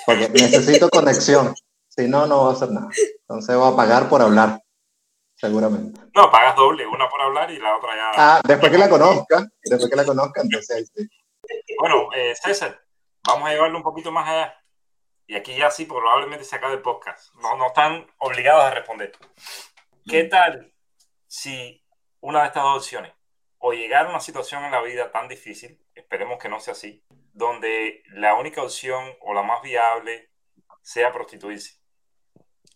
Porque 0.05 0.29
necesito 0.33 0.89
conexión. 0.89 1.53
Si 1.89 2.07
no, 2.07 2.25
no 2.27 2.39
voy 2.39 2.49
a 2.49 2.53
hacer 2.53 2.71
nada. 2.71 2.89
Entonces 3.21 3.55
voy 3.55 3.71
a 3.71 3.75
pagar 3.75 4.09
por 4.09 4.21
hablar 4.21 4.59
seguramente. 5.35 5.99
No, 6.13 6.31
pagas 6.31 6.55
doble, 6.55 6.85
una 6.87 7.07
por 7.09 7.21
hablar 7.21 7.51
y 7.51 7.59
la 7.59 7.77
otra 7.77 7.95
ya. 7.95 8.11
Ah, 8.15 8.41
después 8.45 8.71
que 8.71 8.77
la 8.77 8.89
conozca, 8.89 9.47
después 9.63 9.89
que 9.89 9.95
la 9.95 10.05
conozca, 10.05 10.41
entonces 10.41 10.91
sí. 10.93 11.07
Bueno, 11.79 12.09
eh, 12.15 12.33
César, 12.41 12.79
vamos 13.27 13.47
a 13.47 13.51
llevarlo 13.51 13.77
un 13.77 13.83
poquito 13.83 14.11
más 14.11 14.27
allá. 14.27 14.53
Y 15.27 15.35
aquí 15.35 15.55
ya 15.55 15.71
sí, 15.71 15.85
probablemente 15.85 16.45
se 16.45 16.55
acabe 16.55 16.75
el 16.75 16.81
podcast. 16.81 17.33
No, 17.35 17.57
no 17.57 17.67
están 17.67 18.05
obligados 18.19 18.63
a 18.63 18.71
responder. 18.71 19.11
¿Qué 20.07 20.25
tal 20.25 20.71
si 21.25 21.83
una 22.19 22.41
de 22.41 22.47
estas 22.47 22.63
dos 22.63 22.77
opciones, 22.77 23.11
o 23.57 23.73
llegar 23.73 24.05
a 24.05 24.09
una 24.09 24.19
situación 24.19 24.63
en 24.63 24.71
la 24.71 24.81
vida 24.81 25.11
tan 25.11 25.27
difícil, 25.27 25.83
esperemos 25.95 26.37
que 26.37 26.49
no 26.49 26.59
sea 26.59 26.73
así, 26.73 27.03
donde 27.33 28.03
la 28.09 28.35
única 28.35 28.61
opción 28.61 29.15
o 29.21 29.33
la 29.33 29.41
más 29.41 29.63
viable 29.63 30.29
sea 30.81 31.11
prostituirse? 31.11 31.79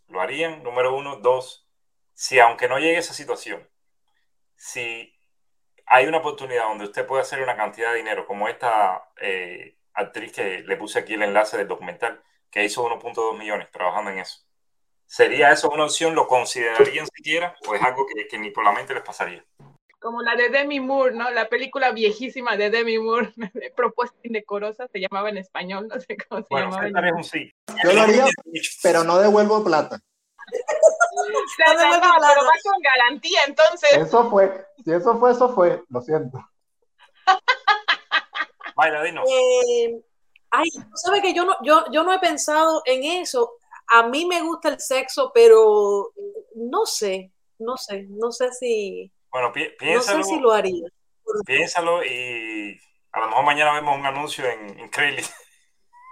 ¿Lo 0.07 0.19
harían? 0.19 0.63
Número 0.63 0.95
uno. 0.95 1.17
Dos, 1.17 1.69
si 2.13 2.39
aunque 2.39 2.67
no 2.67 2.79
llegue 2.79 2.97
a 2.97 2.99
esa 2.99 3.13
situación, 3.13 3.69
si 4.55 5.15
hay 5.85 6.07
una 6.07 6.17
oportunidad 6.17 6.63
donde 6.63 6.85
usted 6.85 7.05
puede 7.05 7.21
hacer 7.21 7.43
una 7.43 7.55
cantidad 7.55 7.91
de 7.91 7.97
dinero, 7.97 8.25
como 8.25 8.47
esta 8.47 9.11
eh, 9.21 9.77
actriz 9.93 10.31
que 10.31 10.59
le 10.59 10.77
puse 10.77 10.97
aquí 10.97 11.13
el 11.13 11.23
enlace 11.23 11.57
del 11.57 11.67
documental, 11.67 12.23
que 12.49 12.63
hizo 12.63 12.83
1.2 12.83 13.37
millones 13.37 13.69
trabajando 13.71 14.11
en 14.11 14.19
eso. 14.19 14.39
¿Sería 15.05 15.51
eso 15.51 15.69
una 15.69 15.85
opción? 15.85 16.13
¿Lo 16.13 16.27
considerarían 16.27 17.07
siquiera? 17.07 17.55
¿O 17.67 17.73
es 17.73 17.81
algo 17.81 18.05
que, 18.05 18.37
ni 18.37 18.51
por 18.51 18.63
la 18.63 18.71
mente 18.71 18.93
les 18.93 19.03
pasaría? 19.03 19.43
Como 19.99 20.21
la 20.21 20.35
de 20.35 20.49
Demi 20.49 20.79
Moore, 20.79 21.15
¿no? 21.15 21.29
La 21.31 21.49
película 21.49 21.91
viejísima 21.91 22.55
de 22.55 22.69
Demi 22.69 22.99
Moore, 22.99 23.33
Propuesta 23.75 24.17
Indecorosa, 24.23 24.87
se 24.87 24.99
llamaba 24.99 25.29
en 25.29 25.37
español, 25.37 25.87
no 25.87 25.99
sé 25.99 26.15
cómo 26.29 26.41
se 26.41 26.47
bueno, 26.49 26.69
llamaba. 26.71 27.07
Es 27.07 27.13
un 27.13 27.23
sí. 27.23 27.51
Yo 27.83 27.93
lo 27.93 28.01
haría, 28.01 28.25
pero 28.83 29.03
no 29.03 29.17
devuelvo 29.19 29.63
plata 29.63 29.99
pero 31.57 32.45
va 32.45 32.51
con 32.63 32.81
garantía, 32.81 33.39
entonces. 33.47 33.93
Eso 33.93 34.29
fue, 34.29 34.65
si 34.83 34.91
eso 34.91 35.17
fue, 35.17 35.31
eso 35.31 35.53
fue, 35.53 35.83
lo 35.89 36.01
siento. 36.01 36.39
Vaya, 38.75 39.03
dinos. 39.03 39.27
Eh, 39.29 40.01
ay, 40.51 40.69
¿sabes 40.93 41.21
que 41.21 41.33
yo 41.33 41.45
no, 41.45 41.55
yo, 41.63 41.85
yo 41.91 42.03
no 42.03 42.13
he 42.13 42.19
pensado 42.19 42.81
en 42.85 43.03
eso? 43.03 43.53
A 43.87 44.03
mí 44.03 44.25
me 44.25 44.41
gusta 44.41 44.69
el 44.69 44.79
sexo, 44.79 45.31
pero 45.33 46.11
no 46.55 46.85
sé, 46.85 47.31
no 47.57 47.77
sé, 47.77 48.05
no 48.09 48.31
sé 48.31 48.51
si... 48.53 49.11
Bueno, 49.31 49.51
piénsalo. 49.51 50.19
No 50.19 50.23
sé 50.23 50.29
si 50.29 50.39
lo 50.39 50.51
haría. 50.51 50.87
Piénsalo 51.45 52.03
y 52.03 52.79
a 53.11 53.19
lo 53.19 53.27
mejor 53.27 53.45
mañana 53.45 53.73
vemos 53.73 53.97
un 53.97 54.05
anuncio 54.05 54.45
en, 54.45 54.79
en 54.79 54.89
Craigslist. 54.89 55.33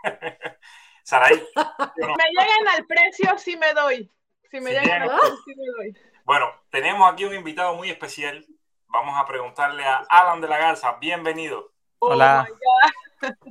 Saray. 1.04 1.36
Si 1.36 2.02
me 2.02 2.30
llegan 2.32 2.68
al 2.76 2.86
precio, 2.86 3.38
sí 3.38 3.56
me 3.56 3.74
doy. 3.74 4.12
Si 4.52 4.60
me 4.60 4.72
llegan 4.72 5.04
al 5.04 5.10
precio, 5.10 5.38
sí 5.46 5.54
me 5.56 5.66
doy. 5.78 5.98
Bueno, 6.26 6.52
tenemos 6.70 7.12
aquí 7.12 7.24
un 7.26 7.34
invitado 7.34 7.76
muy 7.76 7.90
especial. 7.90 8.46
Vamos 8.88 9.18
a 9.18 9.26
preguntarle 9.26 9.86
a 9.86 10.06
Alan 10.10 10.42
de 10.42 10.48
la 10.48 10.58
Garza. 10.58 10.98
Bienvenido. 11.00 11.72
Oh 12.00 12.10
Hola. 12.10 12.48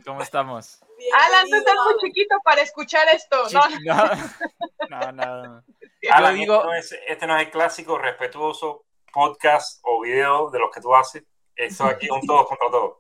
¿Cómo 0.05 0.23
estamos? 0.23 0.81
Alan, 1.15 1.49
tú 1.49 1.57
estás 1.57 1.75
muy 1.85 1.97
chiquito 2.01 2.37
para 2.45 2.63
escuchar 2.63 3.07
esto. 3.09 3.45
No, 3.53 5.13
no, 5.13 5.13
no. 5.13 5.63
Alan, 6.11 6.35
digo... 6.35 6.73
este, 6.73 7.27
no 7.27 7.37
es, 7.37 7.47
el 7.47 7.51
clásico 7.51 7.99
respetuoso 7.99 8.85
podcast 9.13 9.81
o 9.83 10.03
video 10.03 10.51
de 10.51 10.59
los 10.59 10.71
que 10.71 10.81
tú 10.81 10.95
haces. 10.95 11.25
Esto 11.55 11.85
aquí 11.85 12.07
es 12.07 12.13
un 12.13 12.27
todos 12.27 12.47
contra 12.47 12.71
todos. 12.71 12.97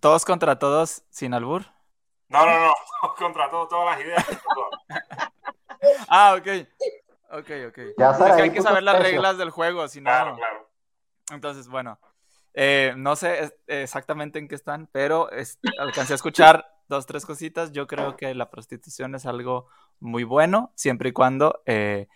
¿Todos 0.00 0.24
contra 0.24 0.58
todos 0.58 1.02
sin 1.10 1.34
albur? 1.34 1.64
No, 2.28 2.46
no, 2.46 2.66
no. 2.66 2.74
Contra 3.16 3.50
todos, 3.50 3.68
todas 3.68 3.96
las 3.96 4.04
ideas. 4.04 4.26
ah, 6.08 6.34
ok. 6.34 6.66
Ok, 7.30 7.50
ok. 7.68 7.78
Ya 7.98 8.10
hay 8.34 8.50
que 8.50 8.62
saber 8.62 8.82
las 8.82 8.98
reglas 9.00 9.36
del 9.38 9.50
juego, 9.50 9.86
si 9.88 10.00
no. 10.00 10.10
Claro, 10.10 10.34
claro. 10.34 10.68
Entonces, 11.30 11.68
bueno. 11.68 11.98
Eh, 12.54 12.94
no 12.96 13.16
sé 13.16 13.52
exactamente 13.66 14.38
en 14.38 14.48
qué 14.48 14.54
están, 14.54 14.88
pero 14.92 15.28
alcancé 15.78 16.14
a 16.14 16.16
escuchar 16.16 16.66
dos, 16.88 17.06
tres 17.06 17.26
cositas. 17.26 17.72
Yo 17.72 17.86
creo 17.86 18.16
que 18.16 18.34
la 18.34 18.50
prostitución 18.50 19.14
es 19.14 19.26
algo 19.26 19.66
muy 20.00 20.24
bueno, 20.24 20.72
siempre 20.74 21.10
y 21.10 21.12
cuando 21.12 21.62
eh, 21.66 22.08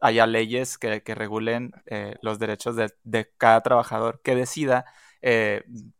haya 0.00 0.26
leyes 0.26 0.78
que, 0.78 1.02
regulen 1.14 1.72
eh, 1.86 2.16
los 2.20 2.38
derechos 2.38 2.76
de, 2.76 3.30
cada 3.38 3.62
trabajador 3.62 4.20
que 4.22 4.34
decida 4.34 4.84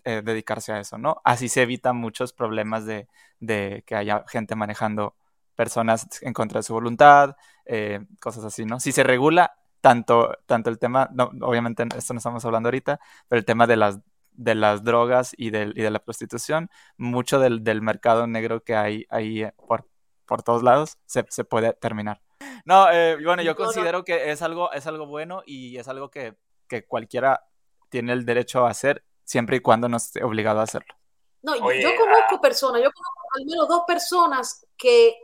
dedicarse 0.05 0.73
a 0.73 0.79
eso, 0.79 0.99
¿no? 0.99 1.21
Así 1.25 1.49
se 1.49 1.63
evitan 1.63 1.97
muchos 1.97 2.33
problemas 2.33 2.87
de, 2.87 3.09
de 3.41 3.83
que 3.85 3.97
haya 3.97 4.25
gente 4.29 4.55
manejando 4.55 5.17
personas 5.57 6.07
en 6.23 6.33
contra 6.33 6.61
de 6.61 6.63
su 6.63 6.75
voluntad, 6.75 7.37
eh, 7.65 8.01
cosas 8.21 8.45
así, 8.45 8.65
¿no? 8.65 8.79
Si 8.79 8.93
se 8.93 9.03
regula 9.03 9.57
tanto, 9.87 10.37
tanto 10.47 10.69
el 10.69 10.81
tema, 10.81 11.09
no, 11.13 11.31
obviamente 11.43 11.85
esto 11.97 12.13
no 12.13 12.19
estamos 12.19 12.45
hablando 12.45 12.67
ahorita, 12.67 12.99
pero 13.29 13.39
el 13.39 13.45
tema 13.45 13.69
de 13.69 13.77
las, 13.77 14.01
de 14.33 14.57
las 14.57 14.83
drogas 14.83 15.33
y, 15.37 15.51
del, 15.51 15.75
y 15.79 15.83
de 15.83 15.91
la 15.93 16.01
prostitución, 16.01 16.71
mucho 16.97 17.39
del, 17.39 17.63
del, 17.63 17.83
mercado 17.83 18.27
negro 18.27 18.65
que 18.65 18.75
hay 18.75 19.07
ahí 19.11 19.45
eh, 19.45 19.55
por, 19.65 19.89
por 20.25 20.43
todos 20.43 20.65
lados 20.65 20.99
se, 21.07 21.25
se 21.29 21.45
puede 21.45 21.73
terminar. 21.75 22.21
No, 22.65 22.91
eh, 22.91 23.17
bueno, 23.23 23.45
yo 23.45 23.55
considero 23.55 24.05
que 24.05 24.33
es 24.33 24.43
algo, 24.43 24.73
es 24.73 24.89
algo 24.89 25.07
bueno 25.07 25.45
y 25.47 25.77
es 25.77 25.87
algo 25.87 26.11
que, 26.11 26.35
que 26.67 26.85
cualquiera 26.85 27.47
tiene 27.89 28.13
el 28.13 28.25
derecho 28.25 28.67
a 28.67 28.71
hacer 28.71 29.05
siempre 29.23 29.59
y 29.59 29.61
cuando 29.61 29.89
no 29.89 29.99
esté 29.99 30.25
obligado 30.25 30.59
a 30.59 30.65
hacerlo. 30.65 30.97
No, 31.43 31.55
yo 31.55 31.91
conozco 31.97 32.41
personas, 32.41 32.83
yo 32.83 32.91
conozco 32.91 33.29
al 33.37 33.47
menos 33.47 33.69
dos 33.69 33.85
personas 33.87 34.67
que 34.77 35.15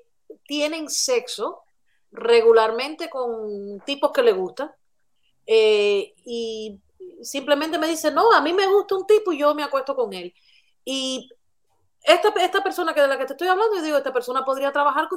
tienen 0.47 0.89
sexo 0.89 1.64
regularmente 2.12 3.09
con 3.10 3.80
tipos 3.80 4.12
que 4.12 4.22
le 4.22 4.32
gustan 4.32 4.70
eh, 5.47 6.14
y 6.24 6.78
simplemente 7.22 7.78
me 7.78 7.89
dicen, 7.89 8.14
no, 8.14 8.32
a 8.32 8.40
mí 8.40 8.52
me 8.52 8.66
gusta 8.66 8.97
un 8.97 9.06
tipo 9.06 9.32
y 9.32 9.39
yo 9.39 9.55
me 9.55 9.62
acuesto 9.62 9.97
con 9.97 10.12
él. 10.12 10.34
Y 10.84 11.28
esta, 12.02 12.28
esta 12.40 12.62
persona 12.62 12.94
que 12.94 13.01
de 13.01 13.09
la 13.09 13.18
que 13.18 13.26
te 13.26 13.32
estoy 13.32 13.48
hablando, 13.48 13.76
yo 13.76 13.82
digo, 13.82 13.97
esta 13.97 14.12
persona 14.12 14.44
podría 14.44 14.72
trabajar 14.72 15.09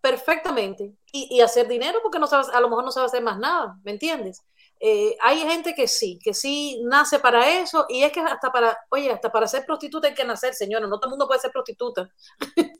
perfectamente 0.00 0.94
y, 1.12 1.36
y, 1.36 1.40
hacer 1.40 1.68
dinero 1.68 2.00
porque 2.02 2.18
no 2.18 2.26
sabes, 2.26 2.48
a 2.48 2.60
lo 2.60 2.68
mejor 2.68 2.84
no 2.84 2.92
sabe 2.92 3.06
hacer 3.06 3.22
más 3.22 3.38
nada, 3.38 3.78
¿me 3.84 3.92
entiendes? 3.92 4.42
Eh, 4.80 5.16
hay 5.20 5.40
gente 5.40 5.74
que 5.74 5.88
sí, 5.88 6.18
que 6.22 6.32
sí 6.32 6.80
nace 6.84 7.18
para 7.18 7.48
eso 7.48 7.86
y 7.88 8.04
es 8.04 8.12
que 8.12 8.20
hasta 8.20 8.52
para, 8.52 8.78
oye, 8.90 9.10
hasta 9.10 9.32
para 9.32 9.48
ser 9.48 9.66
prostituta 9.66 10.08
hay 10.08 10.14
que 10.14 10.24
nacer, 10.24 10.54
señora, 10.54 10.86
no 10.86 10.98
todo 10.98 11.08
el 11.08 11.10
mundo 11.10 11.26
puede 11.26 11.40
ser 11.40 11.50
prostituta. 11.50 12.08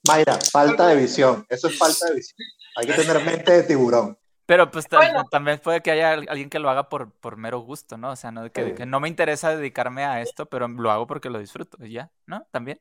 Mayra, 0.07 0.39
falta 0.53 0.87
de 0.89 0.97
visión, 0.97 1.45
eso 1.49 1.69
es 1.69 1.77
falta 1.77 2.07
de 2.07 2.15
visión. 2.15 2.37
Hay 2.77 2.87
que 2.87 2.93
tener 2.93 3.25
mente 3.25 3.53
de 3.53 3.63
tiburón. 3.65 4.17
Pero 4.47 4.71
pues 4.71 4.87
también 5.31 5.59
puede 5.59 5.83
que 5.83 5.91
haya 5.91 6.13
alguien 6.13 6.49
que 6.49 6.59
lo 6.59 6.71
haga 6.71 6.89
por, 6.89 7.13
por 7.13 7.37
mero 7.37 7.59
gusto, 7.61 7.99
¿no? 7.99 8.13
O 8.13 8.17
sea, 8.17 8.31
no, 8.31 8.51
que, 8.51 8.87
no 8.87 8.99
me 8.99 9.09
interesa 9.09 9.55
dedicarme 9.55 10.05
a 10.05 10.23
esto, 10.23 10.47
pero 10.47 10.67
lo 10.69 10.91
hago 10.91 11.07
porque 11.07 11.29
lo 11.29 11.39
disfruto, 11.39 11.77
y 11.85 11.93
ya, 11.93 12.11
¿no? 12.25 12.47
También. 12.51 12.81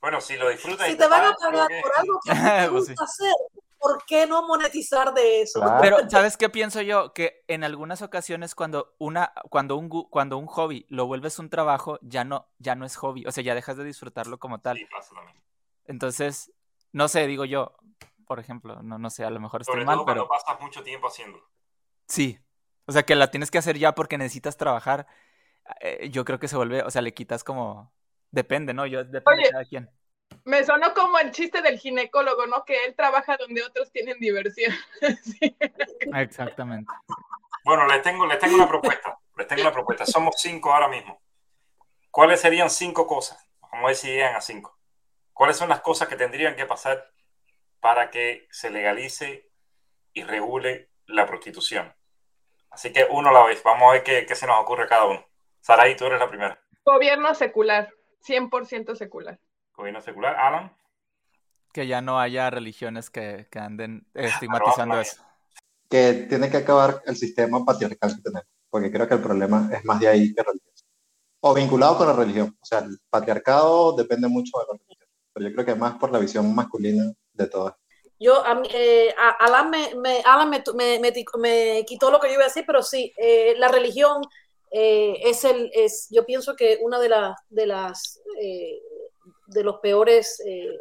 Bueno, 0.00 0.22
si 0.22 0.36
lo 0.36 0.48
disfrutas... 0.48 0.86
Si 0.86 0.96
te, 0.96 1.06
van 1.06 1.26
a 1.26 1.34
pagar 1.34 1.68
por 1.82 1.92
algo 1.98 2.20
que 2.24 2.30
te 2.64 2.70
pues 2.70 2.88
gusta 2.88 3.04
hacer, 3.04 3.34
¿por 3.78 4.04
qué 4.06 4.26
no 4.26 4.46
monetizar 4.46 5.14
de 5.14 5.42
eso? 5.42 5.60
Pero, 5.80 5.98
¿sabes 6.08 6.36
qué 6.36 6.48
pienso 6.48 6.82
yo? 6.82 7.12
Que 7.12 7.44
en 7.48 7.64
algunas 7.64 8.02
ocasiones 8.02 8.54
cuando 8.54 8.94
una, 8.98 9.32
cuando 9.50 9.76
un, 9.76 9.88
cuando 9.88 10.38
un 10.38 10.46
hobby 10.46 10.86
lo 10.88 11.06
vuelves 11.06 11.38
un 11.38 11.50
trabajo, 11.50 11.98
ya 12.02 12.24
no, 12.24 12.48
ya 12.58 12.74
no 12.74 12.84
es 12.84 12.96
hobby. 12.96 13.24
O 13.26 13.32
sea, 13.32 13.44
ya 13.44 13.54
dejas 13.54 13.76
de 13.76 13.84
disfrutarlo 13.84 14.38
como 14.38 14.60
tal. 14.60 14.78
Entonces, 15.84 16.52
no 16.92 17.08
sé, 17.08 17.26
digo 17.26 17.44
yo, 17.44 17.76
por 18.26 18.40
ejemplo, 18.40 18.82
no, 18.82 18.98
no 18.98 19.10
sé, 19.10 19.24
a 19.24 19.30
lo 19.30 19.40
mejor 19.40 19.62
estoy 19.62 19.84
mal, 19.84 20.00
pero. 20.04 20.28
pasas 20.28 20.60
mucho 20.60 20.82
tiempo 20.82 21.06
haciendo. 21.06 21.38
Sí. 22.08 22.38
O 22.86 22.92
sea, 22.92 23.04
que 23.04 23.16
la 23.16 23.30
tienes 23.30 23.50
que 23.50 23.58
hacer 23.58 23.78
ya 23.78 23.94
porque 23.94 24.18
necesitas 24.18 24.56
trabajar. 24.56 25.06
Eh, 25.80 26.08
yo 26.10 26.24
creo 26.24 26.38
que 26.38 26.48
se 26.48 26.56
vuelve, 26.56 26.82
o 26.82 26.90
sea, 26.90 27.02
le 27.02 27.14
quitas 27.14 27.44
como. 27.44 27.92
Depende, 28.30 28.74
¿no? 28.74 28.86
Yo 28.86 29.04
depende 29.04 29.44
de 29.44 29.50
cada 29.50 29.64
quien. 29.64 29.90
Me 30.46 30.64
sonó 30.64 30.94
como 30.94 31.18
el 31.18 31.32
chiste 31.32 31.60
del 31.60 31.76
ginecólogo, 31.76 32.46
¿no? 32.46 32.64
Que 32.64 32.84
él 32.84 32.94
trabaja 32.94 33.36
donde 33.36 33.64
otros 33.64 33.90
tienen 33.90 34.18
diversión. 34.20 34.72
Exactamente. 36.14 36.92
Bueno, 37.64 37.84
les 37.88 38.00
tengo, 38.02 38.26
les 38.26 38.38
tengo 38.38 38.54
una 38.54 38.68
propuesta. 38.68 39.18
Les 39.36 39.48
tengo 39.48 39.62
una 39.62 39.72
propuesta. 39.72 40.06
Somos 40.06 40.36
cinco 40.38 40.72
ahora 40.72 40.86
mismo. 40.86 41.20
¿Cuáles 42.12 42.40
serían 42.40 42.70
cinco 42.70 43.08
cosas? 43.08 43.44
Vamos 43.60 43.82
a 43.82 43.86
ver 43.88 43.96
si 43.96 44.06
llegan 44.06 44.36
a 44.36 44.40
cinco. 44.40 44.78
¿Cuáles 45.32 45.56
son 45.56 45.68
las 45.68 45.80
cosas 45.80 46.06
que 46.06 46.14
tendrían 46.14 46.54
que 46.54 46.64
pasar 46.64 47.10
para 47.80 48.10
que 48.10 48.46
se 48.52 48.70
legalice 48.70 49.50
y 50.12 50.22
regule 50.22 50.90
la 51.06 51.26
prostitución? 51.26 51.92
Así 52.70 52.92
que 52.92 53.04
uno 53.10 53.30
a 53.30 53.32
la 53.32 53.44
vez. 53.46 53.64
Vamos 53.64 53.88
a 53.88 53.92
ver 53.94 54.04
qué, 54.04 54.26
qué 54.26 54.36
se 54.36 54.46
nos 54.46 54.60
ocurre 54.60 54.84
a 54.84 54.88
cada 54.88 55.06
uno. 55.06 55.26
Saraí, 55.60 55.96
tú 55.96 56.06
eres 56.06 56.20
la 56.20 56.28
primera. 56.28 56.62
Gobierno 56.84 57.34
secular. 57.34 57.92
100% 58.24 58.94
secular 58.94 59.40
gobierno 59.76 60.00
secular. 60.00 60.36
Alan. 60.36 60.72
Que 61.72 61.86
ya 61.86 62.00
no 62.00 62.18
haya 62.18 62.50
religiones 62.50 63.10
que, 63.10 63.46
que 63.50 63.58
anden 63.58 64.06
estigmatizando 64.14 65.00
eso. 65.00 65.22
Que 65.88 66.26
tiene 66.28 66.50
que 66.50 66.56
acabar 66.56 67.02
el 67.06 67.16
sistema 67.16 67.64
patriarcal 67.64 68.16
que 68.16 68.22
tenemos, 68.22 68.48
porque 68.70 68.90
creo 68.90 69.06
que 69.06 69.14
el 69.14 69.20
problema 69.20 69.68
es 69.72 69.84
más 69.84 70.00
de 70.00 70.08
ahí 70.08 70.34
que 70.34 70.42
religioso. 70.42 70.84
O 71.40 71.54
vinculado 71.54 71.98
con 71.98 72.06
la 72.06 72.14
religión. 72.14 72.56
O 72.60 72.64
sea, 72.64 72.80
el 72.80 72.98
patriarcado 73.10 73.94
depende 73.94 74.26
mucho 74.26 74.58
de 74.58 74.64
la 74.64 74.78
religión, 74.78 75.08
pero 75.32 75.48
yo 75.48 75.54
creo 75.54 75.66
que 75.66 75.74
más 75.74 75.94
por 75.96 76.10
la 76.10 76.18
visión 76.18 76.52
masculina 76.54 77.12
de 77.34 77.46
todas. 77.46 77.74
Yo, 78.18 78.42
eh, 78.70 79.14
Alan, 79.40 79.68
me, 79.68 79.94
me, 79.96 80.22
Alan 80.24 80.48
me, 80.48 80.62
me, 80.98 81.84
quitó 81.84 82.10
lo 82.10 82.18
que 82.18 82.28
yo 82.28 82.34
iba 82.34 82.44
a 82.44 82.46
decir, 82.46 82.64
pero 82.66 82.82
sí, 82.82 83.12
eh, 83.18 83.54
la 83.58 83.68
religión 83.68 84.22
eh, 84.70 85.20
es 85.22 85.44
el, 85.44 85.70
es, 85.74 86.08
yo 86.10 86.24
pienso 86.24 86.56
que 86.56 86.78
una 86.80 86.98
de, 86.98 87.10
las 87.10 87.36
de 87.50 87.66
las 87.66 88.20
de 89.46 89.62
los 89.62 89.80
peores 89.80 90.42
eh, 90.46 90.78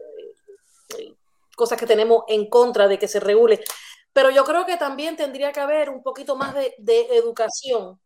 cosas 1.55 1.79
que 1.79 1.85
tenemos 1.85 2.23
en 2.27 2.49
contra 2.49 2.87
de 2.87 2.99
que 2.99 3.07
se 3.07 3.19
regule. 3.19 3.63
Pero 4.13 4.29
yo 4.29 4.43
creo 4.43 4.65
que 4.65 4.77
también 4.77 5.15
tendría 5.15 5.51
que 5.51 5.59
haber 5.59 5.89
un 5.89 6.01
poquito 6.01 6.35
más 6.35 6.53
de, 6.53 7.07
educación, 7.11 7.99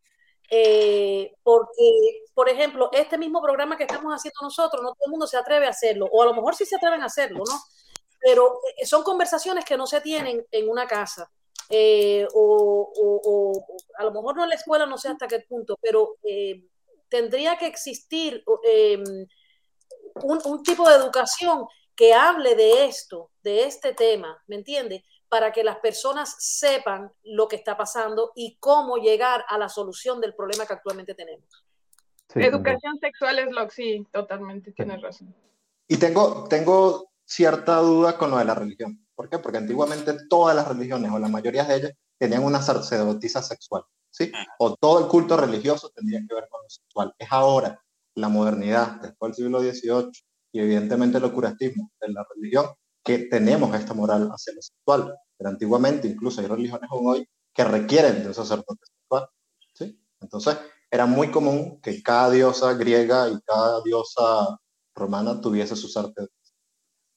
eh, 0.49 1.33
porque, 1.43 2.23
por 2.33 2.49
ejemplo, 2.49 2.89
este 2.91 3.17
mismo 3.17 3.41
programa 3.41 3.77
que 3.77 3.83
estamos 3.83 4.11
haciendo 4.13 4.39
nosotros, 4.41 4.81
no 4.81 4.89
todo 4.89 5.05
el 5.05 5.11
mundo 5.11 5.27
se 5.27 5.37
atreve 5.37 5.67
a 5.67 5.69
hacerlo, 5.69 6.07
o 6.11 6.23
a 6.23 6.25
lo 6.25 6.33
mejor 6.33 6.55
sí 6.55 6.65
se 6.65 6.75
atreven 6.75 7.01
a 7.01 7.05
hacerlo, 7.05 7.43
¿no? 7.47 7.59
Pero 8.19 8.59
eh, 8.77 8.85
son 8.85 9.03
conversaciones 9.03 9.65
que 9.65 9.77
no 9.77 9.85
se 9.85 10.01
tienen 10.01 10.45
en 10.51 10.69
una 10.69 10.87
casa. 10.87 11.29
o, 12.33 13.53
a 13.97 14.03
lo 14.03 14.11
mejor 14.11 14.35
no 14.35 14.43
en 14.43 14.49
la 14.49 14.55
escuela, 14.55 14.85
no 14.87 14.97
sé 14.97 15.09
hasta 15.09 15.27
qué 15.27 15.41
punto, 15.41 15.77
pero 15.81 16.15
tendría 17.09 17.57
que 17.57 17.67
existir 17.67 18.43
un, 20.23 20.63
tipo 20.63 20.87
de 20.87 20.95
educación 20.95 21.65
que 21.95 22.13
hable 22.13 22.55
de 22.55 22.85
esto, 22.85 23.31
de 23.43 23.63
este 23.63 23.93
tema, 23.93 24.41
¿me 24.47 24.55
entiende? 24.55 25.03
Para 25.27 25.51
que 25.51 25.63
las 25.63 25.77
personas 25.77 26.35
sepan 26.39 27.11
lo 27.23 27.47
que 27.47 27.57
está 27.57 27.77
pasando 27.77 28.31
y 28.35 28.57
cómo 28.59 28.97
llegar 28.97 29.45
a 29.47 29.57
la 29.57 29.69
solución 29.69 30.21
del 30.21 30.33
problema 30.33 30.65
que 30.65 30.73
actualmente 30.73 31.13
tenemos. 31.13 31.65
Educación 32.35 32.97
sexual 32.99 33.39
es 33.39 33.51
lo 33.51 33.67
que 33.67 33.73
sí, 33.73 34.07
totalmente, 34.11 34.71
tienes 34.71 35.01
razón. 35.01 35.35
Y 35.87 35.97
tengo, 35.97 36.47
tengo 36.47 37.11
cierta 37.25 37.77
duda 37.77 38.17
con 38.17 38.31
lo 38.31 38.37
de 38.37 38.45
la 38.45 38.55
religión. 38.55 39.05
¿Por 39.15 39.29
qué? 39.29 39.39
Porque 39.39 39.57
antiguamente 39.57 40.15
todas 40.29 40.55
las 40.55 40.67
religiones, 40.67 41.11
o 41.11 41.19
la 41.19 41.27
mayoría 41.27 41.63
de 41.63 41.75
ellas, 41.75 41.91
tenían 42.17 42.43
una 42.43 42.61
sacerdotisa 42.61 43.41
sexual, 43.41 43.83
¿sí? 44.09 44.31
O 44.59 44.75
todo 44.75 44.99
el 44.99 45.07
culto 45.07 45.37
religioso 45.37 45.89
tendría 45.89 46.19
que 46.27 46.35
ver 46.35 46.47
con 46.49 46.61
lo 46.61 46.69
sexual. 46.69 47.13
Es 47.17 47.27
ahora 47.31 47.81
la 48.15 48.29
modernidad, 48.29 49.01
después 49.01 49.35
del 49.35 49.45
siglo 49.45 49.59
XVIII, 49.59 50.11
y 50.51 50.59
evidentemente 50.59 51.17
el 51.17 51.23
ocurrentismo 51.25 51.91
de 52.01 52.11
la 52.11 52.25
religión, 52.35 52.67
que 53.03 53.19
tenemos 53.19 53.73
esta 53.75 53.93
moral 53.93 54.29
hacia 54.31 54.53
lo 54.53 54.61
sexual. 54.61 55.15
Pero 55.37 55.49
antiguamente 55.49 56.07
incluso 56.07 56.41
hay 56.41 56.47
religiones 56.47 56.89
aún 56.91 57.07
hoy 57.07 57.29
que 57.53 57.63
requieren 57.63 58.21
de 58.21 58.27
un 58.27 58.33
sacerdote 58.33 58.85
sexual. 58.85 59.29
¿sí? 59.73 59.99
Entonces 60.21 60.57
era 60.91 61.05
muy 61.05 61.31
común 61.31 61.79
que 61.81 62.01
cada 62.01 62.29
diosa 62.31 62.73
griega 62.73 63.29
y 63.29 63.39
cada 63.41 63.81
diosa 63.83 64.57
romana 64.95 65.39
tuviese 65.39 65.75
sus 65.75 65.95
artes. 65.97 66.27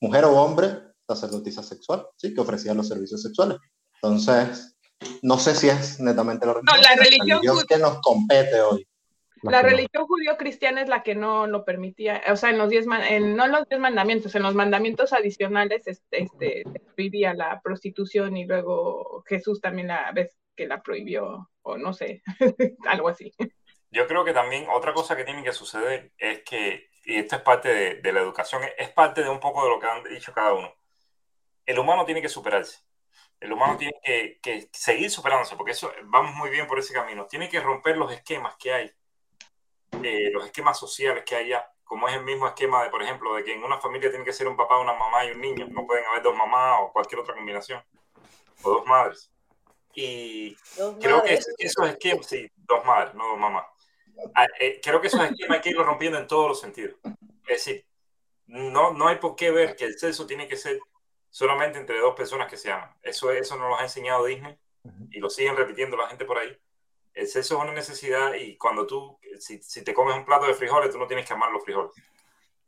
Mujer 0.01 0.25
o 0.25 0.33
hombre, 0.33 0.93
sacerdotisa 1.09 1.63
sexual, 1.63 2.07
¿sí? 2.17 2.35
que 2.35 2.41
ofrecía 2.41 2.75
los 2.75 2.89
servicios 2.89 3.23
sexuales. 3.23 3.59
Entonces, 3.95 4.77
no 5.23 5.39
sé 5.39 5.55
si 5.55 5.69
es 5.69 6.01
netamente 6.01 6.47
la 6.47 6.55
religión, 6.55 6.77
no, 6.77 6.83
la 6.83 6.97
religión, 6.97 7.67
que 7.69 7.79
nos 7.79 8.01
compete 8.01 8.61
hoy. 8.61 8.87
La, 9.43 9.63
religión 9.63 10.07
judío-cristiana 10.07 10.83
es 10.83 10.89
la 10.89 11.03
que 11.03 11.17
no 11.17 11.49
lo 11.49 11.65
permitía, 11.65 12.23
o 12.29 12.37
sea, 12.37 12.51
en 12.51 12.59
los 12.59 12.71
diez, 12.71 12.87
en, 13.09 13.35
no 13.35 13.45
en 13.45 13.53
los 13.53 13.69
diez 13.69 13.81
mandamientos, 13.81 14.35
en 14.37 14.43
los 14.45 14.55
mandamientos 14.55 15.13
adicionales 15.13 15.87
este, 15.87 16.23
este, 16.23 16.63
prohibía 16.95 17.35
la 17.35 17.61
prostitución 17.61 18.37
y 18.37 18.45
luego 18.47 19.25
Jesús 19.27 19.61
también 19.61 19.89
la 19.89 20.13
vez 20.13 20.37
que 20.55 20.69
la 20.69 20.81
prohibió, 20.81 21.51
o 21.63 21.77
no 21.77 21.93
sé, 21.93 22.23
algo 22.87 23.09
así. 23.09 23.33
Yo 23.91 24.07
creo 24.07 24.25
que 24.25 24.33
también 24.33 24.67
otra 24.73 24.95
cosa 24.95 25.17
que 25.17 25.25
tiene 25.25 25.43
que 25.43 25.53
suceder 25.53 26.13
es 26.19 26.43
que, 26.45 26.89
y 27.05 27.17
esto 27.17 27.37
es 27.37 27.43
parte 27.43 27.69
de, 27.69 27.95
de 27.97 28.13
la 28.13 28.21
educación, 28.21 28.63
es 28.79 28.91
parte 28.91 29.25
de 29.25 29.29
un 29.29 29.41
poco 29.41 29.65
de 29.65 29.71
lo 29.71 29.81
que 29.81 29.87
han 29.87 30.05
dicho 30.05 30.33
cada 30.33 30.55
uno. 30.55 30.73
El 31.67 31.79
humano 31.79 32.05
tiene 32.05 32.23
que 32.23 32.29
superarse. 32.29 32.81
El 33.41 33.53
humano 33.53 33.77
tiene 33.77 33.95
que, 34.05 34.39
que, 34.41 34.69
seguir 34.73 35.11
superándose, 35.11 35.57
porque 35.57 35.73
eso 35.73 35.93
vamos 36.05 36.37
muy 36.37 36.49
bien 36.49 36.69
por 36.69 36.79
ese 36.79 36.95
camino. 36.95 37.27
Tiene 37.27 37.49
que 37.49 37.61
romper 37.61 37.97
los 37.97 38.13
esquemas 38.13 38.55
que 38.57 38.73
hay 38.73 38.93
eh, 40.03 40.31
los 40.33 40.45
esquemas 40.45 40.79
sociales 40.79 41.25
que 41.25 41.37
haya, 41.37 41.71
como 41.85 42.09
es 42.09 42.15
el 42.15 42.25
mismo 42.25 42.47
esquema 42.47 42.83
de, 42.85 42.91
por 42.91 43.03
ejemplo, 43.03 43.35
de 43.35 43.45
que 43.45 43.53
en 43.53 43.63
una 43.63 43.79
familia 43.79 44.11
tiene 44.11 44.25
que 44.25 44.33
ser 44.33 44.49
un 44.49 44.57
papá, 44.57 44.79
una 44.79 44.95
mamá 44.95 45.25
y 45.25 45.33
un 45.33 45.41
niño, 45.41 45.67
no 45.71 45.87
pueden 45.87 46.05
haber 46.07 46.23
dos 46.23 46.37
mamás 46.37 46.81
o 46.83 46.93
cualquier 46.93 47.21
otra 47.21 47.35
combinación, 47.35 47.83
o 48.63 48.71
dos 48.71 48.87
madres. 48.87 49.31
Y 49.95 50.55
creo 51.01 51.23
que 51.23 51.39
esos 51.59 51.89
esquemas, 51.89 52.27
sí, 52.27 52.51
dos 52.57 52.85
madres, 52.85 53.15
no 53.15 53.29
dos 53.29 53.39
mamás. 53.39 53.67
Ah, 54.35 54.47
eh, 54.59 54.81
creo 54.83 55.01
que 55.01 55.09
esos 55.09 55.23
esquemas 55.23 55.57
hay 55.57 55.61
que 55.61 55.71
irlos 55.71 55.87
rompiendo 55.87 56.19
en 56.19 56.27
todos 56.27 56.49
los 56.49 56.61
sentidos. 56.61 56.97
Es 57.47 57.65
decir, 57.65 57.87
no, 58.47 58.93
no 58.93 59.09
hay 59.09 59.17
por 59.17 59.37
qué 59.37 59.51
ver 59.51 59.77
que 59.77 59.85
el 59.85 59.99
sexo 59.99 60.27
tiene 60.27 60.49
que 60.49 60.57
ser 60.57 60.79
solamente 61.29 61.79
entre 61.79 61.99
dos 61.99 62.15
personas 62.15 62.49
que 62.49 62.57
se 62.57 62.73
aman. 62.73 62.91
Eso, 63.03 63.31
eso 63.31 63.57
nos 63.57 63.69
lo 63.69 63.79
ha 63.79 63.83
enseñado 63.83 64.25
Disney 64.25 64.59
y 65.11 65.21
lo 65.21 65.31
siguen 65.31 65.57
repitiendo 65.57 65.97
la 65.97 66.09
gente 66.09 66.25
por 66.25 66.39
ahí 66.39 66.59
el 67.15 67.27
sexo 67.27 67.57
es 67.57 67.63
una 67.63 67.73
necesidad 67.73 68.35
y 68.35 68.57
cuando 68.57 68.87
tú, 68.87 69.19
si, 69.39 69.63
si, 69.63 69.85
te 69.85 69.95
comes 69.95 70.17
un 70.17 70.25
plato 70.25 70.47
de 70.47 70.55
frijoles, 70.55 70.91
tú 70.91 70.99
no 70.99 71.07
tienes 71.07 71.27
que 71.27 71.35
amar 71.35 71.51
los 71.51 71.63
frijoles. 71.65 71.93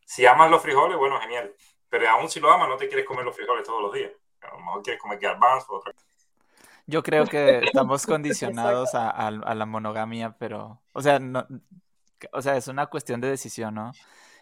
Si 0.04 0.26
amas 0.26 0.50
los 0.50 0.62
frijoles, 0.62 0.96
bueno, 0.96 1.18
genial. 1.20 1.54
Pero 1.88 2.08
aún 2.10 2.28
si 2.28 2.40
lo 2.40 2.50
amas, 2.52 2.68
no 2.68 2.76
te 2.76 2.88
quieres 2.88 3.06
comer 3.06 3.24
los 3.24 3.34
frijoles 3.34 3.64
todos 3.64 3.82
los 3.82 3.92
días. 3.92 4.12
A 4.42 4.48
lo 4.48 4.58
mejor 4.58 4.82
quieres 4.82 5.00
comer 5.00 5.18
garbanzo 5.18 5.72
o 5.72 5.76
otra 5.78 5.92
cosa. 5.92 6.06
Yo 6.86 7.02
creo 7.02 7.24
que 7.26 7.58
estamos 7.64 8.04
condicionados 8.06 8.94
a, 8.94 9.08
a, 9.10 9.28
a, 9.28 9.54
la 9.54 9.66
monogamia, 9.66 10.36
pero, 10.38 10.82
o 10.92 11.00
sea, 11.00 11.18
no, 11.18 11.46
o 12.32 12.42
sea, 12.42 12.56
es 12.56 12.68
una 12.68 12.86
cuestión 12.86 13.20
de 13.20 13.28
decisión, 13.28 13.74
¿no? 13.74 13.92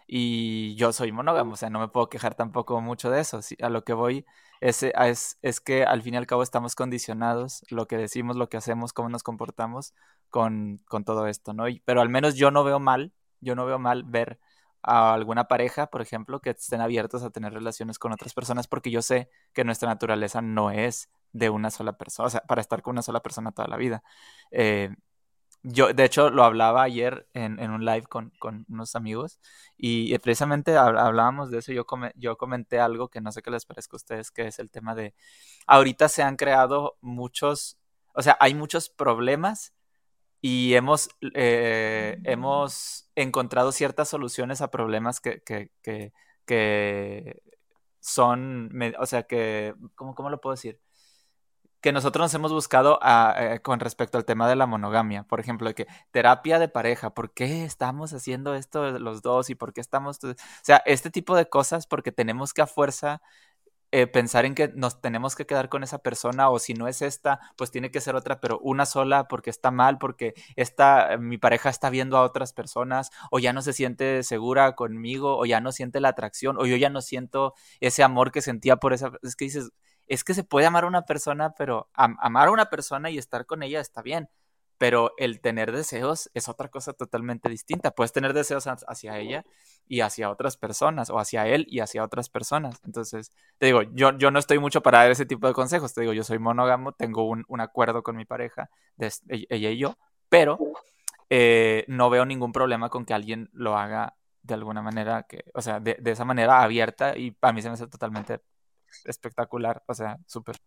Y 0.07 0.75
yo 0.75 0.93
soy 0.93 1.11
monógamo, 1.11 1.53
o 1.53 1.55
sea, 1.55 1.69
no 1.69 1.79
me 1.79 1.87
puedo 1.87 2.09
quejar 2.09 2.35
tampoco 2.35 2.81
mucho 2.81 3.09
de 3.09 3.21
eso. 3.21 3.39
A 3.61 3.69
lo 3.69 3.83
que 3.83 3.93
voy 3.93 4.25
es, 4.61 4.83
es, 4.83 5.37
es, 5.41 5.59
que 5.61 5.83
al 5.85 6.01
fin 6.01 6.13
y 6.15 6.17
al 6.17 6.27
cabo 6.27 6.43
estamos 6.43 6.75
condicionados, 6.75 7.63
lo 7.69 7.87
que 7.87 7.97
decimos, 7.97 8.35
lo 8.35 8.49
que 8.49 8.57
hacemos, 8.57 8.93
cómo 8.93 9.09
nos 9.09 9.23
comportamos 9.23 9.93
con, 10.29 10.81
con 10.87 11.03
todo 11.05 11.27
esto, 11.27 11.53
¿no? 11.53 11.67
Y, 11.67 11.79
pero 11.81 12.01
al 12.01 12.09
menos 12.09 12.35
yo 12.35 12.51
no 12.51 12.63
veo 12.63 12.79
mal, 12.79 13.13
yo 13.41 13.55
no 13.55 13.65
veo 13.65 13.79
mal 13.79 14.03
ver 14.03 14.39
a 14.83 15.13
alguna 15.13 15.47
pareja, 15.47 15.87
por 15.87 16.01
ejemplo, 16.01 16.41
que 16.41 16.51
estén 16.51 16.81
abiertos 16.81 17.23
a 17.23 17.29
tener 17.31 17.53
relaciones 17.53 17.99
con 17.99 18.11
otras 18.11 18.33
personas, 18.33 18.67
porque 18.67 18.91
yo 18.91 19.01
sé 19.01 19.29
que 19.53 19.63
nuestra 19.63 19.89
naturaleza 19.89 20.41
no 20.41 20.71
es 20.71 21.09
de 21.31 21.49
una 21.49 21.71
sola 21.71 21.93
persona, 21.97 22.27
o 22.27 22.29
sea, 22.29 22.41
para 22.41 22.61
estar 22.61 22.81
con 22.81 22.91
una 22.93 23.01
sola 23.01 23.21
persona 23.21 23.51
toda 23.51 23.67
la 23.67 23.77
vida. 23.77 24.03
Eh, 24.51 24.89
yo, 25.63 25.93
de 25.93 26.03
hecho, 26.03 26.29
lo 26.29 26.43
hablaba 26.43 26.83
ayer 26.83 27.27
en, 27.33 27.59
en 27.59 27.71
un 27.71 27.85
live 27.85 28.03
con, 28.03 28.31
con, 28.39 28.65
unos 28.69 28.95
amigos 28.95 29.39
y 29.77 30.17
precisamente 30.19 30.75
hablábamos 30.77 31.51
de 31.51 31.59
eso. 31.59 31.71
Yo, 31.71 31.85
yo 32.15 32.37
comenté 32.37 32.79
algo 32.79 33.07
que 33.09 33.21
no 33.21 33.31
sé 33.31 33.41
qué 33.41 33.51
les 33.51 33.65
parezca 33.65 33.95
a 33.95 33.97
ustedes, 33.97 34.31
que 34.31 34.47
es 34.47 34.59
el 34.59 34.69
tema 34.69 34.93
de, 34.95 35.13
ahorita 35.67 36.09
se 36.09 36.23
han 36.23 36.35
creado 36.35 36.97
muchos, 37.01 37.77
o 38.13 38.21
sea, 38.21 38.37
hay 38.41 38.53
muchos 38.55 38.89
problemas 38.89 39.73
y 40.41 40.73
hemos, 40.75 41.09
eh, 41.35 42.19
hemos 42.25 43.09
encontrado 43.15 43.71
ciertas 43.71 44.09
soluciones 44.09 44.61
a 44.61 44.71
problemas 44.71 45.21
que, 45.21 45.41
que, 45.43 45.71
que, 45.81 46.13
que 46.45 47.41
son, 48.01 48.69
o 48.99 49.05
sea, 49.05 49.23
que, 49.23 49.73
¿cómo, 49.95 50.15
¿cómo 50.15 50.29
lo 50.29 50.41
puedo 50.41 50.55
decir? 50.55 50.79
Que 51.83 51.91
nosotros 51.91 52.23
nos 52.23 52.33
hemos 52.33 52.53
buscado 52.53 52.97
eh, 53.05 53.59
con 53.61 53.81
respecto 53.81 54.17
al 54.17 54.23
tema 54.23 54.47
de 54.47 54.55
la 54.55 54.65
monogamia. 54.65 55.23
Por 55.23 55.41
ejemplo, 55.41 55.67
de 55.67 55.75
que 55.75 55.87
terapia 56.11 56.57
de 56.57 56.69
pareja, 56.69 57.13
¿por 57.13 57.33
qué 57.33 57.65
estamos 57.65 58.13
haciendo 58.13 58.55
esto 58.55 58.97
los 58.99 59.21
dos 59.21 59.49
y 59.49 59.55
por 59.55 59.73
qué 59.73 59.81
estamos... 59.81 60.23
O 60.23 60.33
sea, 60.61 60.81
este 60.85 61.11
tipo 61.11 61.35
de 61.35 61.49
cosas 61.49 61.85
porque 61.85 62.13
tenemos 62.13 62.53
que 62.53 62.61
a 62.61 62.67
fuerza 62.67 63.21
eh, 63.91 64.07
pensar 64.07 64.45
en 64.45 64.55
que 64.55 64.69
nos 64.69 65.01
tenemos 65.01 65.35
que 65.35 65.45
quedar 65.45 65.67
con 65.67 65.83
esa 65.83 65.99
persona 65.99 66.49
o 66.49 66.57
si 66.57 66.73
no 66.73 66.87
es 66.87 67.01
esta, 67.01 67.41
pues 67.57 67.69
tiene 67.69 67.91
que 67.91 67.99
ser 68.01 68.15
otra, 68.15 68.39
pero 68.39 68.59
una 68.59 68.85
sola 68.85 69.27
porque 69.27 69.49
está 69.49 69.69
mal, 69.69 69.97
porque 69.97 70.35
esta, 70.55 71.17
mi 71.19 71.37
pareja 71.37 71.69
está 71.69 71.89
viendo 71.89 72.17
a 72.17 72.23
otras 72.23 72.53
personas 72.53 73.11
o 73.29 73.39
ya 73.39 73.51
no 73.51 73.61
se 73.61 73.73
siente 73.73 74.23
segura 74.23 74.75
conmigo 74.75 75.37
o 75.37 75.45
ya 75.45 75.59
no 75.59 75.73
siente 75.73 75.99
la 75.99 76.09
atracción 76.09 76.57
o 76.59 76.65
yo 76.65 76.77
ya 76.77 76.89
no 76.89 77.01
siento 77.01 77.53
ese 77.81 78.03
amor 78.03 78.31
que 78.31 78.41
sentía 78.41 78.77
por 78.77 78.93
esa... 78.93 79.11
Es 79.21 79.35
que 79.35 79.45
dices, 79.45 79.71
es 80.07 80.23
que 80.23 80.33
se 80.33 80.43
puede 80.43 80.65
amar 80.65 80.83
a 80.83 80.87
una 80.87 81.05
persona, 81.05 81.53
pero 81.57 81.89
amar 81.93 82.47
a 82.47 82.51
una 82.51 82.69
persona 82.69 83.09
y 83.09 83.17
estar 83.17 83.45
con 83.45 83.63
ella 83.63 83.79
está 83.79 84.01
bien, 84.01 84.29
pero 84.77 85.13
el 85.17 85.39
tener 85.39 85.71
deseos 85.71 86.29
es 86.33 86.49
otra 86.49 86.67
cosa 86.67 86.93
totalmente 86.93 87.49
distinta. 87.49 87.91
Puedes 87.91 88.11
tener 88.11 88.33
deseos 88.33 88.67
hacia 88.67 89.17
ella 89.17 89.45
y 89.87 90.01
hacia 90.01 90.29
otras 90.29 90.57
personas, 90.57 91.09
o 91.09 91.19
hacia 91.19 91.47
él 91.47 91.65
y 91.69 91.79
hacia 91.79 92.03
otras 92.03 92.29
personas. 92.29 92.81
Entonces, 92.85 93.31
te 93.59 93.67
digo, 93.67 93.83
yo, 93.93 94.17
yo 94.17 94.31
no 94.31 94.39
estoy 94.39 94.59
mucho 94.59 94.81
para 94.81 94.99
dar 94.99 95.11
ese 95.11 95.25
tipo 95.25 95.47
de 95.47 95.53
consejos. 95.53 95.93
Te 95.93 96.01
digo, 96.01 96.13
yo 96.13 96.23
soy 96.23 96.39
monógamo, 96.39 96.91
tengo 96.91 97.27
un, 97.27 97.45
un 97.47 97.61
acuerdo 97.61 98.03
con 98.03 98.15
mi 98.15 98.25
pareja, 98.25 98.69
ella 99.29 99.69
y 99.69 99.77
yo, 99.77 99.97
pero 100.29 100.57
eh, 101.29 101.85
no 101.87 102.09
veo 102.09 102.25
ningún 102.25 102.51
problema 102.51 102.89
con 102.89 103.05
que 103.05 103.13
alguien 103.13 103.49
lo 103.53 103.77
haga 103.77 104.15
de 104.41 104.53
alguna 104.53 104.81
manera, 104.81 105.23
que, 105.23 105.45
o 105.53 105.61
sea, 105.61 105.79
de, 105.79 105.95
de 105.99 106.11
esa 106.11 106.25
manera 106.25 106.61
abierta 106.61 107.17
y 107.17 107.35
a 107.41 107.53
mí 107.53 107.61
se 107.61 107.69
me 107.69 107.75
hace 107.75 107.87
totalmente 107.87 108.41
espectacular, 109.05 109.83
o 109.87 109.93
sea, 109.93 110.17
súper. 110.25 110.57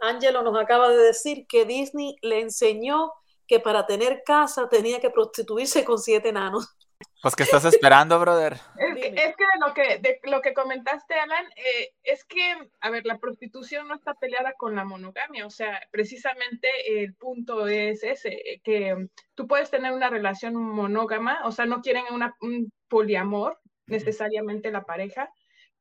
Angelo 0.00 0.42
nos 0.42 0.58
acaba 0.58 0.90
de 0.90 0.98
decir 0.98 1.46
que 1.48 1.64
Disney 1.64 2.16
le 2.22 2.40
enseñó 2.40 3.12
que 3.46 3.60
para 3.60 3.86
tener 3.86 4.22
casa 4.24 4.68
tenía 4.68 5.00
que 5.00 5.10
prostituirse 5.10 5.84
con 5.84 5.98
siete 5.98 6.30
enanos. 6.30 6.76
Pues, 7.22 7.34
¿qué 7.34 7.42
estás 7.42 7.64
esperando, 7.64 8.18
brother? 8.18 8.54
Es 8.78 8.94
que, 8.94 9.08
es 9.08 9.36
que 9.36 9.44
de, 9.44 9.66
lo 9.66 9.74
que, 9.74 9.98
de 9.98 10.20
lo 10.30 10.40
que 10.40 10.54
comentaste, 10.54 11.14
Alan, 11.14 11.44
eh, 11.56 11.92
es 12.02 12.24
que, 12.24 12.56
a 12.80 12.90
ver, 12.90 13.04
la 13.04 13.18
prostitución 13.18 13.88
no 13.88 13.94
está 13.94 14.14
peleada 14.14 14.52
con 14.52 14.74
la 14.74 14.84
monogamia, 14.84 15.46
o 15.46 15.50
sea, 15.50 15.80
precisamente 15.90 16.68
el 17.02 17.14
punto 17.14 17.68
es 17.68 18.02
ese, 18.02 18.60
que 18.62 19.08
tú 19.34 19.46
puedes 19.46 19.70
tener 19.70 19.92
una 19.92 20.08
relación 20.08 20.54
monógama, 20.54 21.40
o 21.44 21.52
sea, 21.52 21.66
no 21.66 21.80
quieren 21.80 22.04
una, 22.12 22.36
un 22.40 22.72
poliamor 22.88 23.58
necesariamente 23.86 24.70
la 24.70 24.84
pareja, 24.84 25.30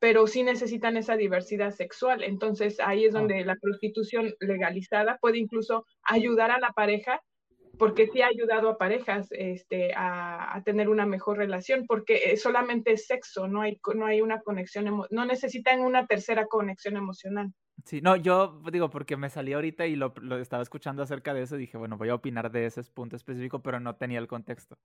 pero 0.05 0.27
sí 0.27 0.43
necesitan 0.43 0.97
esa 0.97 1.17
diversidad 1.17 1.71
sexual. 1.71 2.21
Entonces 2.21 2.79
ahí 2.79 3.05
es 3.05 3.13
donde 3.13 3.43
la 3.43 3.55
prostitución 3.55 4.35
legalizada 4.39 5.17
puede 5.19 5.39
incluso 5.39 5.87
ayudar 6.03 6.51
a 6.51 6.59
la 6.59 6.73
pareja, 6.73 7.23
porque 7.79 8.05
sí 8.13 8.21
ha 8.21 8.27
ayudado 8.27 8.69
a 8.69 8.77
parejas 8.77 9.29
este, 9.31 9.95
a, 9.95 10.55
a 10.55 10.61
tener 10.61 10.89
una 10.89 11.07
mejor 11.07 11.39
relación, 11.39 11.87
porque 11.87 12.37
solamente 12.37 12.91
es 12.91 13.07
sexo, 13.07 13.47
no 13.47 13.61
hay, 13.61 13.79
no 13.95 14.05
hay 14.05 14.21
una 14.21 14.41
conexión, 14.41 15.07
no 15.09 15.25
necesitan 15.25 15.79
una 15.79 16.05
tercera 16.05 16.45
conexión 16.45 16.97
emocional. 16.97 17.51
Sí, 17.83 17.99
no, 17.99 18.15
yo 18.15 18.61
digo, 18.71 18.91
porque 18.91 19.17
me 19.17 19.31
salí 19.31 19.53
ahorita 19.53 19.87
y 19.87 19.95
lo, 19.95 20.13
lo, 20.21 20.37
estaba 20.37 20.61
escuchando 20.61 21.01
acerca 21.01 21.33
de 21.33 21.41
eso, 21.41 21.57
dije, 21.57 21.79
bueno, 21.79 21.97
voy 21.97 22.09
a 22.09 22.15
opinar 22.15 22.51
de 22.51 22.67
ese 22.67 22.83
punto 22.83 23.15
específico, 23.15 23.63
pero 23.63 23.79
no 23.79 23.95
tenía 23.95 24.19
el 24.19 24.27
contexto. 24.27 24.77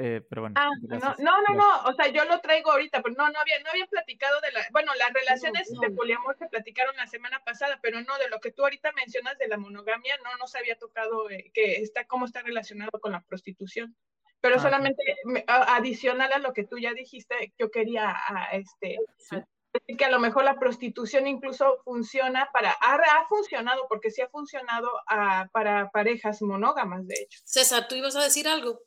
Eh, 0.00 0.22
pero 0.28 0.42
bueno. 0.42 0.54
Ah, 0.56 0.70
no, 0.80 0.96
no, 1.18 1.42
no, 1.42 1.54
no, 1.54 1.82
o 1.82 1.92
sea, 1.92 2.06
yo 2.06 2.24
lo 2.24 2.40
traigo 2.40 2.70
ahorita, 2.70 3.02
pero 3.02 3.16
no, 3.16 3.28
no 3.30 3.40
había, 3.40 3.58
no 3.64 3.70
había 3.70 3.86
platicado 3.86 4.40
de 4.40 4.52
la, 4.52 4.60
bueno, 4.70 4.94
las 4.94 5.12
relaciones 5.12 5.68
no, 5.72 5.82
no. 5.82 5.88
de 5.88 5.96
poliamor 5.96 6.38
se 6.38 6.46
platicaron 6.46 6.94
la 6.94 7.08
semana 7.08 7.42
pasada, 7.44 7.80
pero 7.82 8.00
no, 8.02 8.16
de 8.18 8.28
lo 8.28 8.38
que 8.38 8.52
tú 8.52 8.62
ahorita 8.62 8.92
mencionas 8.92 9.36
de 9.38 9.48
la 9.48 9.56
monogamia, 9.56 10.16
no 10.22 10.36
nos 10.36 10.54
había 10.54 10.78
tocado 10.78 11.28
eh, 11.30 11.50
que 11.52 11.82
está, 11.82 12.06
cómo 12.06 12.26
está 12.26 12.42
relacionado 12.42 12.92
con 13.00 13.10
la 13.10 13.22
prostitución. 13.22 13.96
Pero 14.40 14.54
ah, 14.54 14.58
solamente 14.60 15.02
me, 15.24 15.42
a, 15.48 15.74
adicional 15.74 16.32
a 16.32 16.38
lo 16.38 16.52
que 16.52 16.62
tú 16.62 16.78
ya 16.78 16.92
dijiste, 16.92 17.52
yo 17.58 17.72
quería 17.72 18.14
a, 18.14 18.50
este, 18.52 18.98
sí. 19.18 19.36
decir 19.72 19.96
que 19.96 20.04
a 20.04 20.10
lo 20.10 20.20
mejor 20.20 20.44
la 20.44 20.60
prostitución 20.60 21.26
incluso 21.26 21.78
funciona 21.82 22.48
para, 22.52 22.70
ha, 22.70 22.94
ha 22.94 23.26
funcionado, 23.28 23.86
porque 23.88 24.12
sí 24.12 24.22
ha 24.22 24.28
funcionado 24.28 24.88
a, 25.08 25.48
para 25.50 25.90
parejas 25.90 26.40
monógamas, 26.40 27.04
de 27.08 27.16
hecho. 27.16 27.40
César, 27.44 27.88
¿tú 27.88 27.96
ibas 27.96 28.14
a 28.14 28.22
decir 28.22 28.46
algo? 28.46 28.78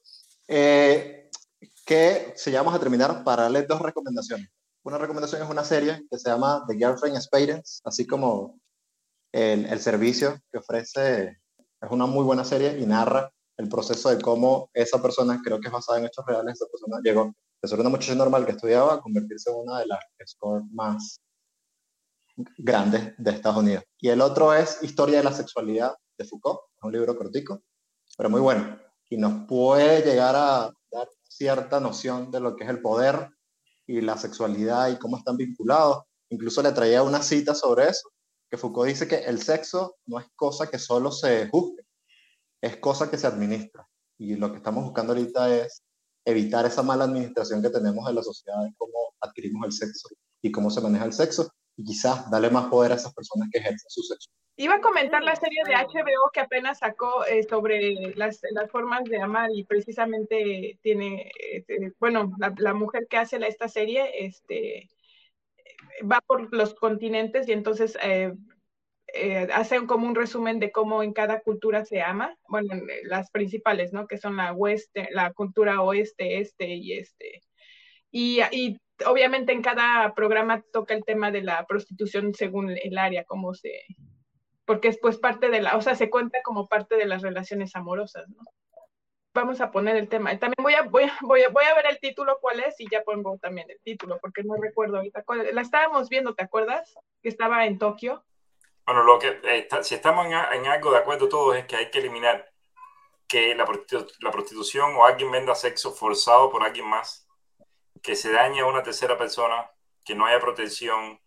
Eh, 0.47 1.29
que 1.85 2.33
si 2.35 2.51
ya 2.51 2.61
vamos 2.61 2.75
a 2.75 2.79
terminar 2.79 3.23
para 3.23 3.43
darles 3.43 3.67
dos 3.67 3.81
recomendaciones. 3.81 4.49
Una 4.83 4.97
recomendación 4.97 5.41
es 5.41 5.49
una 5.49 5.63
serie 5.63 6.05
que 6.09 6.17
se 6.17 6.29
llama 6.29 6.63
The 6.67 6.75
Girlfriend 6.75 7.15
Experience, 7.15 7.81
así 7.83 8.07
como 8.07 8.59
el, 9.31 9.65
el 9.65 9.79
servicio 9.79 10.39
que 10.51 10.57
ofrece. 10.57 11.37
Es 11.81 11.89
una 11.89 12.05
muy 12.05 12.23
buena 12.23 12.45
serie 12.45 12.77
y 12.79 12.85
narra 12.85 13.31
el 13.57 13.69
proceso 13.69 14.09
de 14.09 14.21
cómo 14.21 14.69
esa 14.73 15.01
persona, 15.01 15.39
creo 15.43 15.59
que 15.59 15.67
es 15.67 15.73
basada 15.73 15.99
en 15.99 16.05
hechos 16.05 16.25
reales, 16.25 16.55
esa 16.55 16.65
persona 16.65 16.99
llegó 17.03 17.33
de 17.61 17.69
ser 17.69 17.79
una 17.79 17.89
muchacha 17.89 18.15
normal 18.15 18.45
que 18.45 18.53
estudiaba 18.53 18.95
a 18.95 19.01
convertirse 19.01 19.51
en 19.51 19.57
una 19.57 19.79
de 19.79 19.85
las 19.85 19.99
scores 20.25 20.63
más 20.71 21.21
grandes 22.57 23.13
de 23.17 23.31
Estados 23.31 23.59
Unidos. 23.59 23.83
Y 23.99 24.09
el 24.09 24.21
otro 24.21 24.53
es 24.53 24.81
Historia 24.81 25.19
de 25.19 25.23
la 25.23 25.33
Sexualidad 25.33 25.95
de 26.17 26.25
Foucault, 26.25 26.59
es 26.77 26.83
un 26.83 26.91
libro 26.91 27.15
cortico, 27.15 27.61
pero 28.17 28.29
muy 28.29 28.41
bueno, 28.41 28.79
y 29.11 29.17
nos 29.17 29.45
puede 29.45 30.01
llegar 30.03 30.35
a 30.37 30.73
dar 30.89 31.09
cierta 31.27 31.81
noción 31.81 32.31
de 32.31 32.39
lo 32.39 32.55
que 32.55 32.63
es 32.63 32.69
el 32.69 32.81
poder 32.81 33.29
y 33.85 33.99
la 33.99 34.17
sexualidad 34.17 34.89
y 34.89 34.97
cómo 34.97 35.17
están 35.17 35.35
vinculados. 35.35 36.03
Incluso 36.29 36.63
le 36.63 36.71
traía 36.71 37.03
una 37.03 37.21
cita 37.21 37.53
sobre 37.53 37.89
eso, 37.89 38.09
que 38.49 38.57
Foucault 38.57 38.87
dice 38.87 39.09
que 39.09 39.17
el 39.17 39.41
sexo 39.41 39.97
no 40.05 40.17
es 40.17 40.27
cosa 40.33 40.67
que 40.67 40.79
solo 40.79 41.11
se 41.11 41.49
juzgue, 41.49 41.83
es 42.61 42.77
cosa 42.77 43.11
que 43.11 43.17
se 43.17 43.27
administra. 43.27 43.85
Y 44.17 44.35
lo 44.35 44.49
que 44.49 44.57
estamos 44.57 44.85
buscando 44.85 45.11
ahorita 45.11 45.53
es 45.57 45.83
evitar 46.23 46.65
esa 46.65 46.81
mala 46.81 47.03
administración 47.03 47.61
que 47.61 47.69
tenemos 47.69 48.07
en 48.07 48.15
la 48.15 48.23
sociedad 48.23 48.63
de 48.63 48.73
cómo 48.77 49.13
adquirimos 49.19 49.65
el 49.65 49.73
sexo 49.73 50.07
y 50.41 50.53
cómo 50.53 50.69
se 50.71 50.79
maneja 50.79 51.03
el 51.03 51.11
sexo 51.11 51.51
y 51.75 51.83
quizás 51.83 52.31
darle 52.31 52.49
más 52.49 52.69
poder 52.69 52.93
a 52.93 52.95
esas 52.95 53.13
personas 53.13 53.49
que 53.51 53.59
ejercen 53.59 53.89
su 53.89 54.03
sexo. 54.03 54.29
Iba 54.61 54.75
a 54.75 54.81
comentar 54.81 55.23
la 55.23 55.35
serie 55.35 55.61
de 55.65 55.73
HBO 55.73 56.29
que 56.31 56.39
apenas 56.39 56.79
sacó 56.79 57.25
eh, 57.25 57.43
sobre 57.43 58.13
las, 58.15 58.41
las, 58.51 58.69
formas 58.69 59.03
de 59.05 59.19
amar 59.19 59.49
y 59.53 59.63
precisamente 59.63 60.77
tiene, 60.81 61.31
este, 61.51 61.93
bueno, 61.99 62.31
la, 62.37 62.53
la, 62.57 62.73
mujer 62.73 63.07
que 63.09 63.17
hace 63.17 63.39
la, 63.39 63.47
esta 63.47 63.67
serie 63.67 64.25
este, 64.25 64.87
va 66.09 66.21
por 66.21 66.53
los 66.53 66.73
continentes 66.75 67.47
y 67.47 67.53
entonces 67.53 67.97
eh, 68.03 68.33
eh, 69.13 69.47
hacen 69.53 69.87
como 69.87 70.07
un 70.07 70.15
resumen 70.15 70.59
de 70.59 70.71
cómo 70.71 71.03
en 71.03 71.13
cada 71.13 71.41
cultura 71.41 71.85
se 71.85 72.01
ama, 72.01 72.37
bueno, 72.47 72.75
eh, 72.75 73.01
las 73.03 73.29
principales, 73.31 73.91
¿no? 73.93 74.07
Que 74.07 74.17
son 74.17 74.37
la 74.37 74.53
oeste, 74.53 75.09
la 75.11 75.33
cultura 75.33 75.81
oeste, 75.81 76.39
este 76.39 76.75
y 76.75 76.93
este. 76.93 77.41
Y, 78.11 78.41
y, 78.51 78.77
obviamente 79.05 79.51
en 79.51 79.61
cada 79.61 80.13
programa 80.13 80.63
toca 80.71 80.93
el 80.93 81.03
tema 81.03 81.31
de 81.31 81.41
la 81.41 81.65
prostitución 81.65 82.33
según 82.33 82.69
el 82.71 82.97
área, 82.97 83.23
cómo 83.25 83.53
se, 83.53 83.71
porque 84.71 84.87
es 84.87 84.97
pues 84.97 85.17
parte 85.17 85.49
de 85.49 85.59
la, 85.59 85.75
o 85.75 85.81
sea, 85.81 85.95
se 85.95 86.09
cuenta 86.09 86.41
como 86.43 86.69
parte 86.69 86.95
de 86.95 87.05
las 87.05 87.21
relaciones 87.21 87.75
amorosas, 87.75 88.29
¿no? 88.29 88.41
Vamos 89.33 89.59
a 89.59 89.69
poner 89.69 89.97
el 89.97 90.07
tema. 90.07 90.29
También 90.39 90.63
voy 90.63 90.75
a, 90.75 90.83
voy 90.83 91.03
a, 91.03 91.17
voy 91.23 91.43
a, 91.43 91.49
voy 91.49 91.65
a 91.65 91.75
ver 91.75 91.87
el 91.87 91.99
título 91.99 92.37
cuál 92.39 92.61
es 92.61 92.79
y 92.79 92.89
ya 92.89 93.03
pongo 93.03 93.37
también 93.37 93.69
el 93.69 93.81
título, 93.83 94.17
porque 94.21 94.43
no 94.43 94.55
recuerdo 94.55 94.95
ahorita. 94.95 95.25
La 95.51 95.59
estábamos 95.59 96.07
viendo, 96.07 96.35
¿te 96.35 96.45
acuerdas? 96.45 96.97
Que 97.21 97.27
estaba 97.27 97.65
en 97.65 97.79
Tokio. 97.79 98.23
Bueno, 98.85 99.03
lo 99.03 99.19
que 99.19 99.41
eh, 99.43 99.67
si 99.81 99.95
estamos 99.95 100.25
en, 100.27 100.31
en, 100.31 100.65
algo 100.67 100.93
de 100.93 100.99
acuerdo 100.99 101.27
todos 101.27 101.57
es 101.57 101.65
que 101.65 101.75
hay 101.75 101.91
que 101.91 101.99
eliminar 101.99 102.49
que 103.27 103.53
la, 103.53 103.65
prostitu 103.65 104.07
la, 104.21 104.31
prostitución 104.31 104.95
o 104.95 105.05
alguien 105.05 105.31
venda 105.31 105.53
sexo 105.53 105.91
forzado 105.91 106.49
por 106.49 106.63
alguien 106.63 106.87
más, 106.87 107.27
que 108.01 108.15
se 108.15 108.31
dañe 108.31 108.61
a 108.61 108.67
una 108.67 108.83
tercera 108.83 109.17
persona, 109.17 109.69
que 110.05 110.15
no 110.15 110.27
haya 110.27 110.39
protección, 110.39 111.19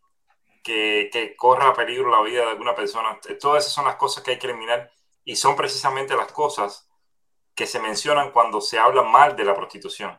que, 0.65 1.35
corra 1.37 1.75
peligro 1.75 2.11
la 2.11 2.23
vida 2.23 2.45
de 2.45 2.51
alguna 2.51 2.75
persona. 2.75 3.21
Todas 3.39 3.65
esas 3.65 3.75
son 3.75 3.85
las 3.85 3.97
cosas 3.97 4.25
que 4.25 4.33
hay 4.33 4.39
que 4.39 4.49
eliminar 4.49 4.91
y 5.23 5.37
son 5.37 5.55
precisamente 5.55 6.17
las 6.17 6.33
cosas 6.33 6.89
que 7.55 7.67
se 7.67 7.79
mencionan 7.79 8.33
cuando 8.33 8.61
se 8.61 8.79
habla 8.79 9.03
mal 9.03 9.37
de 9.37 9.45
la 9.45 9.55
prostitución, 9.55 10.19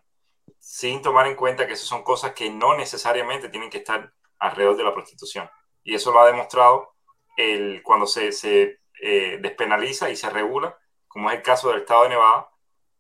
sin 0.60 1.02
tomar 1.02 1.28
en 1.28 1.36
cuenta 1.36 1.68
que 1.68 1.74
esas 1.74 1.88
son 1.88 2.04
cosas 2.04 2.34
que 2.34 2.50
no 2.50 2.78
necesariamente 2.78 3.50
tienen 3.50 3.70
que 3.70 3.80
estar 3.80 4.14
alrededor 4.40 4.78
de 4.78 4.84
la 4.84 4.94
prostitución. 4.94 5.50
Y 5.84 5.96
eso 5.96 6.12
lo 6.14 6.22
ha 6.22 6.28
demostrado 6.28 6.94
el, 7.36 7.82
cuando 7.84 8.06
se, 8.06 8.32
se 8.32 8.80
eh, 9.02 9.40
despenaliza 9.42 10.10
y 10.10 10.16
se 10.16 10.30
regula, 10.30 10.78
como 11.08 11.30
es 11.30 11.38
el 11.38 11.44
caso 11.44 11.70
del 11.70 11.82
estado 11.82 12.04
de 12.04 12.10
Nevada, 12.10 12.50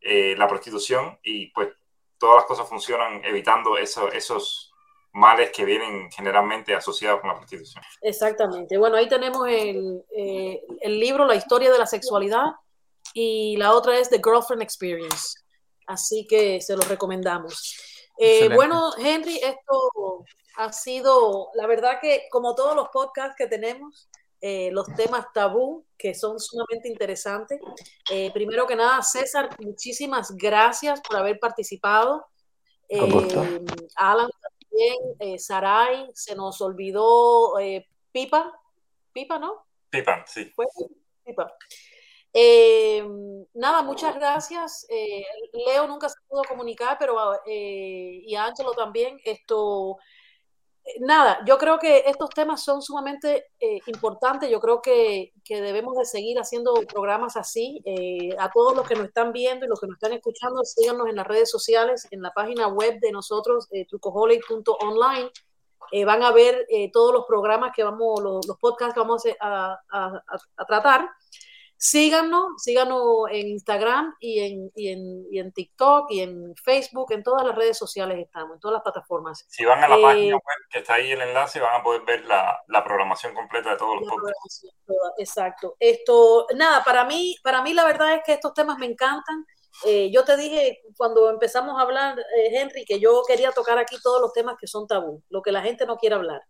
eh, 0.01 0.35
la 0.37 0.47
prostitución 0.47 1.17
y 1.23 1.47
pues 1.47 1.69
todas 2.17 2.37
las 2.37 2.45
cosas 2.45 2.67
funcionan 2.67 3.23
evitando 3.23 3.77
eso, 3.77 4.11
esos 4.11 4.74
males 5.15 5.51
que 5.51 5.63
vienen 5.63 6.11
generalmente 6.11 6.75
asociados 6.75 7.21
con 7.21 7.29
la 7.29 7.37
prostitución. 7.37 7.83
Exactamente. 8.01 8.77
Bueno, 8.77 8.97
ahí 8.97 9.07
tenemos 9.07 9.47
el, 9.47 10.03
eh, 10.15 10.61
el 10.81 10.99
libro 10.99 11.25
La 11.25 11.35
historia 11.35 11.71
de 11.71 11.79
la 11.79 11.87
sexualidad 11.87 12.47
y 13.13 13.55
la 13.57 13.73
otra 13.73 13.97
es 13.97 14.09
The 14.09 14.21
Girlfriend 14.23 14.61
Experience. 14.61 15.39
Así 15.87 16.27
que 16.27 16.59
se 16.59 16.75
los 16.75 16.87
recomendamos. 16.87 17.79
Eh, 18.17 18.49
bueno, 18.53 18.91
Henry, 18.97 19.37
esto 19.37 20.25
ha 20.57 20.73
sido, 20.73 21.49
la 21.53 21.65
verdad 21.65 21.99
que 22.01 22.27
como 22.29 22.53
todos 22.53 22.75
los 22.75 22.89
podcasts 22.89 23.35
que 23.37 23.47
tenemos, 23.47 24.09
eh, 24.41 24.69
los 24.71 24.85
temas 24.95 25.27
tabú, 25.33 25.85
que 25.97 26.13
son 26.13 26.39
sumamente 26.39 26.89
interesantes. 26.89 27.59
Eh, 28.11 28.31
primero 28.33 28.67
que 28.67 28.75
nada, 28.75 29.01
César, 29.01 29.49
muchísimas 29.59 30.35
gracias 30.35 31.01
por 31.01 31.17
haber 31.17 31.39
participado. 31.39 32.27
Eh, 32.89 32.99
Alan 33.95 34.29
también, 34.75 35.15
eh, 35.19 35.39
Saray, 35.39 36.09
se 36.13 36.35
nos 36.35 36.61
olvidó 36.61 37.57
eh, 37.59 37.87
Pipa, 38.11 38.59
Pipa, 39.13 39.39
¿no? 39.39 39.65
Pipa, 39.89 40.25
sí. 40.27 40.51
Pipa. 41.23 41.55
Eh, 42.33 43.01
nada, 43.53 43.81
muchas 43.81 44.13
gracias. 44.15 44.85
Eh, 44.89 45.25
Leo 45.53 45.87
nunca 45.87 46.09
se 46.09 46.17
pudo 46.27 46.43
comunicar, 46.43 46.97
pero 46.99 47.35
eh, 47.45 48.21
y 48.23 48.35
Ángelo 48.35 48.73
también. 48.73 49.17
Esto, 49.23 49.97
nada, 50.99 51.39
yo 51.45 51.57
creo 51.57 51.79
que 51.79 52.03
estos 52.05 52.29
temas 52.29 52.63
son 52.63 52.81
sumamente 52.81 53.47
eh, 53.59 53.79
importantes. 53.87 54.49
Yo 54.49 54.59
creo 54.59 54.81
que, 54.81 55.33
que, 55.43 55.61
debemos 55.61 55.97
de 55.97 56.05
seguir 56.05 56.37
haciendo 56.39 56.73
programas 56.87 57.37
así. 57.37 57.81
Eh, 57.85 58.35
a 58.39 58.51
todos 58.51 58.75
los 58.75 58.87
que 58.87 58.95
nos 58.95 59.07
están 59.07 59.31
viendo 59.31 59.65
y 59.65 59.69
los 59.69 59.79
que 59.79 59.87
nos 59.87 59.95
están 59.95 60.13
escuchando, 60.13 60.63
síganos 60.63 61.07
en 61.07 61.15
las 61.15 61.27
redes 61.27 61.49
sociales, 61.49 62.07
en 62.11 62.21
la 62.21 62.31
página 62.31 62.67
web 62.67 62.99
de 62.99 63.11
nosotros, 63.11 63.67
eh, 63.71 63.85
trucoholic.online. 63.87 65.31
Eh, 65.91 66.05
van 66.05 66.23
a 66.23 66.31
ver 66.31 66.65
eh, 66.69 66.91
todos 66.91 67.13
los 67.13 67.25
programas 67.25 67.71
que 67.75 67.83
vamos, 67.83 68.21
los, 68.21 68.45
los 68.47 68.57
podcasts 68.57 68.93
que 68.93 68.99
vamos 68.99 69.23
a, 69.39 69.79
a, 69.89 70.05
a, 70.27 70.41
a 70.57 70.65
tratar. 70.65 71.09
Síganos, 71.77 72.63
síganos 72.63 73.01
en 73.31 73.47
Instagram 73.47 74.15
y 74.21 74.39
en, 74.39 74.71
y, 74.75 74.89
en, 74.89 75.25
y 75.29 75.39
en, 75.39 75.51
TikTok 75.51 76.09
y 76.09 76.21
en 76.21 76.55
Facebook, 76.55 77.11
en 77.11 77.21
todas 77.21 77.45
las 77.45 77.53
redes 77.53 77.77
sociales 77.77 78.17
estamos, 78.17 78.55
en 78.55 78.59
todas 78.61 78.75
las 78.75 78.83
plataformas. 78.83 79.45
Si 79.49 79.65
van 79.65 79.83
a 79.83 79.89
la 79.89 79.97
eh, 79.97 80.01
página 80.01 80.35
web 80.35 80.57
que 80.69 80.79
está 80.79 80.93
ahí 80.93 81.11
el 81.11 81.21
enlace, 81.21 81.59
van 81.59 81.81
a 81.81 81.83
poder 81.83 82.03
ver 82.03 82.25
la, 82.25 82.57
la 82.67 82.83
programación 82.83 83.33
completa 83.33 83.71
de 83.71 83.77
todos 83.77 83.99
los 83.99 84.09
podcasts. 84.09 84.67
Exacto. 85.17 85.75
Esto, 85.79 86.47
nada, 86.55 86.81
para 86.83 87.03
mí, 87.03 87.35
para 87.43 87.61
mí 87.61 87.73
la 87.73 87.85
verdad 87.85 88.15
es 88.15 88.21
que 88.25 88.33
estos 88.33 88.53
temas 88.53 88.77
me 88.77 88.85
encantan. 88.85 89.45
Eh, 89.85 90.09
yo 90.11 90.23
te 90.23 90.37
dije 90.37 90.81
cuando 90.95 91.29
empezamos 91.29 91.77
a 91.77 91.81
hablar, 91.81 92.17
eh, 92.17 92.57
Henry, 92.57 92.85
que 92.85 93.01
yo 93.01 93.21
quería 93.27 93.51
tocar 93.51 93.77
aquí 93.77 93.97
todos 94.01 94.21
los 94.21 94.31
temas 94.31 94.55
que 94.57 94.67
son 94.67 94.87
tabú, 94.87 95.21
lo 95.29 95.41
que 95.41 95.51
la 95.51 95.61
gente 95.61 95.85
no 95.85 95.97
quiere 95.97 96.15
hablar. 96.15 96.41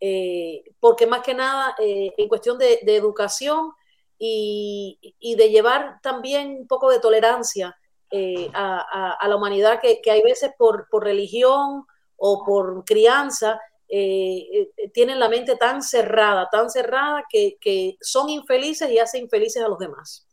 Eh, 0.00 0.64
porque 0.80 1.06
más 1.06 1.22
que 1.22 1.34
nada, 1.34 1.74
en 1.78 2.28
cuestión 2.28 2.58
de, 2.58 2.80
de 2.82 2.96
educación, 2.96 3.72
y, 4.18 5.14
y, 5.18 5.34
de 5.36 5.50
llevar 5.50 6.00
también 6.02 6.56
un 6.60 6.66
poco 6.66 6.90
de 6.90 7.00
tolerancia 7.00 7.76
eh, 8.10 8.50
a, 8.54 8.78
a, 8.78 9.12
a, 9.12 9.28
la 9.28 9.36
humanidad 9.36 9.80
que, 9.80 10.00
que 10.00 10.10
hay 10.10 10.22
veces 10.22 10.52
por, 10.56 10.88
por, 10.88 11.04
religión 11.04 11.84
o 12.16 12.44
por 12.44 12.84
crianza 12.84 13.60
eh, 13.88 14.70
eh, 14.76 14.90
tienen 14.94 15.18
la 15.18 15.28
mente 15.28 15.56
tan 15.56 15.82
cerrada, 15.82 16.48
tan 16.50 16.70
cerrada 16.70 17.24
que, 17.28 17.56
que, 17.60 17.96
son 18.00 18.30
infelices 18.30 18.90
y 18.90 18.98
hacen 18.98 19.24
infelices 19.24 19.62
a 19.62 19.68
los 19.68 19.78
demás 19.78 20.26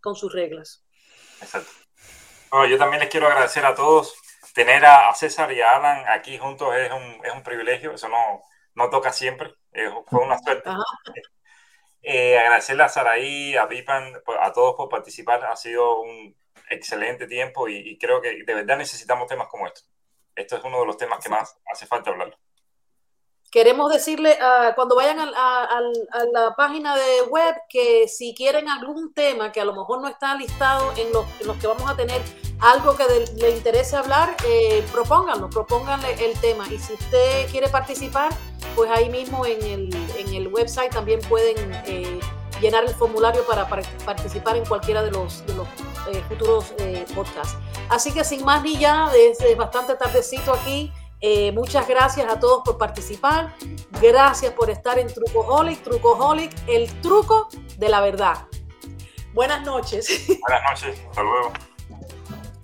con 0.00 0.14
sus 0.14 0.32
reglas. 0.32 0.82
Exacto. 1.40 1.70
Bueno, 2.50 2.66
yo 2.66 2.78
también 2.78 3.00
les 3.00 3.10
quiero 3.10 3.26
agradecer 3.26 3.66
a 3.66 3.74
todos. 3.74 4.14
Tener 4.54 4.84
a, 4.86 5.08
a 5.08 5.14
César 5.14 5.52
y 5.52 5.60
a 5.60 5.76
Alan 5.76 6.04
aquí 6.08 6.38
juntos 6.38 6.74
es 6.76 6.92
un, 6.92 7.20
es 7.24 7.32
un 7.32 7.42
privilegio, 7.42 7.92
eso 7.92 8.08
no, 8.08 8.40
no 8.76 8.88
toca 8.88 9.12
siempre, 9.12 9.52
fue 10.06 10.22
una 10.22 10.38
suerte. 10.38 10.70
Ajá. 10.70 10.80
Eh, 12.06 12.38
agradecerle 12.38 12.82
a 12.82 12.88
Saraí, 12.88 13.56
a 13.56 13.66
Pipan, 13.66 14.12
a 14.40 14.52
todos 14.52 14.74
por 14.76 14.90
participar. 14.90 15.42
Ha 15.46 15.56
sido 15.56 16.00
un 16.00 16.36
excelente 16.68 17.26
tiempo 17.26 17.66
y, 17.66 17.76
y, 17.76 17.98
creo 17.98 18.20
que 18.20 18.44
de 18.44 18.54
verdad 18.54 18.76
necesitamos 18.76 19.26
temas 19.26 19.48
como 19.48 19.66
estos. 19.66 19.88
Esto 20.36 20.56
es 20.56 20.64
uno 20.64 20.80
de 20.80 20.86
los 20.86 20.98
temas 20.98 21.22
que 21.22 21.30
más 21.30 21.56
hace 21.72 21.86
falta 21.86 22.10
hablar. 22.10 22.36
Queremos 23.50 23.92
decirle 23.92 24.36
uh, 24.40 24.74
cuando 24.74 24.96
vayan 24.96 25.18
a, 25.20 25.28
a, 25.34 25.78
a, 25.78 26.24
la 26.32 26.54
página 26.56 26.96
de 26.96 27.22
web 27.22 27.54
que 27.68 28.08
si 28.08 28.34
quieren 28.34 28.68
algún 28.68 29.14
tema 29.14 29.52
que 29.52 29.60
a 29.60 29.64
lo 29.64 29.72
mejor 29.72 30.02
no 30.02 30.08
está 30.08 30.34
listado 30.34 30.92
en 30.96 31.12
los, 31.12 31.24
en 31.40 31.46
los 31.46 31.56
que 31.58 31.68
vamos 31.68 31.88
a 31.88 31.96
tener 31.96 32.20
algo 32.60 32.96
que 32.96 33.04
de, 33.06 33.26
le 33.36 33.50
interese 33.50 33.96
hablar, 33.96 34.36
eh, 34.46 34.84
propónganlo, 34.92 35.50
propónganle 35.50 36.12
el 36.24 36.38
tema. 36.40 36.66
Y 36.68 36.78
si 36.78 36.94
usted 36.94 37.50
quiere 37.50 37.68
participar, 37.68 38.32
pues 38.74 38.90
ahí 38.90 39.08
mismo 39.08 39.46
en 39.46 39.62
el, 39.62 39.94
en 40.16 40.34
el 40.34 40.48
website 40.48 40.92
también 40.92 41.20
pueden 41.28 41.56
eh, 41.86 42.20
llenar 42.60 42.84
el 42.84 42.94
formulario 42.94 43.46
para, 43.46 43.66
participar 43.68 44.56
en 44.56 44.64
cualquiera 44.64 45.02
de 45.02 45.10
los, 45.10 45.46
de 45.46 45.54
los 45.54 45.68
eh, 46.10 46.22
futuros 46.28 46.74
eh, 46.78 47.04
podcasts. 47.14 47.56
Así 47.88 48.12
que 48.12 48.24
sin 48.24 48.44
más 48.44 48.62
ni 48.62 48.78
ya, 48.78 49.10
desde 49.10 49.54
bastante 49.54 49.94
tardecito 49.94 50.52
aquí, 50.52 50.92
muchas 51.54 51.88
gracias 51.88 52.30
a 52.30 52.38
todos 52.38 52.62
por 52.64 52.76
participar. 52.76 53.54
Gracias 54.00 54.52
por 54.52 54.68
estar 54.68 54.98
en 54.98 55.06
Trucoholic, 55.06 55.82
Trucoholic, 55.82 56.52
el 56.66 57.00
truco 57.00 57.48
de 57.78 57.88
la 57.88 58.00
verdad. 58.00 58.46
Buenas 59.32 59.64
noches. 59.64 60.26
Buenas 60.40 60.62
noches, 60.70 61.02
hasta 61.08 61.22
luego. 61.22 61.52